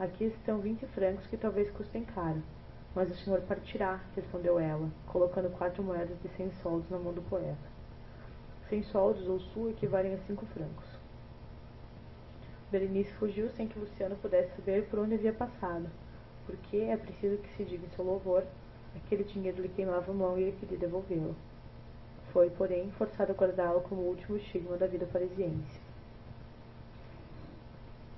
Aqui 0.00 0.24
estão 0.24 0.58
vinte 0.60 0.86
francos 0.86 1.26
que 1.26 1.36
talvez 1.36 1.70
custem 1.72 2.02
caro, 2.02 2.42
mas 2.94 3.10
o 3.10 3.14
senhor 3.16 3.42
partirá, 3.42 4.00
respondeu 4.16 4.58
ela, 4.58 4.88
colocando 5.06 5.50
quatro 5.50 5.82
moedas 5.82 6.18
de 6.22 6.28
cem 6.38 6.50
soldos 6.62 6.88
na 6.88 6.98
mão 6.98 7.12
do 7.12 7.20
poeta. 7.20 7.68
Cem 8.70 8.82
soldos 8.82 9.28
ou 9.28 9.38
sul 9.38 9.68
equivalem 9.68 10.14
a 10.14 10.18
cinco 10.20 10.46
francos. 10.46 10.86
Berenice 12.72 13.12
fugiu 13.12 13.50
sem 13.50 13.68
que 13.68 13.78
Luciano 13.78 14.16
pudesse 14.16 14.56
saber 14.56 14.86
por 14.86 15.00
onde 15.00 15.16
havia 15.16 15.34
passado, 15.34 15.90
porque 16.46 16.78
é 16.78 16.96
preciso 16.96 17.36
que 17.36 17.54
se 17.58 17.64
diga 17.66 17.84
em 17.84 17.90
seu 17.90 18.02
louvor, 18.02 18.44
aquele 18.96 19.24
dinheiro 19.24 19.60
lhe 19.60 19.68
queimava 19.68 20.10
a 20.10 20.14
mão 20.14 20.38
e 20.38 20.44
ele 20.44 20.56
queria 20.58 20.78
devolvê-lo. 20.78 21.36
Foi, 22.32 22.48
porém, 22.48 22.90
forçado 22.92 23.32
a 23.32 23.34
guardá-lo 23.34 23.82
como 23.82 24.00
último 24.00 24.38
estigma 24.38 24.78
da 24.78 24.86
vida 24.86 25.04
parisiense. 25.04 25.78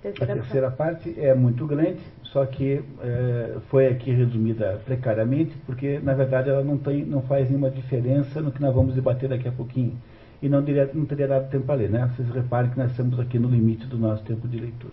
Terceira 0.02 0.32
a 0.32 0.36
terceira 0.36 0.70
parte. 0.70 1.14
é 1.16 1.32
muito 1.32 1.64
grande, 1.64 2.00
só 2.24 2.44
que 2.44 2.82
é, 3.00 3.56
foi 3.68 3.86
aqui 3.86 4.10
resumida 4.10 4.80
precariamente, 4.84 5.56
porque 5.64 6.00
na 6.02 6.12
verdade 6.12 6.50
ela 6.50 6.64
não, 6.64 6.76
tem, 6.76 7.04
não 7.04 7.22
faz 7.22 7.48
nenhuma 7.48 7.70
diferença 7.70 8.40
no 8.40 8.50
que 8.50 8.60
nós 8.60 8.74
vamos 8.74 8.94
debater 8.94 9.28
daqui 9.28 9.46
a 9.46 9.52
pouquinho 9.52 9.96
e 10.42 10.48
não, 10.48 10.60
diria, 10.60 10.90
não 10.92 11.06
teria 11.06 11.28
dado 11.28 11.48
tempo 11.48 11.64
para 11.64 11.76
ler, 11.76 11.88
né? 11.88 12.10
Vocês 12.16 12.28
reparem 12.30 12.72
que 12.72 12.78
nós 12.78 12.90
estamos 12.90 13.18
aqui 13.20 13.38
no 13.38 13.48
limite 13.48 13.86
do 13.86 13.96
nosso 13.96 14.24
tempo 14.24 14.48
de 14.48 14.58
leitura. 14.58 14.92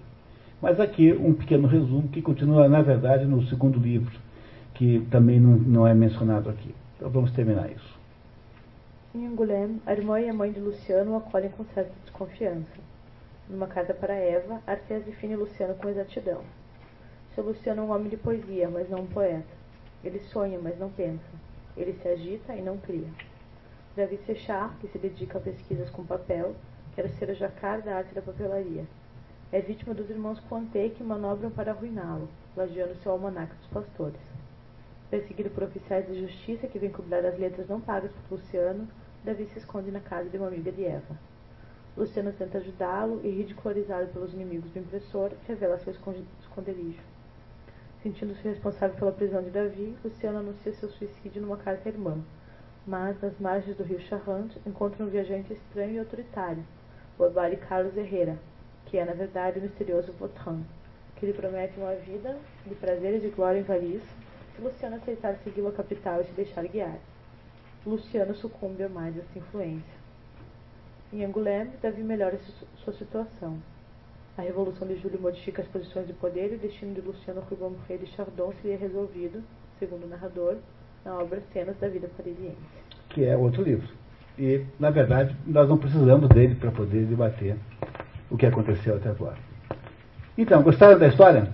Mas 0.62 0.80
aqui 0.80 1.12
um 1.12 1.34
pequeno 1.34 1.68
resumo 1.68 2.08
que 2.10 2.22
continua, 2.22 2.70
na 2.70 2.84
verdade, 2.84 3.26
no 3.26 3.42
segundo 3.48 3.80
livro, 3.80 4.16
que 4.76 5.00
também 5.10 5.40
não, 5.40 5.58
não 5.58 5.88
é 5.88 5.94
mencionado 5.94 6.50
aqui. 6.50 6.76
Então 6.98 7.10
vamos 7.10 7.32
terminar 7.32 7.68
isso. 7.72 7.98
Em 9.16 9.26
Angoulême, 9.26 9.82
a 9.88 9.94
irmã 9.94 10.20
e 10.22 10.30
a 10.30 10.34
mãe 10.34 10.52
de 10.52 10.60
Luciano 10.60 11.14
o 11.14 11.16
acolhem 11.16 11.50
com 11.50 11.66
certa 11.74 11.92
desconfiança. 12.04 12.89
Numa 13.50 13.66
carta 13.66 13.96
para 13.96 14.14
Eva, 14.14 14.62
Arcés 14.68 15.04
define 15.04 15.36
Luciano 15.36 15.74
com 15.74 15.90
exatidão. 15.90 16.44
Seu 17.34 17.44
Luciano 17.44 17.82
é 17.82 17.86
um 17.86 17.92
homem 17.92 18.08
de 18.08 18.16
poesia, 18.16 18.70
mas 18.70 18.88
não 18.88 19.00
um 19.00 19.08
poeta. 19.08 19.58
Ele 20.04 20.20
sonha, 20.20 20.60
mas 20.62 20.78
não 20.78 20.92
pensa. 20.92 21.26
Ele 21.76 21.94
se 21.94 22.08
agita 22.08 22.54
e 22.54 22.62
não 22.62 22.78
cria. 22.78 23.08
David 23.96 24.24
Sechar, 24.24 24.78
que 24.80 24.88
se 24.90 25.00
dedica 25.00 25.40
a 25.40 25.42
pesquisas 25.42 25.90
com 25.90 26.06
papel, 26.06 26.56
quer 26.94 27.10
ser 27.10 27.32
o 27.32 27.34
jacar 27.34 27.82
da 27.82 27.96
arte 27.96 28.14
da 28.14 28.22
papelaria. 28.22 28.86
É 29.52 29.60
vítima 29.60 29.96
dos 29.96 30.12
irmãos 30.12 30.40
Contê 30.42 30.90
que 30.90 31.04
manobram 31.04 31.50
para 31.50 31.72
arruiná-lo, 31.72 32.30
plagiando 32.54 32.94
seu 32.98 33.14
almanaque 33.14 33.56
dos 33.56 33.68
pastores. 33.70 34.22
Perseguido 35.10 35.50
por 35.50 35.64
oficiais 35.64 36.06
de 36.06 36.22
justiça 36.22 36.68
que 36.68 36.78
vêm 36.78 36.92
cobrar 36.92 37.26
as 37.26 37.40
letras 37.40 37.68
não 37.68 37.82
pagas 37.82 38.12
por 38.12 38.38
Luciano, 38.38 38.88
Davi 39.24 39.48
se 39.48 39.58
esconde 39.58 39.90
na 39.90 40.02
casa 40.02 40.30
de 40.30 40.38
uma 40.38 40.50
amiga 40.50 40.72
de 40.72 40.86
Eva. 40.86 41.18
Luciano 41.98 42.32
tenta 42.32 42.58
ajudá-lo 42.60 43.20
e, 43.24 43.30
ridicularizado 43.30 44.08
pelos 44.08 44.34
inimigos 44.34 44.72
do 44.72 44.80
impressor, 44.80 45.32
revela 45.48 45.80
seu 45.80 45.94
esconderijo. 46.42 47.02
Sentindo-se 48.02 48.48
responsável 48.48 48.96
pela 48.96 49.12
prisão 49.12 49.44
de 49.44 49.50
Davi, 49.50 49.96
Luciano 50.04 50.40
anuncia 50.40 50.74
seu 50.74 50.90
suicídio 50.90 51.42
numa 51.42 51.58
carta 51.58 51.90
à 51.90 51.92
irmã, 51.92 52.18
mas 52.88 53.22
nas 53.22 53.38
margens 53.40 53.76
do 53.76 53.84
rio 53.84 54.00
Charente 54.00 54.58
encontra 54.66 55.04
um 55.04 55.10
viajante 55.10 55.52
estranho 55.52 55.96
e 55.96 56.00
autoritário, 56.00 56.64
o 57.18 57.26
abade 57.26 57.58
Carlos 57.58 57.98
Herrera, 57.98 58.38
que 58.86 58.98
é 58.98 59.04
na 59.04 59.14
verdade 59.14 59.60
o 59.60 59.62
misterioso 59.62 60.14
Vautrin, 60.14 60.66
que 61.18 61.26
lhe 61.26 61.34
promete 61.34 61.78
uma 61.78 61.94
vida 61.96 62.38
de 62.66 62.74
prazeres 62.76 63.24
e 63.24 63.30
glória 63.30 63.60
em 63.60 63.64
Paris 63.66 64.02
se 64.56 64.62
Luciano 64.62 64.96
aceitar 64.96 65.36
segui-lo 65.44 65.68
à 65.68 65.72
capital 65.74 66.22
e 66.22 66.26
se 66.26 66.32
deixar 66.32 66.66
guiar. 66.66 66.98
Luciano 67.86 68.34
sucumbe 68.34 68.84
a 68.84 68.90
mais 68.90 69.18
essa 69.18 69.38
influência. 69.38 69.99
Em 71.12 71.26
Angoulême, 71.26 71.72
Davi 71.82 72.04
melhora 72.04 72.38
sua 72.84 72.94
situação. 72.94 73.58
A 74.38 74.44
Revolução 74.44 74.88
de 74.88 74.96
Julho 74.98 75.20
modifica 75.20 75.64
as 75.64 75.68
posições 75.68 76.06
de 76.06 76.14
poder 76.14 76.52
e 76.52 76.56
o 76.56 76.60
destino 76.60 76.94
de 76.94 77.02
Luciano 77.02 77.42
Rubempre 77.42 77.98
de 77.98 78.06
Chardon 78.16 78.54
seria 78.62 78.78
resolvido, 78.78 79.44
segundo 79.80 80.06
o 80.06 80.08
narrador, 80.08 80.58
na 81.04 81.16
obra 81.16 81.42
Cenas 81.52 81.76
da 81.80 81.88
Vida 81.88 82.08
Parisiense. 82.16 82.56
Que 83.10 83.26
é 83.26 83.36
outro 83.36 83.64
livro. 83.64 83.88
E, 84.38 84.64
na 84.80 84.92
verdade, 84.92 85.36
nós 85.48 85.68
não 85.68 85.80
precisamos 85.80 86.30
dele 86.30 86.54
para 86.54 86.72
poder 86.72 87.06
debater 87.06 87.58
o 88.30 88.38
que 88.38 88.46
aconteceu 88.46 88.96
até 88.96 89.10
agora. 89.10 89.38
Então, 90.38 90.62
gostaram 90.62 91.00
da 91.00 91.08
história? 91.08 91.52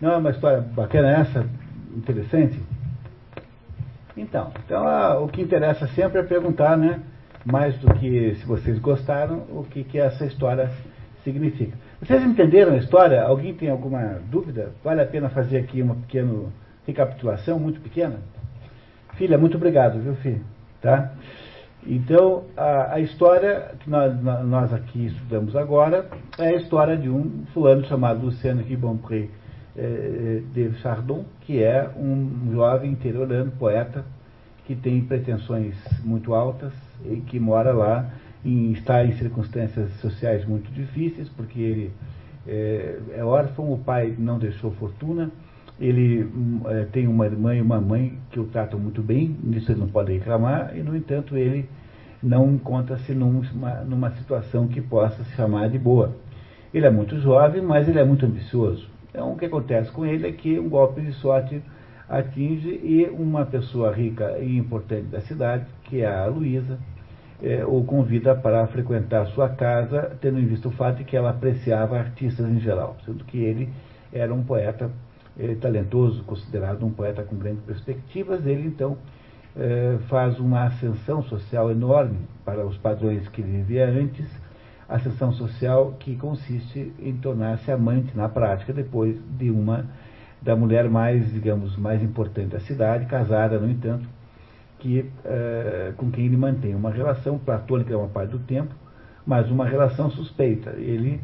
Não 0.00 0.12
é 0.14 0.16
uma 0.16 0.30
história 0.30 0.62
bacana 0.62 1.20
essa? 1.20 1.46
Interessante? 1.94 2.58
Então, 4.16 4.50
então 4.64 4.88
ah, 4.88 5.20
o 5.20 5.28
que 5.28 5.42
interessa 5.42 5.86
sempre 5.88 6.18
é 6.18 6.22
perguntar, 6.22 6.78
né? 6.78 7.00
Mais 7.44 7.76
do 7.78 7.92
que 7.94 8.36
se 8.36 8.46
vocês 8.46 8.78
gostaram, 8.78 9.38
o 9.50 9.66
que, 9.68 9.82
que 9.82 9.98
essa 9.98 10.24
história 10.24 10.70
significa. 11.24 11.76
Vocês 12.00 12.22
entenderam 12.24 12.74
a 12.74 12.76
história? 12.76 13.22
Alguém 13.22 13.54
tem 13.54 13.68
alguma 13.68 14.20
dúvida? 14.30 14.72
Vale 14.82 15.02
a 15.02 15.06
pena 15.06 15.28
fazer 15.28 15.58
aqui 15.58 15.82
uma 15.82 15.94
pequena 15.94 16.46
recapitulação, 16.86 17.58
muito 17.58 17.80
pequena? 17.80 18.16
Filha, 19.14 19.38
muito 19.38 19.56
obrigado, 19.56 20.00
viu, 20.00 20.14
filho? 20.16 20.44
Tá? 20.80 21.12
Então, 21.86 22.44
a, 22.56 22.94
a 22.94 23.00
história 23.00 23.72
que 23.80 23.90
nós, 23.90 24.20
nós, 24.22 24.72
aqui 24.72 25.06
estudamos 25.06 25.56
agora 25.56 26.06
é 26.38 26.48
a 26.48 26.56
história 26.56 26.96
de 26.96 27.08
um 27.08 27.44
fulano 27.52 27.84
chamado 27.86 28.24
Luciano 28.24 28.62
Ribompré 28.62 29.28
eh, 29.76 30.42
de 30.52 30.72
Chardon, 30.74 31.24
que 31.40 31.62
é 31.62 31.88
um 31.96 32.52
jovem 32.52 32.92
interiorano, 32.92 33.50
poeta, 33.52 34.04
que 34.64 34.76
tem 34.76 35.00
pretensões 35.02 35.74
muito 36.04 36.34
altas 36.34 36.72
e 37.04 37.20
que 37.20 37.38
mora 37.38 37.72
lá, 37.72 38.10
em, 38.44 38.72
está 38.72 39.04
em 39.04 39.12
circunstâncias 39.12 39.90
sociais 40.00 40.44
muito 40.44 40.70
difíceis, 40.72 41.28
porque 41.28 41.60
ele 41.60 41.92
é, 42.46 42.98
é 43.16 43.24
órfão, 43.24 43.72
o 43.72 43.78
pai 43.78 44.14
não 44.18 44.38
deixou 44.38 44.72
fortuna, 44.72 45.30
ele 45.80 46.28
é, 46.66 46.84
tem 46.84 47.06
uma 47.06 47.26
irmã 47.26 47.54
e 47.54 47.60
uma 47.60 47.80
mãe 47.80 48.18
que 48.30 48.38
o 48.38 48.44
tratam 48.44 48.78
muito 48.78 49.02
bem, 49.02 49.36
nisso 49.42 49.72
ele 49.72 49.80
não 49.80 49.88
pode 49.88 50.12
reclamar, 50.12 50.76
e 50.76 50.82
no 50.82 50.96
entanto 50.96 51.36
ele 51.36 51.68
não 52.22 52.52
encontra-se 52.52 53.12
numa, 53.12 53.74
numa 53.84 54.10
situação 54.12 54.68
que 54.68 54.80
possa 54.80 55.24
se 55.24 55.32
chamar 55.32 55.68
de 55.68 55.78
boa. 55.78 56.14
Ele 56.72 56.86
é 56.86 56.90
muito 56.90 57.18
jovem, 57.18 57.60
mas 57.60 57.88
ele 57.88 57.98
é 57.98 58.04
muito 58.04 58.24
ambicioso. 58.24 58.88
Então 59.10 59.32
o 59.32 59.36
que 59.36 59.44
acontece 59.44 59.90
com 59.90 60.06
ele 60.06 60.26
é 60.26 60.32
que 60.32 60.58
um 60.58 60.68
golpe 60.68 61.00
de 61.00 61.12
sorte 61.14 61.60
atinge 62.08 62.68
e 62.68 63.08
uma 63.10 63.44
pessoa 63.44 63.92
rica 63.92 64.38
e 64.38 64.56
importante 64.56 65.06
da 65.06 65.20
cidade, 65.20 65.66
que 65.84 66.00
é 66.00 66.06
a 66.06 66.26
Luísa, 66.26 66.78
é, 67.42 67.64
o 67.64 67.82
convida 67.82 68.34
para 68.36 68.64
frequentar 68.68 69.26
sua 69.28 69.48
casa, 69.48 70.16
tendo 70.20 70.38
em 70.38 70.46
vista 70.46 70.68
o 70.68 70.70
fato 70.70 70.98
de 70.98 71.04
que 71.04 71.16
ela 71.16 71.30
apreciava 71.30 71.98
artistas 71.98 72.46
em 72.48 72.60
geral, 72.60 72.96
sendo 73.04 73.24
que 73.24 73.38
ele 73.38 73.68
era 74.12 74.32
um 74.32 74.44
poeta 74.44 74.90
é, 75.38 75.54
talentoso, 75.56 76.22
considerado 76.22 76.86
um 76.86 76.92
poeta 76.92 77.24
com 77.24 77.36
grandes 77.36 77.64
perspectivas. 77.64 78.46
Ele, 78.46 78.68
então, 78.68 78.96
é, 79.56 79.98
faz 80.08 80.38
uma 80.38 80.64
ascensão 80.64 81.22
social 81.24 81.70
enorme 81.70 82.18
para 82.44 82.64
os 82.64 82.78
padrões 82.78 83.26
que 83.28 83.40
ele 83.40 83.58
vivia 83.58 83.88
antes, 83.88 84.26
ascensão 84.88 85.32
social 85.32 85.96
que 85.98 86.14
consiste 86.16 86.92
em 87.00 87.16
tornar-se 87.16 87.70
amante 87.72 88.16
na 88.16 88.28
prática 88.28 88.72
depois 88.72 89.18
de 89.36 89.50
uma 89.50 89.86
da 90.40 90.56
mulher 90.56 90.88
mais, 90.88 91.32
digamos, 91.32 91.76
mais 91.76 92.02
importante 92.02 92.48
da 92.48 92.60
cidade, 92.60 93.06
casada, 93.06 93.58
no 93.58 93.70
entanto, 93.70 94.08
que, 94.82 95.08
é, 95.24 95.92
com 95.96 96.10
quem 96.10 96.26
ele 96.26 96.36
mantém 96.36 96.74
uma 96.74 96.90
relação 96.90 97.38
platônica 97.38 97.96
uma 97.96 98.08
parte 98.08 98.32
do 98.32 98.40
tempo, 98.40 98.74
mas 99.24 99.48
uma 99.48 99.64
relação 99.64 100.10
suspeita. 100.10 100.70
Ele 100.70 101.20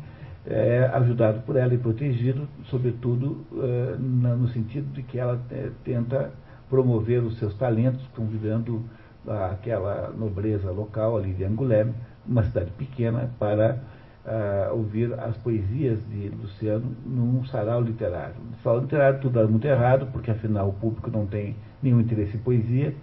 é 0.47 0.89
ajudado 0.95 1.41
por 1.41 1.57
ela 1.57 1.75
e 1.75 1.79
protegido, 1.79 2.49
sobretudo 2.67 3.45
é, 3.57 3.97
no 3.99 4.47
sentido 4.49 4.93
de 4.93 5.03
que 5.03 5.19
ela 5.19 5.41
é, 5.51 5.71
tenta 5.85 6.31
promover 6.71 7.21
os 7.25 7.37
seus 7.39 7.53
talentos, 7.55 8.07
convidando 8.15 8.85
aquela 9.27 10.13
nobreza 10.17 10.71
local 10.71 11.17
ali 11.17 11.33
de 11.33 11.45
Angoulême, 11.45 11.93
uma 12.27 12.45
cidade 12.45 12.71
pequena, 12.73 13.31
para 13.41 13.79
uh, 14.25 14.77
ouvir 14.77 15.13
as 15.15 15.37
poesias 15.39 15.99
de 16.09 16.29
Luciano 16.29 16.95
num 17.05 17.45
sarau 17.47 17.81
literário. 17.81 18.37
No 18.51 18.57
sarau 18.63 18.81
literário 18.81 19.21
tudo 19.21 19.39
era 19.39 19.49
muito 19.49 19.67
errado, 19.67 20.07
porque 20.13 20.31
afinal 20.31 20.69
o 20.69 20.73
público 20.75 21.11
não 21.11 21.27
tem 21.27 21.57
nenhum 21.83 22.01
interesse 22.01 22.37
em 22.37 22.41
poesia, 22.41 22.95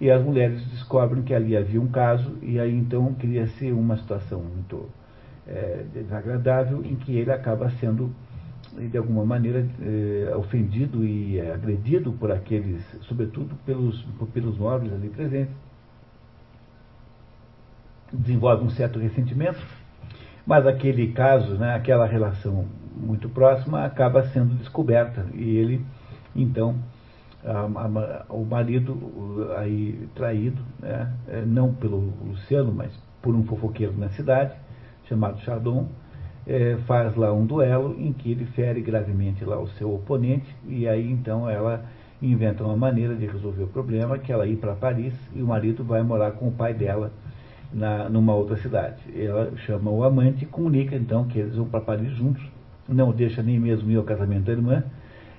e 0.00 0.10
as 0.10 0.22
mulheres 0.22 0.64
descobrem 0.66 1.22
que 1.22 1.34
ali 1.34 1.56
havia 1.56 1.80
um 1.80 1.88
caso, 1.88 2.36
e 2.42 2.60
aí 2.60 2.74
então 2.74 3.14
cria-se 3.14 3.72
uma 3.72 3.96
situação 3.96 4.42
muito 4.42 4.88
é, 5.46 5.84
desagradável, 5.94 6.84
em 6.84 6.96
que 6.96 7.16
ele 7.16 7.32
acaba 7.32 7.70
sendo, 7.80 8.14
de 8.76 8.96
alguma 8.98 9.24
maneira, 9.24 9.66
é, 9.80 10.36
ofendido 10.36 11.04
e 11.04 11.40
agredido 11.40 12.12
por 12.12 12.30
aqueles, 12.30 12.84
sobretudo 13.02 13.54
pelos, 13.64 14.02
pelos 14.34 14.58
nobres 14.58 14.92
ali 14.92 15.08
presentes. 15.08 15.54
Desenvolve 18.12 18.64
um 18.64 18.70
certo 18.70 18.98
ressentimento, 18.98 19.60
mas 20.46 20.66
aquele 20.66 21.12
caso, 21.12 21.54
né, 21.54 21.74
aquela 21.74 22.06
relação 22.06 22.66
muito 22.94 23.28
próxima, 23.28 23.84
acaba 23.84 24.24
sendo 24.28 24.54
descoberta 24.54 25.26
e 25.34 25.56
ele, 25.56 25.84
então, 26.34 26.76
a, 27.46 27.60
a, 27.60 28.32
o 28.32 28.44
marido 28.44 29.48
aí 29.56 30.08
traído, 30.14 30.60
né, 30.80 31.12
é, 31.28 31.42
não 31.42 31.72
pelo 31.72 32.12
Luciano, 32.24 32.72
mas 32.72 32.92
por 33.22 33.34
um 33.34 33.44
fofoqueiro 33.44 33.94
na 33.96 34.08
cidade, 34.10 34.52
chamado 35.08 35.40
Chardon, 35.40 35.88
é, 36.46 36.76
faz 36.86 37.14
lá 37.16 37.32
um 37.32 37.44
duelo 37.44 37.96
em 37.98 38.12
que 38.12 38.30
ele 38.30 38.46
fere 38.46 38.80
gravemente 38.80 39.44
lá 39.44 39.58
o 39.58 39.66
seu 39.68 39.92
oponente 39.92 40.54
e 40.66 40.86
aí 40.86 41.10
então 41.10 41.48
ela 41.50 41.84
inventa 42.22 42.64
uma 42.64 42.76
maneira 42.76 43.14
de 43.14 43.26
resolver 43.26 43.64
o 43.64 43.68
problema, 43.68 44.18
que 44.18 44.32
ela 44.32 44.46
ir 44.46 44.56
para 44.56 44.74
Paris 44.74 45.14
e 45.34 45.42
o 45.42 45.46
marido 45.46 45.84
vai 45.84 46.02
morar 46.02 46.32
com 46.32 46.48
o 46.48 46.52
pai 46.52 46.72
dela 46.72 47.12
na, 47.72 48.08
numa 48.08 48.34
outra 48.34 48.56
cidade. 48.56 49.02
Ela 49.14 49.52
chama 49.66 49.90
o 49.90 50.02
amante 50.02 50.44
e 50.44 50.46
comunica 50.46 50.96
então 50.96 51.24
que 51.24 51.38
eles 51.38 51.56
vão 51.56 51.66
para 51.66 51.80
Paris 51.80 52.10
juntos, 52.12 52.42
não 52.88 53.12
deixa 53.12 53.42
nem 53.42 53.58
mesmo 53.58 53.90
ir 53.90 53.96
ao 53.96 54.04
casamento 54.04 54.44
da 54.44 54.52
irmã, 54.52 54.84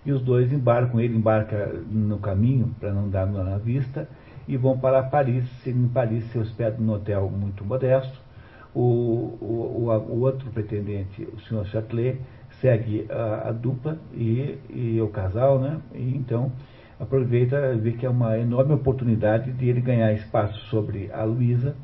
e 0.07 0.11
os 0.13 0.21
dois 0.21 0.53
embarcam, 0.53 1.01
ele 1.01 1.17
embarca 1.17 1.69
no 1.91 2.17
caminho 2.17 2.73
para 2.79 2.93
não 2.93 3.09
dar 3.09 3.25
na 3.27 3.57
vista, 3.57 4.07
e 4.47 4.55
vão 4.55 4.79
para 4.79 5.03
Paris, 5.03 5.43
em 5.67 5.89
Paris 5.89 6.23
se 6.31 6.39
hospedam 6.39 6.79
num 6.79 6.93
hotel 6.93 7.29
muito 7.29 7.65
modesto. 7.65 8.17
O, 8.73 8.79
o, 9.41 9.85
o, 9.85 9.91
o 9.91 10.21
outro 10.21 10.49
pretendente, 10.51 11.27
o 11.33 11.41
senhor 11.41 11.65
Châtelet, 11.65 12.21
segue 12.61 13.05
a, 13.09 13.49
a 13.49 13.51
dupla 13.51 13.97
e, 14.13 14.57
e, 14.69 15.01
o 15.01 15.09
casal, 15.09 15.59
né? 15.59 15.77
E 15.93 16.15
então 16.15 16.53
aproveita 16.97 17.75
vê 17.75 17.91
que 17.91 18.05
é 18.05 18.09
uma 18.09 18.39
enorme 18.39 18.73
oportunidade 18.73 19.51
de 19.51 19.67
ele 19.67 19.81
ganhar 19.81 20.13
espaço 20.13 20.57
sobre 20.69 21.11
a 21.11 21.25
Luísa 21.25 21.75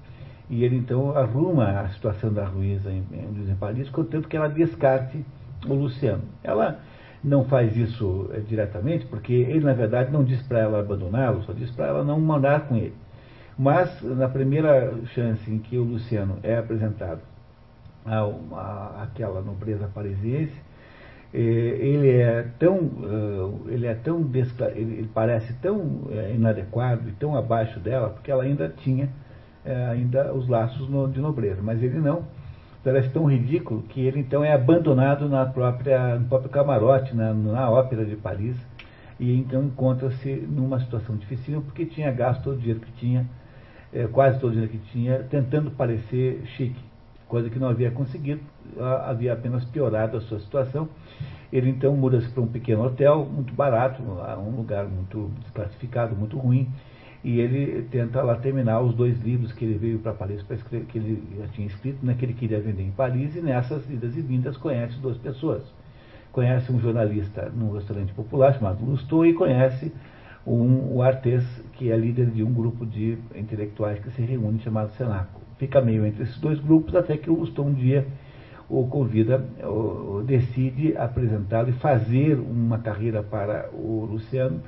e 0.49 0.63
ele 0.63 0.77
então 0.77 1.15
arruma 1.17 1.81
a 1.81 1.89
situação 1.89 2.31
da 2.31 2.47
Luísa 2.47 2.89
em, 2.89 3.03
em, 3.11 3.51
em 3.51 3.55
Paris, 3.55 3.89
contanto 3.89 4.29
que 4.29 4.37
ela 4.37 4.47
descarte 4.47 5.25
o 5.67 5.73
Luciano. 5.73 6.23
Ela 6.41 6.79
não 7.23 7.45
faz 7.45 7.75
isso 7.77 8.29
é, 8.33 8.39
diretamente, 8.39 9.05
porque 9.05 9.33
ele, 9.33 9.61
na 9.61 9.73
verdade, 9.73 10.11
não 10.11 10.23
diz 10.23 10.41
para 10.43 10.59
ela 10.59 10.79
abandoná-lo, 10.79 11.43
só 11.43 11.53
diz 11.53 11.71
para 11.71 11.87
ela 11.87 12.03
não 12.03 12.19
mandar 12.19 12.67
com 12.67 12.75
ele. 12.75 12.93
Mas, 13.57 14.01
na 14.01 14.27
primeira 14.27 14.93
chance 15.13 15.49
em 15.49 15.59
que 15.59 15.77
o 15.77 15.83
Luciano 15.83 16.37
é 16.43 16.57
apresentado 16.57 17.21
a, 18.05 19.03
àquela 19.03 19.41
nobreza 19.41 19.87
parisiense, 19.93 20.53
eh, 21.33 21.39
ele 21.39 22.09
é 22.09 22.47
tão, 22.59 22.77
uh, 22.77 23.61
ele 23.67 23.85
é 23.85 23.93
tão 23.95 24.29
ele 24.75 25.09
parece 25.13 25.53
tão 25.61 26.01
inadequado 26.33 27.07
e 27.09 27.11
tão 27.13 27.35
abaixo 27.35 27.79
dela, 27.79 28.09
porque 28.09 28.29
ela 28.29 28.43
ainda 28.43 28.69
tinha 28.69 29.09
ainda 29.89 30.33
os 30.33 30.47
laços 30.49 30.89
no, 30.89 31.07
de 31.07 31.21
nobreza, 31.21 31.61
mas 31.61 31.81
ele 31.81 31.99
não. 31.99 32.23
Parece 32.83 33.09
tão 33.09 33.25
ridículo 33.25 33.83
que 33.83 34.01
ele 34.01 34.19
então 34.19 34.43
é 34.43 34.51
abandonado 34.51 35.29
na 35.29 35.45
própria, 35.45 36.19
no 36.19 36.27
próprio 36.27 36.49
camarote, 36.49 37.15
na, 37.15 37.33
na 37.33 37.69
ópera 37.69 38.03
de 38.03 38.17
Paris, 38.17 38.57
e 39.17 39.33
então 39.37 39.63
encontra-se 39.63 40.29
numa 40.49 40.79
situação 40.81 41.15
difícil, 41.15 41.61
porque 41.61 41.85
tinha 41.85 42.11
gasto 42.11 42.43
todo 42.43 42.55
o 42.55 42.59
dinheiro 42.59 42.81
que 42.81 42.91
tinha, 42.93 43.25
é, 43.93 44.05
quase 44.07 44.37
todo 44.39 44.49
o 44.49 44.51
dinheiro 44.51 44.71
que 44.71 44.91
tinha, 44.91 45.19
tentando 45.19 45.71
parecer 45.71 46.43
chique, 46.57 46.79
coisa 47.25 47.49
que 47.49 47.57
não 47.57 47.69
havia 47.69 47.89
conseguido, 47.89 48.41
havia 49.05 49.31
apenas 49.31 49.63
piorado 49.65 50.17
a 50.17 50.21
sua 50.21 50.39
situação. 50.39 50.89
Ele 51.53 51.69
então 51.69 51.95
muda-se 51.95 52.29
para 52.31 52.43
um 52.43 52.47
pequeno 52.47 52.83
hotel, 52.83 53.25
muito 53.25 53.53
barato, 53.53 54.01
um 54.03 54.55
lugar 54.57 54.85
muito 54.85 55.31
desclassificado, 55.41 56.15
muito 56.15 56.37
ruim, 56.37 56.67
e 57.23 57.39
ele 57.39 57.87
tenta 57.89 58.21
lá 58.21 58.35
terminar 58.35 58.81
os 58.81 58.93
dois 58.93 59.19
livros 59.21 59.51
que 59.53 59.63
ele 59.63 59.77
veio 59.77 59.99
para 59.99 60.13
Paris 60.13 60.43
para 60.43 60.55
escrever, 60.55 60.85
que 60.85 60.97
ele 60.97 61.23
já 61.37 61.47
tinha 61.47 61.67
escrito, 61.67 62.05
né, 62.05 62.15
que 62.17 62.25
ele 62.25 62.33
queria 62.33 62.59
vender 62.59 62.83
em 62.83 62.91
Paris, 62.91 63.35
e 63.35 63.41
nessas 63.41 63.89
idas 63.89 64.17
e 64.17 64.21
vindas 64.21 64.57
conhece 64.57 64.97
duas 64.99 65.17
pessoas. 65.17 65.63
Conhece 66.31 66.71
um 66.71 66.79
jornalista 66.79 67.51
num 67.55 67.71
restaurante 67.71 68.11
popular 68.13 68.53
chamado 68.53 68.83
Lustou 68.83 69.25
e 69.25 69.33
conhece 69.33 69.93
um, 70.45 70.95
o 70.95 71.01
Artes, 71.01 71.43
que 71.73 71.91
é 71.91 71.95
líder 71.95 72.25
de 72.27 72.43
um 72.43 72.51
grupo 72.51 72.85
de 72.85 73.17
intelectuais 73.35 73.99
que 73.99 74.11
se 74.11 74.21
reúne 74.21 74.59
chamado 74.59 74.91
Senaco. 74.97 75.41
Fica 75.57 75.79
meio 75.79 76.05
entre 76.05 76.23
esses 76.23 76.37
dois 76.39 76.59
grupos 76.59 76.95
até 76.95 77.15
que 77.15 77.29
o 77.29 77.35
Lustão 77.35 77.67
um 77.67 77.73
dia 77.73 78.05
o 78.69 78.87
convida, 78.87 79.45
o, 79.63 80.23
decide 80.25 80.97
apresentá-lo 80.97 81.69
e 81.69 81.73
fazer 81.73 82.39
uma 82.39 82.79
carreira 82.79 83.21
para 83.21 83.69
o 83.71 84.07
Luciano. 84.09 84.61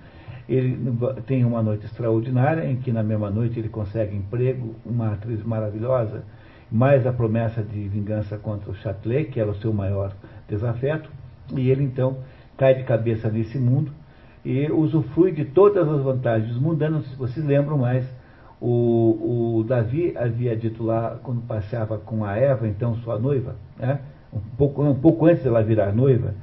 Ele 0.47 0.77
tem 1.25 1.43
uma 1.43 1.61
noite 1.61 1.85
extraordinária, 1.85 2.69
em 2.69 2.75
que 2.75 2.91
na 2.91 3.01
mesma 3.01 3.31
noite 3.31 3.59
ele 3.59 3.69
consegue 3.69 4.15
emprego, 4.15 4.75
uma 4.85 5.13
atriz 5.13 5.43
maravilhosa, 5.43 6.23
mais 6.71 7.05
a 7.07 7.13
promessa 7.13 7.63
de 7.63 7.87
vingança 7.87 8.37
contra 8.37 8.69
o 8.69 8.75
Châtelet, 8.75 9.31
que 9.31 9.39
era 9.39 9.49
o 9.49 9.55
seu 9.55 9.73
maior 9.73 10.13
desafeto, 10.47 11.09
e 11.55 11.69
ele 11.69 11.83
então 11.83 12.17
cai 12.57 12.75
de 12.75 12.83
cabeça 12.83 13.29
nesse 13.29 13.57
mundo 13.57 13.91
e 14.45 14.71
usufrui 14.71 15.31
de 15.31 15.45
todas 15.45 15.87
as 15.89 16.01
vantagens 16.03 16.55
mundanas, 16.57 17.05
se 17.07 17.15
vocês 17.15 17.43
lembram 17.43 17.79
mais, 17.79 18.05
o, 18.61 19.57
o 19.57 19.63
Davi 19.63 20.15
havia 20.15 20.55
dito 20.55 20.83
lá, 20.83 21.17
quando 21.23 21.41
passeava 21.41 21.97
com 21.97 22.23
a 22.23 22.35
Eva, 22.35 22.67
então 22.67 22.95
sua 22.97 23.17
noiva, 23.17 23.55
né, 23.77 23.99
um, 24.31 24.39
pouco, 24.55 24.83
um 24.83 24.95
pouco 24.95 25.25
antes 25.25 25.43
dela 25.43 25.63
virar 25.63 25.91
noiva, 25.93 26.35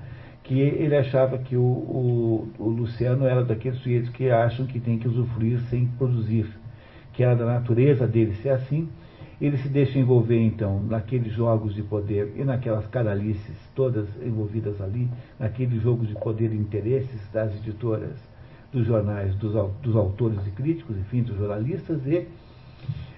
que 0.44 0.58
ele 0.60 0.96
achava 0.96 1.38
que 1.38 1.56
o, 1.56 1.62
o, 1.62 2.48
o 2.58 2.68
Luciano 2.68 3.26
era 3.26 3.44
daqueles 3.44 3.78
sujeitos 3.78 4.10
que 4.10 4.30
acham 4.30 4.66
que 4.66 4.80
tem 4.80 4.98
que 4.98 5.08
usufruir 5.08 5.60
sem 5.70 5.86
produzir, 5.86 6.46
que 7.12 7.22
era 7.22 7.36
da 7.36 7.46
natureza 7.46 8.06
dele 8.06 8.34
ser 8.42 8.50
assim. 8.50 8.88
Ele 9.40 9.56
se 9.56 9.68
deixa 9.68 9.98
envolver, 9.98 10.40
então, 10.40 10.80
naqueles 10.80 11.32
jogos 11.32 11.74
de 11.74 11.82
poder 11.82 12.32
e 12.36 12.44
naquelas 12.44 12.86
caralices 12.86 13.56
todas 13.74 14.06
envolvidas 14.24 14.80
ali, 14.80 15.08
naqueles 15.38 15.82
jogos 15.82 16.06
de 16.08 16.14
poder 16.14 16.52
e 16.52 16.56
interesses 16.56 17.28
das 17.32 17.52
editoras 17.56 18.16
dos 18.72 18.86
jornais, 18.86 19.34
dos, 19.36 19.52
dos 19.82 19.96
autores 19.96 20.38
e 20.46 20.50
críticos, 20.50 20.96
enfim, 20.96 21.22
dos 21.22 21.36
jornalistas, 21.36 22.06
e 22.06 22.26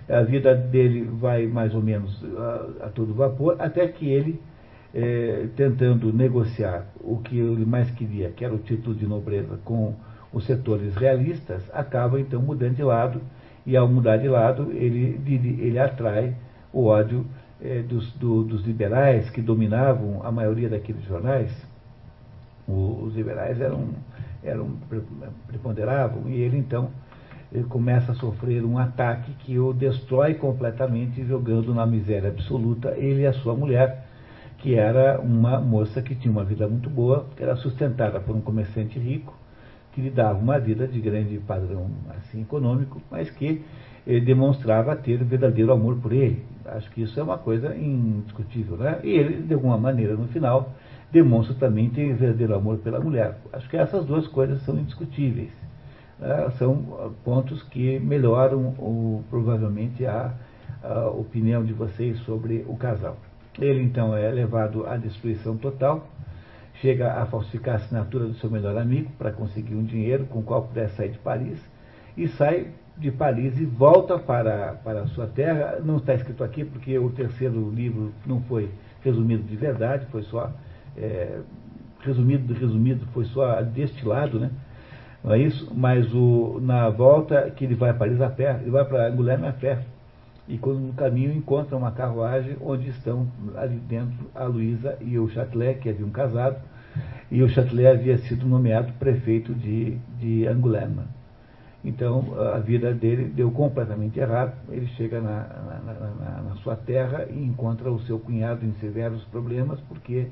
a 0.09 0.23
vida 0.23 0.55
dele 0.55 1.05
vai 1.05 1.47
mais 1.47 1.75
ou 1.75 1.83
menos 1.83 2.23
a, 2.37 2.87
a 2.87 2.89
todo 2.89 3.15
vapor, 3.15 3.57
até 3.59 3.87
que 3.87 4.09
ele, 4.09 4.41
é, 4.95 5.49
tentando 5.57 6.13
negociar 6.13 6.87
o 7.01 7.19
que 7.19 7.39
ele 7.39 7.67
mais 7.67 7.91
queria, 7.91 8.31
que 8.31 8.45
era 8.45 8.55
o 8.55 8.59
título 8.59 8.95
de 8.95 9.07
nobreza, 9.07 9.59
com 9.65 9.95
os 10.33 10.47
setores 10.47 10.95
realistas, 10.95 11.63
acaba 11.73 12.21
então 12.21 12.41
mudando 12.41 12.77
de 12.77 12.83
lado, 12.83 13.21
e 13.67 13.77
ao 13.77 13.89
mudar 13.89 14.19
de 14.19 14.29
lado, 14.29 14.71
ele, 14.73 15.21
ele 15.61 15.79
atrai 15.79 16.35
o 16.73 16.85
ódio 16.87 17.27
é, 17.61 17.81
dos, 17.81 18.13
do, 18.13 18.43
dos 18.45 18.65
liberais 18.65 19.31
que 19.31 19.41
dominavam 19.41 20.23
a 20.23 20.31
maioria 20.31 20.69
daqueles 20.69 21.03
jornais. 21.05 21.51
O, 22.67 23.05
os 23.05 23.15
liberais 23.15 23.61
eram 23.61 23.89
eram, 24.45 24.77
preponderavam, 25.47 26.29
e 26.29 26.41
ele 26.41 26.59
então 26.59 26.91
ele 27.53 27.65
começa 27.65 28.13
a 28.13 28.15
sofrer 28.17 28.65
um 28.65 28.79
ataque 28.79 29.33
que 29.39 29.59
o 29.59 29.73
destrói 29.73 30.35
completamente, 30.35 31.25
jogando 31.25 31.73
na 31.73 31.87
miséria 31.87 32.29
absoluta 32.29 32.91
ele 32.97 33.23
e 33.23 33.27
a 33.27 33.33
sua 33.33 33.55
mulher, 33.55 34.04
que 34.65 34.77
era 34.77 35.21
uma 35.21 35.61
moça 35.61 36.01
que 36.01 36.15
tinha 36.15 36.33
uma 36.33 36.43
vida 36.43 36.67
muito 36.67 36.89
boa, 36.89 37.27
que 37.37 37.43
era 37.43 37.55
sustentada 37.55 38.19
por 38.19 38.35
um 38.35 38.41
comerciante 38.41 38.99
rico, 38.99 39.37
que 39.93 40.01
lhe 40.01 40.09
dava 40.09 40.39
uma 40.39 40.59
vida 40.59 40.89
de 40.89 40.99
grande 41.03 41.37
padrão 41.37 41.91
assim 42.17 42.41
econômico, 42.41 42.99
mas 43.11 43.29
que 43.29 43.63
ele 44.07 44.23
demonstrava 44.23 44.97
ter 44.97 45.23
verdadeiro 45.23 45.71
amor 45.71 45.97
por 45.97 46.15
ele. 46.15 46.43
Acho 46.65 46.91
que 46.93 47.03
isso 47.03 47.21
é 47.21 47.23
uma 47.23 47.37
coisa 47.37 47.77
indiscutível, 47.77 48.79
né? 48.79 49.01
E 49.05 49.11
ele, 49.11 49.43
de 49.43 49.53
alguma 49.53 49.77
maneira, 49.77 50.15
no 50.15 50.29
final, 50.29 50.73
demonstra 51.13 51.55
também 51.57 51.91
ter 51.91 52.15
verdadeiro 52.15 52.55
amor 52.55 52.79
pela 52.79 52.99
mulher. 52.99 53.37
Acho 53.53 53.69
que 53.69 53.77
essas 53.77 54.07
duas 54.07 54.27
coisas 54.29 54.63
são 54.63 54.79
indiscutíveis. 54.79 55.51
Né? 56.19 56.51
São 56.59 57.13
pontos 57.23 57.63
que 57.65 57.99
melhoram 57.99 59.23
provavelmente 59.29 60.07
a, 60.07 60.33
a 60.83 61.09
opinião 61.11 61.63
de 61.63 61.75
vocês 61.75 62.19
sobre 62.21 62.65
o 62.67 62.75
casal. 62.79 63.19
Ele 63.59 63.83
então 63.83 64.17
é 64.17 64.31
levado 64.31 64.87
à 64.87 64.97
destruição 64.97 65.57
total, 65.57 66.09
chega 66.81 67.13
a 67.13 67.27
falsificar 67.27 67.75
a 67.75 67.77
assinatura 67.79 68.27
do 68.27 68.35
seu 68.35 68.51
melhor 68.51 68.77
amigo 68.77 69.11
para 69.17 69.31
conseguir 69.31 69.75
um 69.75 69.85
dinheiro 69.85 70.27
com 70.27 70.41
o 70.41 70.43
qual 70.43 70.63
pudesse 70.63 70.97
sair 70.97 71.11
de 71.11 71.19
Paris, 71.19 71.59
e 72.17 72.29
sai 72.29 72.69
de 72.97 73.11
Paris 73.11 73.59
e 73.59 73.65
volta 73.65 74.19
para, 74.19 74.75
para 74.85 75.03
a 75.03 75.07
sua 75.09 75.27
terra. 75.27 75.81
Não 75.85 75.97
está 75.97 76.15
escrito 76.15 76.45
aqui 76.45 76.65
porque 76.65 76.97
o 76.99 77.11
terceiro 77.11 77.71
livro 77.71 78.13
não 78.25 78.41
foi 78.43 78.71
resumido 79.03 79.43
de 79.43 79.57
verdade, 79.57 80.07
foi 80.07 80.23
só 80.23 80.51
é, 80.97 81.41
resumido, 82.01 82.55
resumido, 82.55 83.07
foi 83.13 83.25
só 83.27 83.61
destilado, 83.63 84.39
né? 84.39 84.51
Não 85.23 85.33
é 85.33 85.39
isso? 85.39 85.73
Mas 85.75 86.13
o, 86.15 86.61
na 86.61 86.91
volta 86.91 87.51
que 87.51 87.65
ele 87.65 87.75
vai 87.75 87.91
a 87.91 87.95
Paris 87.95 88.21
a 88.21 88.29
pé, 88.29 88.59
ele 88.61 88.71
vai 88.71 88.85
para 88.85 89.09
Angoulême 89.09 89.47
a 89.47 89.53
pé. 89.53 89.79
E 90.47 90.59
quando 90.59 90.81
no 90.81 90.93
caminho 90.93 91.33
encontra 91.33 91.77
uma 91.77 91.91
carruagem 91.91 92.57
onde 92.61 92.91
estão 92.91 93.27
ali 93.57 93.77
dentro 93.77 94.31
a 94.35 94.45
Luísa 94.45 94.97
e 95.01 95.19
o 95.19 95.29
Châtelet, 95.29 95.81
que 95.81 95.89
haviam 95.89 96.11
casado, 96.11 96.59
e 97.31 97.43
o 97.43 97.49
Châtelet 97.49 97.87
havia 97.87 98.19
sido 98.19 98.47
nomeado 98.47 98.93
prefeito 98.95 99.55
de, 99.55 99.97
de 100.19 100.47
Angoulême. 100.47 101.03
Então 101.85 102.25
a 102.55 102.59
vida 102.59 102.93
dele 102.95 103.25
deu 103.25 103.51
completamente 103.51 104.19
errado. 104.19 104.55
Ele 104.71 104.87
chega 104.89 105.21
na, 105.21 105.47
na, 105.85 105.93
na, 105.95 106.43
na 106.43 106.55
sua 106.57 106.77
terra 106.77 107.27
e 107.31 107.45
encontra 107.45 107.91
o 107.91 108.01
seu 108.01 108.19
cunhado 108.19 108.65
em 108.65 108.73
severos 108.75 109.23
problemas, 109.25 109.81
porque 109.81 110.29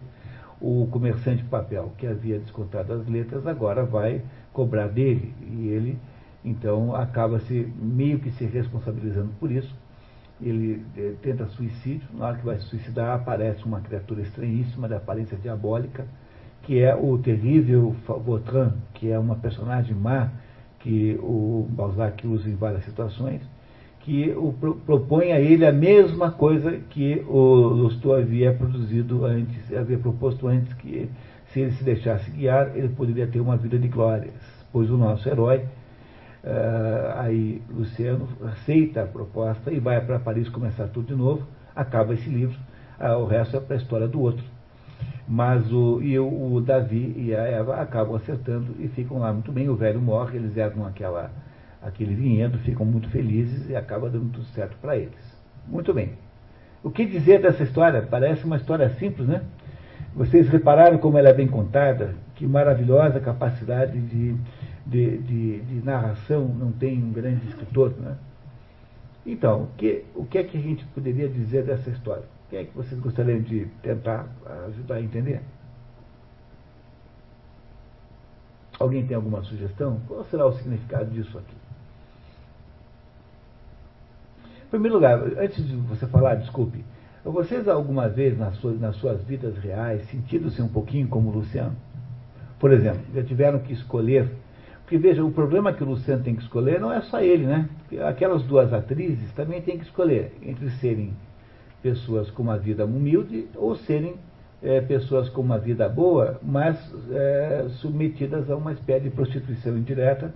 o 0.61 0.87
comerciante 0.91 1.43
de 1.43 1.49
papel 1.49 1.93
que 1.99 2.07
havia 2.07 2.39
descontado 2.39 2.93
as 2.93 3.07
letras 3.07 3.47
agora 3.47 3.85
vai 3.85 4.23
cobrar 4.53 4.87
dele 4.87 5.35
e 5.43 5.69
ele 5.69 5.99
então 6.45 6.95
acaba 6.95 7.39
se 7.41 7.73
meio 7.81 8.19
que 8.19 8.31
se 8.31 8.45
responsabilizando 8.45 9.31
por 9.39 9.51
isso. 9.51 9.75
Ele 10.43 10.83
eh, 10.97 11.15
tenta 11.23 11.47
suicídio, 11.47 12.09
na 12.15 12.27
hora 12.27 12.37
que 12.37 12.45
vai 12.45 12.59
se 12.59 12.67
suicidar 12.67 13.15
aparece 13.15 13.65
uma 13.65 13.81
criatura 13.81 14.23
estranhíssima 14.23 14.89
de 14.89 14.95
aparência 14.95 15.37
diabólica, 15.37 16.05
que 16.63 16.81
é 16.81 16.95
o 16.95 17.17
terrível 17.19 17.95
Vautrin, 18.07 18.73
que 18.95 19.11
é 19.11 19.19
uma 19.19 19.37
personagem 19.37 19.95
má 19.95 20.31
que 20.81 21.19
o 21.23 21.67
Balzac 21.71 22.27
usa 22.27 22.49
em 22.49 22.57
várias 22.57 22.85
situações 22.85 23.41
que 24.03 24.31
o, 24.37 24.53
propõe 24.85 25.33
a 25.33 25.41
ele 25.41 25.65
a 25.65 25.73
mesma 25.73 26.31
coisa 26.31 26.73
que 26.91 27.25
o 27.29 27.69
Lustau 27.69 28.15
havia 28.15 28.53
produzido 28.53 29.25
antes, 29.25 29.73
havia 29.73 29.99
proposto 29.99 30.49
antes, 30.49 30.73
que 30.75 31.09
se 31.53 31.61
ele 31.61 31.73
se 31.73 31.85
deixasse 31.85 32.31
guiar, 32.31 32.73
ele 32.77 32.89
poderia 32.89 33.27
ter 33.27 33.41
uma 33.41 33.57
vida 33.57 33.79
de 33.79 33.89
glórias, 33.89 34.35
pois 34.73 34.91
o 34.91 34.97
nosso 34.97 35.29
herói, 35.29 35.65
uh, 36.45 37.19
aí 37.19 37.63
Luciano, 37.71 38.29
aceita 38.45 39.03
a 39.03 39.07
proposta 39.07 39.73
e 39.73 39.79
vai 39.79 40.01
para 40.01 40.19
Paris 40.19 40.49
começar 40.49 40.89
tudo 40.89 41.09
de 41.09 41.15
novo, 41.15 41.47
acaba 41.75 42.15
esse 42.15 42.29
livro, 42.29 42.59
uh, 43.01 43.19
o 43.19 43.27
resto 43.27 43.57
é 43.57 43.61
para 43.61 43.77
a 43.77 43.79
história 43.79 44.09
do 44.09 44.21
outro. 44.21 44.45
Mas 45.27 45.73
o, 45.73 46.03
e 46.03 46.19
o, 46.19 46.55
o 46.55 46.61
Davi 46.61 47.15
e 47.17 47.35
a 47.35 47.43
Eva 47.43 47.77
acabam 47.77 48.17
acertando 48.17 48.75
e 48.79 48.89
ficam 48.89 49.19
lá 49.19 49.33
muito 49.33 49.53
bem, 49.53 49.69
o 49.69 49.77
velho 49.77 50.01
morre, 50.01 50.37
eles 50.37 50.57
herdam 50.57 50.87
aquela 50.87 51.31
aquele 51.83 52.15
vinhedo, 52.15 52.59
ficam 52.59 52.87
muito 52.87 53.09
felizes 53.09 53.69
e 53.69 53.75
acaba 53.75 54.09
dando 54.09 54.31
tudo 54.31 54.45
certo 54.47 54.77
para 54.81 54.97
eles. 54.97 55.43
Muito 55.67 55.93
bem. 55.93 56.13
O 56.83 56.91
que 56.91 57.05
dizer 57.05 57.41
dessa 57.41 57.63
história? 57.63 58.03
Parece 58.03 58.45
uma 58.45 58.57
história 58.57 58.89
simples, 58.91 59.27
né? 59.27 59.43
Vocês 60.15 60.49
repararam 60.49 60.99
como 60.99 61.19
ela 61.19 61.31
é 61.31 61.35
bem 61.35 61.49
contada? 61.49 62.15
Que 62.35 62.47
maravilhosa 62.47 63.19
capacidade 63.19 63.99
de, 64.01 64.37
de, 64.87 65.19
de, 65.19 65.61
de 65.61 65.85
narração 65.85 66.49
não 66.49 66.73
tem 66.73 67.03
um 67.03 67.13
grande 67.13 67.47
escritor, 67.49 67.93
né? 67.99 68.17
Então, 69.25 69.65
o 69.65 69.69
que, 69.77 70.05
o 70.15 70.25
que 70.25 70.39
é 70.39 70.45
que 70.45 70.57
a 70.57 70.61
gente 70.61 70.85
poderia 70.87 71.29
dizer 71.29 71.65
dessa 71.65 71.91
história? 71.91 72.25
O 72.47 72.51
que 72.51 72.57
é 72.57 72.65
que 72.65 72.77
vocês 72.77 73.01
gostariam 73.01 73.41
de 73.41 73.67
tentar 73.83 74.27
ajudar 74.67 74.97
a 74.97 75.01
entender? 75.01 75.41
Alguém 78.79 79.07
tem 79.07 79.15
alguma 79.15 79.43
sugestão? 79.45 80.01
Qual 80.09 80.25
será 80.25 80.45
o 80.47 80.53
significado 80.53 81.11
disso 81.11 81.39
aqui? 81.39 81.55
primeiro 84.73 84.95
lugar, 84.95 85.21
antes 85.39 85.67
de 85.67 85.77
você 85.77 86.07
falar, 86.07 86.37
desculpe, 86.37 86.83
vocês 87.23 87.69
alguma 87.69 88.09
vez 88.09 88.39
nas 88.39 88.57
suas, 88.57 88.81
nas 88.81 88.97
suas 88.97 89.23
vidas 89.23 89.59
reais 89.59 90.03
sentiram-se 90.09 90.63
um 90.63 90.69
pouquinho 90.69 91.07
como 91.09 91.31
Luciano? 91.31 91.77
Por 92.59 92.73
exemplo, 92.73 93.03
já 93.15 93.23
tiveram 93.23 93.59
que 93.59 93.73
escolher. 93.75 94.31
Porque 94.93 95.09
veja, 95.09 95.25
o 95.25 95.33
problema 95.33 95.73
que 95.73 95.83
o 95.83 95.87
Luciano 95.87 96.23
tem 96.23 96.35
que 96.35 96.43
escolher 96.43 96.79
não 96.79 96.93
é 96.93 97.01
só 97.01 97.19
ele, 97.19 97.47
né? 97.47 97.67
Aquelas 98.07 98.43
duas 98.43 98.75
atrizes 98.75 99.33
também 99.33 99.63
têm 99.63 99.79
que 99.79 99.85
escolher 99.85 100.35
entre 100.43 100.69
serem 100.73 101.15
pessoas 101.83 102.31
com 102.31 102.43
uma 102.43 102.59
vida 102.59 102.85
humilde 102.85 103.47
ou 103.57 103.75
serem 103.75 104.17
é, 104.63 104.83
pessoas 104.83 105.31
com 105.31 105.41
uma 105.41 105.59
vida 105.59 105.89
boa, 105.89 106.39
mas 106.43 106.77
é, 107.11 107.69
submetidas 107.77 108.51
a 108.51 108.55
uma 108.55 108.75
espécie 108.75 109.05
de 109.05 109.11
prostituição 109.11 109.79
indireta 109.79 110.31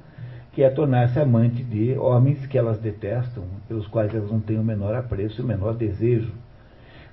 que 0.55 0.63
é 0.63 0.71
tornar-se 0.71 1.21
amante 1.21 1.63
de 1.63 1.93
homens 1.99 2.47
que 2.47 2.57
elas 2.57 2.79
detestam, 2.79 3.45
pelos 3.69 3.87
quais 3.87 4.15
elas 4.15 4.31
não 4.31 4.41
têm 4.41 4.59
o 4.59 4.65
menor 4.65 4.95
apreço 4.95 5.43
o 5.43 5.47
menor 5.47 5.75
desejo. 5.75 6.33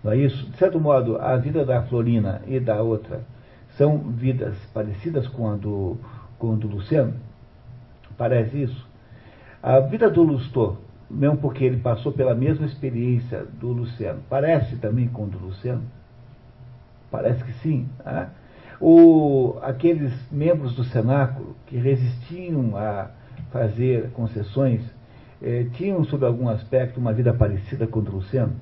Não 0.01 0.13
é 0.13 0.17
isso? 0.17 0.49
De 0.49 0.55
certo 0.55 0.79
modo, 0.79 1.17
a 1.17 1.35
vida 1.35 1.65
da 1.65 1.83
Florina 1.83 2.41
e 2.47 2.57
da 2.57 2.81
outra 2.81 3.19
são 3.77 3.97
vidas 3.97 4.55
parecidas 4.73 5.27
com 5.27 5.51
a 5.51 5.57
do, 5.57 5.97
com 6.39 6.53
a 6.53 6.55
do 6.55 6.69
Luciano. 6.69 7.32
Parece 8.23 8.63
isso? 8.63 8.87
A 9.61 9.81
vida 9.81 10.09
do 10.09 10.23
Lustor, 10.23 10.77
mesmo 11.11 11.35
porque 11.35 11.65
ele 11.65 11.75
passou 11.75 12.09
pela 12.09 12.33
mesma 12.33 12.65
experiência 12.65 13.45
do 13.59 13.67
Luciano, 13.73 14.21
parece 14.29 14.77
também 14.77 15.09
com 15.09 15.25
o 15.25 15.27
do 15.27 15.37
Luciano? 15.37 15.83
Parece 17.11 17.43
que 17.43 17.51
sim. 17.55 17.85
Né? 18.05 18.29
O, 18.79 19.57
aqueles 19.61 20.13
membros 20.31 20.73
do 20.73 20.85
cenáculo 20.85 21.53
que 21.67 21.75
resistiam 21.75 22.77
a 22.77 23.09
fazer 23.51 24.09
concessões 24.11 24.81
eh, 25.41 25.65
tinham, 25.73 26.05
sob 26.05 26.25
algum 26.25 26.47
aspecto, 26.47 27.01
uma 27.01 27.11
vida 27.11 27.33
parecida 27.33 27.85
com 27.85 27.99
o 27.99 28.03
do 28.03 28.11
Luciano? 28.13 28.53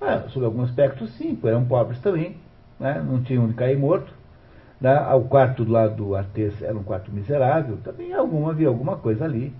Ah, 0.00 0.22
sob 0.28 0.44
algum 0.44 0.62
aspecto, 0.62 1.08
sim, 1.08 1.36
eram 1.42 1.64
pobres 1.64 1.98
também, 1.98 2.36
né? 2.78 3.04
não 3.04 3.20
tinham 3.24 3.48
de 3.48 3.54
cair 3.54 3.76
morto. 3.76 4.11
Né? 4.82 5.00
O 5.14 5.22
quarto 5.22 5.64
do 5.64 5.70
lado 5.70 5.94
do 5.94 6.16
Artes 6.16 6.60
era 6.60 6.76
um 6.76 6.82
quarto 6.82 7.12
miserável, 7.12 7.78
também 7.84 8.12
alguma, 8.12 8.50
havia 8.50 8.66
alguma 8.66 8.96
coisa 8.96 9.24
ali 9.24 9.54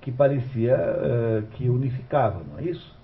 que 0.00 0.12
parecia 0.12 0.76
uh, 0.76 1.42
que 1.54 1.68
unificava, 1.68 2.40
não 2.48 2.60
é 2.60 2.62
isso? 2.62 2.96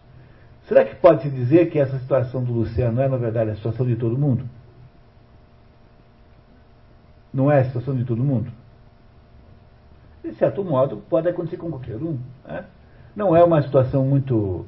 Será 0.68 0.84
que 0.84 0.94
pode-se 0.94 1.28
dizer 1.28 1.70
que 1.70 1.78
essa 1.80 1.98
situação 1.98 2.44
do 2.44 2.52
Luciano 2.52 3.00
é, 3.00 3.08
na 3.08 3.16
verdade, 3.16 3.50
a 3.50 3.56
situação 3.56 3.84
de 3.84 3.96
todo 3.96 4.16
mundo? 4.16 4.48
Não 7.32 7.50
é 7.50 7.60
a 7.60 7.64
situação 7.64 7.96
de 7.96 8.04
todo 8.04 8.22
mundo? 8.22 8.50
De 10.22 10.32
certo 10.36 10.64
modo, 10.64 11.02
pode 11.10 11.28
acontecer 11.28 11.56
com 11.56 11.70
qualquer 11.70 11.96
um. 11.96 12.18
Né? 12.46 12.64
Não 13.16 13.36
é 13.36 13.42
uma 13.42 13.60
situação 13.60 14.06
muito 14.06 14.64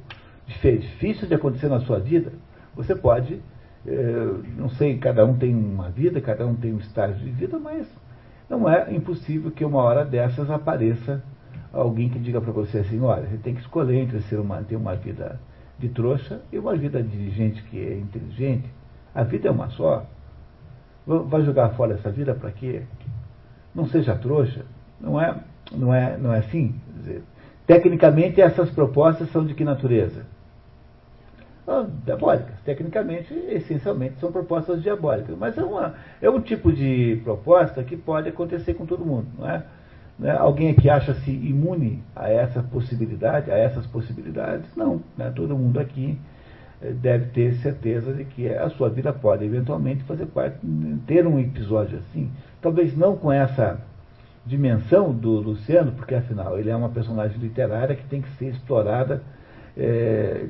difícil 0.47 1.28
de 1.28 1.35
acontecer 1.35 1.69
na 1.69 1.81
sua 1.81 2.01
vida. 2.01 2.33
Você 2.74 2.97
pode, 2.97 3.41
eh, 3.87 4.35
não 4.57 4.69
sei, 4.69 4.99
cada 4.99 5.25
um 5.25 5.37
tem 5.37 5.55
uma 5.55 5.89
vida, 5.91 6.21
cada 6.21 6.47
um 6.47 6.55
tem 6.55 6.73
um 6.73 6.79
estágio 6.79 7.25
de 7.25 7.31
vida, 7.31 7.59
mas 7.59 7.87
não 8.49 8.69
é 8.69 8.93
impossível 8.93 9.51
que 9.51 9.65
uma 9.65 9.83
hora 9.83 10.05
dessas 10.05 10.51
apareça 10.51 11.23
alguém 11.73 12.09
que 12.09 12.19
diga 12.19 12.41
para 12.41 12.53
você 12.53 12.79
assim, 12.79 13.01
olha, 13.01 13.27
você 13.27 13.37
tem 13.37 13.55
que 13.55 13.61
escolher 13.61 13.97
entre 13.97 14.21
ser 14.23 14.41
uma, 14.41 14.63
ter 14.63 14.77
uma 14.77 14.95
vida 14.95 15.39
de 15.79 15.89
trouxa 15.89 16.41
e 16.53 16.59
uma 16.59 16.75
vida 16.75 17.03
de 17.03 17.31
gente 17.31 17.63
que 17.65 17.79
é 17.79 17.99
inteligente. 17.99 18.69
A 19.15 19.23
vida 19.23 19.49
é 19.49 19.51
uma 19.51 19.69
só. 19.71 20.07
Vai 21.07 21.43
jogar 21.43 21.71
fora 21.71 21.95
essa 21.95 22.11
vida 22.11 22.35
para 22.35 22.51
quê? 22.51 22.83
Não 23.75 23.87
seja 23.87 24.17
trouxa. 24.17 24.65
Não 25.01 25.21
é, 25.21 25.37
não 25.73 25.95
é, 25.95 26.17
não 26.17 26.33
é 26.33 26.39
assim? 26.39 26.75
Dizer, 26.97 27.23
tecnicamente, 27.67 28.41
essas 28.41 28.71
propostas 28.71 29.31
são 29.31 29.45
de 29.45 29.55
que 29.55 29.65
natureza? 29.65 30.25
Ah, 31.66 31.84
diabólicas. 32.05 32.55
Tecnicamente, 32.64 33.34
essencialmente, 33.48 34.20
são 34.20 34.30
propostas 34.30 34.82
diabólicas. 34.82 35.36
Mas 35.36 35.59
é, 35.59 35.64
uma, 35.64 35.94
é 36.22 36.30
um 36.30 36.40
tipo 36.40 36.72
de 36.72 37.20
proposta 37.24 37.82
que 37.82 37.97
pode 37.97 38.28
acontecer 38.28 38.74
com 38.74 38.86
todo 38.86 39.05
mundo, 39.05 39.26
não 39.36 39.51
é? 39.51 39.62
Né? 40.18 40.30
Alguém 40.30 40.74
que 40.74 40.88
acha-se 40.88 41.30
imune 41.30 42.02
a 42.14 42.30
essa 42.30 42.62
possibilidade, 42.62 43.51
a 43.51 43.56
essas 43.56 43.86
possibilidades, 43.86 44.66
não. 44.76 45.02
Né? 45.16 45.30
Todo 45.34 45.56
mundo 45.56 45.80
aqui 45.80 46.16
eh, 46.80 46.93
deve 46.93 47.26
ter 47.26 47.55
certeza 47.56 48.12
de 48.12 48.24
que 48.24 48.48
a 48.48 48.70
sua 48.70 48.88
vida 48.88 49.12
pode 49.12 49.44
eventualmente 49.44 50.05
fazer 50.05 50.26
parte, 50.26 50.59
ter 51.06 51.26
um 51.26 51.38
episódio 51.38 51.98
assim. 51.98 52.30
Talvez 52.62 52.97
não 52.97 53.16
com 53.16 53.30
essa 53.30 53.80
dimensão 54.47 55.12
do 55.12 55.32
Luciano, 55.40 55.93
porque 55.93 56.14
afinal 56.14 56.59
ele 56.59 56.70
é 56.70 56.76
uma 56.76 56.88
personagem 56.88 57.36
literária 57.38 57.97
que 57.97 58.05
tem 58.05 58.22
que 58.22 58.30
ser 58.36 58.51
explorada 58.51 59.20
é, 59.77 60.47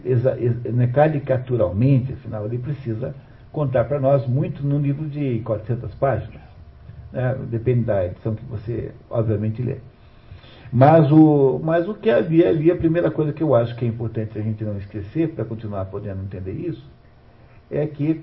né, 0.73 0.87
caricaturalmente, 0.89 2.13
afinal 2.13 2.45
ele 2.47 2.59
precisa 2.59 3.15
contar 3.51 3.85
para 3.85 3.99
nós 3.99 4.27
muito 4.27 4.65
num 4.65 4.81
livro 4.81 5.07
de 5.07 5.41
400 5.41 5.95
páginas. 5.95 6.43
Né? 7.13 7.35
Depende 7.51 7.85
da 7.85 8.05
edição 8.05 8.35
que 8.35 8.45
você, 8.45 8.93
obviamente, 9.11 9.63
lê. 9.63 9.77
Mas 10.73 11.11
o, 11.11 11.61
mas 11.63 11.89
o 11.89 11.95
que 11.95 12.11
havia 12.11 12.49
ali, 12.49 12.71
a 12.71 12.77
primeira 12.77 13.11
coisa 13.11 13.33
que 13.33 13.43
eu 13.43 13.55
acho 13.55 13.75
que 13.77 13.85
é 13.85 13.89
importante 13.89 14.39
a 14.39 14.43
gente 14.43 14.63
não 14.65 14.77
esquecer, 14.77 15.31
para 15.31 15.45
continuar 15.45 15.87
podendo 15.87 16.23
entender 16.23 16.53
isso, 16.53 16.85
é 17.71 17.87
que, 17.87 18.21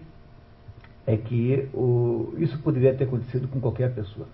é 1.08 1.18
que 1.18 1.68
o, 1.74 2.34
isso 2.38 2.58
poderia 2.60 2.94
ter 2.94 3.06
acontecido 3.06 3.48
com 3.48 3.60
qualquer 3.60 3.94
pessoa. 3.94 4.28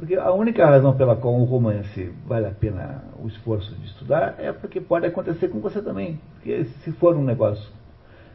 Porque 0.00 0.14
a 0.14 0.32
única 0.32 0.64
razão 0.64 0.96
pela 0.96 1.14
qual 1.14 1.34
um 1.34 1.44
romance 1.44 2.10
vale 2.26 2.46
a 2.46 2.50
pena 2.50 3.04
o 3.22 3.28
esforço 3.28 3.74
de 3.74 3.84
estudar 3.84 4.34
é 4.38 4.50
porque 4.50 4.80
pode 4.80 5.04
acontecer 5.04 5.48
com 5.48 5.60
você 5.60 5.82
também. 5.82 6.18
Porque 6.36 6.64
se 6.64 6.90
for 6.92 7.14
um 7.14 7.22
negócio 7.22 7.70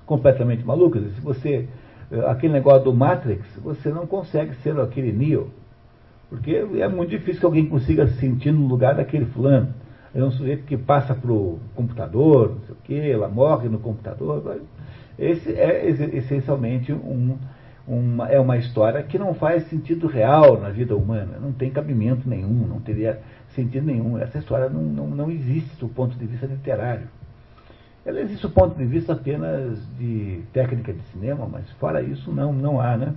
completamente 0.05 0.63
maluco, 0.63 0.99
se 0.99 1.19
você 1.21 1.67
eh, 2.11 2.23
aquele 2.27 2.53
negócio 2.53 2.83
do 2.83 2.93
Matrix, 2.93 3.47
você 3.63 3.89
não 3.89 4.05
consegue 4.05 4.53
ser 4.57 4.79
aquele 4.79 5.11
Neo. 5.11 5.49
Porque 6.29 6.51
é 6.53 6.87
muito 6.87 7.09
difícil 7.09 7.39
que 7.39 7.45
alguém 7.47 7.65
consiga 7.65 8.05
se 8.05 8.19
sentir 8.19 8.51
no 8.51 8.67
lugar 8.67 8.93
daquele 8.93 9.25
fulano. 9.25 9.73
É 10.13 10.23
um 10.23 10.29
sujeito 10.29 10.65
que 10.65 10.77
passa 10.77 11.15
para 11.15 11.31
o 11.31 11.59
computador, 11.73 12.51
não 12.51 12.59
sei 12.59 12.75
o 12.75 12.77
quê, 12.83 13.09
ela 13.11 13.27
morre 13.27 13.69
no 13.69 13.79
computador. 13.79 14.61
Esse 15.17 15.51
é 15.53 15.89
essencialmente 15.89 16.93
um, 16.93 17.39
uma, 17.87 18.27
é 18.29 18.39
uma 18.39 18.57
história 18.57 19.01
que 19.03 19.17
não 19.17 19.33
faz 19.33 19.67
sentido 19.67 20.07
real 20.07 20.59
na 20.59 20.69
vida 20.69 20.95
humana. 20.95 21.37
Não 21.39 21.51
tem 21.51 21.69
cabimento 21.69 22.27
nenhum, 22.27 22.67
não 22.67 22.79
teria 22.79 23.21
sentido 23.49 23.85
nenhum. 23.85 24.17
Essa 24.17 24.39
história 24.39 24.69
não, 24.69 24.81
não, 24.81 25.07
não 25.07 25.31
existe 25.31 25.79
do 25.79 25.87
ponto 25.87 26.17
de 26.17 26.25
vista 26.25 26.45
literário. 26.45 27.07
Ela 28.05 28.21
existe 28.21 28.43
do 28.43 28.51
ponto 28.51 28.77
de 28.77 28.85
vista 28.85 29.13
apenas 29.13 29.79
de 29.97 30.43
técnica 30.53 30.93
de 30.93 31.01
cinema, 31.11 31.47
mas 31.51 31.69
fora 31.73 32.01
isso 32.01 32.31
não, 32.31 32.53
não 32.53 32.79
há, 32.79 32.95
né? 32.95 33.13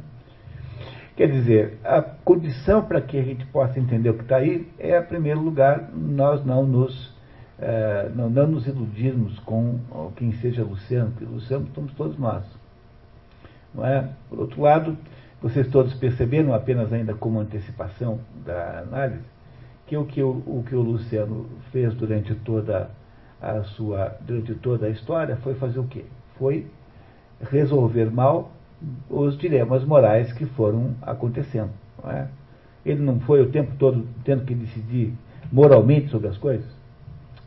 Quer 1.14 1.30
dizer, 1.30 1.78
a 1.84 2.00
condição 2.00 2.82
para 2.82 3.00
que 3.00 3.18
a 3.18 3.22
gente 3.22 3.44
possa 3.46 3.78
entender 3.78 4.10
o 4.10 4.14
que 4.14 4.22
está 4.22 4.36
aí 4.36 4.68
é, 4.78 4.96
em 4.96 5.02
primeiro 5.02 5.40
lugar, 5.40 5.90
nós 5.92 6.44
não 6.46 6.64
nos, 6.64 7.12
é, 7.58 8.08
não, 8.14 8.30
não, 8.30 8.46
nos 8.46 8.66
iludirmos 8.66 9.38
com 9.40 9.80
quem 10.14 10.32
seja 10.34 10.62
Luciano, 10.62 11.10
porque 11.10 11.24
Luciano 11.24 11.66
somos 11.74 11.92
todos 11.94 12.16
nós. 12.16 12.44
Não 13.74 13.86
é? 13.86 14.08
Por 14.28 14.40
outro 14.40 14.62
lado, 14.62 14.96
vocês 15.40 15.68
todos 15.68 15.94
perceberam, 15.94 16.52
apenas 16.52 16.92
ainda 16.92 17.14
como 17.14 17.40
antecipação 17.40 18.18
da 18.44 18.80
análise, 18.80 19.24
que 19.86 19.96
o 19.96 20.04
que 20.04 20.22
o, 20.22 20.30
o, 20.46 20.64
que 20.68 20.74
o 20.74 20.80
Luciano 20.80 21.46
fez 21.70 21.94
durante 21.94 22.34
toda 22.34 22.90
a 23.40 23.62
sua, 23.62 24.16
durante 24.20 24.54
toda 24.54 24.86
a 24.86 24.90
história 24.90 25.36
foi 25.36 25.54
fazer 25.54 25.78
o 25.78 25.84
quê? 25.84 26.04
Foi 26.38 26.66
resolver 27.40 28.10
mal 28.10 28.50
os 29.08 29.38
dilemas 29.38 29.84
morais 29.84 30.32
que 30.32 30.44
foram 30.44 30.94
acontecendo. 31.02 31.70
Não 32.02 32.10
é? 32.10 32.28
Ele 32.84 33.02
não 33.02 33.20
foi 33.20 33.40
o 33.40 33.50
tempo 33.50 33.72
todo 33.78 34.06
tendo 34.24 34.44
que 34.44 34.54
decidir 34.54 35.14
moralmente 35.52 36.08
sobre 36.08 36.28
as 36.28 36.36
coisas? 36.36 36.66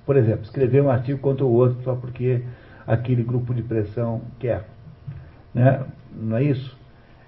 Por 0.06 0.18
exemplo, 0.18 0.43
escrever 0.43 0.81
um 0.81 0.89
artigo 0.89 1.19
contra 1.19 1.45
o 1.45 1.52
outro 1.52 1.81
só 1.84 1.95
porque 1.95 2.43
aquele 2.88 3.23
grupo 3.23 3.53
de 3.53 3.61
pressão 3.61 4.22
quer. 4.39 4.65
Né? 5.53 5.84
Não 6.14 6.38
é 6.38 6.44
isso? 6.44 6.78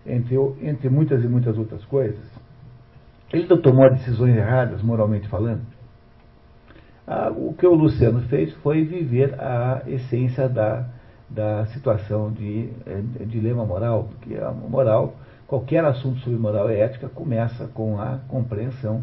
Entre, 0.06 0.36
entre 0.62 0.90
muitas 0.90 1.24
e 1.24 1.28
muitas 1.28 1.58
outras 1.58 1.84
coisas. 1.86 2.24
Ele 3.32 3.48
não 3.48 3.62
tomou 3.62 3.90
decisões 3.90 4.36
erradas, 4.36 4.82
moralmente 4.82 5.28
falando. 5.28 5.62
Ah, 7.08 7.32
o 7.36 7.54
que 7.54 7.66
o 7.66 7.74
Luciano 7.74 8.22
fez 8.24 8.54
foi 8.56 8.84
viver 8.86 9.34
a 9.40 9.82
essência 9.88 10.48
da, 10.48 10.88
da 11.30 11.66
situação 11.68 12.32
de, 12.32 12.70
eh, 12.86 13.02
de 13.02 13.26
dilema 13.26 13.66
moral, 13.66 14.10
porque 14.10 14.36
a 14.36 14.52
moral, 14.52 15.16
qualquer 15.48 15.84
assunto 15.84 16.20
sobre 16.20 16.38
moral 16.38 16.70
e 16.70 16.76
ética 16.76 17.10
começa 17.10 17.68
com 17.68 18.00
a 18.00 18.20
compreensão 18.28 19.02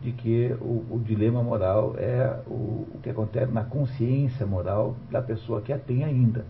de 0.00 0.12
que 0.12 0.54
o, 0.60 0.84
o 0.90 1.00
dilema 1.04 1.42
moral 1.42 1.94
é 1.98 2.40
o, 2.46 2.86
o, 2.94 3.00
que 3.02 3.10
acontece 3.10 3.52
na 3.52 3.64
consciência 3.64 4.46
moral 4.46 4.96
da 5.10 5.22
pessoa 5.22 5.60
que 5.60 5.72
a 5.72 5.78
tem 5.78 6.04
ainda. 6.04 6.44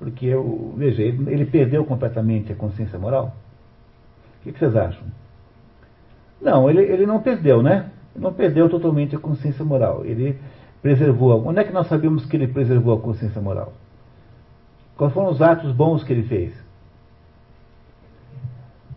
Porque, 0.00 0.34
o, 0.34 0.74
veja, 0.76 1.02
ele, 1.02 1.30
ele 1.30 1.44
perdeu 1.44 1.84
completamente 1.84 2.50
a 2.52 2.56
consciência 2.56 2.98
moral. 2.98 3.36
O 4.40 4.42
que, 4.42 4.52
que 4.52 4.58
vocês 4.58 4.74
acham? 4.74 5.04
Não, 6.42 6.68
ele, 6.68 6.82
ele 6.82 7.06
não 7.06 7.20
perdeu, 7.20 7.62
né? 7.62 7.90
não 8.16 8.32
perdeu 8.32 8.68
totalmente 8.68 9.14
a 9.14 9.18
consciência 9.18 9.64
moral. 9.64 10.04
Ele 10.04 10.38
preservou. 10.82 11.46
Onde 11.46 11.60
é 11.60 11.64
que 11.64 11.72
nós 11.72 11.86
sabemos 11.86 12.24
que 12.26 12.36
ele 12.36 12.48
preservou 12.48 12.96
a 12.96 13.00
consciência 13.00 13.40
moral? 13.40 13.72
Quais 14.96 15.12
foram 15.12 15.30
os 15.30 15.40
atos 15.40 15.72
bons 15.72 16.02
que 16.02 16.12
ele 16.12 16.24
fez? 16.24 16.52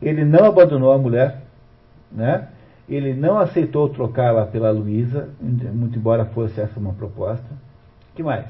Ele 0.01 0.25
não 0.25 0.45
abandonou 0.45 0.91
a 0.91 0.97
mulher, 0.97 1.43
né? 2.11 2.49
ele 2.89 3.13
não 3.13 3.39
aceitou 3.39 3.87
trocá-la 3.87 4.45
pela 4.45 4.71
Luísa, 4.71 5.29
muito 5.39 5.97
embora 5.97 6.25
fosse 6.25 6.59
essa 6.59 6.77
uma 6.79 6.93
proposta. 6.93 7.45
que 8.15 8.21
mais? 8.21 8.45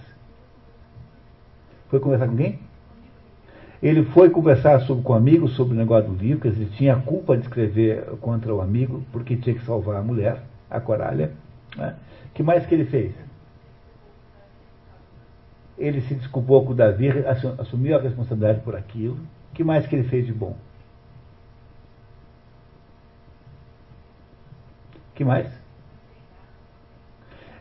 Foi 1.94 2.00
conversar 2.00 2.28
com 2.28 2.36
quem? 2.36 2.60
Ele 3.80 4.04
foi 4.04 4.28
conversar 4.32 4.82
sobre, 4.82 5.04
com 5.04 5.14
o 5.14 5.16
amigo 5.16 5.48
sobre 5.48 5.76
o 5.76 5.78
negócio 5.78 6.10
do 6.10 6.16
livro, 6.18 6.42
que 6.42 6.48
ele 6.48 6.66
tinha 6.76 6.96
a 6.96 7.00
culpa 7.00 7.38
de 7.38 7.44
escrever 7.44 8.04
contra 8.20 8.52
o 8.52 8.62
amigo, 8.62 9.04
porque 9.12 9.36
tinha 9.38 9.54
que 9.54 9.64
salvar 9.64 9.98
a 9.98 10.02
mulher 10.02 10.42
a 10.72 10.80
coralha. 10.80 11.34
Né? 11.78 11.96
que 12.34 12.42
mais 12.42 12.66
que 12.66 12.74
ele 12.74 12.86
fez? 12.86 13.14
Ele 15.78 16.02
se 16.02 16.16
desculpou 16.16 16.66
com 16.66 16.72
o 16.72 16.76
Davi, 16.76 17.10
assumiu 17.60 17.96
a 17.96 18.02
responsabilidade 18.02 18.62
por 18.62 18.76
aquilo. 18.76 19.20
que 19.54 19.64
mais 19.64 19.86
que 19.86 19.96
ele 19.96 20.10
fez 20.10 20.26
de 20.26 20.34
bom? 20.34 20.58
que 25.14 25.24
mais? 25.24 25.63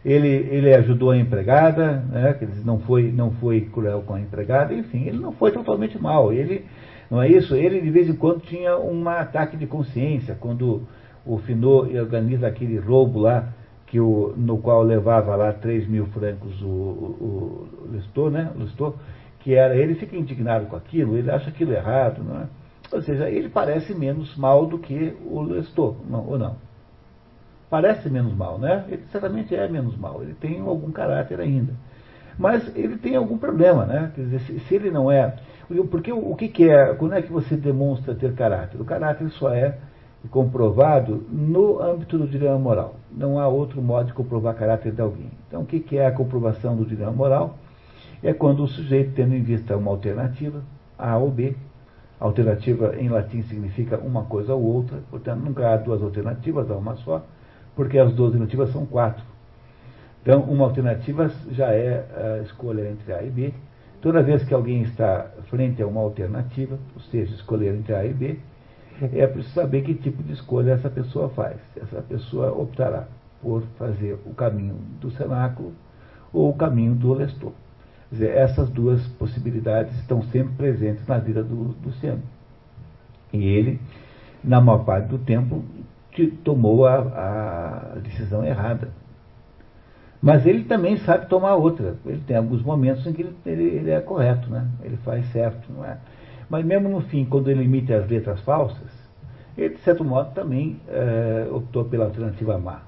Ele, 0.04 0.28
ele 0.28 0.74
ajudou 0.74 1.10
a 1.10 1.16
empregada, 1.16 2.04
né, 2.10 2.36
não 2.64 2.80
foi, 2.80 3.12
não 3.12 3.30
foi 3.32 3.60
cruel 3.60 4.02
com 4.02 4.14
a 4.14 4.20
empregada, 4.20 4.74
enfim, 4.74 5.06
ele 5.06 5.18
não 5.18 5.32
foi 5.32 5.52
totalmente 5.52 6.00
mal. 6.00 6.32
Ele, 6.32 6.64
não 7.10 7.22
é 7.22 7.28
isso? 7.28 7.54
Ele 7.54 7.80
de 7.80 7.90
vez 7.90 8.08
em 8.08 8.16
quando 8.16 8.40
tinha 8.40 8.76
um 8.78 9.08
ataque 9.08 9.56
de 9.56 9.66
consciência, 9.66 10.36
quando 10.38 10.82
o 11.24 11.38
Finot 11.38 11.96
organiza 11.96 12.48
aquele 12.48 12.78
roubo 12.78 13.20
lá, 13.20 13.52
que 13.86 14.00
o, 14.00 14.32
no 14.36 14.56
qual 14.56 14.82
levava 14.82 15.36
lá 15.36 15.52
3 15.52 15.86
mil 15.86 16.06
francos 16.06 16.62
o, 16.62 16.66
o, 16.66 17.68
o 17.82 17.88
Lestor, 17.92 18.30
né? 18.30 18.50
Lestor, 18.56 18.94
que 19.40 19.54
era, 19.54 19.76
ele 19.76 19.94
fica 19.96 20.16
indignado 20.16 20.64
com 20.66 20.74
aquilo, 20.76 21.16
ele 21.16 21.30
acha 21.30 21.50
aquilo 21.50 21.74
errado, 21.74 22.24
não 22.24 22.40
é? 22.40 22.46
Ou 22.90 23.02
seja, 23.02 23.28
ele 23.28 23.50
parece 23.50 23.94
menos 23.94 24.34
mal 24.36 24.64
do 24.64 24.78
que 24.78 25.14
o 25.26 25.42
Lestor, 25.42 25.96
não, 26.08 26.26
ou 26.26 26.38
não? 26.38 26.56
Parece 27.72 28.10
menos 28.10 28.34
mal, 28.34 28.58
né? 28.58 28.84
Ele 28.86 29.02
certamente 29.10 29.56
é 29.56 29.66
menos 29.66 29.96
mal, 29.96 30.22
ele 30.22 30.34
tem 30.34 30.60
algum 30.60 30.92
caráter 30.92 31.40
ainda. 31.40 31.72
Mas 32.38 32.70
ele 32.76 32.98
tem 32.98 33.16
algum 33.16 33.38
problema, 33.38 33.86
né? 33.86 34.12
Quer 34.14 34.24
dizer, 34.24 34.40
se, 34.40 34.60
se 34.60 34.74
ele 34.74 34.90
não 34.90 35.10
é. 35.10 35.36
Porque 35.90 36.12
o, 36.12 36.32
o 36.32 36.36
que, 36.36 36.48
que 36.48 36.68
é. 36.68 36.92
Quando 36.92 37.14
é 37.14 37.22
que 37.22 37.32
você 37.32 37.56
demonstra 37.56 38.14
ter 38.14 38.34
caráter? 38.34 38.78
O 38.78 38.84
caráter 38.84 39.30
só 39.30 39.48
é 39.54 39.78
comprovado 40.30 41.24
no 41.30 41.80
âmbito 41.80 42.18
do 42.18 42.26
dilema 42.26 42.58
moral. 42.58 42.96
Não 43.10 43.38
há 43.38 43.48
outro 43.48 43.80
modo 43.80 44.08
de 44.08 44.12
comprovar 44.12 44.54
caráter 44.54 44.92
de 44.92 45.00
alguém. 45.00 45.30
Então, 45.48 45.62
o 45.62 45.66
que, 45.66 45.80
que 45.80 45.96
é 45.96 46.04
a 46.04 46.12
comprovação 46.12 46.76
do 46.76 46.84
dilema 46.84 47.12
moral? 47.12 47.56
É 48.22 48.34
quando 48.34 48.62
o 48.64 48.68
sujeito, 48.68 49.14
tendo 49.14 49.34
em 49.34 49.42
vista 49.42 49.78
uma 49.78 49.92
alternativa, 49.92 50.60
A 50.98 51.16
ou 51.16 51.30
B, 51.30 51.56
alternativa 52.20 52.96
em 52.98 53.08
latim 53.08 53.40
significa 53.44 53.96
uma 53.96 54.24
coisa 54.24 54.54
ou 54.54 54.62
outra, 54.62 54.98
portanto, 55.10 55.40
nunca 55.40 55.72
há 55.72 55.78
duas 55.78 56.02
alternativas, 56.02 56.70
há 56.70 56.76
uma 56.76 56.96
só 56.96 57.24
porque 57.74 57.98
as 57.98 58.12
duas 58.12 58.32
alternativas 58.32 58.70
são 58.70 58.86
quatro. 58.86 59.24
Então, 60.22 60.40
uma 60.42 60.64
alternativa 60.64 61.30
já 61.50 61.72
é 61.72 62.38
a 62.38 62.42
escolha 62.42 62.88
entre 62.88 63.12
A 63.12 63.22
e 63.22 63.30
B. 63.30 63.52
Toda 64.00 64.22
vez 64.22 64.44
que 64.44 64.54
alguém 64.54 64.82
está 64.82 65.30
frente 65.48 65.82
a 65.82 65.86
uma 65.86 66.00
alternativa, 66.00 66.78
ou 66.94 67.00
seja, 67.02 67.34
escolher 67.34 67.74
entre 67.74 67.94
A 67.94 68.04
e 68.04 68.12
B, 68.12 68.38
é 69.00 69.26
preciso 69.26 69.54
saber 69.54 69.82
que 69.82 69.94
tipo 69.94 70.22
de 70.22 70.32
escolha 70.32 70.72
essa 70.72 70.90
pessoa 70.90 71.28
faz. 71.30 71.56
Essa 71.76 72.02
pessoa 72.02 72.52
optará 72.52 73.08
por 73.40 73.62
fazer 73.78 74.16
o 74.24 74.34
caminho 74.34 74.76
do 75.00 75.10
cenáculo 75.10 75.72
ou 76.32 76.50
o 76.50 76.54
caminho 76.54 76.94
do 76.94 77.12
lestor. 77.12 77.52
Quer 78.08 78.14
dizer, 78.14 78.36
essas 78.36 78.68
duas 78.70 79.04
possibilidades 79.18 79.96
estão 79.98 80.22
sempre 80.24 80.54
presentes 80.54 81.06
na 81.06 81.18
vida 81.18 81.42
do 81.42 81.74
Luciano. 81.84 82.22
E 83.32 83.44
ele, 83.44 83.80
na 84.44 84.60
maior 84.60 84.84
parte 84.84 85.08
do 85.08 85.18
tempo, 85.18 85.64
que 86.12 86.26
tomou 86.26 86.86
a, 86.86 87.94
a 87.94 87.98
decisão 87.98 88.44
errada. 88.44 88.90
Mas 90.22 90.46
ele 90.46 90.64
também 90.64 90.98
sabe 90.98 91.26
tomar 91.26 91.56
outra. 91.56 91.96
Ele 92.06 92.22
tem 92.26 92.36
alguns 92.36 92.62
momentos 92.62 93.04
em 93.06 93.12
que 93.12 93.22
ele, 93.22 93.34
ele, 93.44 93.64
ele, 93.64 93.90
é 93.90 94.00
correto, 94.00 94.48
né? 94.48 94.68
ele 94.84 94.96
faz 94.98 95.26
certo. 95.32 95.72
Não 95.72 95.84
é? 95.84 95.96
Mas 96.48 96.64
mesmo 96.64 96.88
no 96.88 97.00
fim, 97.00 97.24
quando 97.24 97.50
ele 97.50 97.64
emite 97.64 97.92
as 97.92 98.08
letras 98.08 98.40
falsas, 98.42 99.02
ele, 99.58 99.74
de 99.74 99.80
certo 99.80 100.04
modo, 100.04 100.32
também 100.32 100.80
é, 100.88 101.48
optou 101.50 101.84
pela 101.86 102.04
alternativa 102.04 102.56
má. 102.56 102.82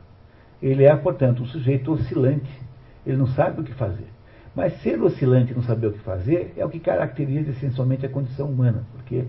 Ele 0.63 0.85
é, 0.85 0.95
portanto, 0.95 1.43
um 1.43 1.47
sujeito 1.47 1.93
oscilante. 1.93 2.63
Ele 3.05 3.17
não 3.17 3.27
sabe 3.27 3.61
o 3.61 3.65
que 3.65 3.75
fazer. 3.75 4.07
Mas 4.55 4.81
ser 4.81 5.03
oscilante 5.03 5.53
e 5.53 5.55
não 5.55 5.63
saber 5.63 5.89
o 5.89 5.93
que 5.93 5.99
fazer 5.99 6.55
é 6.57 6.65
o 6.65 6.71
que 6.71 6.79
caracteriza 6.79 7.51
essencialmente 7.51 8.07
a 8.07 8.09
condição 8.09 8.49
humana. 8.49 8.85
Porque 8.93 9.25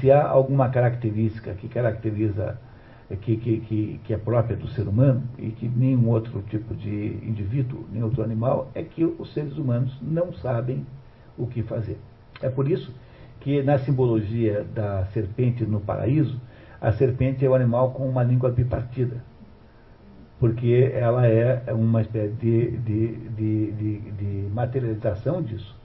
se 0.00 0.10
há 0.10 0.26
alguma 0.26 0.68
característica 0.68 1.54
que 1.54 1.68
caracteriza 1.68 2.58
que, 3.20 3.36
que, 3.36 4.00
que, 4.02 4.14
é 4.14 4.16
própria 4.16 4.56
do 4.56 4.66
ser 4.68 4.88
humano 4.88 5.22
e 5.38 5.50
que 5.50 5.68
nenhum 5.68 6.08
outro 6.08 6.42
tipo 6.48 6.74
de 6.74 7.18
indivíduo, 7.22 7.84
nem 7.92 8.02
outro 8.02 8.22
animal, 8.22 8.70
é 8.74 8.82
que 8.82 9.04
os 9.04 9.32
seres 9.34 9.58
humanos 9.58 9.96
não 10.00 10.32
sabem 10.32 10.86
o 11.36 11.46
que 11.46 11.62
fazer. 11.62 11.98
É 12.40 12.48
por 12.48 12.70
isso 12.70 12.92
que 13.40 13.62
na 13.62 13.78
simbologia 13.78 14.64
da 14.74 15.04
serpente 15.06 15.64
no 15.64 15.80
paraíso, 15.80 16.40
a 16.80 16.92
serpente 16.92 17.44
é 17.44 17.48
o 17.48 17.54
animal 17.54 17.92
com 17.92 18.08
uma 18.08 18.22
língua 18.22 18.50
bipartida, 18.50 19.22
porque 20.40 20.90
ela 20.94 21.26
é 21.26 21.72
uma 21.72 22.00
espécie 22.00 22.34
de, 22.34 22.70
de, 22.78 23.16
de, 23.30 24.00
de 24.12 24.48
materialização 24.52 25.42
disso. 25.42 25.76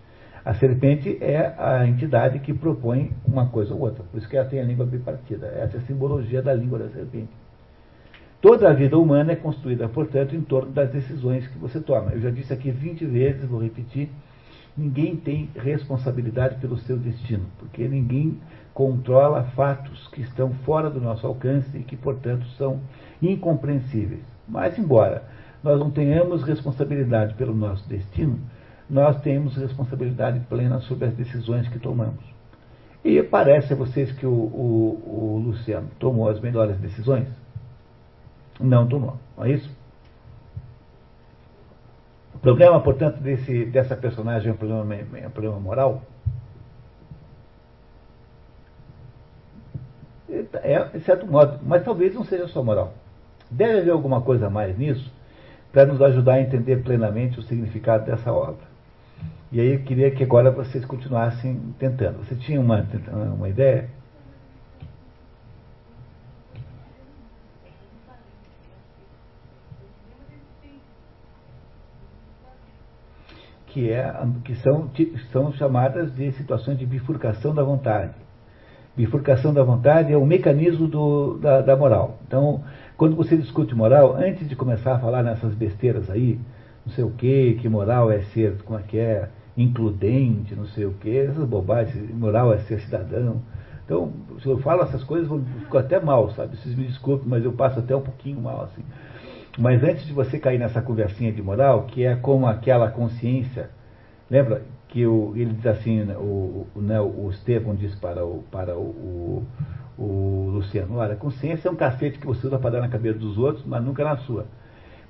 A 0.43 0.53
serpente 0.53 1.17
é 1.21 1.53
a 1.57 1.85
entidade 1.85 2.39
que 2.39 2.53
propõe 2.53 3.11
uma 3.25 3.47
coisa 3.47 3.73
ou 3.73 3.81
outra. 3.81 4.03
Por 4.03 4.17
isso 4.17 4.29
que 4.29 4.37
ela 4.37 4.47
tem 4.47 4.59
a 4.59 4.63
língua 4.63 4.85
bipartida. 4.85 5.47
Essa 5.47 5.77
é 5.77 5.79
a 5.79 5.83
simbologia 5.83 6.41
da 6.41 6.53
língua 6.53 6.79
da 6.79 6.89
serpente. 6.89 7.29
Toda 8.41 8.69
a 8.69 8.73
vida 8.73 8.97
humana 8.97 9.33
é 9.33 9.35
construída, 9.35 9.89
portanto, 9.89 10.33
em 10.33 10.41
torno 10.41 10.71
das 10.71 10.89
decisões 10.91 11.45
que 11.45 11.57
você 11.57 11.81
toma. 11.81 12.11
Eu 12.11 12.21
já 12.21 12.29
disse 12.29 12.53
aqui 12.53 12.71
20 12.71 13.05
vezes, 13.05 13.43
vou 13.43 13.61
repetir, 13.61 14.09
ninguém 14.77 15.17
tem 15.17 15.49
responsabilidade 15.57 16.55
pelo 16.55 16.77
seu 16.77 16.95
destino, 16.95 17.45
porque 17.59 17.85
ninguém 17.85 18.39
controla 18.73 19.43
fatos 19.43 20.07
que 20.07 20.21
estão 20.21 20.53
fora 20.63 20.89
do 20.89 21.01
nosso 21.01 21.27
alcance 21.27 21.77
e 21.77 21.83
que, 21.83 21.97
portanto, 21.97 22.45
são 22.57 22.79
incompreensíveis. 23.21 24.23
Mas, 24.47 24.79
embora 24.79 25.23
nós 25.61 25.77
não 25.77 25.91
tenhamos 25.91 26.41
responsabilidade 26.43 27.33
pelo 27.33 27.53
nosso 27.53 27.87
destino, 27.89 28.39
nós 28.89 29.21
temos 29.21 29.55
responsabilidade 29.55 30.39
plena 30.49 30.79
sobre 30.81 31.05
as 31.05 31.13
decisões 31.13 31.67
que 31.67 31.77
tomamos. 31.77 32.23
E 33.03 33.21
parece 33.21 33.73
a 33.73 33.75
vocês 33.75 34.11
que 34.11 34.25
o, 34.25 34.31
o, 34.31 35.35
o 35.35 35.41
Luciano 35.45 35.87
tomou 35.99 36.27
as 36.27 36.39
melhores 36.39 36.77
decisões? 36.77 37.27
Não 38.59 38.87
tomou, 38.87 39.17
não 39.37 39.45
é 39.45 39.51
isso? 39.51 39.69
O 42.33 42.39
problema, 42.39 42.79
portanto, 42.81 43.21
desse, 43.21 43.65
dessa 43.65 43.95
personagem 43.95 44.49
é 44.49 44.53
um 44.53 44.57
problema, 44.57 44.95
é 44.95 45.27
um 45.27 45.31
problema 45.31 45.59
moral? 45.59 46.01
É, 50.29 50.83
de 50.85 50.99
certo 51.01 51.25
modo, 51.25 51.59
mas 51.63 51.83
talvez 51.83 52.13
não 52.13 52.23
seja 52.23 52.47
só 52.47 52.63
moral. 52.63 52.93
Deve 53.49 53.79
haver 53.79 53.91
alguma 53.91 54.21
coisa 54.21 54.49
mais 54.49 54.77
nisso 54.77 55.11
para 55.71 55.85
nos 55.85 56.01
ajudar 56.01 56.33
a 56.33 56.41
entender 56.41 56.83
plenamente 56.83 57.39
o 57.39 57.43
significado 57.43 58.05
dessa 58.05 58.31
obra. 58.31 58.68
E 59.51 59.59
aí 59.59 59.73
eu 59.73 59.79
queria 59.79 60.11
que 60.11 60.23
agora 60.23 60.51
vocês 60.51 60.85
continuassem 60.85 61.73
tentando. 61.79 62.19
Você 62.19 62.35
tinha 62.35 62.61
uma, 62.61 62.85
uma 63.35 63.49
ideia? 63.49 63.89
Que, 73.67 73.91
é, 73.91 74.13
que 74.43 74.55
são, 74.55 74.91
são 75.31 75.51
chamadas 75.53 76.13
de 76.15 76.31
situações 76.33 76.77
de 76.77 76.85
bifurcação 76.85 77.53
da 77.53 77.63
vontade. 77.63 78.13
Bifurcação 78.95 79.53
da 79.53 79.63
vontade 79.63 80.11
é 80.11 80.17
o 80.17 80.25
mecanismo 80.25 80.87
do, 80.87 81.37
da, 81.37 81.61
da 81.61 81.75
moral. 81.75 82.19
Então, 82.27 82.63
quando 82.97 83.15
você 83.15 83.37
discute 83.37 83.73
moral, 83.73 84.15
antes 84.15 84.47
de 84.47 84.55
começar 84.55 84.95
a 84.95 84.99
falar 84.99 85.23
nessas 85.23 85.55
besteiras 85.55 86.09
aí, 86.09 86.39
não 86.85 86.93
sei 86.93 87.03
o 87.03 87.11
que, 87.11 87.55
que 87.61 87.69
moral 87.69 88.11
é 88.11 88.21
ser, 88.21 88.57
como 88.63 88.79
é 88.79 88.83
que 88.83 88.97
é, 88.97 89.29
includente, 89.57 90.55
não 90.55 90.65
sei 90.67 90.85
o 90.85 90.93
quê, 90.93 91.27
essas 91.29 91.45
bobagens, 91.45 92.09
moral 92.15 92.53
é 92.53 92.59
ser 92.59 92.79
cidadão. 92.79 93.41
Então, 93.85 94.13
se 94.41 94.47
eu 94.47 94.57
falo 94.59 94.83
essas 94.83 95.03
coisas, 95.03 95.29
eu 95.29 95.41
fico 95.61 95.77
até 95.77 95.99
mal, 95.99 96.29
sabe? 96.31 96.55
Vocês 96.55 96.75
me 96.75 96.85
desculpem, 96.85 97.27
mas 97.27 97.43
eu 97.43 97.51
passo 97.51 97.79
até 97.79 97.95
um 97.95 98.01
pouquinho 98.01 98.39
mal, 98.39 98.63
assim. 98.63 98.83
Mas 99.57 99.83
antes 99.83 100.05
de 100.05 100.13
você 100.13 100.39
cair 100.39 100.59
nessa 100.59 100.81
conversinha 100.81 101.31
de 101.31 101.41
moral, 101.41 101.83
que 101.83 102.05
é 102.05 102.15
como 102.15 102.45
aquela 102.45 102.89
consciência, 102.91 103.69
lembra 104.29 104.61
que 104.87 105.05
o, 105.05 105.33
ele 105.35 105.53
diz 105.53 105.65
assim, 105.65 106.03
né, 106.03 106.15
o, 106.17 106.67
o, 106.75 106.81
né, 106.81 106.99
o 107.01 107.29
Estevão 107.29 107.75
diz 107.75 107.93
para 107.95 108.23
o, 108.23 108.43
para 108.51 108.77
o, 108.77 109.43
o, 109.97 110.01
o 110.01 110.49
Luciano, 110.53 110.97
olha, 110.97 111.15
consciência 111.15 111.67
é 111.67 111.71
um 111.71 111.75
cacete 111.75 112.19
que 112.19 112.25
você 112.25 112.47
usa 112.47 112.57
para 112.57 112.69
dar 112.69 112.81
na 112.81 112.87
cabeça 112.87 113.19
dos 113.19 113.37
outros, 113.37 113.65
mas 113.65 113.83
nunca 113.83 114.03
na 114.03 114.17
sua. 114.17 114.45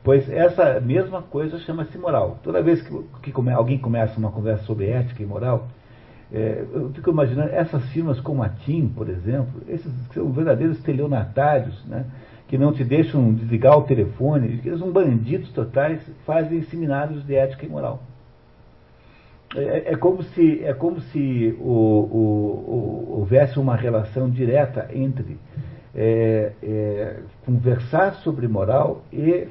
Pois 0.03 0.29
essa 0.29 0.79
mesma 0.79 1.21
coisa 1.21 1.59
chama-se 1.59 1.97
moral. 1.97 2.39
Toda 2.41 2.61
vez 2.61 2.81
que, 2.81 3.03
que 3.21 3.31
come, 3.31 3.51
alguém 3.51 3.77
começa 3.77 4.17
uma 4.17 4.31
conversa 4.31 4.63
sobre 4.63 4.87
ética 4.87 5.21
e 5.21 5.25
moral, 5.25 5.67
é, 6.31 6.63
eu 6.73 6.89
fico 6.93 7.09
imaginando 7.09 7.49
essas 7.49 7.83
firmas 7.89 8.19
como 8.19 8.43
a 8.43 8.49
TIM, 8.49 8.87
por 8.89 9.09
exemplo, 9.09 9.61
esses 9.67 9.91
são 10.13 10.31
verdadeiros 10.31 10.77
estelionatários, 10.77 11.83
né, 11.85 12.05
que 12.47 12.57
não 12.57 12.71
te 12.71 12.83
deixam 12.83 13.33
desligar 13.33 13.77
o 13.77 13.83
telefone, 13.83 14.61
eles 14.63 14.79
são 14.79 14.91
bandidos 14.91 15.51
totais, 15.51 16.01
fazem 16.25 16.61
seminários 16.63 17.25
de 17.25 17.35
ética 17.35 17.65
e 17.65 17.69
moral. 17.69 18.01
É, 19.55 19.93
é 19.93 19.95
como 19.95 20.21
se, 20.21 20.63
é 20.63 20.73
como 20.73 21.01
se 21.01 21.57
o, 21.59 21.65
o, 21.65 23.07
o, 23.07 23.19
houvesse 23.19 23.59
uma 23.59 23.75
relação 23.75 24.29
direta 24.29 24.87
entre 24.93 25.37
é, 25.95 26.51
é 26.61 27.19
conversar 27.43 28.13
sobre 28.15 28.47
moral 28.47 29.01
e 29.11 29.47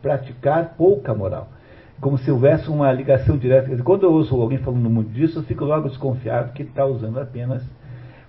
praticar 0.00 0.74
pouca 0.76 1.14
moral. 1.14 1.48
Como 2.00 2.18
se 2.18 2.30
houvesse 2.30 2.68
uma 2.68 2.92
ligação 2.92 3.38
direta. 3.38 3.82
Quando 3.82 4.04
eu 4.04 4.12
ouço 4.12 4.34
alguém 4.40 4.58
falando 4.58 4.90
muito 4.90 5.10
disso, 5.10 5.38
eu 5.38 5.42
fico 5.44 5.64
logo 5.64 5.88
desconfiado 5.88 6.52
que 6.52 6.62
está 6.62 6.84
usando 6.84 7.18
apenas 7.18 7.62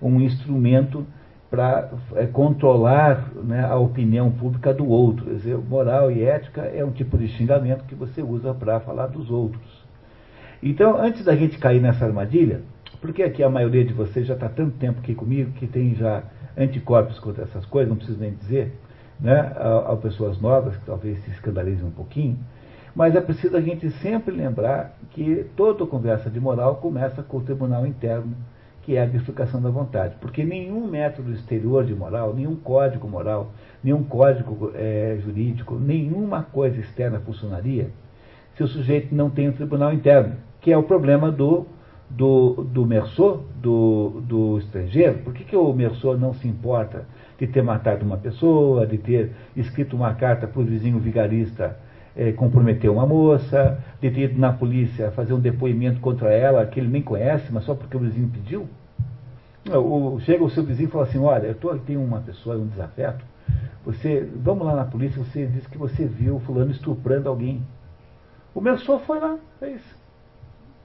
um 0.00 0.20
instrumento 0.20 1.06
para 1.50 1.90
é, 2.14 2.26
controlar 2.26 3.28
né, 3.44 3.64
a 3.64 3.76
opinião 3.76 4.30
pública 4.30 4.72
do 4.72 4.88
outro. 4.88 5.26
Quer 5.26 5.34
dizer, 5.34 5.58
moral 5.58 6.10
e 6.10 6.22
ética 6.22 6.62
é 6.62 6.84
um 6.84 6.90
tipo 6.90 7.16
de 7.18 7.28
xingamento 7.28 7.84
que 7.84 7.94
você 7.94 8.22
usa 8.22 8.52
para 8.54 8.80
falar 8.80 9.06
dos 9.06 9.30
outros. 9.30 9.84
Então, 10.62 10.98
antes 10.98 11.24
da 11.24 11.36
gente 11.36 11.58
cair 11.58 11.80
nessa 11.80 12.04
armadilha, 12.04 12.62
porque 13.00 13.22
aqui 13.22 13.42
a 13.42 13.48
maioria 13.48 13.84
de 13.84 13.92
vocês 13.92 14.26
já 14.26 14.34
está 14.34 14.48
tanto 14.48 14.78
tempo 14.78 15.00
aqui 15.00 15.14
comigo 15.14 15.52
que 15.52 15.66
tem 15.66 15.94
já 15.94 16.22
anticorpos 16.56 17.18
contra 17.18 17.44
essas 17.44 17.64
coisas, 17.66 17.88
não 17.88 17.96
preciso 17.96 18.18
nem 18.18 18.34
dizer, 18.34 18.72
né, 19.20 19.52
a, 19.56 19.92
a 19.92 19.96
pessoas 19.96 20.40
novas 20.40 20.76
que 20.76 20.84
talvez 20.84 21.18
se 21.24 21.30
escandalizem 21.30 21.86
um 21.86 21.90
pouquinho, 21.90 22.38
mas 22.94 23.14
é 23.14 23.20
preciso 23.20 23.56
a 23.56 23.60
gente 23.60 23.90
sempre 23.90 24.34
lembrar 24.34 24.96
que 25.10 25.46
toda 25.56 25.86
conversa 25.86 26.30
de 26.30 26.40
moral 26.40 26.76
começa 26.76 27.22
com 27.22 27.38
o 27.38 27.42
tribunal 27.42 27.86
interno 27.86 28.34
que 28.86 28.96
é 28.96 29.02
a 29.02 29.06
bifurcação 29.06 29.60
da 29.60 29.68
vontade. 29.68 30.14
Porque 30.20 30.44
nenhum 30.44 30.86
método 30.86 31.32
exterior 31.32 31.84
de 31.84 31.92
moral, 31.92 32.32
nenhum 32.32 32.54
código 32.54 33.08
moral, 33.08 33.50
nenhum 33.82 34.04
código 34.04 34.70
é, 34.76 35.18
jurídico, 35.24 35.74
nenhuma 35.74 36.44
coisa 36.44 36.78
externa 36.78 37.18
funcionaria 37.18 37.90
se 38.54 38.62
o 38.62 38.68
sujeito 38.68 39.12
não 39.12 39.28
tem 39.28 39.48
um 39.48 39.52
tribunal 39.52 39.92
interno, 39.92 40.36
que 40.60 40.72
é 40.72 40.78
o 40.78 40.84
problema 40.84 41.32
do, 41.32 41.66
do, 42.08 42.64
do 42.64 42.86
do, 43.60 44.22
do 44.24 44.58
estrangeiro. 44.58 45.18
Por 45.18 45.34
que, 45.34 45.42
que 45.42 45.56
o 45.56 45.72
Merceau 45.72 46.16
não 46.16 46.32
se 46.32 46.46
importa 46.46 47.06
de 47.38 47.46
ter 47.46 47.62
matado 47.62 48.04
uma 48.04 48.16
pessoa, 48.16 48.86
de 48.86 48.98
ter 48.98 49.32
escrito 49.54 49.94
uma 49.94 50.14
carta 50.14 50.46
para 50.46 50.60
o 50.60 50.64
vizinho 50.64 50.98
vigarista 50.98 51.76
é, 52.16 52.32
comprometer 52.32 52.90
uma 52.90 53.06
moça, 53.06 53.78
de 54.00 54.10
ter 54.10 54.22
ido 54.22 54.40
na 54.40 54.52
polícia 54.52 55.10
fazer 55.10 55.34
um 55.34 55.40
depoimento 55.40 56.00
contra 56.00 56.32
ela 56.32 56.64
que 56.66 56.80
ele 56.80 56.88
nem 56.88 57.02
conhece, 57.02 57.52
mas 57.52 57.64
só 57.64 57.74
porque 57.74 57.96
o 57.96 58.00
vizinho 58.00 58.28
pediu. 58.28 58.66
Chega 60.20 60.44
o 60.44 60.50
seu 60.50 60.62
vizinho 60.62 60.88
e 60.88 60.90
fala 60.90 61.04
assim, 61.04 61.18
olha, 61.18 61.46
eu 61.60 61.78
tenho 61.80 62.02
uma 62.02 62.20
pessoa, 62.20 62.56
um 62.56 62.68
desafeto, 62.68 63.24
você, 63.84 64.28
vamos 64.36 64.66
lá 64.66 64.74
na 64.74 64.84
polícia, 64.84 65.22
você 65.22 65.46
disse 65.46 65.68
que 65.68 65.78
você 65.78 66.06
viu 66.06 66.40
fulano 66.40 66.70
estuprando 66.70 67.28
alguém. 67.28 67.62
O 68.54 68.60
meu 68.60 68.78
só 68.78 68.98
foi 69.00 69.20
lá, 69.20 69.36
fez. 69.60 69.80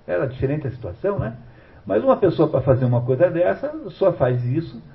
Era 0.06 0.28
diferente 0.28 0.68
a 0.68 0.72
situação, 0.72 1.18
né? 1.18 1.36
Mas 1.86 2.04
uma 2.04 2.18
pessoa 2.18 2.48
para 2.48 2.62
fazer 2.62 2.86
uma 2.86 3.02
coisa 3.02 3.30
dessa 3.30 3.74
só 3.92 4.12
faz 4.14 4.44
isso 4.46 4.80
é, 4.80 4.86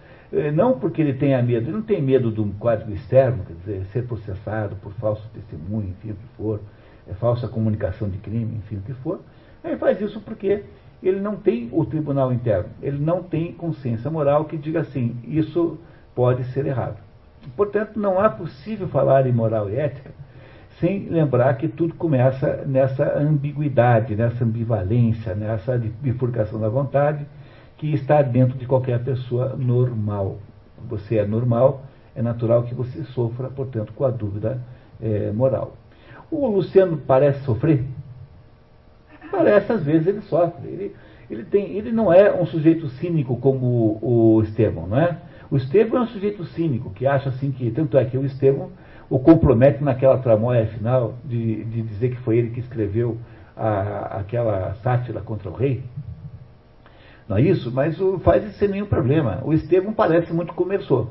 não 0.55 0.79
porque 0.79 1.01
ele 1.01 1.15
tenha 1.15 1.43
medo, 1.43 1.67
ele 1.67 1.77
não 1.77 1.83
tem 1.83 2.03
medo 2.03 2.31
do 2.31 2.45
código 2.59 2.93
externo, 2.93 3.45
quer 3.45 3.55
dizer, 3.55 3.87
ser 3.93 4.07
processado 4.07 4.77
por 4.77 4.93
falso 4.95 5.29
testemunho, 5.33 5.89
enfim, 5.91 6.11
o 6.11 6.15
que 6.15 6.27
for, 6.37 6.61
é, 7.09 7.15
falsa 7.15 7.47
comunicação 7.47 8.09
de 8.09 8.19
crime, 8.19 8.57
enfim, 8.57 8.77
o 8.77 8.83
que 8.83 8.95
for. 8.95 9.21
Ele 9.65 9.77
faz 9.77 10.01
isso 10.01 10.21
porque 10.21 10.65
ele 11.03 11.21
não 11.21 11.37
tem 11.37 11.69
o 11.73 11.85
tribunal 11.85 12.33
interno, 12.33 12.71
ele 12.83 12.99
não 12.99 13.23
tem 13.23 13.53
consciência 13.53 14.11
moral 14.11 14.45
que 14.47 14.57
diga 14.57 14.81
assim, 14.81 15.17
isso 15.25 15.79
pode 16.15 16.45
ser 16.53 16.67
errado. 16.67 16.97
Portanto, 17.57 17.99
não 17.99 18.25
é 18.25 18.29
possível 18.29 18.89
falar 18.89 19.27
em 19.27 19.33
moral 19.33 19.71
e 19.71 19.77
ética 19.77 20.11
sem 20.81 21.09
lembrar 21.09 21.55
que 21.55 21.69
tudo 21.69 21.95
começa 21.95 22.65
nessa 22.67 23.19
ambiguidade, 23.19 24.15
nessa 24.15 24.45
ambivalência, 24.45 25.35
nessa 25.35 25.79
bifurcação 25.79 26.61
da 26.61 26.69
vontade, 26.69 27.27
que 27.77 27.93
está 27.93 28.23
dentro 28.23 28.57
de 28.57 28.67
qualquer 28.67 29.03
pessoa 29.03 29.55
normal. 29.57 30.39
Você 30.89 31.19
é 31.19 31.27
normal, 31.27 31.83
é 32.15 32.23
natural 32.23 32.63
que 32.63 32.75
você 32.75 33.03
sofra, 33.05 33.49
portanto, 33.49 33.93
com 33.93 34.05
a 34.05 34.11
dúvida 34.11 34.61
é, 35.01 35.31
moral. 35.33 35.77
O 36.31 36.47
Luciano 36.47 36.97
parece 36.97 37.45
sofrer? 37.45 37.85
Parece, 39.31 39.73
às 39.73 39.85
vezes 39.85 40.07
ele 40.07 40.23
sofre. 40.23 40.69
Ele, 40.69 40.97
ele, 41.31 41.45
tem, 41.45 41.77
ele 41.77 41.93
não 41.93 42.13
é 42.13 42.33
um 42.33 42.47
sujeito 42.47 42.89
cínico 42.89 43.37
como 43.37 43.67
o, 43.67 44.37
o 44.37 44.43
Estevão, 44.43 44.87
não 44.87 44.99
é? 44.99 45.19
O 45.51 45.57
Estevão 45.57 46.01
é 46.01 46.03
um 46.05 46.09
sujeito 46.09 46.45
cínico, 46.47 46.91
que 46.91 47.07
acha 47.07 47.29
assim 47.29 47.53
que, 47.53 47.71
tanto 47.71 47.97
é 47.99 48.05
que 48.05 48.17
o 48.17 48.25
Estevão 48.25 48.71
o 49.09 49.19
compromete 49.19 49.83
naquela 49.83 50.19
tramóia 50.19 50.67
final 50.67 51.15
de, 51.25 51.65
de 51.65 51.83
dizer 51.83 52.11
que 52.11 52.17
foi 52.23 52.39
ele 52.39 52.51
que 52.51 52.61
escreveu 52.61 53.19
a, 53.57 54.19
aquela 54.19 54.75
sátira 54.83 55.21
contra 55.21 55.49
o 55.49 55.55
rei, 55.55 55.83
não 57.29 57.37
é 57.37 57.43
isso? 57.43 57.71
Mas 57.73 58.01
o, 58.01 58.19
faz 58.21 58.45
isso 58.45 58.59
sem 58.59 58.69
nenhum 58.69 58.87
problema. 58.87 59.41
O 59.45 59.53
Estevão 59.53 59.93
parece 59.93 60.33
muito 60.33 60.53
com 60.55 60.65
o 60.65 60.67
Merceau. 60.67 61.11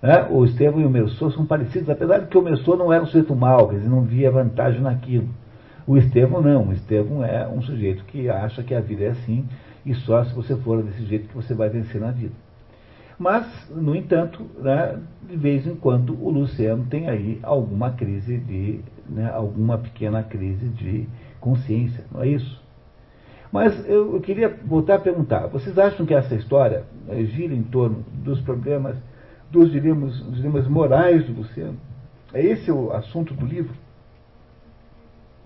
Né? 0.00 0.26
O 0.30 0.44
Estevão 0.44 0.80
e 0.80 0.84
o 0.84 0.90
Merceau 0.90 1.30
são 1.30 1.46
parecidos, 1.46 1.90
apesar 1.90 2.18
de 2.18 2.26
que 2.26 2.38
o 2.38 2.42
Merceau 2.42 2.76
não 2.76 2.92
era 2.92 3.02
um 3.02 3.06
sujeito 3.06 3.34
mau, 3.34 3.68
quer 3.68 3.76
dizer, 3.76 3.88
não 3.88 4.02
via 4.02 4.30
vantagem 4.30 4.80
naquilo. 4.80 5.28
O 5.86 5.96
Estevão 5.96 6.40
não, 6.40 6.68
o 6.68 6.72
Estevão 6.72 7.24
é 7.24 7.46
um 7.48 7.60
sujeito 7.60 8.04
que 8.04 8.28
acha 8.28 8.62
que 8.62 8.74
a 8.74 8.80
vida 8.80 9.04
é 9.04 9.08
assim, 9.08 9.44
e 9.84 9.94
só 9.94 10.24
se 10.24 10.34
você 10.34 10.56
for 10.56 10.82
desse 10.82 11.04
jeito 11.06 11.28
que 11.28 11.34
você 11.34 11.54
vai 11.54 11.68
vencer 11.68 12.00
na 12.00 12.12
vida. 12.12 12.34
Mas, 13.18 13.68
no 13.70 13.94
entanto, 13.94 14.44
né, 14.58 14.98
de 15.28 15.36
vez 15.36 15.66
em 15.66 15.74
quando 15.74 16.16
o 16.20 16.30
Luciano 16.30 16.86
tem 16.86 17.08
aí 17.08 17.38
alguma 17.42 17.90
crise 17.90 18.38
de, 18.38 18.80
né, 19.08 19.30
alguma 19.32 19.78
pequena 19.78 20.22
crise 20.22 20.68
de 20.68 21.08
consciência, 21.40 22.04
não 22.12 22.22
é 22.22 22.28
isso? 22.28 22.61
Mas 23.52 23.86
eu, 23.86 24.18
queria 24.20 24.48
voltar 24.64 24.94
a 24.94 24.98
perguntar: 24.98 25.46
vocês 25.48 25.78
acham 25.78 26.06
que 26.06 26.14
essa 26.14 26.34
história 26.34 26.84
né, 27.06 27.22
gira 27.24 27.54
em 27.54 27.62
torno 27.62 28.02
dos 28.10 28.40
problemas, 28.40 28.96
dos 29.50 29.70
dilemas, 29.70 30.18
dos 30.20 30.36
dilemas 30.36 30.66
morais 30.66 31.26
do 31.26 31.34
Luciano? 31.34 31.76
É 32.32 32.42
esse 32.42 32.72
o 32.72 32.90
assunto 32.92 33.34
do 33.34 33.44
livro? 33.44 33.74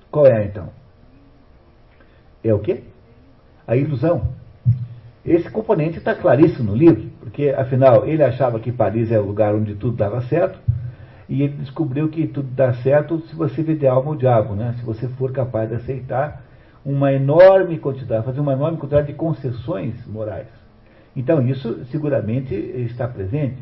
Qual 0.08 0.24
é 0.24 0.44
então? 0.44 0.68
É 2.44 2.54
o 2.54 2.60
quê? 2.60 2.84
A 3.66 3.74
ilusão. 3.74 4.28
Esse 5.24 5.50
componente 5.50 5.98
está 5.98 6.14
claríssimo 6.14 6.70
no 6.70 6.76
livro, 6.76 7.10
porque 7.18 7.48
afinal 7.48 8.06
ele 8.06 8.22
achava 8.22 8.60
que 8.60 8.70
Paris 8.70 9.10
é 9.10 9.18
o 9.18 9.26
lugar 9.26 9.52
onde 9.56 9.74
tudo 9.74 9.96
dava 9.96 10.20
certo, 10.22 10.60
e 11.28 11.42
ele 11.42 11.56
descobriu 11.56 12.08
que 12.08 12.28
tudo 12.28 12.48
dá 12.54 12.72
certo 12.74 13.20
se 13.22 13.34
você 13.34 13.60
vê 13.64 13.74
de 13.74 13.88
alma 13.88 14.12
o 14.12 14.16
diabo, 14.16 14.54
né? 14.54 14.76
se 14.78 14.84
você 14.84 15.08
for 15.08 15.32
capaz 15.32 15.68
de 15.68 15.74
aceitar 15.74 16.45
uma 16.86 17.12
enorme 17.12 17.78
quantidade, 17.78 18.24
fazer 18.24 18.38
uma 18.38 18.52
enorme 18.52 18.78
quantidade 18.78 19.08
de 19.08 19.14
concessões 19.14 20.06
morais. 20.06 20.46
Então, 21.16 21.44
isso 21.44 21.84
seguramente 21.86 22.54
está 22.54 23.08
presente, 23.08 23.56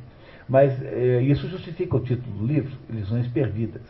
mas 0.46 0.78
é, 0.82 1.22
isso 1.22 1.48
justifica 1.48 1.96
o 1.96 2.00
título 2.00 2.36
do 2.36 2.46
livro, 2.46 2.70
Lições 2.90 3.26
Perdidas. 3.28 3.80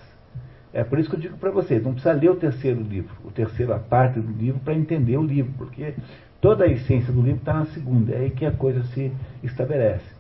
É 0.73 0.85
por 0.85 1.01
isso 1.01 1.11
que 1.11 1.16
eu 1.16 1.20
digo 1.20 1.36
para 1.36 1.51
vocês, 1.51 1.82
não 1.82 1.94
precisa 1.94 2.15
ler 2.15 2.31
o 2.31 2.36
terceiro 2.36 2.81
livro, 2.81 3.12
o 3.24 3.31
terceira 3.32 3.77
parte 3.77 4.20
do 4.20 4.32
livro, 4.32 4.61
para 4.61 4.74
entender 4.74 5.16
o 5.16 5.24
livro, 5.24 5.52
porque 5.59 5.94
toda 6.40 6.65
a 6.65 6.69
essência 6.69 7.12
do 7.12 7.20
livro 7.20 7.40
está 7.40 7.55
na 7.55 7.66
segunda, 7.66 8.12
é 8.12 8.19
aí 8.19 8.31
que 8.31 8.47
a 8.47 8.52
coisa 8.52 8.85
se 8.85 9.11
estabelece. 9.43 10.15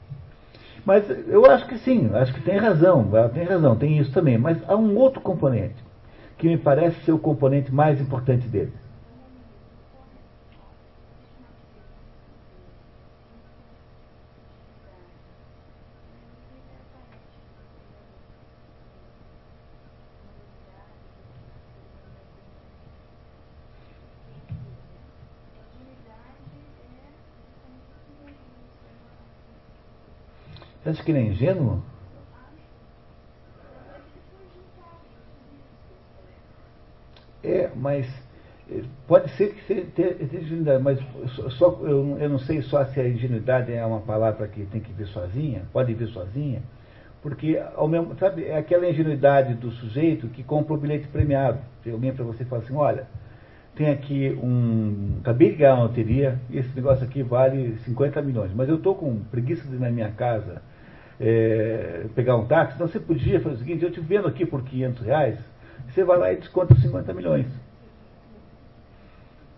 Mas 0.84 1.08
eu 1.28 1.46
acho 1.46 1.68
que 1.68 1.78
sim, 1.78 2.10
acho 2.14 2.34
que 2.34 2.42
tem 2.42 2.58
razão, 2.58 3.08
tem 3.32 3.44
razão, 3.44 3.76
tem 3.76 3.96
isso 3.96 4.10
também, 4.10 4.36
mas 4.36 4.58
há 4.68 4.74
um 4.74 4.96
outro 4.96 5.20
componente, 5.20 5.76
que 6.36 6.48
me 6.48 6.58
parece 6.58 7.00
ser 7.04 7.12
o 7.12 7.18
componente 7.18 7.72
mais 7.72 8.00
importante 8.00 8.48
dele. 8.48 8.72
Você 30.84 30.90
acha 30.90 31.02
que 31.02 31.12
ele 31.12 31.18
é 31.18 31.22
ingênuo? 31.22 31.82
É, 37.42 37.70
mas 37.74 38.06
eh, 38.70 38.82
pode 39.06 39.30
ser 39.30 39.54
que 39.54 39.64
seja 39.64 40.36
ingenuidade, 40.42 40.82
mas 40.82 40.98
só, 41.56 41.78
eu, 41.82 42.18
eu 42.18 42.28
não 42.28 42.38
sei 42.38 42.60
só 42.60 42.84
se 42.84 43.00
a 43.00 43.08
ingenuidade 43.08 43.72
é 43.72 43.84
uma 43.84 44.00
palavra 44.00 44.46
que 44.46 44.66
tem 44.66 44.80
que 44.82 44.92
vir 44.92 45.06
sozinha, 45.06 45.62
pode 45.72 45.94
vir 45.94 46.08
sozinha, 46.08 46.62
porque 47.22 47.58
ao 47.76 47.88
mesmo, 47.88 48.14
sabe, 48.18 48.44
é 48.44 48.58
aquela 48.58 48.86
ingenuidade 48.86 49.54
do 49.54 49.70
sujeito 49.70 50.28
que 50.28 50.42
compra 50.42 50.74
o 50.74 50.76
bilhete 50.76 51.08
premiado. 51.08 51.60
Tem 51.82 51.94
alguém 51.94 52.12
para 52.12 52.24
você 52.24 52.44
falar 52.44 52.62
assim, 52.62 52.76
olha, 52.76 53.06
tem 53.74 53.88
aqui 53.88 54.38
um. 54.42 55.16
Acabei 55.20 55.52
de 55.52 55.56
ganhar 55.56 55.76
uma 55.76 55.84
loteria, 55.84 56.38
esse 56.50 56.68
negócio 56.76 57.04
aqui 57.04 57.22
vale 57.22 57.78
50 57.86 58.20
milhões, 58.20 58.52
mas 58.54 58.68
eu 58.68 58.76
estou 58.76 58.94
com 58.94 59.18
preguiça 59.30 59.66
de 59.66 59.76
ir 59.76 59.80
na 59.80 59.90
minha 59.90 60.10
casa 60.10 60.60
é, 61.20 62.06
pegar 62.14 62.36
um 62.36 62.46
táxi, 62.46 62.74
então 62.74 62.88
você 62.88 62.98
podia 62.98 63.40
fazer 63.40 63.56
o 63.56 63.58
seguinte, 63.58 63.84
eu 63.84 63.90
te 63.90 64.00
vendo 64.00 64.26
aqui 64.26 64.44
por 64.44 64.62
500 64.62 65.02
reais, 65.02 65.38
você 65.88 66.04
vai 66.04 66.18
lá 66.18 66.32
e 66.32 66.36
desconta 66.36 66.74
50 66.74 67.12
milhões. 67.12 67.46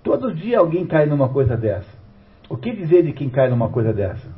Todo 0.02 0.34
dia 0.34 0.58
alguém 0.58 0.86
cai 0.86 1.06
numa 1.06 1.28
coisa 1.28 1.56
dessa. 1.56 1.90
O 2.48 2.56
que 2.56 2.72
dizer 2.72 3.02
de 3.02 3.12
quem 3.12 3.28
cai 3.28 3.48
numa 3.48 3.68
coisa 3.68 3.92
dessa? 3.92 4.28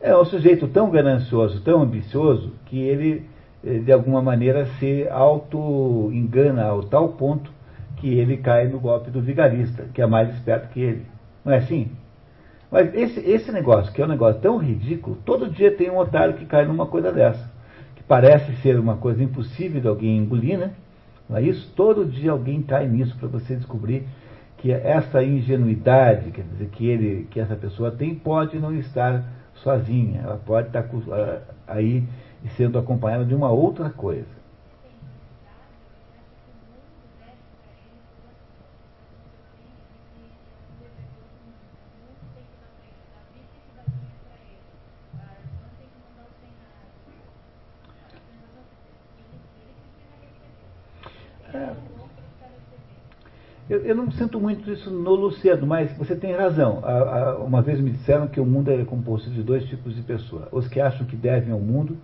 É 0.00 0.16
um 0.16 0.24
sujeito 0.24 0.68
tão 0.68 0.90
ganancioso, 0.90 1.62
tão 1.62 1.82
ambicioso, 1.82 2.54
que 2.66 2.78
ele, 2.78 3.28
eh, 3.64 3.80
de 3.80 3.92
alguma 3.92 4.22
maneira, 4.22 4.64
se 4.78 5.06
auto-engana 5.08 6.64
ao 6.64 6.84
tal 6.84 7.10
ponto 7.10 7.52
que 7.96 8.08
ele 8.18 8.36
cai 8.36 8.68
no 8.68 8.78
golpe 8.78 9.10
do 9.10 9.20
vigarista, 9.20 9.84
que 9.92 10.00
é 10.00 10.06
mais 10.06 10.32
esperto 10.34 10.68
que 10.68 10.80
ele. 10.80 11.06
Não 11.44 11.52
é 11.52 11.56
assim? 11.56 11.90
Mas 12.70 12.94
esse, 12.94 13.20
esse 13.20 13.50
negócio, 13.50 13.92
que 13.92 14.02
é 14.02 14.04
um 14.04 14.08
negócio 14.08 14.40
tão 14.40 14.58
ridículo, 14.58 15.16
todo 15.24 15.50
dia 15.50 15.74
tem 15.74 15.90
um 15.90 15.98
otário 15.98 16.34
que 16.34 16.44
cai 16.44 16.66
numa 16.66 16.86
coisa 16.86 17.10
dessa. 17.10 17.50
Que 17.96 18.02
parece 18.02 18.54
ser 18.56 18.78
uma 18.78 18.96
coisa 18.96 19.22
impossível 19.22 19.80
de 19.80 19.88
alguém 19.88 20.18
engolir, 20.18 20.58
né? 20.58 20.72
Não 21.28 21.36
é 21.36 21.42
isso? 21.42 21.72
Todo 21.74 22.04
dia 22.04 22.30
alguém 22.30 22.62
cai 22.62 22.86
nisso 22.86 23.16
para 23.18 23.28
você 23.28 23.56
descobrir 23.56 24.06
que 24.58 24.72
essa 24.72 25.22
ingenuidade, 25.22 26.30
quer 26.30 26.42
dizer, 26.42 26.68
que, 26.70 26.86
ele, 26.86 27.26
que 27.30 27.40
essa 27.40 27.54
pessoa 27.54 27.90
tem, 27.90 28.14
pode 28.14 28.58
não 28.58 28.74
estar 28.74 29.24
sozinha. 29.54 30.20
Ela 30.22 30.36
pode 30.36 30.68
estar 30.68 30.84
ah, 31.12 31.40
aí 31.66 32.04
sendo 32.56 32.78
acompanhada 32.78 33.24
de 33.24 33.34
uma 33.34 33.50
outra 33.50 33.88
coisa. 33.90 34.37
Eu, 53.68 53.84
eu, 53.84 53.94
não 53.94 54.10
sinto 54.10 54.40
muito 54.40 54.70
isso 54.72 54.90
no 54.90 55.14
Luciano, 55.14 55.66
mas 55.66 55.92
você 55.98 56.16
tem 56.16 56.32
razão. 56.32 56.80
A, 56.82 56.92
a, 56.92 57.38
uma 57.38 57.60
vez 57.60 57.78
me 57.78 57.90
disseram 57.90 58.26
que 58.26 58.40
o 58.40 58.46
mundo 58.46 58.70
é 58.70 58.82
composto 58.84 59.28
de 59.28 59.42
dois 59.42 59.64
tipos 59.66 59.94
de 59.94 60.00
pessoas: 60.00 60.48
os 60.50 60.66
que 60.66 60.80
acham 60.80 61.06
que 61.06 61.16
devem 61.16 61.52
ao 61.52 61.60
mundo 61.60 61.98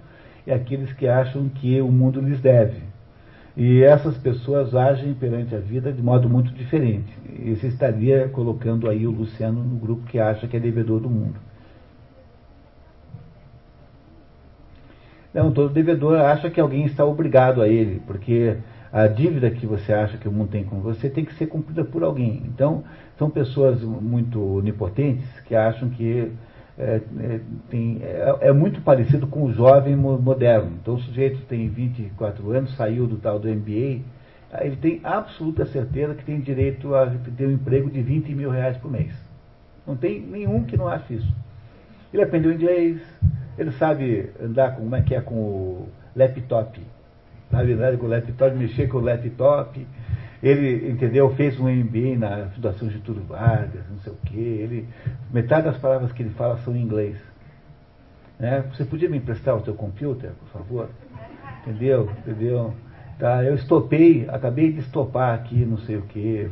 e 0.46 0.52
aqueles 0.52 0.92
que 0.92 1.08
acham 1.08 1.48
que 1.48 1.80
o 1.80 1.90
mundo 1.90 2.20
lhes 2.20 2.40
deve. 2.40 2.82
E 3.56 3.82
essas 3.82 4.18
pessoas 4.18 4.74
agem 4.74 5.14
perante 5.14 5.54
a 5.54 5.60
vida 5.60 5.92
de 5.92 6.02
modo 6.02 6.28
muito 6.28 6.52
diferente. 6.52 7.10
E 7.38 7.54
você 7.54 7.68
estaria 7.68 8.28
colocando 8.28 8.90
aí 8.90 9.06
o 9.06 9.10
Luciano 9.10 9.62
no 9.62 9.76
grupo 9.76 10.06
que 10.06 10.18
acha 10.18 10.46
que 10.46 10.56
é 10.56 10.60
devedor 10.60 11.00
do 11.00 11.08
mundo. 11.08 11.36
Não, 15.32 15.50
todo 15.50 15.72
devedor 15.72 16.20
acha 16.20 16.50
que 16.50 16.60
alguém 16.60 16.84
está 16.84 17.04
obrigado 17.04 17.62
a 17.62 17.68
ele, 17.68 18.00
porque 18.06 18.56
a 18.94 19.08
dívida 19.08 19.50
que 19.50 19.66
você 19.66 19.92
acha 19.92 20.16
que 20.16 20.28
o 20.28 20.30
mundo 20.30 20.50
tem 20.50 20.62
com 20.62 20.78
você 20.78 21.10
tem 21.10 21.24
que 21.24 21.34
ser 21.34 21.48
cumprida 21.48 21.84
por 21.84 22.04
alguém. 22.04 22.44
Então, 22.46 22.84
são 23.18 23.28
pessoas 23.28 23.82
muito 23.82 24.40
onipotentes 24.58 25.28
que 25.40 25.56
acham 25.56 25.88
que 25.88 26.30
é, 26.78 27.00
é, 27.18 27.40
tem, 27.68 27.98
é, 28.00 28.36
é, 28.42 28.52
muito 28.52 28.80
parecido 28.82 29.26
com 29.26 29.42
o 29.42 29.52
jovem 29.52 29.96
moderno. 29.96 30.70
Então, 30.80 30.94
o 30.94 31.00
sujeito 31.00 31.40
tem 31.46 31.68
24 31.68 32.48
anos, 32.52 32.76
saiu 32.76 33.08
do 33.08 33.16
tal 33.16 33.40
do 33.40 33.48
MBA, 33.48 34.00
ele 34.60 34.76
tem 34.80 35.00
absoluta 35.02 35.66
certeza 35.66 36.14
que 36.14 36.24
tem 36.24 36.38
direito 36.38 36.94
a 36.94 37.12
ter 37.36 37.48
um 37.48 37.50
emprego 37.50 37.90
de 37.90 38.00
20 38.00 38.32
mil 38.32 38.48
reais 38.48 38.76
por 38.76 38.92
mês. 38.92 39.12
Não 39.84 39.96
tem 39.96 40.20
nenhum 40.20 40.62
que 40.62 40.76
não 40.76 40.86
ache 40.86 41.14
isso. 41.14 41.34
Ele 42.12 42.22
aprendeu 42.22 42.52
inglês, 42.52 43.00
ele 43.58 43.72
sabe 43.72 44.30
andar 44.40 44.76
com, 44.76 44.82
como 44.82 44.94
é 44.94 45.02
que 45.02 45.16
é 45.16 45.20
com 45.20 45.34
o 45.34 45.88
laptop 46.14 46.80
na 47.54 47.62
verdade, 47.62 47.96
com 47.96 48.06
o 48.06 48.08
laptop, 48.08 48.56
mexer 48.56 48.88
com 48.88 48.98
o 48.98 49.00
laptop. 49.00 49.86
Ele, 50.42 50.90
entendeu, 50.90 51.30
fez 51.36 51.58
um 51.58 51.68
MBA 51.68 52.18
na 52.18 52.48
Fundação 52.48 52.90
Getúlio 52.90 53.22
Vargas, 53.22 53.82
não 53.88 53.98
sei 54.00 54.12
o 54.12 54.16
quê. 54.26 54.38
Ele, 54.38 54.88
metade 55.32 55.64
das 55.64 55.78
palavras 55.78 56.12
que 56.12 56.22
ele 56.22 56.30
fala 56.30 56.58
são 56.58 56.76
em 56.76 56.82
inglês. 56.82 57.16
Né? 58.38 58.64
Você 58.74 58.84
podia 58.84 59.08
me 59.08 59.18
emprestar 59.18 59.56
o 59.56 59.64
seu 59.64 59.74
computer, 59.74 60.32
por 60.32 60.48
favor? 60.48 60.90
Entendeu? 61.62 62.10
Entendeu? 62.18 62.74
Tá, 63.18 63.44
eu 63.44 63.54
estopei, 63.54 64.26
acabei 64.28 64.72
de 64.72 64.80
estopar 64.80 65.34
aqui, 65.34 65.64
não 65.64 65.78
sei 65.78 65.96
o 65.96 66.02
quê. 66.02 66.48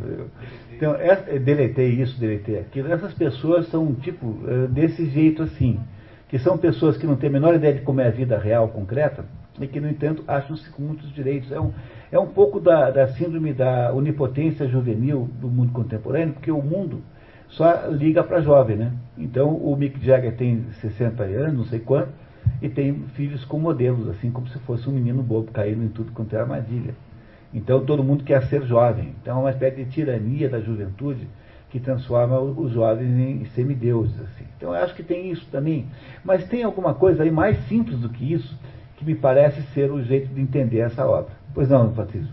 Então, 0.72 0.94
essa, 0.94 1.38
deletei 1.38 1.90
isso, 1.90 2.18
deletei 2.20 2.60
aquilo. 2.60 2.90
Essas 2.92 3.12
pessoas 3.12 3.68
são 3.68 3.92
tipo 3.96 4.38
eh, 4.46 4.68
desse 4.68 5.06
jeito 5.06 5.42
assim, 5.42 5.80
que 6.28 6.38
são 6.38 6.56
pessoas 6.56 6.96
que 6.96 7.06
não 7.06 7.16
têm 7.16 7.28
a 7.28 7.32
menor 7.32 7.54
ideia 7.56 7.74
de 7.74 7.80
como 7.80 8.00
é 8.00 8.06
a 8.06 8.10
vida 8.10 8.38
real, 8.38 8.68
concreta, 8.68 9.24
e 9.60 9.66
que, 9.66 9.80
no 9.80 9.88
entanto, 9.88 10.24
acham-se 10.26 10.68
com 10.70 10.82
muitos 10.82 11.12
direitos. 11.12 11.52
É 11.52 11.60
um, 11.60 11.72
é 12.10 12.18
um 12.18 12.26
pouco 12.26 12.58
da, 12.58 12.90
da 12.90 13.08
síndrome 13.08 13.52
da 13.52 13.92
onipotência 13.92 14.68
juvenil 14.68 15.28
do 15.40 15.48
mundo 15.48 15.72
contemporâneo, 15.72 16.34
porque 16.34 16.50
o 16.50 16.62
mundo 16.62 17.02
só 17.48 17.86
liga 17.88 18.24
para 18.24 18.40
jovem, 18.40 18.76
né? 18.76 18.92
Então, 19.16 19.54
o 19.54 19.76
Mick 19.76 20.04
Jagger 20.04 20.34
tem 20.36 20.64
60 20.80 21.22
anos, 21.22 21.54
não 21.54 21.64
sei 21.64 21.80
quanto, 21.80 22.08
e 22.62 22.68
tem 22.68 22.94
filhos 23.14 23.44
com 23.44 23.58
modelos, 23.58 24.08
assim 24.08 24.30
como 24.30 24.48
se 24.48 24.58
fosse 24.60 24.88
um 24.88 24.92
menino 24.92 25.22
bobo 25.22 25.52
caindo 25.52 25.84
em 25.84 25.88
tudo 25.88 26.12
quanto 26.12 26.34
é 26.34 26.40
armadilha. 26.40 26.94
Então, 27.52 27.84
todo 27.84 28.02
mundo 28.02 28.24
quer 28.24 28.42
ser 28.44 28.64
jovem. 28.64 29.14
Então, 29.20 29.36
é 29.36 29.40
uma 29.40 29.50
espécie 29.50 29.84
de 29.84 29.90
tirania 29.90 30.48
da 30.48 30.60
juventude 30.60 31.28
que 31.68 31.78
transforma 31.78 32.38
os 32.40 32.72
jovens 32.72 33.18
em 33.18 33.44
semideuses. 33.46 34.18
Assim. 34.20 34.44
Então, 34.56 34.74
eu 34.74 34.82
acho 34.82 34.94
que 34.94 35.02
tem 35.02 35.30
isso 35.30 35.46
também. 35.50 35.86
Mas 36.24 36.46
tem 36.48 36.62
alguma 36.62 36.94
coisa 36.94 37.22
aí 37.22 37.30
mais 37.30 37.58
simples 37.66 37.98
do 37.98 38.08
que 38.08 38.32
isso, 38.32 38.58
que 39.02 39.06
me 39.06 39.14
parece 39.14 39.60
ser 39.74 39.90
o 39.90 40.02
jeito 40.02 40.32
de 40.32 40.40
entender 40.40 40.78
essa 40.78 41.04
obra. 41.04 41.32
Pois 41.52 41.68
não, 41.68 41.92
Patrício? 41.92 42.32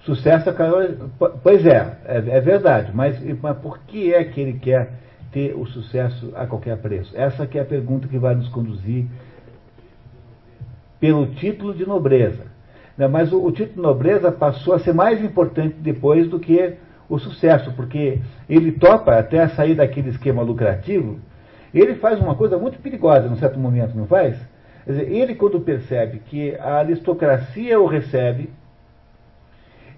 Sucesso 0.00 0.50
é 0.50 0.54
Pois 1.42 1.64
é, 1.64 1.98
é, 2.04 2.16
é, 2.16 2.40
verdade, 2.40 2.92
mas, 2.94 3.18
mas 3.40 3.56
por 3.56 3.78
que 3.80 4.12
é 4.12 4.22
que 4.22 4.38
ele 4.38 4.58
quer 4.58 4.92
ter 5.32 5.54
o 5.56 5.64
sucesso 5.66 6.30
a 6.36 6.46
qualquer 6.46 6.76
preço? 6.76 7.16
Essa 7.16 7.46
que 7.46 7.58
é 7.58 7.62
a 7.62 7.64
pergunta 7.64 8.06
que 8.06 8.18
vai 8.18 8.34
nos 8.34 8.48
conduzir 8.48 9.06
pelo 11.00 11.26
título 11.28 11.74
de 11.74 11.86
nobreza. 11.86 12.52
Né, 12.98 13.08
mas 13.08 13.32
o, 13.32 13.42
o 13.42 13.50
título 13.50 13.76
de 13.76 13.80
nobreza 13.80 14.30
passou 14.30 14.74
a 14.74 14.78
ser 14.78 14.92
mais 14.92 15.24
importante 15.24 15.76
depois 15.80 16.28
do 16.28 16.38
que 16.38 16.74
o 17.08 17.18
sucesso, 17.18 17.72
porque 17.72 18.20
ele 18.48 18.72
topa 18.72 19.18
até 19.18 19.48
sair 19.48 19.74
daquele 19.74 20.10
esquema 20.10 20.42
lucrativo 20.42 21.18
ele 21.80 21.96
faz 21.96 22.20
uma 22.20 22.34
coisa 22.34 22.56
muito 22.56 22.78
perigosa 22.78 23.28
num 23.28 23.36
certo 23.36 23.58
momento, 23.58 23.96
não 23.96 24.06
faz? 24.06 24.36
Quer 24.84 24.92
dizer, 24.92 25.12
ele, 25.12 25.34
quando 25.34 25.60
percebe 25.60 26.18
que 26.18 26.54
a 26.56 26.76
aristocracia 26.76 27.80
o 27.80 27.86
recebe, 27.86 28.50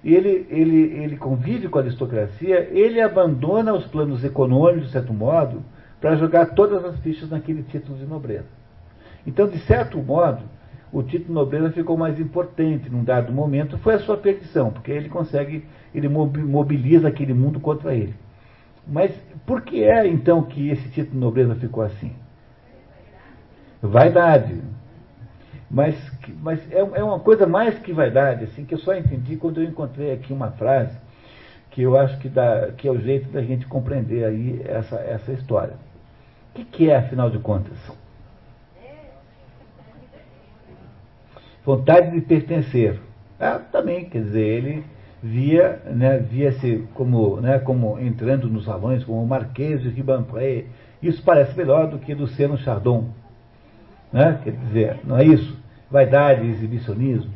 ele, 0.04 0.46
ele, 0.48 1.02
ele 1.02 1.16
convive 1.16 1.68
com 1.68 1.78
a 1.78 1.82
aristocracia, 1.82 2.68
ele 2.70 3.00
abandona 3.00 3.74
os 3.74 3.86
planos 3.86 4.24
econômicos, 4.24 4.86
de 4.86 4.92
certo 4.92 5.12
modo, 5.12 5.62
para 6.00 6.14
jogar 6.14 6.54
todas 6.54 6.84
as 6.84 6.98
fichas 7.00 7.30
naquele 7.30 7.62
título 7.64 7.98
de 7.98 8.06
nobreza. 8.06 8.46
Então, 9.26 9.48
de 9.48 9.58
certo 9.58 9.98
modo, 9.98 10.42
o 10.92 11.02
título 11.02 11.26
de 11.26 11.32
nobreza 11.32 11.72
ficou 11.72 11.96
mais 11.96 12.20
importante 12.20 12.88
num 12.88 13.02
dado 13.02 13.32
momento, 13.32 13.76
foi 13.78 13.94
a 13.94 13.98
sua 13.98 14.16
perdição, 14.16 14.70
porque 14.70 14.92
ele 14.92 15.08
consegue, 15.08 15.64
ele 15.92 16.08
mobiliza 16.08 17.08
aquele 17.08 17.34
mundo 17.34 17.58
contra 17.58 17.92
ele. 17.92 18.14
Mas 18.86 19.12
por 19.44 19.62
que 19.62 19.84
é 19.84 20.06
então 20.06 20.42
que 20.42 20.70
esse 20.70 20.88
título 20.90 21.14
de 21.14 21.18
nobreza 21.18 21.54
ficou 21.56 21.82
assim? 21.82 22.12
Vaidade. 23.82 24.62
Mas, 25.68 25.96
mas 26.40 26.72
é, 26.72 26.78
é 26.78 27.02
uma 27.02 27.18
coisa 27.18 27.46
mais 27.46 27.76
que 27.78 27.92
vaidade, 27.92 28.44
assim, 28.44 28.64
que 28.64 28.74
eu 28.74 28.78
só 28.78 28.94
entendi 28.94 29.36
quando 29.36 29.60
eu 29.60 29.68
encontrei 29.68 30.12
aqui 30.12 30.32
uma 30.32 30.52
frase 30.52 30.96
que 31.70 31.82
eu 31.82 31.98
acho 31.98 32.16
que, 32.18 32.28
dá, 32.28 32.72
que 32.72 32.88
é 32.88 32.90
o 32.90 32.98
jeito 32.98 33.28
da 33.30 33.42
gente 33.42 33.66
compreender 33.66 34.24
aí 34.24 34.62
essa, 34.64 34.96
essa 34.96 35.32
história. 35.32 35.74
O 36.50 36.54
que, 36.54 36.64
que 36.64 36.90
é, 36.90 36.96
afinal 36.96 37.28
de 37.28 37.38
contas? 37.38 37.76
Vontade 41.64 42.12
de 42.12 42.20
pertencer. 42.20 42.98
Ah, 43.38 43.58
também, 43.58 44.08
quer 44.08 44.22
dizer, 44.22 44.40
ele 44.40 44.84
via, 45.22 45.80
né, 45.86 46.18
via-se 46.18 46.84
como, 46.94 47.40
né, 47.40 47.58
como 47.58 47.98
entrando 47.98 48.48
nos 48.48 48.64
salões 48.64 49.04
como 49.04 49.22
o 49.22 49.26
Marquês 49.26 49.82
de 49.82 49.88
Ribampré. 49.88 50.66
Isso 51.02 51.22
parece 51.22 51.56
melhor 51.56 51.88
do 51.88 51.98
que 51.98 52.14
Luciano 52.14 52.56
Chardon. 52.58 53.08
Né? 54.12 54.40
Quer 54.42 54.52
dizer, 54.52 55.00
não 55.04 55.18
é 55.18 55.24
isso? 55.24 55.56
Vaidade, 55.90 56.46
exibicionismo. 56.46 57.32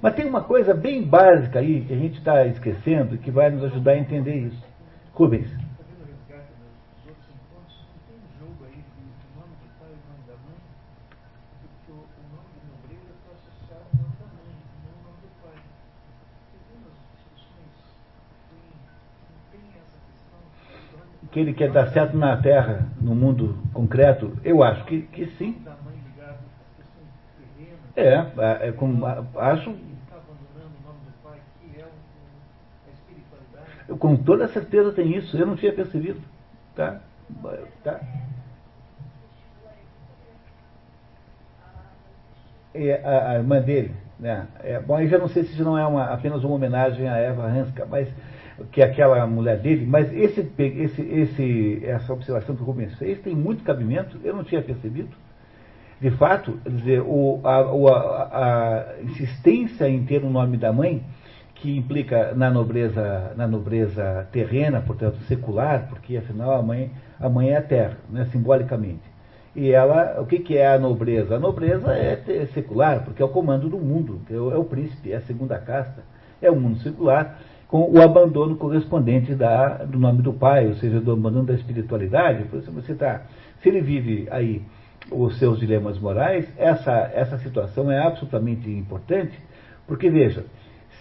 Mas 0.00 0.14
tem 0.14 0.26
uma 0.26 0.42
coisa 0.42 0.74
bem 0.74 1.02
básica 1.02 1.60
aí 1.60 1.80
que 1.80 1.92
a 1.92 1.96
gente 1.96 2.18
está 2.18 2.46
esquecendo 2.46 3.16
que 3.16 3.30
vai 3.30 3.50
nos 3.50 3.64
ajudar 3.64 3.92
a 3.92 3.98
entender 3.98 4.34
isso. 4.34 4.62
Rubens. 5.12 5.63
Que 21.34 21.40
ele 21.40 21.52
quer 21.52 21.68
dar 21.72 21.88
certo 21.88 22.16
na 22.16 22.36
Terra, 22.36 22.86
no 23.00 23.12
mundo 23.12 23.58
concreto? 23.72 24.38
Eu 24.44 24.62
acho 24.62 24.84
que, 24.84 25.02
que 25.02 25.26
sim. 25.36 25.60
É, 27.96 28.14
é, 28.14 28.68
é 28.68 28.72
como, 28.72 29.04
acho. 29.36 29.74
Eu, 33.88 33.96
com 33.98 34.16
toda 34.16 34.46
certeza 34.46 34.92
tem 34.92 35.16
isso, 35.16 35.36
eu 35.36 35.44
não 35.44 35.56
tinha 35.56 35.72
percebido. 35.72 36.20
Tá? 36.76 37.00
tá. 37.82 38.00
É, 42.72 43.02
a, 43.04 43.30
a, 43.30 43.34
irmã 43.34 43.60
dele, 43.60 43.92
né? 44.20 44.46
É, 44.62 44.78
bom, 44.78 44.94
aí 44.94 45.08
já 45.08 45.18
não 45.18 45.28
sei 45.28 45.42
se 45.42 45.60
não 45.62 45.76
é 45.76 45.84
uma, 45.84 46.04
apenas 46.04 46.44
uma 46.44 46.54
homenagem 46.54 47.08
a 47.08 47.16
Eva 47.16 47.44
Hanska, 47.44 47.84
mas 47.86 48.08
que 48.70 48.80
é 48.80 48.84
aquela 48.84 49.26
mulher 49.26 49.58
dele, 49.58 49.84
mas 49.86 50.12
esse, 50.12 50.48
esse, 50.58 51.02
esse, 51.02 51.82
essa 51.84 52.12
observação 52.12 52.54
que 52.54 52.62
o 52.62 52.64
Rubens 52.64 52.94
fez 52.96 53.20
tem 53.20 53.34
muito 53.34 53.64
cabimento, 53.64 54.18
eu 54.22 54.34
não 54.34 54.44
tinha 54.44 54.62
percebido. 54.62 55.10
De 56.00 56.10
fato, 56.12 56.58
dizer, 56.68 57.00
o, 57.00 57.40
a, 57.42 57.56
a, 57.56 58.24
a, 58.32 59.02
insistência 59.02 59.88
em 59.88 60.04
ter 60.04 60.22
o 60.22 60.30
nome 60.30 60.56
da 60.56 60.72
mãe, 60.72 61.02
que 61.54 61.76
implica 61.76 62.34
na 62.34 62.50
nobreza, 62.50 63.32
na 63.36 63.46
nobreza 63.46 64.28
terrena, 64.30 64.82
portanto 64.82 65.18
secular, 65.22 65.88
porque 65.88 66.16
afinal 66.16 66.52
a 66.52 66.62
mãe, 66.62 66.90
a 67.18 67.28
mãe 67.28 67.50
é 67.50 67.56
a 67.56 67.62
terra, 67.62 67.96
né, 68.10 68.26
simbolicamente. 68.26 69.14
E 69.56 69.70
ela, 69.70 70.20
o 70.20 70.26
que, 70.26 70.40
que 70.40 70.58
é 70.58 70.74
a 70.74 70.78
nobreza? 70.78 71.36
A 71.36 71.38
nobreza 71.38 71.92
é 71.96 72.46
secular, 72.52 73.04
porque 73.04 73.22
é 73.22 73.24
o 73.24 73.28
comando 73.28 73.68
do 73.68 73.78
mundo, 73.78 74.20
é 74.28 74.34
o, 74.34 74.52
é 74.52 74.58
o 74.58 74.64
príncipe, 74.64 75.12
é 75.12 75.16
a 75.16 75.20
segunda 75.22 75.56
casta, 75.58 76.02
é 76.42 76.50
o 76.50 76.56
mundo 76.56 76.78
secular 76.80 77.38
com 77.68 77.90
o 77.90 78.00
abandono 78.00 78.56
correspondente 78.56 79.34
da, 79.34 79.84
do 79.84 79.98
nome 79.98 80.22
do 80.22 80.32
pai, 80.32 80.68
ou 80.68 80.74
seja, 80.76 81.00
do 81.00 81.12
abandono 81.12 81.46
da 81.46 81.54
espiritualidade. 81.54 82.44
Se 82.64 82.70
você 82.70 82.94
tá, 82.94 83.22
se 83.62 83.68
ele 83.68 83.80
vive 83.80 84.28
aí 84.30 84.62
os 85.10 85.38
seus 85.38 85.58
dilemas 85.58 85.98
morais, 85.98 86.46
essa, 86.56 86.92
essa 87.14 87.38
situação 87.38 87.90
é 87.90 87.98
absolutamente 87.98 88.70
importante, 88.70 89.38
porque 89.86 90.08
veja, 90.08 90.44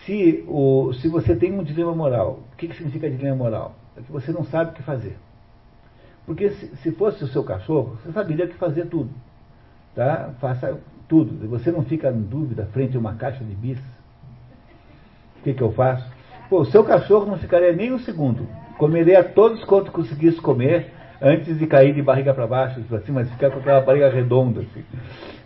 se, 0.05 0.43
o, 0.47 0.93
se 0.93 1.07
você 1.07 1.35
tem 1.35 1.57
um 1.57 1.63
dilema 1.63 1.93
moral, 1.95 2.39
o 2.51 2.55
que, 2.57 2.67
que 2.67 2.75
significa 2.75 3.09
dilema 3.09 3.35
moral? 3.35 3.75
É 3.95 4.01
que 4.01 4.11
você 4.11 4.31
não 4.31 4.43
sabe 4.45 4.71
o 4.71 4.73
que 4.73 4.83
fazer. 4.83 5.15
Porque 6.25 6.49
se, 6.51 6.75
se 6.77 6.91
fosse 6.91 7.23
o 7.23 7.27
seu 7.27 7.43
cachorro, 7.43 7.97
você 8.01 8.11
saberia 8.11 8.45
o 8.45 8.49
que 8.49 8.55
fazer 8.55 8.87
tudo. 8.87 9.09
Tá? 9.95 10.31
Faça 10.39 10.79
tudo. 11.07 11.47
Você 11.49 11.71
não 11.71 11.83
fica 11.83 12.09
em 12.09 12.21
dúvida 12.21 12.65
frente 12.67 12.97
a 12.97 12.99
uma 12.99 13.15
caixa 13.15 13.43
de 13.43 13.53
bis. 13.53 13.79
O 15.39 15.43
que, 15.43 15.53
que 15.53 15.61
eu 15.61 15.71
faço? 15.73 16.09
Pô, 16.53 16.61
o 16.61 16.65
seu 16.65 16.83
cachorro 16.83 17.25
não 17.25 17.39
ficaria 17.39 17.73
nem 17.73 17.91
um 17.91 17.97
segundo. 17.97 18.47
Comeria 18.77 19.23
todos 19.23 19.63
quanto 19.63 19.91
conseguisse 19.91 20.39
comer 20.39 20.93
antes 21.19 21.57
de 21.57 21.65
cair 21.65 21.95
de 21.95 22.01
barriga 22.03 22.31
para 22.31 22.45
baixo, 22.45 22.79
assim, 22.93 23.11
mas 23.11 23.27
ficar 23.31 23.49
com 23.49 23.57
aquela 23.57 23.81
barriga 23.81 24.07
redonda. 24.07 24.59
Assim. 24.61 24.83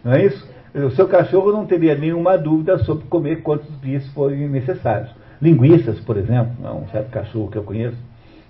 Não 0.04 0.12
é 0.12 0.26
isso? 0.26 0.46
O 0.76 0.90
seu 0.92 1.08
cachorro 1.08 1.54
não 1.54 1.66
teria 1.66 1.96
nenhuma 1.96 2.38
dúvida 2.38 2.78
sobre 2.80 3.06
comer 3.06 3.42
quantos 3.42 3.70
dias 3.80 4.06
forem 4.10 4.50
necessários. 4.50 5.10
Linguiças, 5.42 5.98
por 6.02 6.18
exemplo, 6.18 6.52
é 6.62 6.72
um 6.72 6.86
certo 6.90 7.10
cachorro 7.10 7.50
que 7.50 7.58
eu 7.58 7.64
conheço. 7.64 7.98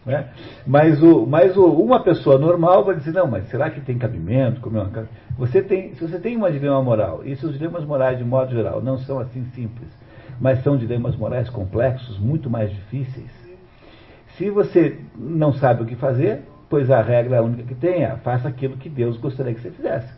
Né? 0.04 0.28
Mas, 0.66 1.00
o, 1.04 1.28
mas 1.28 1.56
o, 1.56 1.64
uma 1.64 2.02
pessoa 2.02 2.40
normal 2.40 2.84
vai 2.84 2.96
dizer, 2.96 3.14
não, 3.14 3.28
mas 3.28 3.48
será 3.50 3.70
que 3.70 3.82
tem 3.82 4.00
cabimento? 4.00 4.62
Comer 4.62 4.80
uma... 4.80 5.08
você 5.38 5.62
tem, 5.62 5.94
se 5.94 6.02
você 6.02 6.18
tem 6.18 6.36
uma 6.36 6.52
dilema 6.52 6.82
moral, 6.82 7.22
e 7.24 7.36
seus 7.36 7.54
dilemas 7.54 7.86
morais, 7.86 8.18
de 8.18 8.24
modo 8.24 8.50
geral, 8.50 8.82
não 8.82 8.98
são 8.98 9.20
assim 9.20 9.46
simples, 9.54 9.90
mas 10.40 10.64
são 10.64 10.78
dilemas 10.78 11.16
morais 11.16 11.50
complexos, 11.50 12.20
muito 12.20 12.50
mais 12.50 12.70
difíceis. 12.70 13.32
Se 14.38 14.50
você 14.50 15.00
não 15.16 15.54
sabe 15.54 15.84
o 15.84 15.86
que 15.86 15.96
fazer, 15.96 16.44
pois 16.70 16.92
a 16.92 17.02
regra 17.02 17.42
única 17.42 17.64
que 17.64 17.76
tem 17.76 18.04
é 18.04 18.16
faça 18.18 18.48
aquilo 18.48 18.78
que 18.78 18.90
Deus 18.90 19.18
gostaria 19.18 19.54
que 19.54 19.62
você 19.62 19.72
fizesse. 19.72 20.14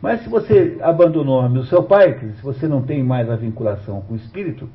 Mas 0.00 0.22
se 0.22 0.28
você 0.28 0.78
abandonou 0.82 1.44
o 1.46 1.64
seu 1.66 1.84
pai, 1.84 2.18
se 2.18 2.42
você 2.42 2.66
não 2.66 2.82
tem 2.82 3.04
mais 3.04 3.30
a 3.30 3.36
vinculação 3.36 4.00
com 4.02 4.14
o 4.14 4.16
espírito, 4.16 4.68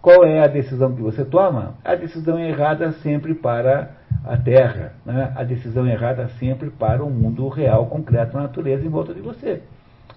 qual 0.00 0.24
é 0.24 0.42
a 0.42 0.46
decisão 0.46 0.94
que 0.94 1.02
você 1.02 1.24
toma? 1.24 1.74
A 1.84 1.94
decisão 1.94 2.38
é 2.38 2.48
errada 2.48 2.92
sempre 2.92 3.34
para 3.34 3.96
a 4.24 4.36
Terra, 4.36 4.92
né? 5.04 5.32
a 5.34 5.42
decisão 5.42 5.86
é 5.86 5.92
errada 5.92 6.28
sempre 6.38 6.70
para 6.70 7.04
o 7.04 7.10
mundo 7.10 7.48
real, 7.48 7.86
concreto, 7.86 8.38
a 8.38 8.42
natureza 8.42 8.86
em 8.86 8.88
volta 8.88 9.12
de 9.12 9.20
você. 9.20 9.62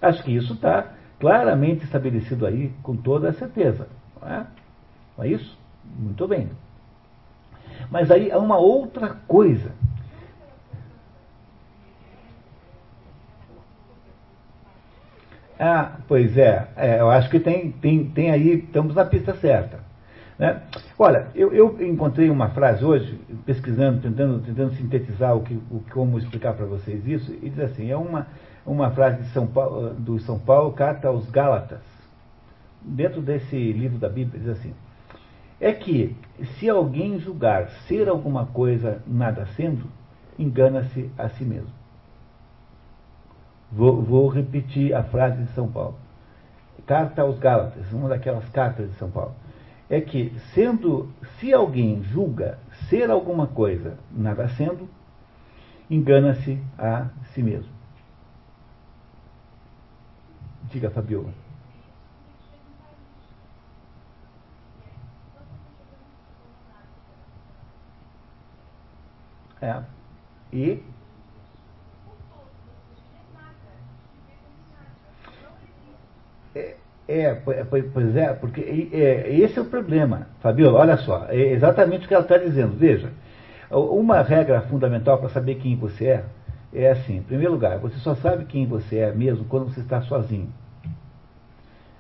Acho 0.02 0.24
que 0.24 0.36
isso 0.36 0.54
está 0.54 0.88
claramente 1.20 1.84
estabelecido 1.84 2.46
aí 2.46 2.72
com 2.84 2.96
toda 2.96 3.30
a 3.30 3.34
certeza. 3.34 3.88
É? 4.26 4.46
não 5.18 5.26
é 5.26 5.28
isso? 5.28 5.58
Muito 5.98 6.28
bem. 6.28 6.50
Mas 7.90 8.10
aí 8.10 8.32
há 8.32 8.38
uma 8.38 8.58
outra 8.58 9.10
coisa. 9.28 9.72
Ah, 15.60 15.98
pois 16.08 16.38
é, 16.38 16.68
é, 16.76 17.00
eu 17.00 17.10
acho 17.10 17.30
que 17.30 17.40
tem, 17.40 17.72
tem, 17.72 18.06
tem 18.10 18.32
aí, 18.32 18.60
estamos 18.60 18.96
na 18.96 19.06
pista 19.06 19.34
certa. 19.36 19.80
Né? 20.38 20.62
Olha, 20.98 21.28
eu, 21.36 21.54
eu, 21.54 21.82
encontrei 21.88 22.30
uma 22.30 22.50
frase 22.50 22.84
hoje, 22.84 23.20
pesquisando, 23.46 24.02
tentando, 24.02 24.40
tentando 24.40 24.74
sintetizar 24.74 25.36
o 25.36 25.42
que, 25.42 25.54
o, 25.54 25.82
como 25.92 26.18
explicar 26.18 26.54
para 26.54 26.66
vocês 26.66 27.08
isso, 27.08 27.32
e 27.42 27.50
diz 27.50 27.60
assim, 27.60 27.90
é 27.92 27.96
uma, 27.96 28.28
uma 28.66 28.92
frase 28.92 29.22
de 29.22 29.30
São 29.30 29.46
Paulo, 29.46 29.94
do 29.94 30.20
São 30.20 30.40
Paulo, 30.40 30.74
carta 30.74 31.08
aos 31.08 31.30
Gálatas, 31.30 31.93
dentro 32.84 33.22
desse 33.22 33.56
livro 33.56 33.98
da 33.98 34.10
Bíblia, 34.10 34.40
diz 34.40 34.50
assim: 34.50 34.74
é 35.64 35.72
que 35.72 36.14
se 36.60 36.70
alguém 36.70 37.18
julgar 37.20 37.70
ser 37.88 38.10
alguma 38.10 38.46
coisa 38.48 39.02
nada 39.08 39.46
sendo, 39.56 39.90
engana-se 40.38 41.10
a 41.18 41.30
si 41.30 41.46
mesmo. 41.46 41.72
Vou, 43.72 44.02
vou, 44.02 44.28
repetir 44.28 44.94
a 44.94 45.04
frase 45.04 45.42
de 45.42 45.52
São 45.54 45.72
Paulo. 45.72 45.96
Carta 46.86 47.22
aos 47.22 47.40
Gálatas, 47.40 47.92
uma 47.94 48.10
daquelas 48.10 48.48
cartas 48.50 48.92
de 48.92 48.98
São 48.98 49.10
Paulo. 49.10 49.34
É 49.90 50.02
que, 50.02 50.38
sendo, 50.54 51.10
se 51.40 51.54
alguém 51.54 52.04
julga 52.04 52.60
ser 52.90 53.10
alguma 53.10 53.48
coisa 53.48 53.98
nada 54.12 54.50
sendo, 54.50 54.90
engana-se 55.90 56.62
a 56.78 57.08
si 57.34 57.42
mesmo. 57.42 57.72
Diga, 60.70 60.90
Fabiola. 60.90 61.43
É. 69.64 69.82
E 70.52 70.84
é, 77.08 77.42
é, 77.48 77.64
pois 77.94 78.16
é, 78.16 78.34
porque 78.34 78.90
é, 78.94 79.34
esse 79.34 79.58
é 79.58 79.62
o 79.62 79.66
problema, 79.66 80.28
Fabiola, 80.42 80.80
olha 80.80 80.98
só, 80.98 81.28
é 81.30 81.52
exatamente 81.52 82.06
o 82.06 82.08
que 82.08 82.14
ela 82.14 82.24
está 82.24 82.38
dizendo. 82.38 82.78
Veja, 82.78 83.10
uma 83.72 84.22
regra 84.22 84.62
fundamental 84.64 85.18
para 85.18 85.30
saber 85.30 85.56
quem 85.56 85.76
você 85.78 86.08
é, 86.08 86.24
é 86.74 86.92
assim, 86.92 87.18
em 87.18 87.24
primeiro 87.24 87.54
lugar, 87.54 87.80
você 87.80 87.98
só 88.00 88.16
sabe 88.16 88.46
quem 88.46 88.66
você 88.66 88.98
é 88.98 89.14
mesmo 89.14 89.46
quando 89.46 89.74
você 89.74 89.80
está 89.80 90.02
sozinho. 90.02 90.50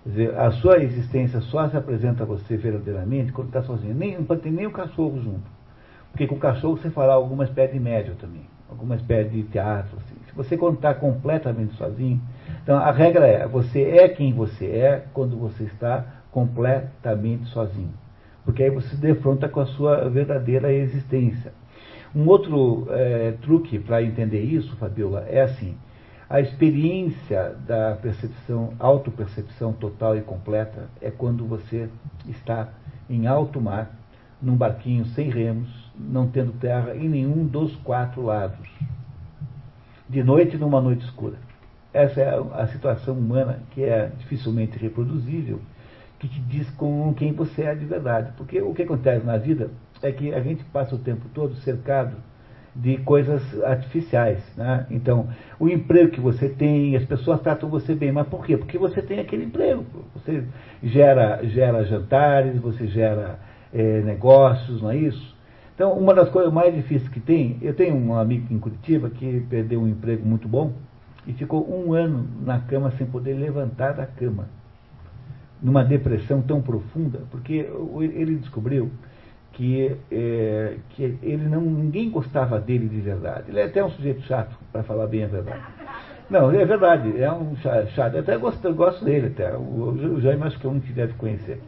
Quer 0.03 0.09
dizer, 0.09 0.37
a 0.37 0.51
sua 0.51 0.83
existência 0.83 1.39
só 1.41 1.69
se 1.69 1.77
apresenta 1.77 2.23
a 2.23 2.25
você 2.25 2.57
verdadeiramente 2.57 3.31
quando 3.31 3.47
está 3.47 3.61
sozinho. 3.63 3.95
Nem, 3.95 4.17
não 4.17 4.25
pode 4.25 4.41
ter 4.41 4.51
nem 4.51 4.67
o 4.67 4.71
cachorro 4.71 5.17
junto. 5.21 5.62
Porque 6.13 6.27
com 6.27 6.35
o 6.35 6.39
cachorro 6.39 6.77
você 6.77 6.91
fará 6.91 7.13
alguma 7.13 7.43
espécie 7.43 7.73
de 7.73 7.79
médio 7.79 8.13
também, 8.13 8.43
alguma 8.69 8.95
espécie 8.95 9.31
de 9.31 9.43
teatro. 9.45 9.97
Assim. 9.97 10.15
Se 10.27 10.35
você 10.35 10.55
contar 10.55 10.93
completamente 10.95 11.73
sozinho, 11.73 12.21
então 12.61 12.77
a 12.77 12.91
regra 12.91 13.25
é, 13.25 13.47
você 13.47 13.81
é 13.81 14.07
quem 14.07 14.31
você 14.31 14.67
é 14.67 15.05
quando 15.11 15.35
você 15.35 15.63
está 15.63 16.05
completamente 16.31 17.45
sozinho. 17.45 17.93
Porque 18.45 18.61
aí 18.61 18.69
você 18.69 18.89
se 18.89 19.01
defronta 19.01 19.49
com 19.49 19.59
a 19.59 19.65
sua 19.65 20.07
verdadeira 20.07 20.71
existência. 20.71 21.51
Um 22.15 22.27
outro 22.27 22.85
é, 22.91 23.33
truque 23.41 23.79
para 23.79 24.03
entender 24.03 24.41
isso, 24.41 24.75
Fabiola, 24.75 25.25
é 25.27 25.41
assim. 25.41 25.75
A 26.29 26.39
experiência 26.39 27.55
da 27.65 27.97
percepção, 27.99 28.73
autopercepção 28.77 29.73
total 29.73 30.15
e 30.15 30.21
completa 30.21 30.89
é 31.01 31.09
quando 31.09 31.43
você 31.43 31.89
está 32.27 32.69
em 33.09 33.25
alto 33.25 33.59
mar, 33.59 33.91
num 34.39 34.55
barquinho 34.55 35.05
sem 35.05 35.29
remos, 35.29 35.82
não 35.97 36.27
tendo 36.27 36.51
terra 36.53 36.95
em 36.95 37.07
nenhum 37.07 37.45
dos 37.45 37.75
quatro 37.77 38.21
lados. 38.23 38.67
De 40.09 40.23
noite, 40.23 40.57
numa 40.57 40.81
noite 40.81 41.05
escura. 41.05 41.37
Essa 41.93 42.21
é 42.21 42.43
a 42.53 42.67
situação 42.67 43.15
humana 43.15 43.59
que 43.71 43.83
é 43.83 44.11
dificilmente 44.17 44.77
reproduzível, 44.79 45.61
que 46.19 46.27
te 46.27 46.39
diz 46.39 46.69
com 46.71 47.13
quem 47.13 47.33
você 47.33 47.63
é 47.63 47.75
de 47.75 47.85
verdade. 47.85 48.31
Porque 48.35 48.61
o 48.61 48.73
que 48.73 48.83
acontece 48.83 49.25
na 49.25 49.37
vida 49.37 49.69
é 50.01 50.11
que 50.11 50.33
a 50.33 50.41
gente 50.41 50.63
passa 50.65 50.95
o 50.95 50.99
tempo 50.99 51.25
todo 51.33 51.55
cercado 51.57 52.15
de 52.75 52.97
coisas 52.97 53.41
artificiais. 53.63 54.39
Né? 54.57 54.87
Então, 54.89 55.29
o 55.59 55.69
emprego 55.69 56.11
que 56.11 56.19
você 56.19 56.49
tem, 56.49 56.95
as 56.95 57.05
pessoas 57.05 57.41
tratam 57.41 57.69
você 57.69 57.93
bem. 57.93 58.11
Mas 58.11 58.27
por 58.27 58.45
quê? 58.45 58.57
Porque 58.57 58.77
você 58.77 59.01
tem 59.01 59.19
aquele 59.19 59.45
emprego. 59.45 59.85
Você 60.15 60.43
gera, 60.81 61.43
gera 61.43 61.85
jantares, 61.85 62.59
você 62.59 62.87
gera 62.87 63.39
é, 63.71 64.01
negócios, 64.01 64.81
não 64.81 64.89
é 64.89 64.97
isso? 64.97 65.32
Então, 65.75 65.93
uma 65.93 66.13
das 66.13 66.29
coisas 66.29 66.53
mais 66.53 66.73
difíceis 66.73 67.09
que 67.09 67.19
tem, 67.19 67.57
eu 67.61 67.73
tenho 67.73 67.95
um 67.95 68.15
amigo 68.15 68.53
em 68.53 68.59
Curitiba 68.59 69.09
que 69.09 69.45
perdeu 69.49 69.81
um 69.81 69.87
emprego 69.87 70.27
muito 70.27 70.47
bom 70.47 70.73
e 71.25 71.33
ficou 71.33 71.67
um 71.67 71.93
ano 71.93 72.27
na 72.45 72.59
cama 72.59 72.91
sem 72.91 73.07
poder 73.07 73.33
levantar 73.33 73.93
da 73.93 74.05
cama, 74.05 74.47
numa 75.61 75.83
depressão 75.83 76.41
tão 76.41 76.61
profunda, 76.61 77.21
porque 77.31 77.67
ele 77.99 78.35
descobriu 78.35 78.91
que, 79.53 79.95
é, 80.11 80.77
que 80.89 81.17
ele 81.23 81.47
não, 81.47 81.61
ninguém 81.61 82.09
gostava 82.09 82.59
dele 82.59 82.87
de 82.87 82.99
verdade. 82.99 83.45
Ele 83.49 83.59
é 83.59 83.65
até 83.65 83.83
um 83.83 83.89
sujeito 83.89 84.21
chato, 84.23 84.55
para 84.71 84.83
falar 84.83 85.07
bem 85.07 85.23
a 85.23 85.27
verdade. 85.27 85.63
Não, 86.29 86.51
é 86.51 86.65
verdade, 86.65 87.21
é 87.21 87.31
um 87.31 87.55
chato. 87.55 88.17
Até 88.17 88.37
gosto, 88.37 88.73
gosto 88.73 89.03
dele, 89.03 89.27
até. 89.27 89.55
O, 89.55 90.15
o 90.15 90.21
Jaime 90.21 90.43
acho 90.43 90.59
que 90.59 90.65
é 90.65 90.69
um 90.69 90.79
que 90.79 90.91
deve 90.91 91.13
conhecer. 91.13 91.59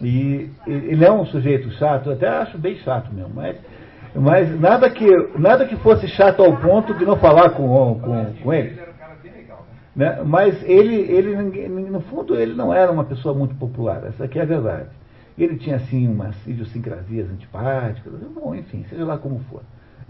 E 0.00 0.50
ele 0.66 1.04
é 1.04 1.12
um 1.12 1.26
sujeito 1.26 1.70
chato, 1.72 2.10
até 2.10 2.28
acho 2.28 2.56
bem 2.56 2.76
chato 2.76 3.12
mesmo, 3.12 3.32
mas, 3.34 3.56
mas 4.14 4.60
nada, 4.60 4.88
que, 4.88 5.06
nada 5.38 5.66
que 5.66 5.76
fosse 5.76 6.08
chato 6.08 6.42
ao 6.42 6.56
ponto 6.56 6.94
de 6.94 7.04
não 7.04 7.16
falar 7.16 7.50
com, 7.50 8.00
com, 8.00 8.32
com 8.42 8.52
ele. 8.52 8.78
Né? 9.94 10.22
Mas 10.24 10.62
ele, 10.62 10.94
ele, 10.94 11.36
no 11.68 12.00
fundo, 12.00 12.34
ele 12.34 12.54
não 12.54 12.72
era 12.72 12.90
uma 12.90 13.04
pessoa 13.04 13.34
muito 13.34 13.54
popular, 13.56 14.02
essa 14.06 14.24
aqui 14.24 14.38
é 14.38 14.42
a 14.42 14.46
verdade. 14.46 14.88
Ele 15.36 15.56
tinha, 15.56 15.76
assim, 15.76 16.08
umas 16.08 16.34
idiosincrasias 16.46 17.30
antipáticas, 17.30 18.12
bom, 18.34 18.54
enfim, 18.54 18.84
seja 18.88 19.04
lá 19.04 19.18
como 19.18 19.40
for. 19.50 19.62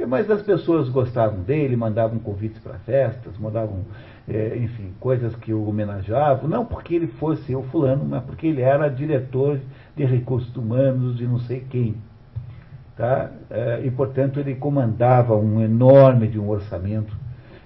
Mas 0.06 0.30
as 0.30 0.42
pessoas 0.42 0.88
gostavam 0.88 1.40
dele, 1.40 1.76
mandavam 1.76 2.18
convites 2.18 2.58
para 2.60 2.78
festas, 2.78 3.36
mandavam, 3.38 3.84
é, 4.28 4.56
enfim, 4.56 4.92
coisas 4.98 5.34
que 5.36 5.52
o 5.52 5.68
homenageavam, 5.68 6.48
não 6.48 6.64
porque 6.64 6.94
ele 6.94 7.06
fosse 7.06 7.54
o 7.54 7.62
fulano, 7.64 8.04
mas 8.04 8.22
porque 8.24 8.46
ele 8.46 8.62
era 8.62 8.88
diretor 8.88 9.60
de 10.00 10.06
recursos 10.06 10.54
humanos 10.56 11.18
de 11.18 11.26
não 11.26 11.38
sei 11.40 11.60
quem. 11.60 11.94
Tá? 12.96 13.30
É, 13.50 13.82
e, 13.84 13.90
portanto, 13.90 14.40
ele 14.40 14.54
comandava 14.54 15.36
um 15.36 15.60
enorme 15.60 16.26
de 16.26 16.38
um 16.38 16.48
orçamento, 16.48 17.14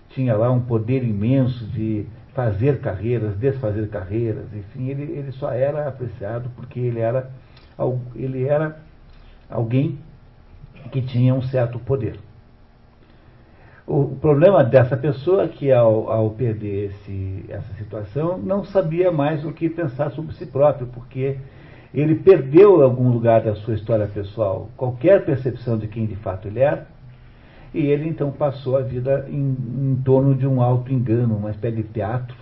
tinha 0.09 0.36
lá 0.36 0.51
um 0.51 0.61
poder 0.61 1.05
imenso 1.05 1.65
de 1.66 2.06
fazer 2.32 2.81
carreiras, 2.81 3.36
desfazer 3.36 3.89
carreiras, 3.89 4.52
enfim, 4.52 4.89
ele, 4.89 5.02
ele 5.02 5.32
só 5.32 5.52
era 5.52 5.86
apreciado 5.86 6.51
porque 6.56 6.81
ele 6.81 6.98
era, 6.98 7.31
ele 8.16 8.47
era 8.47 8.78
alguém 9.48 9.98
que 10.90 11.01
tinha 11.01 11.32
um 11.35 11.43
certo 11.43 11.78
poder. 11.78 12.19
O 13.86 14.16
problema 14.20 14.65
dessa 14.65 14.97
pessoa 14.97 15.47
que 15.47 15.70
ao, 15.70 16.11
ao 16.11 16.31
perder 16.31 16.86
esse, 16.86 17.44
essa 17.48 17.73
situação 17.74 18.39
não 18.39 18.65
sabia 18.65 19.12
mais 19.12 19.44
o 19.44 19.52
que 19.52 19.69
pensar 19.69 20.11
sobre 20.11 20.35
si 20.35 20.47
próprio, 20.47 20.86
porque 20.89 21.39
ele 21.95 22.16
perdeu 22.16 22.83
algum 22.83 23.09
lugar 23.09 23.43
da 23.43 23.55
sua 23.55 23.75
história 23.75 24.07
pessoal 24.07 24.69
qualquer 24.77 25.25
percepção 25.25 25.79
de 25.79 25.87
quem 25.87 26.07
de 26.07 26.16
fato 26.16 26.49
ele 26.49 26.59
era, 26.59 26.89
e 27.73 27.87
ele 27.87 28.09
então 28.09 28.31
passou 28.31 28.77
a 28.77 28.83
vida 28.83 29.27
em, 29.29 29.57
em 29.93 30.03
torno 30.05 30.35
de 30.35 30.47
um 30.47 30.61
auto-engano, 30.61 31.37
uma 31.37 31.51
espécie 31.51 31.77
de 31.77 31.83
teatro 31.85 32.37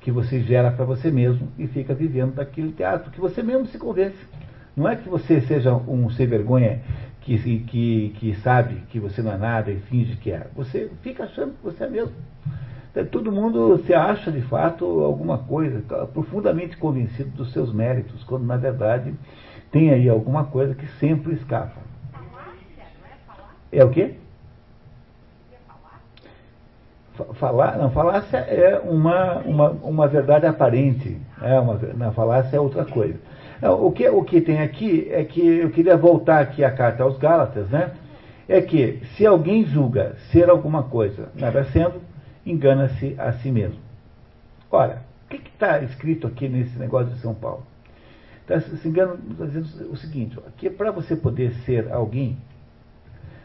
que 0.00 0.10
você 0.10 0.40
gera 0.40 0.70
para 0.70 0.84
você 0.84 1.10
mesmo 1.10 1.48
e 1.58 1.66
fica 1.66 1.92
vivendo 1.92 2.34
daquele 2.34 2.72
teatro 2.72 3.10
que 3.10 3.20
você 3.20 3.42
mesmo 3.42 3.66
se 3.66 3.76
convence. 3.76 4.18
Não 4.76 4.88
é 4.88 4.94
que 4.94 5.08
você 5.08 5.40
seja 5.40 5.74
um 5.74 6.08
sem 6.10 6.26
vergonha 6.26 6.80
que, 7.22 7.38
que, 7.60 8.14
que 8.20 8.34
sabe 8.36 8.82
que 8.88 9.00
você 9.00 9.20
não 9.20 9.32
é 9.32 9.36
nada 9.36 9.70
e 9.70 9.80
finge 9.80 10.16
que 10.16 10.30
é. 10.30 10.46
Você 10.54 10.90
fica 11.02 11.24
achando 11.24 11.54
que 11.54 11.64
você 11.64 11.84
é 11.84 11.90
mesmo. 11.90 12.14
Todo 13.04 13.30
mundo 13.30 13.78
se 13.84 13.92
acha 13.92 14.32
de 14.32 14.40
fato 14.42 14.84
alguma 14.84 15.38
coisa, 15.38 15.82
profundamente 16.14 16.76
convencido 16.78 17.30
dos 17.30 17.52
seus 17.52 17.72
méritos, 17.72 18.24
quando 18.24 18.46
na 18.46 18.56
verdade 18.56 19.14
tem 19.70 19.90
aí 19.90 20.08
alguma 20.08 20.44
coisa 20.44 20.74
que 20.74 20.86
sempre 20.98 21.34
escapa. 21.34 21.80
É 23.70 23.84
o 23.84 23.90
quê? 23.90 24.14
Falar, 27.34 27.78
não, 27.78 27.90
falácia 27.90 28.38
é 28.38 28.78
uma, 28.78 29.38
uma, 29.38 29.70
uma 29.70 30.06
verdade 30.06 30.46
aparente, 30.46 31.18
é 31.40 31.58
uma, 31.58 31.78
na 31.94 32.12
falácia 32.12 32.56
é 32.56 32.60
outra 32.60 32.84
coisa. 32.84 33.18
O 33.62 33.90
que, 33.90 34.06
o 34.08 34.22
que 34.22 34.40
tem 34.40 34.60
aqui 34.60 35.08
é 35.10 35.24
que 35.24 35.40
eu 35.40 35.70
queria 35.70 35.96
voltar 35.96 36.40
aqui 36.40 36.62
à 36.62 36.70
carta 36.70 37.02
aos 37.02 37.18
Gálatas, 37.18 37.68
né? 37.70 37.92
É 38.46 38.60
que 38.60 39.00
se 39.16 39.26
alguém 39.26 39.64
julga 39.64 40.14
ser 40.30 40.50
alguma 40.50 40.82
coisa, 40.82 41.30
nada 41.34 41.64
sendo, 41.64 42.02
engana-se 42.46 43.14
a 43.18 43.32
si 43.32 43.50
mesmo. 43.50 43.80
Ora, 44.70 45.02
o 45.24 45.28
que 45.28 45.36
está 45.36 45.80
escrito 45.82 46.26
aqui 46.26 46.48
nesse 46.48 46.78
negócio 46.78 47.12
de 47.12 47.20
São 47.20 47.34
Paulo? 47.34 47.66
Está 48.40 48.60
se 48.60 48.88
engano, 48.88 49.18
está 49.30 49.44
dizendo 49.44 49.92
o 49.92 49.96
seguinte: 49.96 50.38
que 50.56 50.70
para 50.70 50.92
você 50.92 51.16
poder 51.16 51.52
ser 51.64 51.92
alguém, 51.92 52.36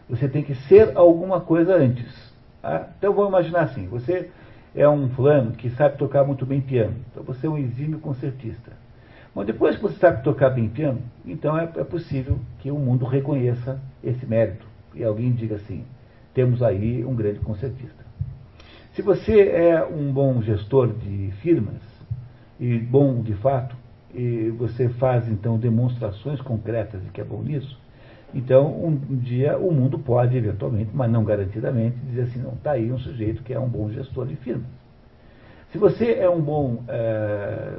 você 0.08 0.28
tem 0.28 0.44
que 0.44 0.54
ser 0.54 0.96
alguma 0.96 1.42
coisa 1.42 1.76
antes. 1.76 2.32
Tá? 2.62 2.90
Então 2.98 3.14
vamos 3.14 3.30
imaginar 3.30 3.62
assim: 3.62 3.88
você 3.88 4.30
é 4.76 4.88
um 4.88 5.10
fulano 5.10 5.54
que 5.54 5.70
sabe 5.72 5.98
tocar 5.98 6.24
muito 6.24 6.46
bem 6.46 6.62
piano, 6.62 6.96
então 7.10 7.24
você 7.24 7.48
é 7.48 7.50
um 7.50 7.58
exímio 7.58 8.00
concertista. 8.00 8.72
Bom, 9.34 9.46
depois 9.46 9.78
que 9.78 9.82
você 9.82 9.98
sabe 9.98 10.24
tocar 10.24 10.50
bem 10.50 10.68
piano, 10.68 11.02
então 11.26 11.58
é, 11.58 11.64
é 11.64 11.84
possível 11.84 12.38
que 12.60 12.70
o 12.70 12.78
mundo 12.78 13.06
reconheça 13.06 13.80
esse 14.04 14.26
mérito. 14.26 14.68
E 14.94 15.04
alguém 15.06 15.32
diga 15.32 15.56
assim, 15.56 15.86
temos 16.34 16.62
aí 16.62 17.06
um 17.06 17.16
grande 17.16 17.40
concertista. 17.40 18.01
Se 18.94 19.02
você 19.02 19.48
é 19.48 19.86
um 19.86 20.12
bom 20.12 20.42
gestor 20.42 20.90
de 20.90 21.32
firmas, 21.42 21.82
e 22.60 22.78
bom 22.78 23.22
de 23.22 23.34
fato, 23.36 23.74
e 24.14 24.50
você 24.58 24.90
faz 24.90 25.30
então 25.30 25.58
demonstrações 25.58 26.42
concretas 26.42 27.02
de 27.02 27.10
que 27.10 27.22
é 27.22 27.24
bom 27.24 27.42
nisso, 27.42 27.80
então 28.34 28.68
um 28.68 28.98
dia 29.18 29.58
o 29.58 29.72
mundo 29.72 29.98
pode 29.98 30.36
eventualmente, 30.36 30.92
mas 30.94 31.10
não 31.10 31.24
garantidamente, 31.24 31.96
dizer 32.06 32.24
assim, 32.24 32.40
não, 32.40 32.52
está 32.52 32.72
aí 32.72 32.92
um 32.92 33.00
sujeito 33.00 33.44
que 33.44 33.54
é 33.54 33.60
um 33.60 33.68
bom 33.68 33.90
gestor 33.90 34.28
de 34.28 34.36
firmas. 34.36 34.68
Se 35.72 35.78
você 35.78 36.16
é 36.16 36.30
um 36.30 36.42
bom, 36.42 36.84
é, 36.90 37.78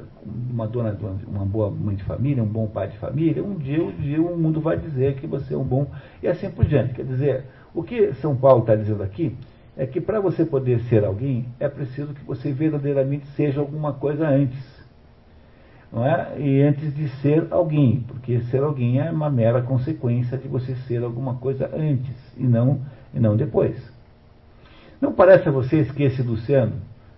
uma 0.50 0.66
dona, 0.66 0.96
uma 1.28 1.44
boa 1.44 1.70
mãe 1.70 1.94
de 1.94 2.04
família, 2.04 2.42
um 2.42 2.46
bom 2.46 2.66
pai 2.66 2.88
de 2.88 2.96
família, 2.96 3.44
um 3.44 3.54
dia, 3.54 3.84
um 3.84 3.92
dia 3.92 4.22
o 4.22 4.34
mundo 4.38 4.62
vai 4.62 4.78
dizer 4.78 5.16
que 5.16 5.26
você 5.26 5.52
é 5.52 5.58
um 5.58 5.64
bom, 5.64 5.86
e 6.22 6.26
assim 6.26 6.50
por 6.50 6.64
diante. 6.64 6.94
Quer 6.94 7.04
dizer, 7.04 7.44
o 7.74 7.82
que 7.82 8.14
São 8.14 8.34
Paulo 8.34 8.60
está 8.60 8.74
dizendo 8.74 9.02
aqui 9.02 9.36
é 9.76 9.86
que 9.86 10.00
para 10.00 10.20
você 10.20 10.44
poder 10.44 10.80
ser 10.82 11.04
alguém, 11.04 11.46
é 11.58 11.68
preciso 11.68 12.12
que 12.12 12.24
você 12.24 12.52
verdadeiramente 12.52 13.26
seja 13.28 13.60
alguma 13.60 13.92
coisa 13.94 14.28
antes. 14.28 14.82
Não 15.92 16.06
é? 16.06 16.38
E 16.38 16.62
antes 16.62 16.94
de 16.94 17.08
ser 17.20 17.46
alguém, 17.50 18.04
porque 18.08 18.40
ser 18.42 18.62
alguém 18.62 19.00
é 19.00 19.10
uma 19.10 19.30
mera 19.30 19.62
consequência 19.62 20.38
de 20.38 20.48
você 20.48 20.74
ser 20.86 21.02
alguma 21.02 21.34
coisa 21.34 21.70
antes 21.74 22.16
e 22.36 22.44
não, 22.44 22.80
e 23.12 23.20
não 23.20 23.36
depois. 23.36 23.76
Não 25.00 25.12
parece 25.12 25.48
a 25.48 25.52
vocês 25.52 25.90
que 25.90 26.02
esse 26.02 26.22
Luciano 26.22 26.74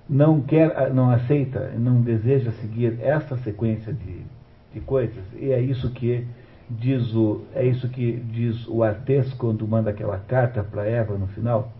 não 0.08 0.40
quer, 0.40 0.92
não 0.92 1.10
aceita, 1.10 1.72
não 1.78 2.00
deseja 2.00 2.50
seguir 2.52 2.98
essa 3.00 3.36
sequência 3.38 3.92
de, 3.92 4.22
de 4.72 4.80
coisas, 4.80 5.22
e 5.38 5.52
é 5.52 5.60
isso 5.60 5.90
que 5.90 6.26
diz 6.68 7.14
o, 7.14 7.42
é 7.54 7.64
isso 7.64 7.88
que 7.88 8.12
diz 8.12 8.66
o 8.68 8.82
Artes 8.82 9.32
quando 9.34 9.66
manda 9.66 9.90
aquela 9.90 10.18
carta 10.18 10.62
para 10.62 10.86
Eva 10.86 11.16
no 11.16 11.26
final, 11.28 11.72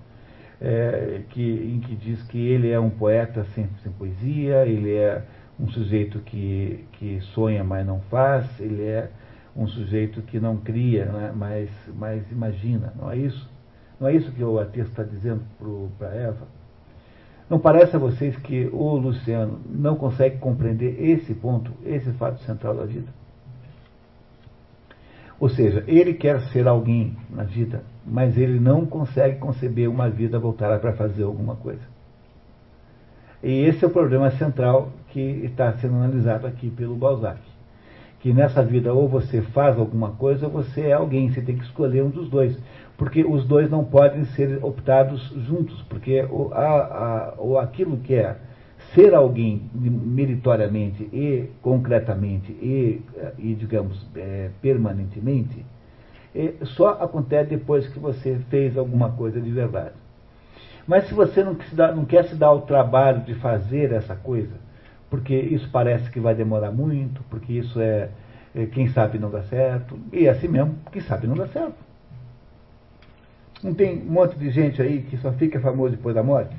é, 0.61 1.23
que, 1.31 1.43
em 1.43 1.81
que 1.81 1.95
diz 1.95 2.23
que 2.25 2.39
ele 2.39 2.71
é 2.71 2.79
um 2.79 2.91
poeta 2.91 3.45
sem, 3.55 3.69
sem 3.83 3.93
poesia, 3.93 4.67
ele 4.67 4.95
é 4.95 5.23
um 5.59 5.69
sujeito 5.69 6.19
que, 6.21 6.85
que 6.93 7.21
sonha, 7.33 7.63
mas 7.63 7.87
não 7.87 8.01
faz, 8.11 8.49
ele 8.61 8.83
é 8.83 9.11
um 9.57 9.67
sujeito 9.67 10.21
que 10.23 10.41
não 10.41 10.57
cria, 10.57 11.07
né, 11.07 11.33
mas, 11.35 11.71
mas 11.95 12.31
imagina, 12.31 12.93
não 12.97 13.11
é 13.11 13.17
isso? 13.17 13.49
Não 14.01 14.09
é 14.09 14.15
isso 14.15 14.33
que 14.33 14.43
o 14.43 14.59
Artes 14.59 14.89
está 14.89 15.05
dizendo 15.05 15.43
para 15.97 16.09
Eva? 16.09 16.47
Não 17.49 17.59
parece 17.61 17.95
a 17.95 17.99
vocês 17.99 18.37
que 18.39 18.69
o 18.73 18.97
Luciano 18.97 19.61
não 19.67 19.97
consegue 19.97 20.39
compreender 20.39 21.01
esse 21.01 21.35
ponto, 21.35 21.73
esse 21.85 22.11
fato 22.13 22.41
central 22.41 22.75
da 22.75 22.85
vida? 22.85 23.09
Ou 25.39 25.49
seja, 25.49 25.85
ele 25.87 26.15
quer 26.15 26.41
ser 26.53 26.67
alguém 26.67 27.17
na 27.31 27.45
vida, 27.45 27.85
mas 28.07 28.37
ele 28.37 28.59
não 28.61 28.85
consegue 28.85 29.39
conceber 29.39 29.89
uma 29.89 30.09
vida 30.09 30.39
voltada 30.39 30.79
para 30.79 30.93
fazer 30.93 31.23
alguma 31.23 31.57
coisa. 31.57 31.83
E 33.43 33.65
esse 33.65 33.85
é 33.85 33.89
o 33.89 33.91
problema 33.91 34.31
central 34.33 34.91
que 35.11 35.21
está 35.21 35.73
sendo 35.75 35.97
analisado 35.97 36.47
aqui 36.47 36.71
pelo 36.71 36.97
Balzac. 36.97 37.39
Que 38.21 38.33
nessa 38.33 38.63
vida 38.63 38.93
ou 38.93 39.07
você 39.07 39.43
faz 39.43 39.79
alguma 39.79 40.13
coisa 40.13 40.47
ou 40.47 40.53
você 40.53 40.83
é 40.83 40.93
alguém, 40.93 41.31
você 41.31 41.43
tem 41.43 41.57
que 41.57 41.65
escolher 41.65 42.03
um 42.03 42.09
dos 42.09 42.29
dois 42.29 42.59
porque 42.97 43.25
os 43.25 43.45
dois 43.45 43.71
não 43.71 43.85
podem 43.85 44.25
ser 44.25 44.59
optados 44.63 45.21
juntos, 45.47 45.83
porque 45.89 46.23
o, 46.23 46.51
a, 46.53 47.35
a, 47.59 47.63
aquilo 47.63 47.97
que 47.99 48.15
é 48.15 48.37
ser 48.95 49.15
alguém 49.15 49.63
meritoriamente 49.75 51.03
e 51.13 51.49
concretamente 51.61 52.53
e, 52.53 53.03
e 53.39 53.55
digamos, 53.55 54.07
é, 54.15 54.51
permanentemente, 54.63 55.65
só 56.65 56.91
acontece 57.01 57.51
depois 57.51 57.87
que 57.87 57.99
você 57.99 58.39
fez 58.51 58.77
alguma 58.77 59.11
coisa 59.13 59.41
de 59.41 59.51
verdade. 59.51 59.95
Mas 60.87 61.07
se 61.07 61.15
você 61.15 61.43
não, 61.43 61.57
dá, 61.73 61.93
não 61.93 62.05
quer 62.05 62.25
se 62.25 62.35
dar 62.35 62.53
o 62.53 62.63
trabalho 62.63 63.23
de 63.23 63.35
fazer 63.35 63.93
essa 63.93 64.15
coisa, 64.15 64.55
porque 65.09 65.35
isso 65.35 65.69
parece 65.71 66.11
que 66.11 66.21
vai 66.21 66.35
demorar 66.35 66.73
muito, 66.73 67.23
porque 67.31 67.53
isso 67.53 67.81
é, 67.81 68.11
é 68.55 68.67
quem 68.67 68.89
sabe 68.89 69.19
não 69.19 69.31
dá 69.31 69.43
certo, 69.45 69.99
e 70.13 70.27
é 70.27 70.31
assim 70.31 70.49
mesmo, 70.49 70.75
quem 70.91 71.01
sabe 71.01 71.27
não 71.27 71.37
dá 71.37 71.47
certo. 71.47 71.77
Não 73.63 73.73
tem 73.73 74.03
um 74.03 74.11
monte 74.11 74.37
de 74.37 74.51
gente 74.51 74.83
aí 74.83 75.03
que 75.03 75.17
só 75.17 75.33
fica 75.33 75.59
famoso 75.59 75.97
depois 75.97 76.15
da 76.15 76.23
morte? 76.23 76.55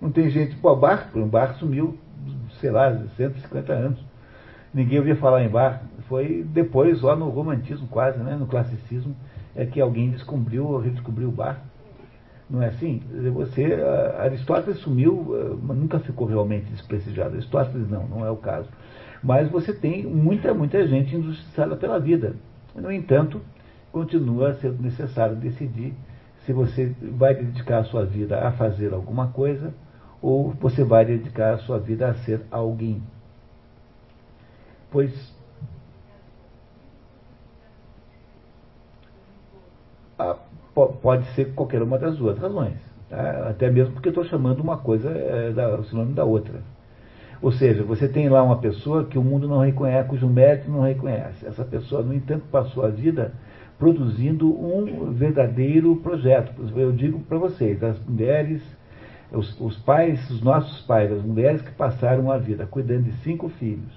Não 0.00 0.12
tem 0.12 0.30
gente. 0.30 0.54
Pô, 0.56 0.76
Bach, 0.76 1.08
o 1.12 1.26
Bach 1.26 1.56
sumiu, 1.58 1.98
sei 2.60 2.70
lá, 2.70 2.96
150 3.16 3.72
anos. 3.72 3.98
Ninguém 4.72 4.98
ouvia 4.98 5.16
falar 5.16 5.42
em 5.42 5.48
Bach. 5.48 5.80
Foi 6.08 6.42
depois, 6.42 6.98
só 7.00 7.14
no 7.14 7.28
romantismo 7.28 7.86
quase, 7.88 8.18
né, 8.18 8.34
no 8.34 8.46
classicismo, 8.46 9.14
é 9.54 9.66
que 9.66 9.80
alguém 9.80 10.10
descobriu, 10.10 10.78
redescobriu 10.78 11.30
Bach. 11.30 11.58
Não 12.48 12.62
é 12.62 12.68
assim? 12.68 13.02
Você, 13.34 13.76
Aristóteles 14.18 14.78
sumiu, 14.78 15.58
nunca 15.62 15.98
ficou 15.98 16.26
realmente 16.26 16.64
desprestigiado. 16.70 17.34
Aristóteles 17.34 17.90
não, 17.90 18.06
não 18.06 18.24
é 18.24 18.30
o 18.30 18.36
caso. 18.36 18.68
Mas 19.22 19.50
você 19.50 19.72
tem 19.72 20.04
muita, 20.04 20.54
muita 20.54 20.86
gente 20.86 21.14
injustiçada 21.14 21.76
pela 21.76 22.00
vida. 22.00 22.34
No 22.74 22.90
entanto, 22.90 23.42
continua 23.92 24.54
sendo 24.54 24.82
necessário 24.82 25.36
decidir 25.36 25.92
se 26.46 26.52
você 26.54 26.94
vai 27.02 27.34
dedicar 27.34 27.80
a 27.80 27.84
sua 27.84 28.06
vida 28.06 28.38
a 28.38 28.52
fazer 28.52 28.94
alguma 28.94 29.28
coisa 29.28 29.74
ou 30.22 30.50
você 30.52 30.82
vai 30.82 31.04
dedicar 31.04 31.54
a 31.54 31.58
sua 31.58 31.78
vida 31.78 32.08
a 32.08 32.14
ser 32.14 32.40
alguém. 32.50 33.02
Pois 34.90 35.36
pode 41.02 41.26
ser 41.34 41.54
qualquer 41.54 41.82
uma 41.82 41.98
das 41.98 42.16
duas 42.16 42.38
razões. 42.38 42.76
Tá? 43.08 43.48
Até 43.50 43.70
mesmo 43.70 43.94
porque 43.94 44.10
estou 44.10 44.24
chamando 44.24 44.60
uma 44.60 44.78
coisa 44.78 45.10
é, 45.10 45.50
da, 45.52 45.82
sinônimo 45.84 46.14
da 46.14 46.24
outra. 46.24 46.60
Ou 47.40 47.52
seja, 47.52 47.84
você 47.84 48.08
tem 48.08 48.28
lá 48.28 48.42
uma 48.42 48.58
pessoa 48.58 49.04
que 49.04 49.16
o 49.16 49.22
mundo 49.22 49.46
não 49.46 49.60
reconhece, 49.60 50.08
cujo 50.08 50.26
mérito 50.26 50.70
não 50.70 50.80
reconhece. 50.80 51.46
Essa 51.46 51.64
pessoa, 51.64 52.02
no 52.02 52.12
entanto, 52.12 52.44
passou 52.50 52.84
a 52.84 52.88
vida 52.88 53.32
produzindo 53.78 54.48
um 54.48 55.12
verdadeiro 55.12 55.94
projeto. 55.96 56.52
Eu 56.76 56.92
digo 56.92 57.20
para 57.20 57.38
vocês, 57.38 57.82
as 57.82 57.98
mulheres, 58.04 58.60
os, 59.30 59.58
os, 59.60 59.78
pais, 59.78 60.28
os 60.30 60.42
nossos 60.42 60.80
pais, 60.80 61.12
as 61.12 61.22
mulheres 61.22 61.62
que 61.62 61.70
passaram 61.70 62.30
a 62.30 62.38
vida 62.38 62.66
cuidando 62.66 63.04
de 63.04 63.12
cinco 63.18 63.48
filhos, 63.50 63.92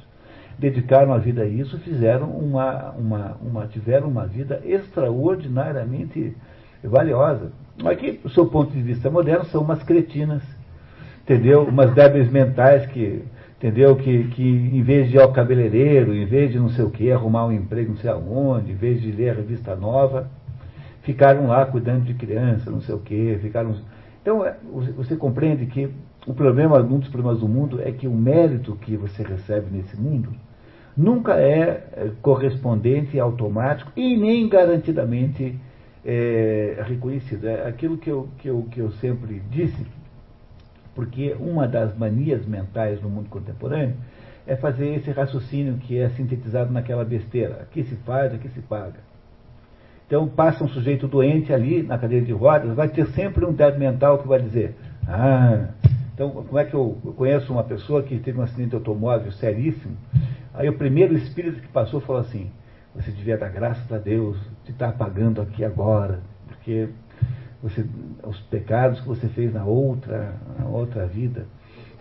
dedicaram 0.57 1.13
a 1.13 1.17
vida 1.17 1.43
a 1.43 1.47
isso, 1.47 1.79
fizeram 1.79 2.29
uma, 2.29 2.91
uma, 2.91 3.37
uma 3.41 3.67
tiveram 3.67 4.07
uma 4.07 4.27
vida 4.27 4.61
extraordinariamente 4.63 6.35
valiosa. 6.83 7.51
Mas 7.81 7.97
que, 7.99 8.13
do 8.13 8.29
seu 8.29 8.47
ponto 8.47 8.71
de 8.71 8.81
vista 8.81 9.09
moderno, 9.09 9.45
são 9.45 9.61
umas 9.61 9.81
cretinas, 9.83 10.43
entendeu? 11.23 11.63
Umas 11.63 11.93
débeis 11.93 12.29
mentais 12.31 12.85
que 12.87 13.23
entendeu? 13.61 13.95
Que, 13.95 14.23
que 14.29 14.43
em 14.43 14.81
vez 14.81 15.07
de 15.07 15.17
ir 15.17 15.21
ao 15.21 15.31
cabeleireiro, 15.31 16.15
em 16.15 16.25
vez 16.25 16.51
de 16.51 16.59
não 16.59 16.69
sei 16.69 16.83
o 16.83 16.89
que, 16.89 17.11
arrumar 17.11 17.45
um 17.45 17.51
emprego 17.51 17.91
não 17.91 17.97
sei 17.97 18.09
aonde, 18.09 18.71
em 18.71 18.75
vez 18.75 18.99
de 18.99 19.11
ler 19.11 19.29
a 19.29 19.33
revista 19.35 19.75
nova, 19.75 20.27
ficaram 21.03 21.47
lá 21.47 21.63
cuidando 21.67 22.05
de 22.05 22.15
criança, 22.15 22.71
não 22.71 22.81
sei 22.81 22.95
o 22.95 22.99
que, 22.99 23.37
ficaram. 23.39 23.75
Então, 24.21 24.43
é, 24.43 24.55
você 24.95 25.15
compreende 25.15 25.67
que 25.67 25.89
o 26.27 26.33
problema, 26.33 26.79
um 26.79 26.99
dos 26.99 27.09
problemas 27.09 27.39
do 27.39 27.47
mundo 27.47 27.81
é 27.81 27.91
que 27.91 28.07
o 28.07 28.13
mérito 28.13 28.75
que 28.75 28.95
você 28.95 29.23
recebe 29.23 29.67
nesse 29.71 29.99
mundo 29.99 30.29
nunca 30.95 31.35
é, 31.39 31.87
é 31.93 32.11
correspondente, 32.21 33.19
automático 33.19 33.91
e 33.95 34.15
nem 34.15 34.47
garantidamente 34.47 35.57
é, 36.05 36.83
reconhecido. 36.87 37.47
É 37.47 37.67
aquilo 37.67 37.97
que 37.97 38.09
eu, 38.09 38.29
que, 38.37 38.47
eu, 38.47 38.67
que 38.69 38.79
eu 38.79 38.91
sempre 38.93 39.41
disse 39.49 39.85
porque 40.93 41.35
uma 41.39 41.67
das 41.67 41.97
manias 41.97 42.45
mentais 42.45 43.01
no 43.01 43.09
mundo 43.09 43.29
contemporâneo 43.29 43.95
é 44.45 44.55
fazer 44.55 44.95
esse 44.95 45.11
raciocínio 45.11 45.75
que 45.77 45.97
é 45.97 46.09
sintetizado 46.09 46.71
naquela 46.71 47.05
besteira. 47.05 47.59
Aqui 47.61 47.83
se 47.83 47.95
faz, 47.97 48.33
aqui 48.33 48.49
se 48.49 48.59
paga. 48.61 48.99
Então 50.05 50.27
passa 50.27 50.63
um 50.63 50.67
sujeito 50.67 51.07
doente 51.07 51.53
ali 51.53 51.81
na 51.83 51.97
cadeira 51.97 52.25
de 52.25 52.33
rodas, 52.33 52.75
vai 52.75 52.89
ter 52.89 53.07
sempre 53.07 53.45
um 53.45 53.53
débil 53.53 53.79
mental 53.79 54.17
que 54.19 54.27
vai 54.27 54.41
dizer, 54.41 54.75
ah, 55.07 55.69
então 56.21 56.43
como 56.43 56.59
é 56.59 56.65
que 56.65 56.75
eu, 56.75 56.95
conheço 57.17 57.51
uma 57.51 57.63
pessoa 57.63 58.03
que 58.03 58.19
teve 58.19 58.39
um 58.39 58.43
acidente 58.43 58.69
de 58.69 58.75
automóvel 58.75 59.31
seríssimo, 59.31 59.97
aí 60.53 60.69
o 60.69 60.77
primeiro 60.77 61.15
espírito 61.15 61.59
que 61.59 61.67
passou 61.69 61.99
falou 61.99 62.21
assim, 62.21 62.51
você 62.93 63.09
devia 63.09 63.39
dar 63.39 63.49
graças 63.49 63.91
a 63.91 63.97
Deus 63.97 64.37
de 64.63 64.71
estar 64.71 64.91
pagando 64.91 65.41
aqui 65.41 65.65
agora, 65.65 66.21
porque 66.47 66.89
você, 67.63 67.83
os 68.23 68.39
pecados 68.41 68.99
que 68.99 69.07
você 69.07 69.27
fez 69.29 69.51
na 69.51 69.65
outra, 69.65 70.35
na 70.59 70.65
outra 70.65 71.07
vida 71.07 71.47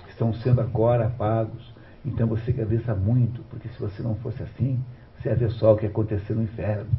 estão 0.07 0.35
sendo 0.35 0.61
agora 0.61 1.07
apagos. 1.07 1.75
Então 2.05 2.27
você 2.27 2.51
agradeça 2.51 2.95
muito, 2.95 3.43
porque 3.49 3.69
se 3.69 3.81
você 3.81 4.03
não 4.03 4.17
fosse 4.17 4.43
assim, 4.43 4.79
você 5.17 5.31
ia 5.31 5.35
ver 5.35 5.51
só 5.51 5.73
o 5.73 5.77
que 5.77 5.85
ia 5.85 5.91
acontecer 5.91 6.35
no 6.35 6.43
inferno. 6.43 6.91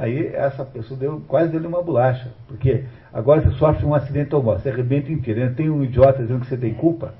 Aí 0.00 0.28
essa 0.28 0.64
pessoa 0.64 0.98
deu, 0.98 1.20
quase 1.28 1.50
deu 1.50 1.60
uma 1.68 1.82
bolacha, 1.82 2.32
porque 2.48 2.84
agora 3.12 3.42
você 3.42 3.50
sofre 3.58 3.84
um 3.84 3.94
acidente 3.94 4.34
automóvel, 4.34 4.62
você 4.62 4.70
arrebenta 4.70 5.12
inteiro. 5.12 5.54
Tem 5.54 5.68
um 5.68 5.84
idiota 5.84 6.22
dizendo 6.22 6.40
que 6.40 6.46
você 6.46 6.56
tem 6.56 6.72
culpa, 6.72 7.12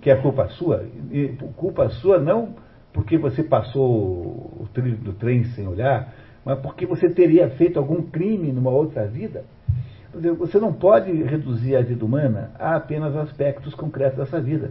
que 0.00 0.10
é 0.10 0.16
culpa 0.16 0.48
sua, 0.48 0.82
e 1.10 1.28
culpa 1.56 1.90
sua 1.90 2.18
não 2.18 2.54
porque 2.90 3.18
você 3.18 3.42
passou 3.42 3.82
o 3.82 4.66
trilho 4.72 4.96
do 4.96 5.12
trem 5.12 5.44
sem 5.44 5.68
olhar, 5.68 6.10
mas 6.42 6.58
porque 6.60 6.86
você 6.86 7.10
teria 7.10 7.50
feito 7.50 7.78
algum 7.78 8.00
crime 8.00 8.50
numa 8.50 8.70
outra 8.70 9.06
vida. 9.06 9.44
Você 10.38 10.58
não 10.58 10.72
pode 10.72 11.12
reduzir 11.12 11.76
a 11.76 11.82
vida 11.82 12.02
humana 12.02 12.50
a 12.58 12.76
apenas 12.76 13.14
aspectos 13.14 13.74
concretos 13.74 14.16
dessa 14.16 14.40
vida. 14.40 14.70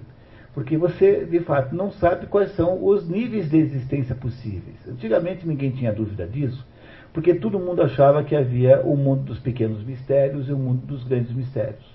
Porque 0.54 0.78
você, 0.78 1.26
de 1.26 1.40
fato, 1.42 1.76
não 1.76 1.92
sabe 1.92 2.26
quais 2.26 2.56
são 2.56 2.84
os 2.84 3.08
níveis 3.08 3.52
de 3.52 3.58
existência 3.58 4.16
possíveis. 4.16 4.78
Antigamente 4.88 5.48
ninguém 5.48 5.70
tinha 5.72 5.94
dúvida 5.94 6.28
disso, 6.28 6.66
porque 7.14 7.34
todo 7.34 7.60
mundo 7.60 7.82
achava 7.82 8.24
que 8.24 8.36
havia 8.36 8.82
o 8.82 8.96
mundo 8.96 9.24
dos 9.24 9.40
pequenos 9.40 9.84
mistérios 9.84 10.48
e 10.48 10.54
o 10.54 10.58
mundo 10.58 10.86
dos 10.86 11.04
grandes 11.04 11.32
mistérios. 11.34 11.86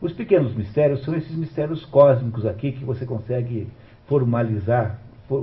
Os 0.00 0.12
pequenos 0.12 0.54
mistérios 0.54 1.02
são 1.04 1.14
esses 1.14 1.34
mistérios 1.34 1.84
cósmicos 1.86 2.44
aqui 2.44 2.72
que 2.72 2.84
você 2.84 3.06
consegue 3.06 3.68
formalizar, 4.06 5.00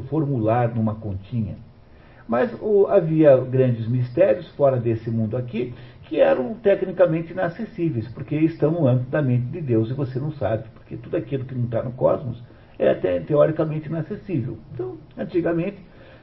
formular 0.09 0.73
numa 0.73 0.95
continha. 0.95 1.55
Mas 2.27 2.51
havia 2.89 3.35
grandes 3.37 3.87
mistérios 3.87 4.47
fora 4.49 4.77
desse 4.77 5.09
mundo 5.09 5.35
aqui 5.35 5.73
que 6.03 6.19
eram 6.19 6.53
tecnicamente 6.55 7.31
inacessíveis, 7.31 8.07
porque 8.09 8.35
estão 8.35 8.71
no 8.71 8.87
âmbito 8.87 9.09
da 9.09 9.21
mente 9.21 9.47
de 9.47 9.61
Deus 9.61 9.89
e 9.89 9.93
você 9.93 10.19
não 10.19 10.31
sabe, 10.33 10.63
porque 10.73 10.95
tudo 10.95 11.17
aquilo 11.17 11.45
que 11.45 11.55
não 11.55 11.65
está 11.65 11.81
no 11.81 11.91
cosmos 11.91 12.41
é 12.77 12.91
até 12.91 13.19
teoricamente 13.19 13.87
inacessível. 13.87 14.57
Então, 14.73 14.97
antigamente, 15.17 15.77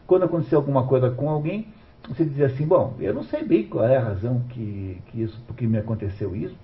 quando 0.06 0.24
acontecia 0.24 0.56
alguma 0.56 0.86
coisa 0.86 1.10
com 1.10 1.28
alguém, 1.28 1.68
você 2.08 2.24
dizia 2.24 2.46
assim, 2.46 2.66
bom, 2.66 2.94
eu 3.00 3.14
não 3.14 3.22
sei 3.24 3.44
bem 3.44 3.64
qual 3.64 3.84
é 3.84 3.96
a 3.96 4.04
razão 4.04 4.42
que, 4.48 4.98
que 5.06 5.22
isso, 5.22 5.40
porque 5.46 5.66
me 5.66 5.78
aconteceu 5.78 6.34
isso. 6.34 6.56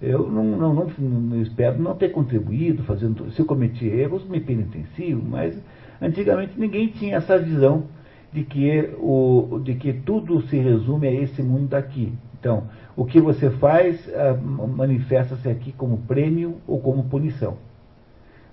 Eu 0.00 0.30
não, 0.30 0.44
não, 0.44 0.74
não, 0.74 0.86
não 0.98 1.42
espero 1.42 1.82
não 1.82 1.96
ter 1.96 2.10
contribuído, 2.10 2.84
fazendo, 2.84 3.30
se 3.32 3.40
eu 3.40 3.46
cometi 3.46 3.86
erros, 3.86 4.24
me 4.28 4.40
penitencio, 4.40 5.20
mas 5.20 5.60
antigamente 6.00 6.52
ninguém 6.56 6.88
tinha 6.88 7.16
essa 7.16 7.36
visão 7.38 7.84
de 8.32 8.44
que, 8.44 8.94
o, 8.98 9.60
de 9.64 9.74
que 9.74 9.92
tudo 9.92 10.40
se 10.42 10.56
resume 10.56 11.08
a 11.08 11.12
esse 11.12 11.42
mundo 11.42 11.68
daqui. 11.68 12.12
Então, 12.38 12.64
o 12.96 13.04
que 13.04 13.20
você 13.20 13.50
faz 13.50 14.06
uh, 14.06 14.68
manifesta-se 14.68 15.48
aqui 15.48 15.72
como 15.72 15.98
prêmio 15.98 16.58
ou 16.66 16.78
como 16.80 17.04
punição. 17.04 17.56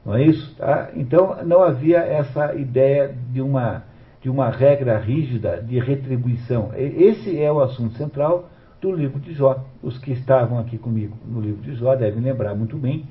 Não 0.04 0.16
é 0.16 0.24
isso? 0.24 0.56
Tá? 0.56 0.90
Então, 0.96 1.44
não 1.46 1.62
havia 1.62 1.98
essa 1.98 2.56
ideia 2.56 3.16
de 3.32 3.42
uma, 3.42 3.84
de 4.26 4.30
uma 4.32 4.50
regra 4.50 4.98
rígida 4.98 5.62
de 5.62 5.78
retribuição. 5.78 6.72
Esse 6.76 7.40
é 7.40 7.52
o 7.52 7.62
assunto 7.62 7.94
central 7.94 8.50
do 8.82 8.92
livro 8.92 9.20
de 9.20 9.34
Jó. 9.34 9.64
Os 9.84 10.00
que 10.00 10.14
estavam 10.14 10.58
aqui 10.58 10.80
comigo 10.80 11.16
no 11.28 11.40
livro 11.40 11.62
de 11.62 11.76
Jó 11.76 11.96
devem 11.96 12.24
lembrar 12.24 12.56
muito 12.56 12.76
bem 12.76 13.06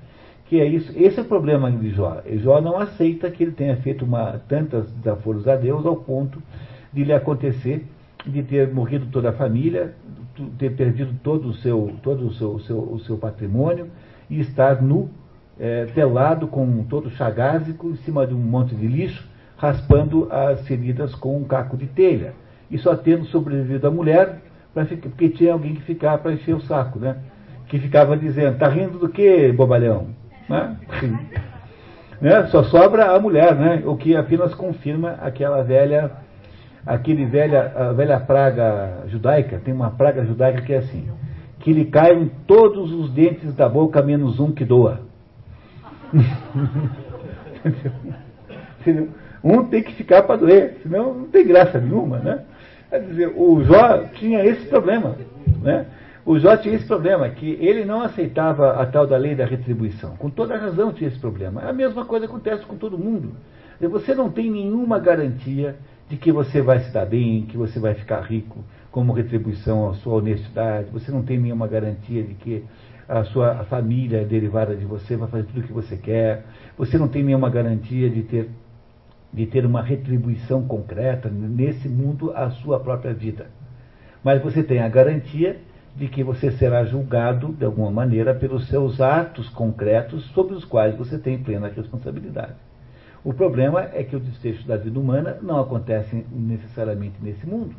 que 0.46 0.60
é 0.60 0.66
isso. 0.66 0.92
Esse 0.96 1.20
é 1.20 1.22
o 1.22 1.24
problema 1.24 1.70
de 1.70 1.90
Jó. 1.90 2.20
Jó 2.42 2.60
não 2.60 2.76
aceita 2.76 3.30
que 3.30 3.44
ele 3.44 3.52
tenha 3.52 3.76
feito 3.76 4.04
uma, 4.04 4.40
tantas 4.48 4.90
desaforos 4.90 5.46
a 5.46 5.54
Deus 5.54 5.86
ao 5.86 5.94
ponto 5.94 6.42
de 6.92 7.04
lhe 7.04 7.12
acontecer 7.12 7.86
de 8.26 8.42
ter 8.42 8.74
morrido 8.74 9.06
toda 9.06 9.30
a 9.30 9.34
família, 9.34 9.94
ter 10.58 10.74
perdido 10.74 11.14
todo 11.22 11.46
o 11.46 11.54
seu, 11.54 11.94
todo 12.02 12.26
o 12.26 12.34
seu, 12.34 12.54
o 12.54 12.58
seu, 12.58 12.78
o 12.78 12.98
seu 12.98 13.16
patrimônio 13.16 13.86
e 14.28 14.40
estar 14.40 14.82
nu, 14.82 15.08
é, 15.60 15.86
pelado, 15.86 16.48
com 16.48 16.82
todo 16.82 17.08
chagásico, 17.10 17.90
em 17.90 17.96
cima 17.98 18.26
de 18.26 18.34
um 18.34 18.38
monte 18.38 18.74
de 18.74 18.88
lixo, 18.88 19.32
raspando 19.56 20.28
as 20.30 20.66
feridas 20.66 21.14
com 21.14 21.36
um 21.36 21.44
caco 21.44 21.76
de 21.76 21.86
telha. 21.86 22.34
E 22.70 22.78
só 22.78 22.96
tendo 22.96 23.26
sobrevivido 23.26 23.86
a 23.86 23.90
mulher, 23.90 24.40
ficar, 24.74 25.08
porque 25.08 25.28
tinha 25.28 25.52
alguém 25.52 25.74
que 25.74 25.82
ficava 25.82 26.18
para 26.18 26.32
encher 26.32 26.54
o 26.54 26.60
saco, 26.60 26.98
né? 26.98 27.16
Que 27.68 27.78
ficava 27.78 28.16
dizendo, 28.16 28.58
tá 28.58 28.68
rindo 28.68 28.98
do 28.98 29.08
que, 29.08 29.52
bobalhão? 29.52 30.08
Né? 30.48 30.76
né? 32.20 32.46
Só 32.46 32.64
sobra 32.64 33.14
a 33.14 33.20
mulher, 33.20 33.54
né? 33.54 33.82
O 33.84 33.96
que 33.96 34.16
apenas 34.16 34.54
confirma 34.54 35.12
aquela 35.20 35.62
velha 35.62 36.10
aquele 36.86 37.24
velha, 37.24 37.72
a 37.74 37.92
velha 37.92 38.20
praga 38.20 39.04
judaica, 39.06 39.58
tem 39.58 39.72
uma 39.72 39.90
praga 39.90 40.24
judaica 40.24 40.62
que 40.62 40.72
é 40.72 40.78
assim, 40.78 41.08
que 41.60 41.72
lhe 41.72 41.86
caem 41.86 42.30
todos 42.46 42.92
os 42.92 43.10
dentes 43.10 43.54
da 43.54 43.68
boca 43.68 44.02
menos 44.02 44.38
um 44.38 44.52
que 44.52 44.64
doa. 44.64 45.00
um 49.44 49.64
tem 49.64 49.82
que 49.82 49.92
ficar 49.92 50.22
para 50.22 50.36
doer, 50.36 50.78
senão 50.82 51.12
não 51.12 51.26
tem 51.26 51.46
graça 51.46 51.78
nenhuma, 51.78 52.18
né? 52.18 52.40
Quer 52.88 53.00
dizer, 53.02 53.32
o 53.36 53.62
Jó 53.62 54.04
tinha 54.14 54.42
esse 54.42 54.66
problema, 54.66 55.16
né? 55.62 55.86
O 56.24 56.38
Jó 56.38 56.56
tinha 56.56 56.74
esse 56.74 56.86
problema, 56.86 57.28
que 57.28 57.58
ele 57.60 57.84
não 57.84 58.00
aceitava 58.00 58.80
a 58.80 58.86
tal 58.86 59.06
da 59.06 59.18
lei 59.18 59.34
da 59.34 59.44
retribuição. 59.44 60.16
Com 60.16 60.30
toda 60.30 60.56
razão 60.56 60.90
tinha 60.90 61.08
esse 61.08 61.18
problema. 61.18 61.60
A 61.60 61.72
mesma 61.72 62.06
coisa 62.06 62.24
acontece 62.24 62.64
com 62.64 62.76
todo 62.76 62.96
mundo. 62.96 63.32
Você 63.78 64.14
não 64.14 64.30
tem 64.30 64.50
nenhuma 64.50 64.98
garantia 64.98 65.76
de 66.08 66.16
que 66.16 66.32
você 66.32 66.62
vai 66.62 66.78
se 66.78 66.90
dar 66.90 67.04
bem, 67.04 67.42
que 67.42 67.58
você 67.58 67.78
vai 67.78 67.92
ficar 67.92 68.22
rico 68.22 68.64
como 68.90 69.12
retribuição 69.12 69.90
à 69.90 69.94
sua 69.94 70.14
honestidade. 70.14 70.88
Você 70.92 71.10
não 71.12 71.22
tem 71.22 71.38
nenhuma 71.38 71.66
garantia 71.66 72.22
de 72.22 72.32
que 72.34 72.64
a 73.06 73.24
sua 73.24 73.64
família 73.64 74.24
derivada 74.24 74.74
de 74.74 74.86
você 74.86 75.16
vai 75.16 75.28
fazer 75.28 75.44
tudo 75.44 75.60
o 75.60 75.62
que 75.64 75.72
você 75.72 75.96
quer. 75.96 76.44
Você 76.78 76.96
não 76.96 77.08
tem 77.08 77.22
nenhuma 77.22 77.50
garantia 77.50 78.08
de 78.08 78.22
ter 78.22 78.48
de 79.34 79.46
ter 79.46 79.66
uma 79.66 79.82
retribuição 79.82 80.62
concreta 80.62 81.28
nesse 81.28 81.88
mundo 81.88 82.32
a 82.36 82.50
sua 82.50 82.78
própria 82.78 83.12
vida. 83.12 83.48
Mas 84.22 84.40
você 84.40 84.62
tem 84.62 84.78
a 84.78 84.88
garantia 84.88 85.58
de 85.96 86.08
que 86.08 86.22
você 86.22 86.52
será 86.52 86.84
julgado, 86.84 87.52
de 87.52 87.64
alguma 87.64 87.90
maneira, 87.90 88.32
pelos 88.32 88.68
seus 88.68 89.00
atos 89.00 89.48
concretos 89.48 90.24
sobre 90.26 90.54
os 90.54 90.64
quais 90.64 90.96
você 90.96 91.18
tem 91.18 91.36
plena 91.36 91.68
responsabilidade. 91.68 92.54
O 93.24 93.32
problema 93.32 93.88
é 93.92 94.04
que 94.04 94.14
o 94.14 94.20
desfecho 94.20 94.66
da 94.68 94.76
vida 94.76 94.98
humana 95.00 95.38
não 95.42 95.58
acontece 95.58 96.24
necessariamente 96.30 97.16
nesse 97.20 97.46
mundo, 97.46 97.74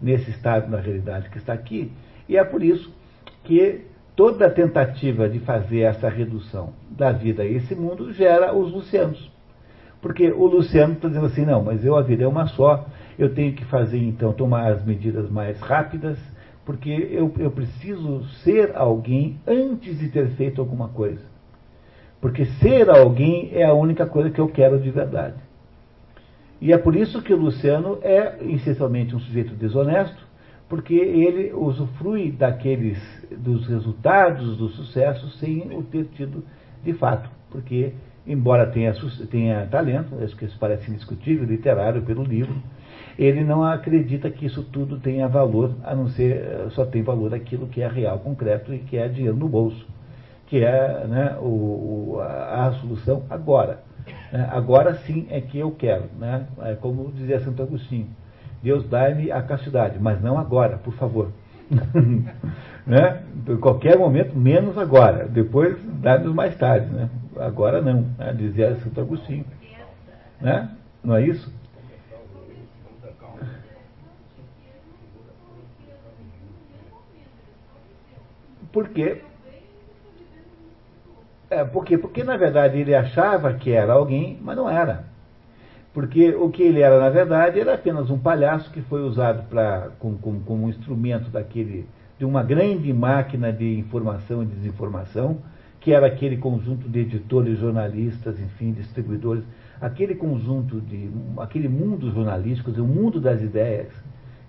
nesse 0.00 0.30
estado 0.30 0.70
na 0.70 0.78
realidade 0.78 1.28
que 1.28 1.38
está 1.38 1.52
aqui. 1.52 1.92
E 2.28 2.36
é 2.36 2.44
por 2.44 2.62
isso 2.62 2.94
que 3.42 3.82
toda 4.16 4.48
tentativa 4.48 5.28
de 5.28 5.38
fazer 5.40 5.80
essa 5.80 6.08
redução 6.08 6.72
da 6.88 7.12
vida 7.12 7.42
a 7.42 7.46
esse 7.46 7.74
mundo 7.74 8.12
gera 8.12 8.54
os 8.54 8.72
lucianos. 8.72 9.33
Porque 10.04 10.30
o 10.30 10.44
Luciano 10.44 10.92
está 10.92 11.08
dizendo 11.08 11.24
assim, 11.24 11.46
não, 11.46 11.62
mas 11.64 11.82
eu 11.82 11.96
a 11.96 12.02
vida 12.02 12.24
é 12.24 12.28
uma 12.28 12.46
só, 12.46 12.84
eu 13.18 13.34
tenho 13.34 13.54
que 13.54 13.64
fazer 13.64 13.96
então, 13.96 14.34
tomar 14.34 14.70
as 14.70 14.84
medidas 14.84 15.30
mais 15.30 15.58
rápidas, 15.62 16.18
porque 16.62 16.90
eu, 16.90 17.32
eu 17.38 17.50
preciso 17.50 18.22
ser 18.42 18.76
alguém 18.76 19.40
antes 19.46 19.98
de 19.98 20.10
ter 20.10 20.28
feito 20.32 20.60
alguma 20.60 20.88
coisa. 20.88 21.22
Porque 22.20 22.44
ser 22.44 22.90
alguém 22.90 23.48
é 23.54 23.64
a 23.64 23.72
única 23.72 24.04
coisa 24.04 24.28
que 24.28 24.38
eu 24.38 24.48
quero 24.48 24.78
de 24.78 24.90
verdade. 24.90 25.36
E 26.60 26.70
é 26.70 26.76
por 26.76 26.94
isso 26.94 27.22
que 27.22 27.32
o 27.32 27.38
Luciano 27.38 27.98
é 28.02 28.36
essencialmente 28.42 29.16
um 29.16 29.20
sujeito 29.20 29.54
desonesto, 29.54 30.22
porque 30.68 30.96
ele 30.96 31.50
usufrui 31.54 32.30
daqueles 32.30 32.98
dos 33.30 33.66
resultados 33.66 34.58
do 34.58 34.68
sucesso 34.68 35.30
sem 35.38 35.74
o 35.74 35.82
ter 35.82 36.04
tido 36.08 36.44
de 36.84 36.92
fato, 36.92 37.30
porque 37.50 37.94
embora 38.26 38.66
tenha, 38.66 38.94
tenha 39.30 39.66
talento, 39.66 40.16
acho 40.22 40.36
que 40.36 40.44
isso 40.44 40.56
parece 40.58 40.90
indiscutível, 40.90 41.44
literário 41.44 42.02
pelo 42.02 42.24
livro, 42.24 42.54
ele 43.18 43.44
não 43.44 43.62
acredita 43.62 44.30
que 44.30 44.46
isso 44.46 44.62
tudo 44.62 44.98
tenha 44.98 45.28
valor, 45.28 45.74
a 45.84 45.94
não 45.94 46.08
ser, 46.08 46.68
só 46.70 46.84
tem 46.84 47.02
valor 47.02 47.34
aquilo 47.34 47.66
que 47.66 47.80
é 47.80 47.88
real, 47.88 48.18
concreto 48.18 48.72
e 48.72 48.78
que 48.78 48.96
é 48.96 49.08
dinheiro 49.08 49.36
no 49.36 49.48
bolso, 49.48 49.86
que 50.46 50.64
é 50.64 51.06
né, 51.06 51.36
o, 51.40 52.18
a, 52.20 52.66
a, 52.66 52.72
solução 52.74 53.22
agora. 53.30 53.80
Né? 54.32 54.48
Agora 54.50 54.94
sim 54.94 55.26
é 55.30 55.40
que 55.40 55.58
eu 55.58 55.70
quero, 55.70 56.04
né? 56.18 56.46
É 56.62 56.74
como 56.74 57.12
dizia 57.12 57.40
Santo 57.40 57.62
Agostinho, 57.62 58.08
Deus 58.62 58.88
dá-me 58.88 59.30
a 59.30 59.42
castidade, 59.42 59.98
mas 60.00 60.20
não 60.20 60.38
agora, 60.38 60.78
por 60.78 60.94
favor. 60.94 61.30
né? 62.86 63.22
Em 63.48 63.56
qualquer 63.56 63.98
momento, 63.98 64.36
menos 64.36 64.76
agora. 64.76 65.26
Depois, 65.26 65.76
dá-nos 66.00 66.34
mais 66.34 66.56
tarde. 66.56 66.86
Né? 66.86 67.08
Agora 67.38 67.80
não, 67.80 68.06
né? 68.18 68.32
dizia 68.32 68.76
Santo 68.76 69.00
Agostinho. 69.00 69.44
Né? 70.40 70.68
Não 71.02 71.16
é 71.16 71.22
isso? 71.22 71.52
Por 78.72 78.88
quê? 78.88 79.20
É, 81.48 81.62
por 81.64 81.84
quê? 81.84 81.96
Porque, 81.96 82.24
na 82.24 82.36
verdade, 82.36 82.78
ele 82.78 82.94
achava 82.94 83.54
que 83.54 83.70
era 83.70 83.92
alguém, 83.92 84.36
mas 84.42 84.56
não 84.56 84.68
era. 84.68 85.04
Porque 85.92 86.34
o 86.34 86.50
que 86.50 86.64
ele 86.64 86.80
era, 86.80 86.98
na 86.98 87.08
verdade, 87.08 87.60
era 87.60 87.74
apenas 87.74 88.10
um 88.10 88.18
palhaço 88.18 88.72
que 88.72 88.82
foi 88.82 89.02
usado 89.02 89.44
pra, 89.48 89.90
como, 90.00 90.18
como, 90.18 90.40
como 90.40 90.66
um 90.66 90.68
instrumento 90.68 91.30
daquele, 91.30 91.86
de 92.24 92.26
uma 92.26 92.42
grande 92.42 92.90
máquina 92.90 93.52
de 93.52 93.78
informação 93.78 94.42
e 94.42 94.46
desinformação, 94.46 95.42
que 95.78 95.92
era 95.92 96.06
aquele 96.06 96.38
conjunto 96.38 96.88
de 96.88 97.00
editores, 97.00 97.58
jornalistas, 97.58 98.40
enfim, 98.40 98.72
distribuidores, 98.72 99.44
aquele 99.78 100.14
conjunto 100.14 100.80
de, 100.80 101.10
aquele 101.36 101.68
mundo 101.68 102.10
jornalístico, 102.10 102.70
o 102.70 102.86
mundo 102.86 103.20
das 103.20 103.42
ideias 103.42 103.88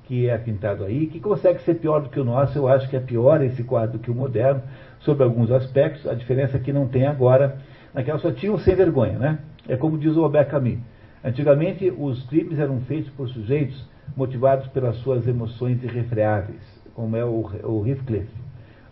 que 0.06 0.30
é 0.30 0.38
pintado 0.38 0.86
aí, 0.86 1.08
que 1.08 1.20
consegue 1.20 1.60
ser 1.64 1.76
pior 1.76 2.00
do 2.00 2.08
que 2.08 2.20
o 2.20 2.24
nosso, 2.24 2.58
eu 2.58 2.66
acho 2.66 2.88
que 2.90 2.96
é 2.96 3.00
pior 3.02 3.42
esse 3.42 3.62
quadro 3.64 4.00
que 4.00 4.10
o 4.10 4.16
moderno, 4.16 4.62
sobre 5.00 5.26
alguns 5.26 5.52
aspectos, 5.52 6.08
a 6.08 6.14
diferença 6.14 6.56
é 6.56 6.60
que 6.62 6.72
não 6.72 6.88
tem 6.88 7.06
agora, 7.06 7.58
naquela 7.94 8.20
só 8.20 8.32
tinham 8.32 8.58
sem 8.60 8.74
vergonha, 8.74 9.20
né? 9.20 9.40
É 9.68 9.76
como 9.76 9.98
diz 9.98 10.16
o 10.16 10.24
Albert 10.24 10.48
Camus, 10.48 10.80
Antigamente, 11.22 11.92
os 11.98 12.24
crimes 12.28 12.58
eram 12.58 12.80
feitos 12.82 13.10
por 13.12 13.28
sujeitos 13.28 13.84
motivados 14.16 14.68
pelas 14.68 14.96
suas 14.98 15.28
emoções 15.28 15.84
irrefreáveis, 15.84 16.75
como 16.96 17.16
é 17.16 17.24
o, 17.24 17.46
o 17.64 17.88
Heathcliff, 17.88 18.28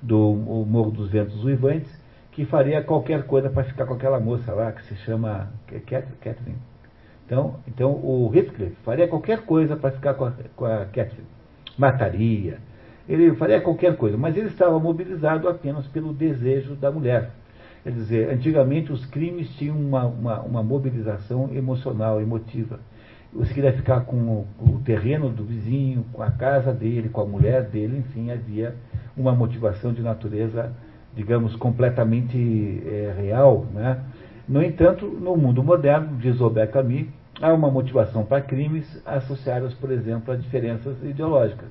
do 0.01 0.33
Morro 0.67 0.91
dos 0.91 1.09
Ventos 1.09 1.43
Uivantes, 1.43 1.89
que 2.31 2.45
faria 2.45 2.83
qualquer 2.83 3.23
coisa 3.25 3.49
para 3.49 3.63
ficar 3.63 3.85
com 3.85 3.93
aquela 3.93 4.19
moça 4.19 4.51
lá, 4.53 4.71
que 4.71 4.83
se 4.83 4.95
chama 4.97 5.49
Catherine. 5.87 6.57
Então, 7.25 7.55
então 7.67 7.91
o 7.91 8.29
Heathcliff 8.33 8.75
faria 8.83 9.07
qualquer 9.07 9.41
coisa 9.45 9.75
para 9.75 9.91
ficar 9.91 10.13
com 10.15 10.25
a, 10.25 10.33
com 10.55 10.65
a 10.65 10.85
Catherine. 10.85 11.27
Mataria, 11.77 12.59
ele 13.07 13.33
faria 13.35 13.61
qualquer 13.61 13.95
coisa, 13.97 14.17
mas 14.17 14.35
ele 14.37 14.47
estava 14.47 14.77
mobilizado 14.79 15.47
apenas 15.47 15.87
pelo 15.87 16.13
desejo 16.13 16.75
da 16.75 16.91
mulher. 16.91 17.31
Quer 17.83 17.91
dizer, 17.91 18.29
antigamente 18.29 18.91
os 18.91 19.05
crimes 19.05 19.49
tinham 19.55 19.77
uma, 19.77 20.05
uma, 20.05 20.39
uma 20.41 20.63
mobilização 20.63 21.49
emocional, 21.53 22.21
emotiva. 22.21 22.79
Você 23.35 23.51
queria 23.51 23.73
ficar 23.73 24.01
com 24.01 24.15
o, 24.15 24.47
o, 24.59 24.79
terreno 24.85 25.29
do 25.29 25.43
vizinho, 25.43 26.05
com 26.13 26.21
a 26.21 26.29
casa 26.29 26.71
dele, 26.71 27.09
com 27.09 27.21
a 27.21 27.25
mulher 27.25 27.63
dele, 27.63 27.97
enfim, 27.97 28.29
havia 28.29 28.75
uma 29.17 29.33
motivação 29.33 29.91
de 29.91 30.03
natureza, 30.03 30.71
digamos, 31.15 31.55
completamente 31.55 32.83
é, 32.85 33.11
real. 33.17 33.65
Né? 33.73 33.99
No 34.47 34.61
entanto, 34.61 35.07
no 35.07 35.35
mundo 35.35 35.63
moderno, 35.63 36.15
diz 36.17 36.37
Robert 36.37 36.69
Camus, 36.69 37.07
há 37.41 37.51
uma 37.51 37.71
motivação 37.71 38.23
para 38.23 38.39
crimes 38.39 39.01
associadas, 39.03 39.73
por 39.73 39.91
exemplo, 39.91 40.31
a 40.31 40.37
diferenças 40.37 40.95
ideológicas. 41.03 41.69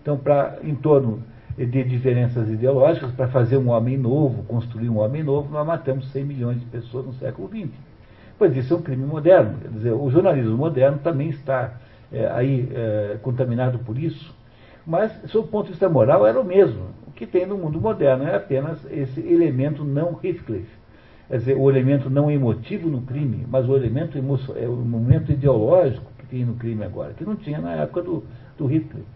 Então, 0.00 0.18
em 0.62 0.74
torno 0.74 1.22
de 1.56 1.84
diferenças 1.84 2.48
ideológicas 2.48 3.12
para 3.12 3.28
fazer 3.28 3.58
um 3.58 3.68
homem 3.68 3.98
novo, 3.98 4.42
construir 4.44 4.88
um 4.88 4.98
homem 4.98 5.22
novo, 5.22 5.52
nós 5.52 5.66
matamos 5.66 6.10
100 6.12 6.24
milhões 6.24 6.60
de 6.60 6.66
pessoas 6.66 7.04
no 7.04 7.12
século 7.14 7.48
XX. 7.48 7.93
Pois 8.38 8.56
isso 8.56 8.74
é 8.74 8.76
um 8.76 8.82
crime 8.82 9.04
moderno. 9.04 9.58
Quer 9.60 9.68
dizer, 9.68 9.92
o 9.92 10.10
jornalismo 10.10 10.56
moderno 10.56 10.98
também 10.98 11.28
está 11.28 11.74
é, 12.12 12.26
aí 12.26 12.68
é, 12.72 13.18
contaminado 13.22 13.78
por 13.78 13.98
isso. 13.98 14.34
Mas, 14.86 15.12
sob 15.30 15.46
o 15.46 15.50
ponto 15.50 15.66
de 15.66 15.72
vista 15.72 15.88
moral, 15.88 16.26
era 16.26 16.40
o 16.40 16.44
mesmo. 16.44 16.88
O 17.06 17.12
que 17.12 17.26
tem 17.26 17.46
no 17.46 17.56
mundo 17.56 17.80
moderno 17.80 18.24
é 18.24 18.34
apenas 18.34 18.84
esse 18.90 19.20
elemento 19.20 19.84
não 19.84 20.18
Heathcliff. 20.22 20.68
Quer 21.28 21.38
dizer, 21.38 21.56
o 21.56 21.70
elemento 21.70 22.10
não 22.10 22.30
emotivo 22.30 22.88
no 22.88 23.00
crime, 23.02 23.46
mas 23.48 23.68
o 23.68 23.74
elemento, 23.74 24.18
é, 24.56 24.68
o 24.68 24.76
momento 24.76 25.32
ideológico 25.32 26.06
que 26.18 26.26
tem 26.26 26.44
no 26.44 26.54
crime 26.54 26.84
agora, 26.84 27.14
que 27.14 27.24
não 27.24 27.34
tinha 27.34 27.58
na 27.58 27.72
época 27.72 28.02
do, 28.02 28.24
do 28.58 28.70
Heathcliff. 28.70 29.06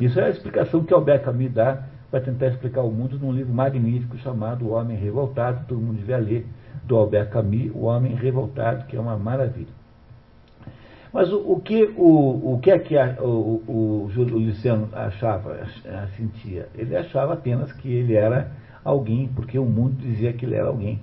Isso 0.00 0.18
é 0.18 0.24
a 0.24 0.30
explicação 0.30 0.82
que 0.82 0.92
Albert 0.94 1.22
Camus 1.22 1.52
dá 1.52 1.84
para 2.10 2.20
tentar 2.20 2.48
explicar 2.48 2.82
o 2.82 2.90
mundo 2.90 3.18
num 3.18 3.32
livro 3.32 3.52
magnífico 3.52 4.16
chamado 4.18 4.66
O 4.66 4.72
Homem 4.72 4.96
Revoltado, 4.96 5.64
todo 5.66 5.80
mundo 5.80 5.98
devia 5.98 6.18
ler, 6.18 6.46
do 6.86 6.96
Albert 6.96 7.30
Camus, 7.30 7.70
O 7.74 7.84
Homem 7.84 8.14
Revoltado, 8.14 8.86
que 8.86 8.96
é 8.96 9.00
uma 9.00 9.16
maravilha. 9.16 9.74
Mas 11.12 11.32
o, 11.32 11.52
o 11.52 11.60
que, 11.60 11.84
o, 11.96 12.54
o 12.54 12.60
que 12.60 12.70
é 12.70 12.78
que 12.78 12.96
a, 12.96 13.16
o, 13.20 13.62
o, 13.66 14.10
o 14.14 14.22
Luciano 14.22 14.88
achava, 14.92 15.58
sentia? 16.16 16.68
Ele 16.74 16.96
achava 16.96 17.34
apenas 17.34 17.72
que 17.72 17.90
ele 17.90 18.14
era 18.14 18.52
alguém, 18.84 19.28
porque 19.28 19.58
o 19.58 19.64
mundo 19.64 19.96
dizia 19.96 20.32
que 20.32 20.44
ele 20.44 20.54
era 20.54 20.68
alguém. 20.68 21.00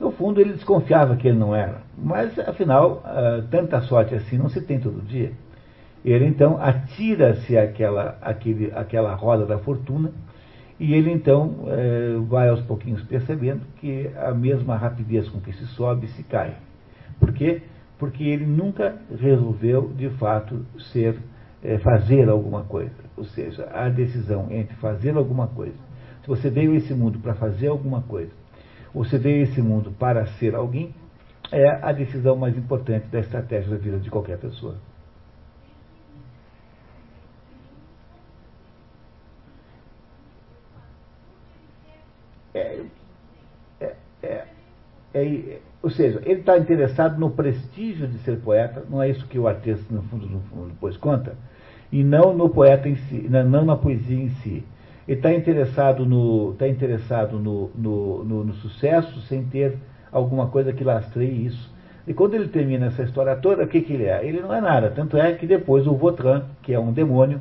No 0.00 0.10
fundo, 0.10 0.40
ele 0.40 0.54
desconfiava 0.54 1.14
que 1.14 1.28
ele 1.28 1.38
não 1.38 1.54
era. 1.54 1.82
Mas, 1.96 2.36
afinal, 2.38 3.02
ah, 3.04 3.44
tanta 3.50 3.80
sorte 3.82 4.14
assim 4.14 4.36
não 4.36 4.48
se 4.48 4.60
tem 4.60 4.80
todo 4.80 5.00
dia. 5.02 5.32
Ele 6.04 6.26
então 6.26 6.60
atira-se 6.60 7.56
àquela, 7.56 8.18
àquele, 8.20 8.72
àquela 8.72 9.14
roda 9.14 9.46
da 9.46 9.58
fortuna 9.58 10.10
e 10.78 10.94
ele 10.94 11.10
então 11.12 11.64
é, 11.68 12.16
vai 12.28 12.48
aos 12.48 12.62
pouquinhos 12.62 13.02
percebendo 13.04 13.62
que 13.76 14.10
a 14.16 14.32
mesma 14.32 14.76
rapidez 14.76 15.28
com 15.28 15.40
que 15.40 15.52
se 15.52 15.66
sobe 15.68 16.08
se 16.08 16.22
cai. 16.24 16.56
Por 17.20 17.32
quê? 17.32 17.62
Porque 17.98 18.24
ele 18.24 18.46
nunca 18.46 19.00
resolveu 19.18 19.92
de 19.96 20.10
fato 20.10 20.64
ser 20.92 21.16
é, 21.62 21.78
fazer 21.78 22.28
alguma 22.28 22.64
coisa. 22.64 22.94
Ou 23.16 23.24
seja, 23.24 23.68
a 23.72 23.88
decisão 23.88 24.48
entre 24.50 24.74
fazer 24.76 25.16
alguma 25.16 25.46
coisa. 25.46 25.76
Se 26.22 26.28
você 26.28 26.50
veio 26.50 26.72
a 26.72 26.76
esse 26.76 26.94
mundo 26.94 27.18
para 27.18 27.34
fazer 27.34 27.68
alguma 27.68 28.02
coisa, 28.02 28.32
ou 28.94 29.04
você 29.04 29.18
veio 29.18 29.40
a 29.40 29.42
esse 29.44 29.62
mundo 29.62 29.92
para 29.98 30.26
ser 30.38 30.54
alguém, 30.54 30.94
é 31.52 31.68
a 31.82 31.92
decisão 31.92 32.36
mais 32.36 32.56
importante 32.56 33.06
da 33.08 33.20
estratégia 33.20 33.70
da 33.70 33.76
vida 33.76 33.98
de 33.98 34.10
qualquer 34.10 34.38
pessoa. 34.38 34.76
É, 42.54 42.80
é, 43.80 43.94
é, 44.22 44.44
é, 45.14 45.58
ou 45.82 45.90
seja, 45.90 46.20
ele 46.24 46.40
está 46.40 46.56
interessado 46.56 47.18
no 47.18 47.30
prestígio 47.30 48.06
de 48.06 48.18
ser 48.18 48.38
poeta, 48.38 48.84
não 48.88 49.02
é 49.02 49.10
isso 49.10 49.26
que 49.26 49.38
o 49.38 49.48
artista, 49.48 49.84
no 49.92 50.02
fundo, 50.02 50.26
no 50.26 50.40
fundo 50.42 50.68
depois 50.68 50.96
conta, 50.96 51.34
e 51.90 52.02
não 52.04 52.32
no 52.32 52.48
poeta 52.48 52.88
em 52.88 52.96
si, 52.96 53.26
não 53.28 53.64
na 53.64 53.76
poesia 53.76 54.22
em 54.22 54.30
si. 54.30 54.64
Ele 55.06 55.18
está 55.18 55.32
interessado, 55.32 56.06
no, 56.06 56.54
tá 56.54 56.68
interessado 56.68 57.38
no, 57.38 57.70
no, 57.74 58.24
no, 58.24 58.44
no, 58.44 58.54
sucesso 58.54 59.20
sem 59.22 59.44
ter 59.44 59.76
alguma 60.12 60.46
coisa 60.46 60.72
que 60.72 60.84
lastreie 60.84 61.46
isso. 61.46 61.70
E 62.06 62.14
quando 62.14 62.34
ele 62.34 62.48
termina 62.48 62.86
essa 62.86 63.02
história 63.02 63.34
toda, 63.36 63.64
o 63.64 63.68
que, 63.68 63.80
que 63.80 63.92
ele 63.92 64.04
é? 64.04 64.24
Ele 64.24 64.40
não 64.40 64.54
é 64.54 64.60
nada. 64.60 64.90
Tanto 64.90 65.16
é 65.16 65.32
que 65.32 65.46
depois 65.46 65.86
o 65.86 65.94
Votran, 65.94 66.44
que 66.62 66.72
é 66.72 66.78
um 66.78 66.92
demônio, 66.92 67.40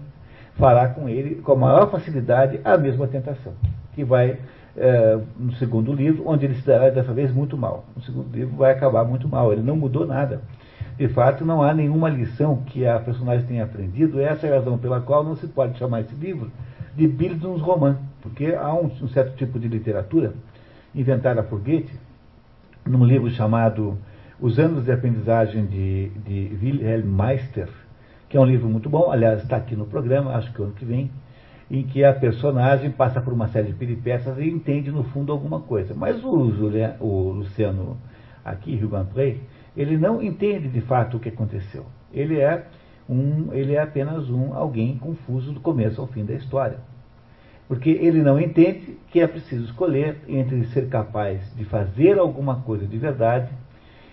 fará 0.55 0.87
com 0.89 1.07
ele, 1.07 1.35
com 1.35 1.53
a 1.53 1.55
maior 1.55 1.89
facilidade, 1.89 2.59
a 2.63 2.77
mesma 2.77 3.07
tentação. 3.07 3.53
Que 3.93 4.03
vai, 4.03 4.39
é, 4.75 5.19
no 5.37 5.53
segundo 5.53 5.93
livro, 5.93 6.23
onde 6.25 6.45
ele 6.45 6.55
se 6.55 6.65
dará 6.65 6.89
dessa 6.89 7.13
vez 7.13 7.33
muito 7.33 7.57
mal. 7.57 7.85
No 7.95 8.01
segundo 8.01 8.33
livro 8.33 8.55
vai 8.55 8.71
acabar 8.71 9.03
muito 9.03 9.27
mal. 9.27 9.51
Ele 9.51 9.61
não 9.61 9.75
mudou 9.75 10.05
nada. 10.05 10.41
De 10.97 11.07
fato, 11.07 11.43
não 11.43 11.63
há 11.63 11.73
nenhuma 11.73 12.09
lição 12.09 12.57
que 12.65 12.85
a 12.85 12.99
personagem 12.99 13.45
tenha 13.45 13.63
aprendido. 13.63 14.21
Essa 14.21 14.47
é 14.47 14.51
a 14.51 14.55
razão 14.55 14.77
pela 14.77 15.01
qual 15.01 15.23
não 15.23 15.35
se 15.35 15.47
pode 15.47 15.77
chamar 15.77 16.01
esse 16.01 16.15
livro 16.15 16.51
de 16.95 17.07
Bildungsroman, 17.07 17.97
porque 18.21 18.53
há 18.53 18.73
um, 18.73 18.85
um 18.85 19.07
certo 19.07 19.35
tipo 19.35 19.57
de 19.57 19.67
literatura 19.67 20.33
inventada 20.93 21.41
por 21.41 21.59
Goethe, 21.59 21.97
num 22.85 23.05
livro 23.05 23.29
chamado 23.29 23.97
Os 24.39 24.59
Anos 24.59 24.85
de 24.85 24.91
Aprendizagem 24.91 25.65
de, 25.65 26.09
de 26.09 26.57
Wilhelm 26.61 27.05
Meister, 27.05 27.69
que 28.27 28.37
é 28.37 28.39
um 28.39 28.45
livro 28.45 28.69
muito 28.69 28.89
bom, 28.89 29.11
aliás, 29.11 29.41
está 29.41 29.57
aqui 29.57 29.75
no 29.75 29.85
programa, 29.85 30.35
acho 30.35 30.51
que 30.53 30.61
ano 30.61 30.73
que 30.73 30.85
vem, 30.85 31.11
em 31.71 31.83
que 31.83 32.03
a 32.03 32.13
personagem 32.13 32.91
passa 32.91 33.21
por 33.21 33.31
uma 33.31 33.47
série 33.47 33.67
de 33.67 33.73
peripécias 33.73 34.37
e 34.37 34.49
entende, 34.49 34.91
no 34.91 35.05
fundo, 35.05 35.31
alguma 35.31 35.61
coisa. 35.61 35.93
Mas 35.95 36.21
o, 36.21 36.51
Julian, 36.51 36.97
o 36.99 37.29
Luciano, 37.29 37.97
aqui, 38.43 38.75
Rio 38.75 38.89
Prey, 39.13 39.39
ele 39.75 39.97
não 39.97 40.21
entende 40.21 40.67
de 40.67 40.81
fato 40.81 41.15
o 41.15 41.19
que 41.19 41.29
aconteceu. 41.29 41.85
Ele 42.11 42.41
é, 42.41 42.65
um, 43.07 43.53
ele 43.53 43.75
é 43.75 43.81
apenas 43.81 44.29
um 44.29 44.53
alguém 44.53 44.97
confuso 44.97 45.53
do 45.53 45.61
começo 45.61 46.01
ao 46.01 46.07
fim 46.07 46.25
da 46.25 46.33
história. 46.33 46.79
Porque 47.69 47.89
ele 47.89 48.21
não 48.21 48.37
entende 48.37 48.97
que 49.09 49.21
é 49.21 49.27
preciso 49.27 49.63
escolher 49.63 50.17
entre 50.27 50.65
ser 50.67 50.89
capaz 50.89 51.55
de 51.55 51.63
fazer 51.63 52.19
alguma 52.19 52.57
coisa 52.63 52.85
de 52.85 52.97
verdade, 52.97 53.49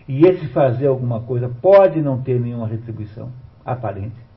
e 0.06 0.24
esse 0.24 0.47
fazer 0.47 0.86
alguma 0.86 1.22
coisa 1.22 1.48
pode 1.48 2.01
não 2.01 2.22
ter 2.22 2.39
nenhuma 2.39 2.68
retribuição 2.68 3.32
aparente. 3.64 4.27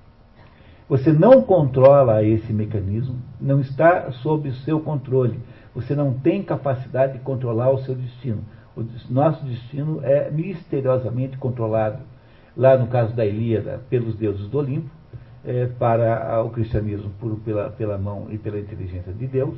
Você 0.91 1.13
não 1.13 1.41
controla 1.41 2.21
esse 2.21 2.51
mecanismo, 2.51 3.15
não 3.39 3.61
está 3.61 4.11
sob 4.11 4.49
o 4.49 4.53
seu 4.55 4.77
controle. 4.81 5.39
Você 5.73 5.95
não 5.95 6.11
tem 6.11 6.43
capacidade 6.43 7.13
de 7.13 7.19
controlar 7.19 7.69
o 7.71 7.77
seu 7.77 7.95
destino. 7.95 8.43
O 8.75 8.83
nosso 9.09 9.41
destino 9.45 10.01
é 10.03 10.29
misteriosamente 10.29 11.37
controlado, 11.37 11.99
lá 12.57 12.77
no 12.77 12.87
caso 12.87 13.15
da 13.15 13.25
Ilíada, 13.25 13.79
pelos 13.89 14.17
deuses 14.17 14.49
do 14.49 14.57
Olimpo, 14.57 14.89
é, 15.45 15.67
para 15.67 16.43
o 16.43 16.49
cristianismo 16.49 17.09
por, 17.21 17.37
pela, 17.37 17.69
pela 17.69 17.97
mão 17.97 18.27
e 18.29 18.37
pela 18.37 18.59
inteligência 18.59 19.13
de 19.13 19.27
Deus. 19.27 19.55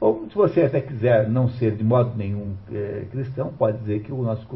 Ou, 0.00 0.26
se 0.26 0.34
você 0.34 0.62
até 0.62 0.80
quiser 0.80 1.28
não 1.28 1.50
ser 1.50 1.76
de 1.76 1.84
modo 1.84 2.16
nenhum 2.16 2.54
é, 2.72 3.04
cristão, 3.10 3.52
pode 3.58 3.76
dizer 3.76 4.00
que 4.04 4.10
o 4.10 4.22
nosso, 4.22 4.46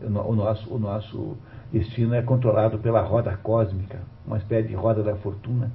o, 0.00 0.32
nosso, 0.36 0.72
o 0.72 0.78
nosso 0.78 1.36
destino 1.72 2.14
é 2.14 2.22
controlado 2.22 2.78
pela 2.78 3.02
roda 3.02 3.36
cósmica, 3.36 4.00
uma 4.26 4.38
espécie 4.38 4.68
de 4.68 4.74
roda 4.74 5.02
da 5.02 5.16
fortuna, 5.16 5.70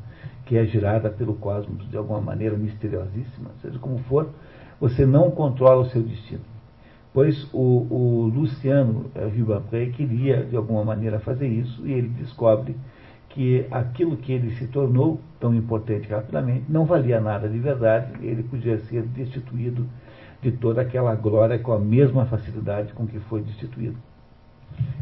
que 0.46 0.58
é 0.58 0.66
girada 0.66 1.10
pelo 1.10 1.36
cosmos 1.36 1.90
de 1.90 1.98
alguma 1.98 2.22
maneira 2.22 2.58
misteriosíssima. 2.58 3.52
Seja 3.62 3.78
como 3.80 4.00
for, 4.00 4.30
você 4.80 5.06
não 5.06 5.32
controla 5.32 5.82
o 5.82 5.90
seu 5.90 6.02
destino. 6.02 6.42
Pois 7.14 7.48
o, 7.54 7.88
o 7.90 8.32
Luciano 8.34 9.12
Ribampré 9.34 9.88
queria, 9.88 10.46
de 10.46 10.56
alguma 10.56 10.84
maneira, 10.84 11.20
fazer 11.20 11.48
isso, 11.48 11.86
e 11.86 11.92
ele 11.92 12.08
descobre 12.08 12.76
que 13.30 13.66
aquilo 13.72 14.18
que 14.18 14.32
ele 14.32 14.52
se 14.56 14.68
tornou 14.68 15.20
tão 15.40 15.54
importante 15.56 16.10
rapidamente 16.10 16.66
não 16.70 16.86
valia 16.86 17.20
nada 17.20 17.48
de 17.48 17.60
verdade, 17.60 18.14
ele 18.22 18.44
podia 18.44 18.78
ser 18.80 19.04
destituído 19.04 19.86
de 20.42 20.52
toda 20.52 20.82
aquela 20.82 21.14
glória 21.16 21.60
com 21.60 21.72
a 21.72 21.80
mesma 21.80 22.26
facilidade 22.26 22.94
com 22.94 23.06
que 23.06 23.20
foi 23.20 23.42
destituído. 23.42 23.98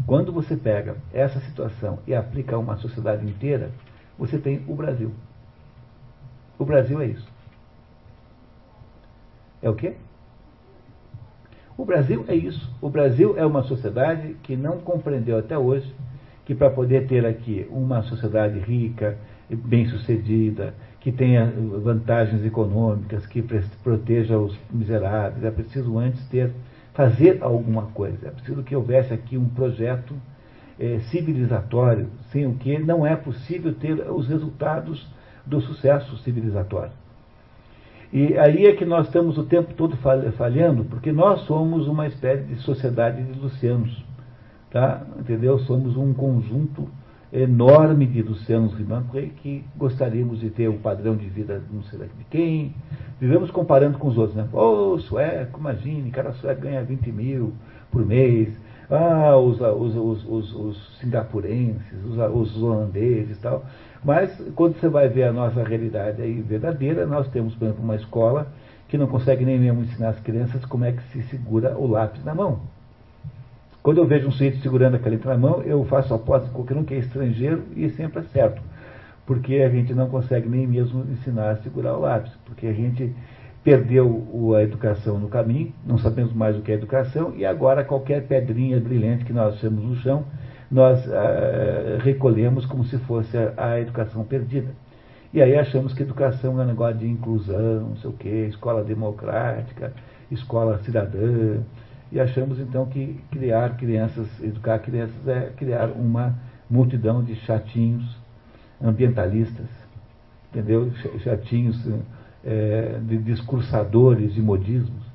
Quando 0.05 0.31
você 0.31 0.55
pega 0.55 0.97
essa 1.13 1.39
situação 1.41 1.99
e 2.07 2.15
aplica 2.15 2.55
a 2.55 2.59
uma 2.59 2.77
sociedade 2.77 3.25
inteira, 3.25 3.71
você 4.17 4.37
tem 4.37 4.63
o 4.67 4.75
Brasil. 4.75 5.11
O 6.57 6.65
Brasil 6.65 7.01
é 7.01 7.07
isso. 7.07 7.27
É 9.61 9.69
o 9.69 9.75
quê? 9.75 9.95
O 11.77 11.85
Brasil 11.85 12.25
é 12.27 12.35
isso. 12.35 12.69
O 12.81 12.89
Brasil 12.89 13.35
é 13.37 13.45
uma 13.45 13.63
sociedade 13.63 14.35
que 14.43 14.55
não 14.55 14.79
compreendeu 14.79 15.37
até 15.37 15.57
hoje 15.57 15.93
que 16.49 16.55
para 16.55 16.71
poder 16.71 17.07
ter 17.07 17.27
aqui 17.27 17.67
uma 17.69 18.01
sociedade 18.01 18.57
rica, 18.57 19.15
bem-sucedida, 19.47 20.73
que 20.99 21.11
tenha 21.11 21.45
vantagens 21.45 22.43
econômicas, 22.43 23.27
que 23.27 23.45
proteja 23.83 24.35
os 24.35 24.57
miseráveis, 24.71 25.43
é 25.43 25.51
preciso 25.51 25.99
antes 25.99 26.27
ter 26.27 26.51
fazer 26.99 27.37
alguma 27.41 27.83
coisa. 27.83 28.27
É 28.27 28.29
preciso 28.29 28.61
que 28.61 28.75
houvesse 28.75 29.13
aqui 29.13 29.37
um 29.37 29.47
projeto 29.47 30.13
é, 30.77 30.99
civilizatório, 31.09 32.09
sem 32.29 32.45
o 32.45 32.55
que 32.55 32.77
não 32.77 33.07
é 33.07 33.15
possível 33.15 33.73
ter 33.73 33.93
os 34.11 34.27
resultados 34.27 35.07
do 35.45 35.61
sucesso 35.61 36.17
civilizatório. 36.17 36.91
E 38.11 38.37
aí 38.37 38.65
é 38.65 38.75
que 38.75 38.83
nós 38.83 39.07
estamos 39.07 39.37
o 39.37 39.45
tempo 39.45 39.73
todo 39.75 39.95
falhando, 40.35 40.83
porque 40.83 41.09
nós 41.09 41.39
somos 41.43 41.87
uma 41.87 42.05
espécie 42.05 42.43
de 42.43 42.55
sociedade 42.63 43.23
de 43.23 43.39
lucianos. 43.39 44.03
Tá? 44.69 45.01
Entendeu? 45.17 45.57
Somos 45.59 45.95
um 45.95 46.13
conjunto 46.13 46.85
enorme 47.31 48.07
de 48.07 48.21
Lucianos 48.21 48.73
Ribanpré 48.73 49.29
que 49.41 49.63
gostaríamos 49.77 50.41
de 50.41 50.49
ter 50.49 50.67
o 50.67 50.73
um 50.73 50.77
padrão 50.79 51.15
de 51.15 51.29
vida 51.29 51.63
não 51.71 51.81
sei 51.83 51.99
de 51.99 52.25
quem. 52.29 52.75
Vivemos 53.19 53.51
comparando 53.51 53.97
com 53.97 54.07
os 54.07 54.17
outros, 54.17 54.35
né? 54.35 54.47
Ô, 54.53 54.93
oh, 54.93 54.99
sueco, 54.99 55.59
imagine, 55.59 56.09
cara 56.09 56.31
sueco 56.33 56.61
ganha 56.61 56.83
20 56.83 57.11
mil 57.11 57.53
por 57.91 58.05
mês. 58.05 58.49
Ah, 58.89 59.37
os, 59.37 59.59
os, 59.59 60.25
os, 60.25 60.55
os, 60.55 60.97
singapurenses, 60.99 62.03
os, 62.05 62.63
holandeses 62.63 63.37
e 63.37 63.41
tal. 63.41 63.65
Mas 64.03 64.31
quando 64.55 64.79
você 64.79 64.87
vai 64.87 65.09
ver 65.09 65.23
a 65.23 65.33
nossa 65.33 65.63
realidade 65.63 66.21
aí 66.21 66.41
verdadeira, 66.41 67.05
nós 67.05 67.27
temos, 67.27 67.53
por 67.55 67.65
exemplo, 67.65 67.83
uma 67.83 67.95
escola 67.95 68.47
que 68.87 68.97
não 68.97 69.05
consegue 69.05 69.45
nem 69.45 69.59
mesmo 69.59 69.81
ensinar 69.81 70.09
as 70.09 70.19
crianças 70.19 70.65
como 70.65 70.85
é 70.85 70.93
que 70.93 71.03
se 71.11 71.21
segura 71.23 71.77
o 71.77 71.85
lápis 71.85 72.23
na 72.23 72.33
mão. 72.33 72.61
Quando 73.83 73.99
eu 73.99 74.07
vejo 74.07 74.27
um 74.27 74.31
sujeito 74.31 74.57
segurando 74.61 74.95
a 74.95 74.99
caneta 74.99 75.29
na 75.29 75.37
mão, 75.37 75.61
eu 75.61 75.85
faço 75.85 76.13
aposta 76.13 76.47
com 76.49 76.55
qualquer 76.55 76.77
um 76.77 76.83
que 76.83 76.93
é 76.93 76.97
estrangeiro 76.97 77.63
e 77.75 77.89
sempre 77.91 78.19
acerto. 78.19 78.61
Porque 79.29 79.57
a 79.57 79.69
gente 79.69 79.93
não 79.93 80.09
consegue 80.09 80.49
nem 80.49 80.65
mesmo 80.65 81.05
ensinar 81.11 81.51
a 81.51 81.55
segurar 81.57 81.95
o 81.95 81.99
lápis. 81.99 82.31
Porque 82.45 82.65
a 82.65 82.73
gente 82.73 83.13
perdeu 83.63 84.55
a 84.55 84.63
educação 84.63 85.19
no 85.19 85.27
caminho, 85.27 85.71
não 85.85 85.99
sabemos 85.99 86.33
mais 86.33 86.57
o 86.57 86.61
que 86.61 86.71
é 86.71 86.73
educação, 86.73 87.35
e 87.35 87.45
agora 87.45 87.83
qualquer 87.83 88.23
pedrinha 88.23 88.79
brilhante 88.79 89.25
que 89.25 89.31
nós 89.31 89.53
achamos 89.53 89.83
no 89.83 89.95
chão, 89.97 90.25
nós 90.71 91.07
ah, 91.13 91.99
recolhemos 92.01 92.65
como 92.65 92.83
se 92.85 92.97
fosse 92.97 93.37
a, 93.37 93.53
a, 93.55 93.79
educação 93.79 94.23
perdida. 94.23 94.71
E 95.31 95.43
aí 95.43 95.55
achamos 95.55 95.93
que 95.93 96.01
educação 96.01 96.59
é 96.59 96.63
um 96.63 96.67
negócio 96.67 96.97
de 96.97 97.07
inclusão, 97.07 97.81
não 97.81 97.97
sei 97.97 98.09
o 98.09 98.13
quê, 98.13 98.47
escola 98.49 98.83
democrática, 98.83 99.93
escola 100.31 100.79
cidadã, 100.79 101.59
e 102.11 102.19
achamos 102.19 102.59
então 102.59 102.87
que 102.87 103.21
criar 103.29 103.77
crianças, 103.77 104.27
educar 104.41 104.79
crianças 104.79 105.27
é 105.27 105.51
criar 105.55 105.91
uma 105.91 106.35
multidão 106.67 107.23
de 107.23 107.35
chatinhos 107.35 108.17
ambientalistas, 108.81 109.67
entendeu? 110.51 110.91
Chatinhos 111.23 111.77
é, 112.43 112.99
de 113.03 113.17
discursadores 113.17 114.33
de 114.33 114.41
modismos. 114.41 115.09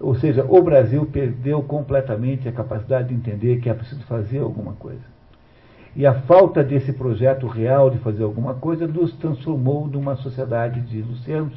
Ou 0.00 0.14
seja, 0.14 0.44
o 0.48 0.62
Brasil 0.62 1.04
perdeu 1.06 1.62
completamente 1.62 2.48
a 2.48 2.52
capacidade 2.52 3.08
de 3.08 3.14
entender 3.14 3.60
que 3.60 3.68
é 3.68 3.74
preciso 3.74 4.02
fazer 4.04 4.38
alguma 4.38 4.72
coisa. 4.74 5.02
E 5.96 6.06
a 6.06 6.14
falta 6.14 6.62
desse 6.62 6.92
projeto 6.92 7.48
real 7.48 7.90
de 7.90 7.98
fazer 7.98 8.22
alguma 8.22 8.54
coisa 8.54 8.86
nos 8.86 9.12
transformou 9.14 9.88
numa 9.88 10.14
sociedade 10.16 10.80
de 10.82 11.02
lucianos, 11.02 11.54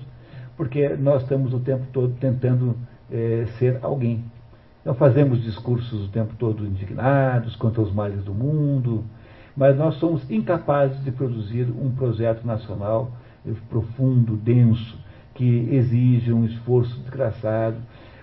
porque 0.57 0.89
nós 0.89 1.22
estamos 1.22 1.53
o 1.53 1.60
tempo 1.60 1.85
todo 1.93 2.15
tentando 2.19 2.76
é, 3.11 3.45
ser 3.60 3.77
alguém. 3.84 4.23
Então 4.81 4.95
fazemos 4.95 5.43
discursos 5.43 6.06
o 6.06 6.07
tempo 6.10 6.34
todo 6.39 6.65
indignados 6.65 7.56
contra 7.56 7.81
os 7.81 7.93
males 7.93 8.23
do 8.23 8.34
mundo, 8.34 9.03
mas 9.56 9.78
nós 9.78 9.95
somos 9.95 10.30
incapazes 10.30 11.03
de 11.03 11.11
produzir 11.11 11.68
um 11.69 11.91
projeto 11.91 12.45
nacional 12.45 13.11
profundo, 13.69 14.36
denso, 14.36 14.98
que 15.34 15.69
exige 15.72 16.32
um 16.32 16.45
esforço 16.45 16.99
desgraçado. 16.99 17.78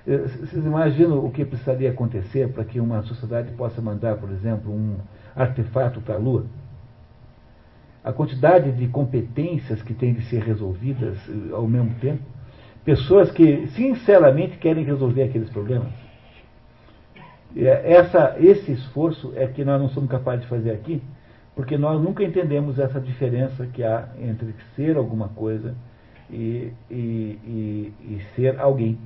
Eh, 0.07 0.19
vocês 0.19 0.65
imaginam 0.65 1.25
o 1.25 1.31
que 1.31 1.45
precisaria 1.45 1.91
acontecer 1.91 2.49
para 2.49 2.65
que 2.65 2.79
uma 2.79 3.03
sociedade 3.03 3.51
possa 3.53 3.81
mandar, 3.81 4.17
por 4.17 4.31
exemplo, 4.31 4.73
um 4.73 4.97
artefato 5.35 6.01
para 6.01 6.15
a 6.15 6.19
Lua? 6.19 6.47
A 8.05 8.13
quantidade 8.13 8.71
de 8.73 8.87
competências 8.89 9.83
que 9.83 9.93
tem 9.93 10.15
de 10.15 10.23
ser 10.27 10.43
resolvidas 10.43 11.19
eh, 11.29 11.53
ao 11.53 11.67
mesmo 11.67 11.95
tempo, 12.01 12.23
pessoas 12.85 13.31
que 13.31 13.67
sinceramente 13.69 14.57
querem 14.59 14.85
resolver 14.85 15.25
aqueles 15.25 15.51
problemas. 15.51 15.93
É, 17.57 17.93
essa, 17.93 18.37
esse 18.39 18.73
esforço 18.73 19.33
é 19.35 19.47
que 19.47 19.65
nós 19.65 19.81
não 19.81 19.89
somos 19.89 20.11
capazes 20.11 20.43
de 20.43 20.49
fazer 20.49 20.71
aqui, 20.71 21.03
porque 21.59 21.77
nós 21.77 22.01
nunca 22.01 22.23
entendemos 22.23 22.79
essa 22.79 23.01
diferença 23.01 23.67
que 23.67 23.83
há 23.83 24.11
entre 24.21 24.55
ser 24.77 24.97
alguma 24.97 25.29
coisa 25.31 25.75
e, 26.31 26.73
e, 26.89 26.95
e, 27.45 27.93
e 28.01 28.23
ser 28.37 28.61
alguém. 28.61 28.97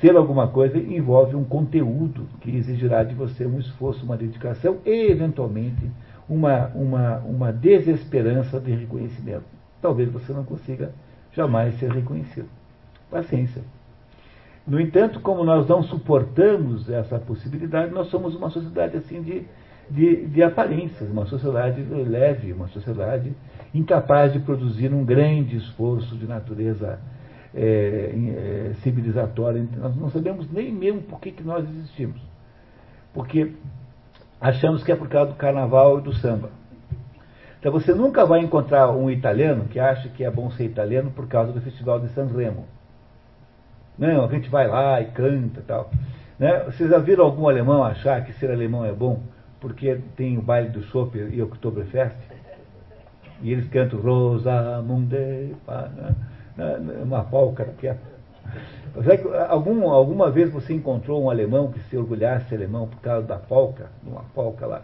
ser 0.00 0.16
alguma 0.16 0.48
coisa 0.48 0.78
envolve 0.78 1.36
um 1.36 1.44
conteúdo 1.44 2.26
que 2.40 2.56
exigirá 2.56 3.04
de 3.04 3.14
você 3.14 3.44
um 3.44 3.58
esforço, 3.58 4.06
uma 4.06 4.16
dedicação 4.16 4.78
e, 4.86 5.10
eventualmente, 5.10 5.86
uma, 6.26 6.68
uma, 6.68 7.18
uma 7.18 7.52
desesperança 7.52 8.58
de 8.58 8.70
reconhecimento. 8.74 9.44
Talvez 9.82 10.10
você 10.10 10.32
não 10.32 10.44
consiga 10.44 10.92
jamais 11.34 11.78
ser 11.78 11.90
reconhecido. 11.90 12.48
Paciência. 13.10 13.60
No 14.66 14.80
entanto, 14.80 15.20
como 15.20 15.44
nós 15.44 15.68
não 15.68 15.82
suportamos 15.82 16.88
essa 16.88 17.18
possibilidade, 17.18 17.92
nós 17.92 18.06
somos 18.06 18.34
uma 18.34 18.48
sociedade 18.48 18.96
assim 18.96 19.20
de, 19.20 19.46
de, 19.90 20.26
de 20.26 20.42
aparências, 20.42 21.08
uma 21.10 21.26
sociedade 21.26 21.80
leve, 21.82 22.52
uma 22.52 22.68
sociedade 22.68 23.32
incapaz 23.74 24.32
de 24.32 24.40
produzir 24.40 24.92
um 24.92 25.04
grande 25.04 25.56
esforço 25.56 26.16
de 26.16 26.26
natureza 26.26 26.98
é, 27.54 28.12
é, 28.14 28.74
civilizatória. 28.82 29.66
Nós 29.76 29.96
não 29.96 30.10
sabemos 30.10 30.50
nem 30.50 30.72
mesmo 30.72 31.02
por 31.02 31.20
que, 31.20 31.30
que 31.30 31.42
nós 31.42 31.68
existimos. 31.68 32.20
Porque 33.14 33.52
achamos 34.40 34.82
que 34.82 34.92
é 34.92 34.96
por 34.96 35.08
causa 35.08 35.32
do 35.32 35.36
carnaval 35.36 35.98
e 35.98 36.02
do 36.02 36.12
samba. 36.14 36.50
Então 37.58 37.72
você 37.72 37.94
nunca 37.94 38.24
vai 38.24 38.40
encontrar 38.40 38.90
um 38.90 39.10
italiano 39.10 39.64
que 39.64 39.80
acha 39.80 40.08
que 40.08 40.22
é 40.22 40.30
bom 40.30 40.50
ser 40.50 40.64
italiano 40.64 41.10
por 41.10 41.26
causa 41.26 41.52
do 41.52 41.60
festival 41.60 41.98
de 42.00 42.08
San 42.08 42.26
Remo. 42.26 42.66
Não, 43.98 44.24
a 44.24 44.28
gente 44.28 44.48
vai 44.50 44.68
lá 44.68 45.00
e 45.00 45.06
canta 45.06 45.60
e 45.60 45.62
tal. 45.62 45.90
Né? 46.38 46.64
Vocês 46.64 46.90
já 46.90 46.98
viram 46.98 47.24
algum 47.24 47.48
alemão 47.48 47.82
achar 47.82 48.22
que 48.24 48.32
ser 48.34 48.50
alemão 48.50 48.84
é 48.84 48.92
bom 48.92 49.22
porque 49.60 49.98
tem 50.16 50.38
o 50.38 50.42
baile 50.42 50.68
do 50.68 50.82
Chopp 50.82 51.16
e 51.18 51.42
Oktoberfest? 51.42 52.16
E 53.42 53.52
eles 53.52 53.68
cantam 53.68 54.00
Rosa 54.00 54.82
Munde, 54.82 55.54
né? 56.56 56.78
uma 57.02 57.24
polca 57.24 57.64
que 57.78 57.88
é. 57.88 57.96
Algum, 59.48 59.90
alguma 59.90 60.30
vez 60.30 60.50
você 60.50 60.72
encontrou 60.72 61.22
um 61.22 61.28
alemão 61.28 61.70
que 61.70 61.80
se 61.80 61.96
orgulhasse 61.96 62.54
alemão 62.54 62.88
por 62.88 63.00
causa 63.00 63.26
da 63.26 63.36
polca, 63.36 63.90
uma 64.06 64.22
polca 64.34 64.66
lá? 64.66 64.82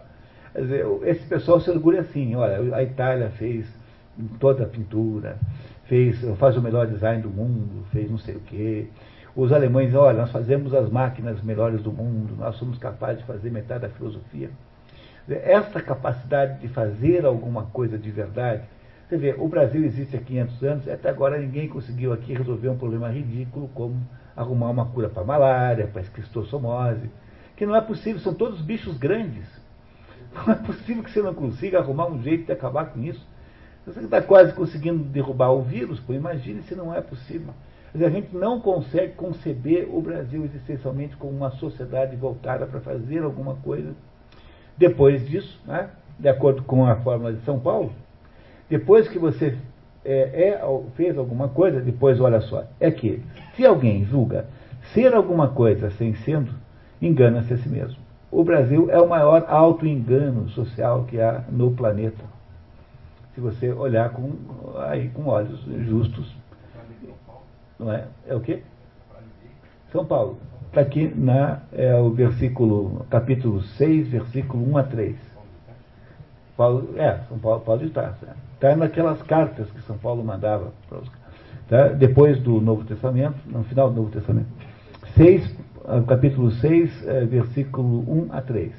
Dizer, 0.55 0.85
esse 1.03 1.25
pessoal 1.25 1.59
se 1.59 1.71
orgulha 1.71 2.01
assim, 2.01 2.35
olha, 2.35 2.75
a 2.75 2.83
Itália 2.83 3.29
fez 3.31 3.65
toda 4.39 4.65
a 4.65 4.67
pintura, 4.67 5.37
fez, 5.85 6.21
faz 6.37 6.55
o 6.55 6.61
melhor 6.61 6.85
design 6.85 7.23
do 7.23 7.29
mundo, 7.29 7.85
fez 7.91 8.11
não 8.11 8.19
sei 8.19 8.35
o 8.35 8.39
quê. 8.41 8.87
Os 9.35 9.51
alemães, 9.51 9.95
olha, 9.95 10.19
nós 10.19 10.31
fazemos 10.31 10.75
as 10.75 10.89
máquinas 10.91 11.41
melhores 11.41 11.81
do 11.81 11.91
mundo, 11.91 12.35
nós 12.37 12.55
somos 12.57 12.77
capazes 12.77 13.21
de 13.21 13.25
fazer 13.25 13.49
metade 13.49 13.81
da 13.81 13.89
filosofia. 13.89 14.51
Essa 15.27 15.81
capacidade 15.81 16.59
de 16.59 16.67
fazer 16.67 17.25
alguma 17.25 17.63
coisa 17.63 17.97
de 17.97 18.11
verdade, 18.11 18.61
você 19.07 19.17
vê, 19.17 19.33
o 19.35 19.47
Brasil 19.47 19.83
existe 19.83 20.15
há 20.15 20.19
500 20.19 20.63
anos, 20.63 20.87
até 20.87 21.09
agora 21.09 21.39
ninguém 21.39 21.67
conseguiu 21.67 22.13
aqui 22.13 22.33
resolver 22.33 22.69
um 22.69 22.77
problema 22.77 23.09
ridículo 23.09 23.67
como 23.73 23.95
arrumar 24.35 24.69
uma 24.69 24.85
cura 24.85 25.09
para 25.09 25.23
malária, 25.23 25.87
para 25.87 26.01
esquistossomose, 26.01 27.09
que 27.55 27.65
não 27.65 27.75
é 27.75 27.81
possível, 27.81 28.19
são 28.21 28.35
todos 28.35 28.61
bichos 28.61 28.97
grandes. 28.97 29.47
Não 30.33 30.51
é 30.51 30.55
possível 30.55 31.03
que 31.03 31.11
você 31.11 31.21
não 31.21 31.33
consiga 31.35 31.77
arrumar 31.77 32.07
um 32.07 32.19
jeito 32.23 32.45
de 32.47 32.51
acabar 32.51 32.85
com 32.85 33.03
isso. 33.03 33.23
Você 33.85 33.99
está 33.99 34.19
quase 34.19 34.51
conseguindo 34.51 35.03
derrubar 35.03 35.51
o 35.51 35.61
vírus, 35.61 35.99
pô, 35.99 36.11
imagine 36.11 36.63
se 36.63 36.73
não 36.73 36.91
é 36.91 37.01
possível. 37.01 37.53
A 38.01 38.09
gente 38.09 38.35
não 38.35 38.59
consegue 38.59 39.13
conceber 39.13 39.87
o 39.93 40.01
Brasil 40.01 40.43
existencialmente 40.45 41.15
como 41.17 41.33
uma 41.33 41.51
sociedade 41.51 42.15
voltada 42.15 42.65
para 42.65 42.79
fazer 42.79 43.23
alguma 43.23 43.55
coisa. 43.55 43.93
Depois 44.77 45.27
disso, 45.27 45.59
né, 45.65 45.89
de 46.17 46.27
acordo 46.27 46.63
com 46.63 46.85
a 46.85 46.95
fórmula 46.95 47.33
de 47.33 47.41
São 47.41 47.59
Paulo, 47.59 47.91
depois 48.69 49.07
que 49.07 49.19
você 49.19 49.55
é, 50.03 50.49
é, 50.49 50.81
fez 50.95 51.17
alguma 51.17 51.49
coisa, 51.49 51.81
depois 51.81 52.19
olha 52.19 52.41
só, 52.41 52.63
é 52.79 52.89
que 52.89 53.21
se 53.55 53.65
alguém 53.65 54.05
julga 54.05 54.47
ser 54.93 55.13
alguma 55.13 55.49
coisa 55.49 55.91
sem 55.91 56.15
sendo, 56.15 56.51
engana-se 57.01 57.53
a 57.53 57.57
si 57.57 57.69
mesmo. 57.69 58.01
O 58.31 58.43
Brasil 58.43 58.89
é 58.89 58.99
o 58.99 59.07
maior 59.07 59.45
auto-engano 59.47 60.49
social 60.49 61.03
que 61.03 61.21
há 61.21 61.43
no 61.49 61.71
planeta 61.71 62.33
se 63.33 63.41
você 63.41 63.71
olhar 63.71 64.09
com, 64.11 64.31
aí, 64.77 65.09
com 65.09 65.25
olhos 65.25 65.59
justos. 65.87 66.31
Não 67.83 67.91
é? 67.91 68.05
É 68.27 68.35
o 68.35 68.39
quê? 68.39 68.61
São 69.91 70.05
Paulo. 70.05 70.37
Está 70.69 70.81
aqui 70.81 71.13
na, 71.15 71.59
é 71.71 71.93
o 71.95 72.09
versículo, 72.09 73.05
capítulo 73.09 73.61
6, 73.61 74.07
versículo 74.07 74.67
1 74.71 74.77
a 74.77 74.83
3. 74.83 75.15
Paulo, 76.57 76.89
é, 76.97 77.19
São 77.27 77.37
Paulo 77.37 77.59
pode 77.59 77.85
estar. 77.85 78.17
Está 78.53 78.75
naquelas 78.75 79.21
cartas 79.23 79.69
que 79.69 79.81
São 79.81 79.97
Paulo 79.97 80.23
mandava 80.23 80.71
tá? 81.67 81.89
depois 81.89 82.39
do 82.39 82.61
Novo 82.61 82.85
Testamento, 82.85 83.37
no 83.45 83.63
final 83.65 83.89
do 83.89 83.97
Novo 83.97 84.11
Testamento. 84.11 84.47
6, 85.15 85.55
capítulo 86.07 86.51
6, 86.51 87.07
é, 87.07 87.25
versículo 87.25 87.99
1 88.07 88.29
a 88.31 88.41
3. 88.41 88.71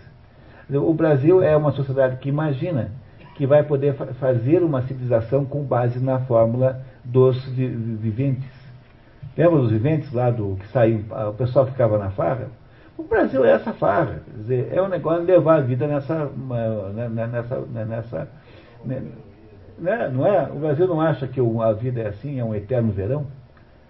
O 0.71 0.95
Brasil 0.95 1.43
é 1.43 1.55
uma 1.57 1.73
sociedade 1.73 2.17
que 2.17 2.29
imagina 2.29 2.91
que 3.37 3.47
vai 3.47 3.63
poder 3.63 3.95
fazer 3.95 4.63
uma 4.63 4.83
civilização 4.83 5.45
com 5.45 5.63
base 5.63 6.01
na 6.01 6.21
fórmula 6.21 6.81
dos 7.05 7.45
viventes. 7.51 8.54
Lembra 9.37 9.61
dos 9.61 9.71
viventes 9.71 10.13
lá 10.13 10.31
do 10.31 10.57
que 10.57 10.69
saiu, 10.69 11.05
o 11.29 11.33
pessoal 11.33 11.67
ficava 11.67 11.99
na 11.99 12.11
farra? 12.11 12.49
O 12.97 13.03
Brasil 13.03 13.45
é 13.45 13.51
essa 13.51 13.73
farra, 13.73 14.21
quer 14.25 14.37
dizer, 14.39 14.69
é 14.73 14.81
um 14.81 14.89
negócio 14.89 15.27
de 15.27 15.33
levar 15.33 15.57
a 15.57 15.61
vida 15.61 15.87
nessa, 15.89 16.27
né, 16.27 17.09
né, 17.09 17.27
nessa, 17.27 17.61
né, 17.61 17.85
nessa, 17.85 18.29
né, 18.85 20.09
não 20.13 20.25
é? 20.25 20.49
O 20.49 20.61
Brasil 20.61 20.87
não 20.87 21.01
acha 21.01 21.27
que 21.27 21.41
a 21.41 21.73
vida 21.73 22.03
é 22.03 22.09
assim, 22.09 22.39
é 22.39 22.45
um 22.45 22.55
eterno 22.55 22.93
verão. 22.93 23.27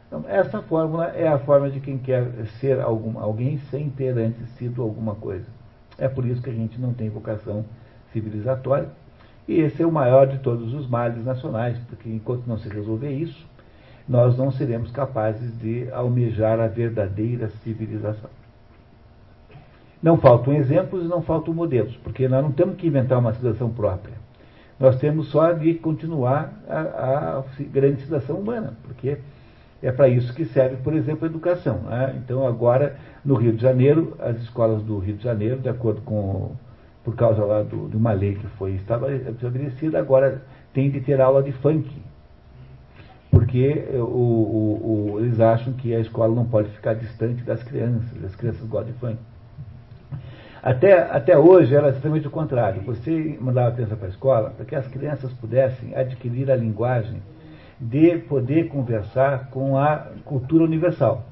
Então, 0.07 0.25
essa 0.29 0.63
fórmula 0.63 1.09
é 1.09 1.29
a 1.29 1.39
forma 1.39 1.71
de 1.71 1.81
quem 1.81 1.99
quer 1.99 2.27
ser 2.61 2.81
algum, 2.81 3.19
alguém 3.19 3.59
sem 3.71 3.91
ter 3.91 4.17
antes 4.17 4.49
sido 4.51 4.81
alguma 4.81 5.15
coisa. 5.15 5.47
É 5.99 6.09
por 6.09 6.25
isso 6.25 6.41
que 6.41 6.49
a 6.49 6.55
gente 6.55 6.81
não 6.81 6.95
tem 6.95 7.11
vocação 7.11 7.65
civilizatória 8.13 8.89
e 9.47 9.61
esse 9.61 9.83
é 9.83 9.87
o 9.87 9.93
maior 9.93 10.27
de 10.27 10.39
todos 10.39 10.73
os 10.73 10.89
males 10.89 11.23
nacionais, 11.25 11.77
porque 11.89 12.09
enquanto 12.09 12.47
não 12.47 12.57
se 12.57 12.69
resolver 12.69 13.11
isso, 13.11 13.47
nós 14.09 14.37
não 14.37 14.51
seremos 14.51 14.91
capazes 14.91 15.59
de 15.59 15.91
almejar 15.93 16.61
a 16.61 16.67
verdadeira 16.67 17.49
civilização. 17.63 18.31
Não 20.03 20.19
faltam 20.19 20.53
exemplos 20.53 21.05
e 21.05 21.09
não 21.09 21.23
faltam 21.23 21.55
modelos, 21.55 21.97
porque 21.97 22.29
nós 22.29 22.43
não 22.43 22.53
temos 22.53 22.77
que 22.77 22.87
inventar 22.87 23.19
uma 23.19 23.33
civilização 23.33 23.71
própria. 23.71 24.15
Nós 24.79 24.97
temos 24.97 25.29
só 25.29 25.53
de 25.53 25.75
continuar 25.75 26.53
a, 26.69 27.39
a 27.39 27.45
grande 27.73 28.03
civilização 28.03 28.37
humana, 28.37 28.75
porque 28.83 29.19
é 29.83 29.93
para 29.93 30.09
isso 30.09 30.35
que 30.35 30.45
serve, 30.47 30.77
por 30.77 30.95
exemplo, 30.95 31.25
a 31.25 31.31
educação. 31.31 31.79
Né? 31.79 32.15
Então, 32.23 32.47
agora, 32.47 32.97
no 33.25 33.35
Rio 33.35 33.53
de 33.53 33.63
Janeiro, 33.63 34.17
as 34.19 34.37
escolas 34.39 34.83
do 34.83 34.99
Rio 34.99 35.17
de 35.17 35.25
Janeiro, 35.25 35.61
de 35.61 35.69
acordo 35.69 36.01
com 36.03 36.53
por 37.05 37.15
causa 37.15 37.45
lá 37.45 37.63
do, 37.63 37.89
de 37.91 37.97
uma 37.97 38.13
lei 38.13 38.35
que 38.35 38.47
foi 38.57 38.73
estabelecida, 38.73 39.99
agora 39.99 40.43
tem 40.73 40.91
de 40.91 41.03
ter 41.03 41.21
aula 41.21 41.43
de 41.43 41.53
funk. 41.53 41.87
Porque 43.35 43.85
o, 43.95 43.99
o, 43.99 45.13
o, 45.15 45.21
eles 45.21 45.41
acham 45.41 45.73
que 45.73 45.95
a 45.95 46.01
escola 46.01 46.35
não 46.35 46.45
pode 46.45 46.71
ficar 46.71 46.95
distante 46.95 47.43
das 47.43 47.63
crianças, 47.63 48.25
as 48.25 48.35
crianças 48.37 48.67
gostam 48.67 48.93
de 48.93 48.99
funk. 48.99 49.19
Até, 50.63 51.03
até 51.11 51.37
hoje 51.37 51.75
era 51.75 51.89
exatamente 51.89 52.27
o 52.27 52.31
contrário. 52.31 52.81
Você 52.83 53.37
mandava 53.41 53.69
a 53.69 53.73
criança 53.73 53.97
para 53.97 54.07
a 54.07 54.11
escola 54.11 54.51
para 54.51 54.65
que 54.65 54.75
as 54.75 54.87
crianças 54.87 55.33
pudessem 55.35 55.95
adquirir 55.95 56.51
a 56.51 56.57
linguagem 56.57 57.21
de 57.79 58.19
poder 58.19 58.69
conversar 58.69 59.51
com 59.51 59.77
a 59.77 60.07
cultura 60.25 60.65
universal, 60.65 61.27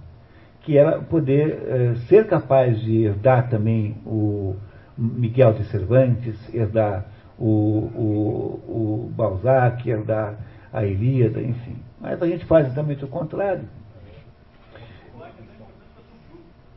que 0.61 0.77
era 0.77 0.99
poder 0.99 1.63
eh, 1.67 1.95
ser 2.09 2.27
capaz 2.27 2.79
de 2.81 3.05
herdar 3.05 3.49
também 3.49 3.97
o, 4.05 4.57
Miguel 4.97 5.55
de 5.55 5.65
Cervantes, 5.65 6.37
herdar 6.55 7.07
o, 7.39 7.47
o, 7.47 9.09
o 9.09 9.13
Balzac, 9.17 9.89
herdar 9.89 10.37
a 10.73 10.85
Ilíada, 10.85 11.41
enfim. 11.41 11.77
Mas 12.03 12.21
a 12.21 12.27
gente 12.27 12.45
faz 12.45 12.67
exatamente 12.67 13.05
o 13.05 13.09
contrário. 13.09 13.63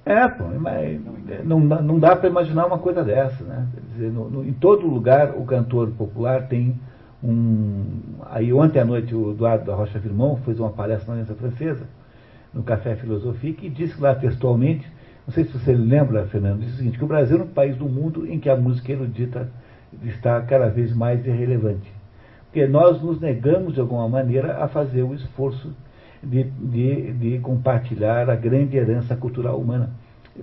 É, 0.06 0.27
pô, 0.27 0.43
mas 0.60 1.02
não, 1.43 1.60
não 1.60 1.99
dá 1.99 2.15
para 2.15 2.30
imaginar 2.30 2.68
uma 2.68 2.77
coisa 2.77 3.03
dessa, 3.03 3.43
né? 3.43 3.68
Quer 3.73 3.81
dizer, 3.91 4.11
no, 4.11 4.30
no, 4.30 4.47
em 4.47 4.53
todo 4.53 4.85
lugar 4.85 5.31
o 5.35 5.43
cantor 5.45 5.89
popular 5.89 6.47
tem 6.47 6.80
um. 7.23 7.85
Aí 8.30 8.53
ontem 8.53 8.80
à 8.80 8.85
noite 8.85 9.15
o 9.15 9.31
Eduardo 9.31 9.65
da 9.65 9.73
Rocha 9.73 9.99
Firmão 9.99 10.38
fez 10.45 10.60
uma 10.60 10.69
palestra 10.69 11.07
na 11.07 11.14
Aliança 11.14 11.34
Francesa, 11.34 11.88
no 12.53 12.61
Café 12.61 12.95
Filosofia, 12.95 13.56
e 13.64 13.69
disse 13.69 13.99
lá 13.99 14.14
textualmente 14.14 14.88
não 15.26 15.34
sei 15.34 15.43
se 15.43 15.57
você 15.57 15.73
lembra, 15.73 16.27
Fernando, 16.27 16.60
diz 16.60 16.76
o 16.76 16.77
seguinte, 16.77 16.99
que 16.99 17.03
o 17.03 17.07
Brasil 17.07 17.39
é 17.39 17.43
um 17.43 17.47
país 17.47 17.76
do 17.76 17.89
mundo 17.89 18.31
em 18.31 18.39
que 18.39 18.47
a 18.47 18.56
música 18.56 18.91
erudita 18.91 19.49
está 20.03 20.39
cada 20.41 20.69
vez 20.69 20.95
mais 20.95 21.26
irrelevante. 21.26 21.91
Porque 22.56 22.68
nós 22.68 23.02
nos 23.02 23.19
negamos, 23.19 23.73
de 23.73 23.82
alguma 23.82 24.07
maneira, 24.07 24.64
a 24.64 24.69
fazer 24.69 25.03
o 25.03 25.14
esforço 25.14 25.76
de, 26.23 26.45
de, 26.45 27.11
de 27.11 27.40
compartilhar 27.40 28.30
a 28.30 28.36
grande 28.38 28.77
herança 28.77 29.14
cultural 29.14 29.60
humana. 29.60 29.90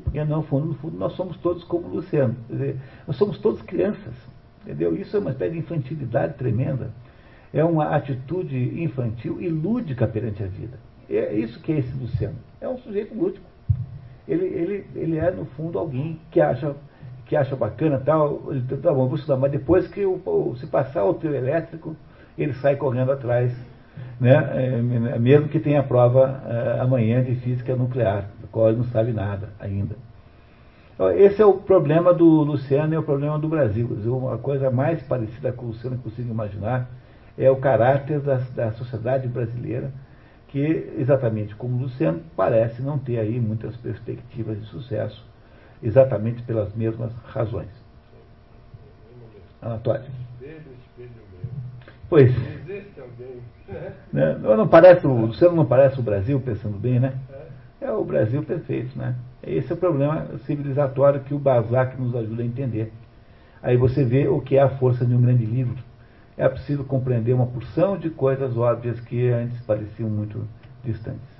Porque, 0.04 0.22
no 0.22 0.42
fundo, 0.42 0.66
no 0.66 0.74
fundo, 0.74 0.98
nós 0.98 1.14
somos 1.14 1.38
todos 1.38 1.64
como 1.64 1.88
Luciano. 1.88 2.36
Dizer, 2.50 2.76
nós 3.06 3.16
somos 3.16 3.38
todos 3.38 3.62
crianças. 3.62 4.12
Entendeu? 4.62 4.94
Isso 4.94 5.16
é 5.16 5.20
uma 5.20 5.30
espécie 5.30 5.52
de 5.52 5.60
infantilidade 5.60 6.34
tremenda. 6.34 6.90
É 7.50 7.64
uma 7.64 7.96
atitude 7.96 8.82
infantil 8.82 9.40
e 9.40 9.48
lúdica 9.48 10.06
perante 10.06 10.42
a 10.42 10.46
vida. 10.48 10.78
É 11.08 11.32
isso 11.32 11.60
que 11.60 11.72
é 11.72 11.78
esse 11.78 11.96
Luciano. 11.96 12.36
É 12.60 12.68
um 12.68 12.76
sujeito 12.76 13.14
múltiplo. 13.14 13.48
Ele, 14.28 14.44
ele, 14.44 14.86
ele 14.94 15.16
é, 15.16 15.30
no 15.30 15.46
fundo, 15.46 15.78
alguém 15.78 16.20
que 16.30 16.42
acha, 16.42 16.76
que 17.32 17.36
acha 17.36 17.56
bacana 17.56 17.98
tal, 17.98 18.42
ele, 18.50 18.60
tá 18.76 18.92
bom, 18.92 19.06
vou 19.06 19.14
estudar, 19.14 19.38
mas 19.38 19.50
depois 19.50 19.88
que 19.88 20.04
o, 20.04 20.54
se 20.60 20.66
passar 20.66 21.02
o 21.02 21.14
trio 21.14 21.34
elétrico, 21.34 21.96
ele 22.36 22.52
sai 22.52 22.76
correndo 22.76 23.10
atrás, 23.10 23.50
né? 24.20 24.34
É, 24.54 25.18
mesmo 25.18 25.48
que 25.48 25.58
tenha 25.58 25.82
prova 25.82 26.42
é, 26.46 26.80
amanhã 26.80 27.24
de 27.24 27.34
física 27.36 27.74
nuclear, 27.74 28.26
da 28.38 28.48
qual 28.52 28.68
ele 28.68 28.76
não 28.76 28.84
sabe 28.84 29.14
nada 29.14 29.48
ainda. 29.58 29.96
Então, 30.92 31.10
esse 31.10 31.40
é 31.40 31.46
o 31.46 31.54
problema 31.54 32.12
do 32.12 32.26
Luciano 32.26 32.92
e 32.92 32.96
é 32.96 32.98
o 32.98 33.02
problema 33.02 33.38
do 33.38 33.48
Brasil. 33.48 33.88
Uma 34.04 34.36
coisa 34.36 34.70
mais 34.70 35.02
parecida 35.02 35.52
com 35.52 35.64
o 35.64 35.68
Luciano 35.68 35.96
que 35.96 36.02
consigo 36.02 36.30
imaginar 36.30 36.90
é 37.38 37.50
o 37.50 37.56
caráter 37.56 38.20
da, 38.20 38.42
da 38.54 38.72
sociedade 38.72 39.26
brasileira, 39.26 39.90
que, 40.48 40.92
exatamente 40.98 41.54
como 41.54 41.78
o 41.78 41.82
Luciano, 41.84 42.20
parece 42.36 42.82
não 42.82 42.98
ter 42.98 43.18
aí 43.18 43.40
muitas 43.40 43.74
perspectivas 43.78 44.60
de 44.60 44.66
sucesso, 44.66 45.31
exatamente 45.82 46.42
pelas 46.42 46.74
mesmas 46.74 47.12
razões. 47.24 47.68
Anatório. 49.60 50.04
Pois. 52.08 52.34
Né? 54.12 54.38
Não 54.42 54.68
parece, 54.68 55.06
o 55.06 55.12
Luciano 55.12 55.56
não 55.56 55.66
parece 55.66 55.98
o 55.98 56.02
Brasil, 56.02 56.40
pensando 56.40 56.78
bem, 56.78 57.00
né? 57.00 57.14
É 57.80 57.90
o 57.90 58.04
Brasil 58.04 58.42
perfeito, 58.42 58.96
né? 58.96 59.14
Esse 59.42 59.72
é 59.72 59.74
o 59.74 59.78
problema 59.78 60.26
civilizatório 60.44 61.20
que 61.20 61.34
o 61.34 61.38
Balzac 61.38 62.00
nos 62.00 62.14
ajuda 62.14 62.42
a 62.42 62.46
entender. 62.46 62.92
Aí 63.62 63.76
você 63.76 64.04
vê 64.04 64.28
o 64.28 64.40
que 64.40 64.56
é 64.56 64.62
a 64.62 64.68
força 64.68 65.04
de 65.06 65.14
um 65.14 65.20
grande 65.20 65.44
livro 65.44 65.78
é 66.36 66.48
preciso 66.48 66.84
compreender 66.84 67.34
uma 67.34 67.46
porção 67.46 67.96
de 67.96 68.10
coisas 68.10 68.56
óbvias 68.56 68.98
que 69.00 69.28
antes 69.28 69.60
pareciam 69.60 70.08
muito 70.08 70.46
distantes. 70.84 71.31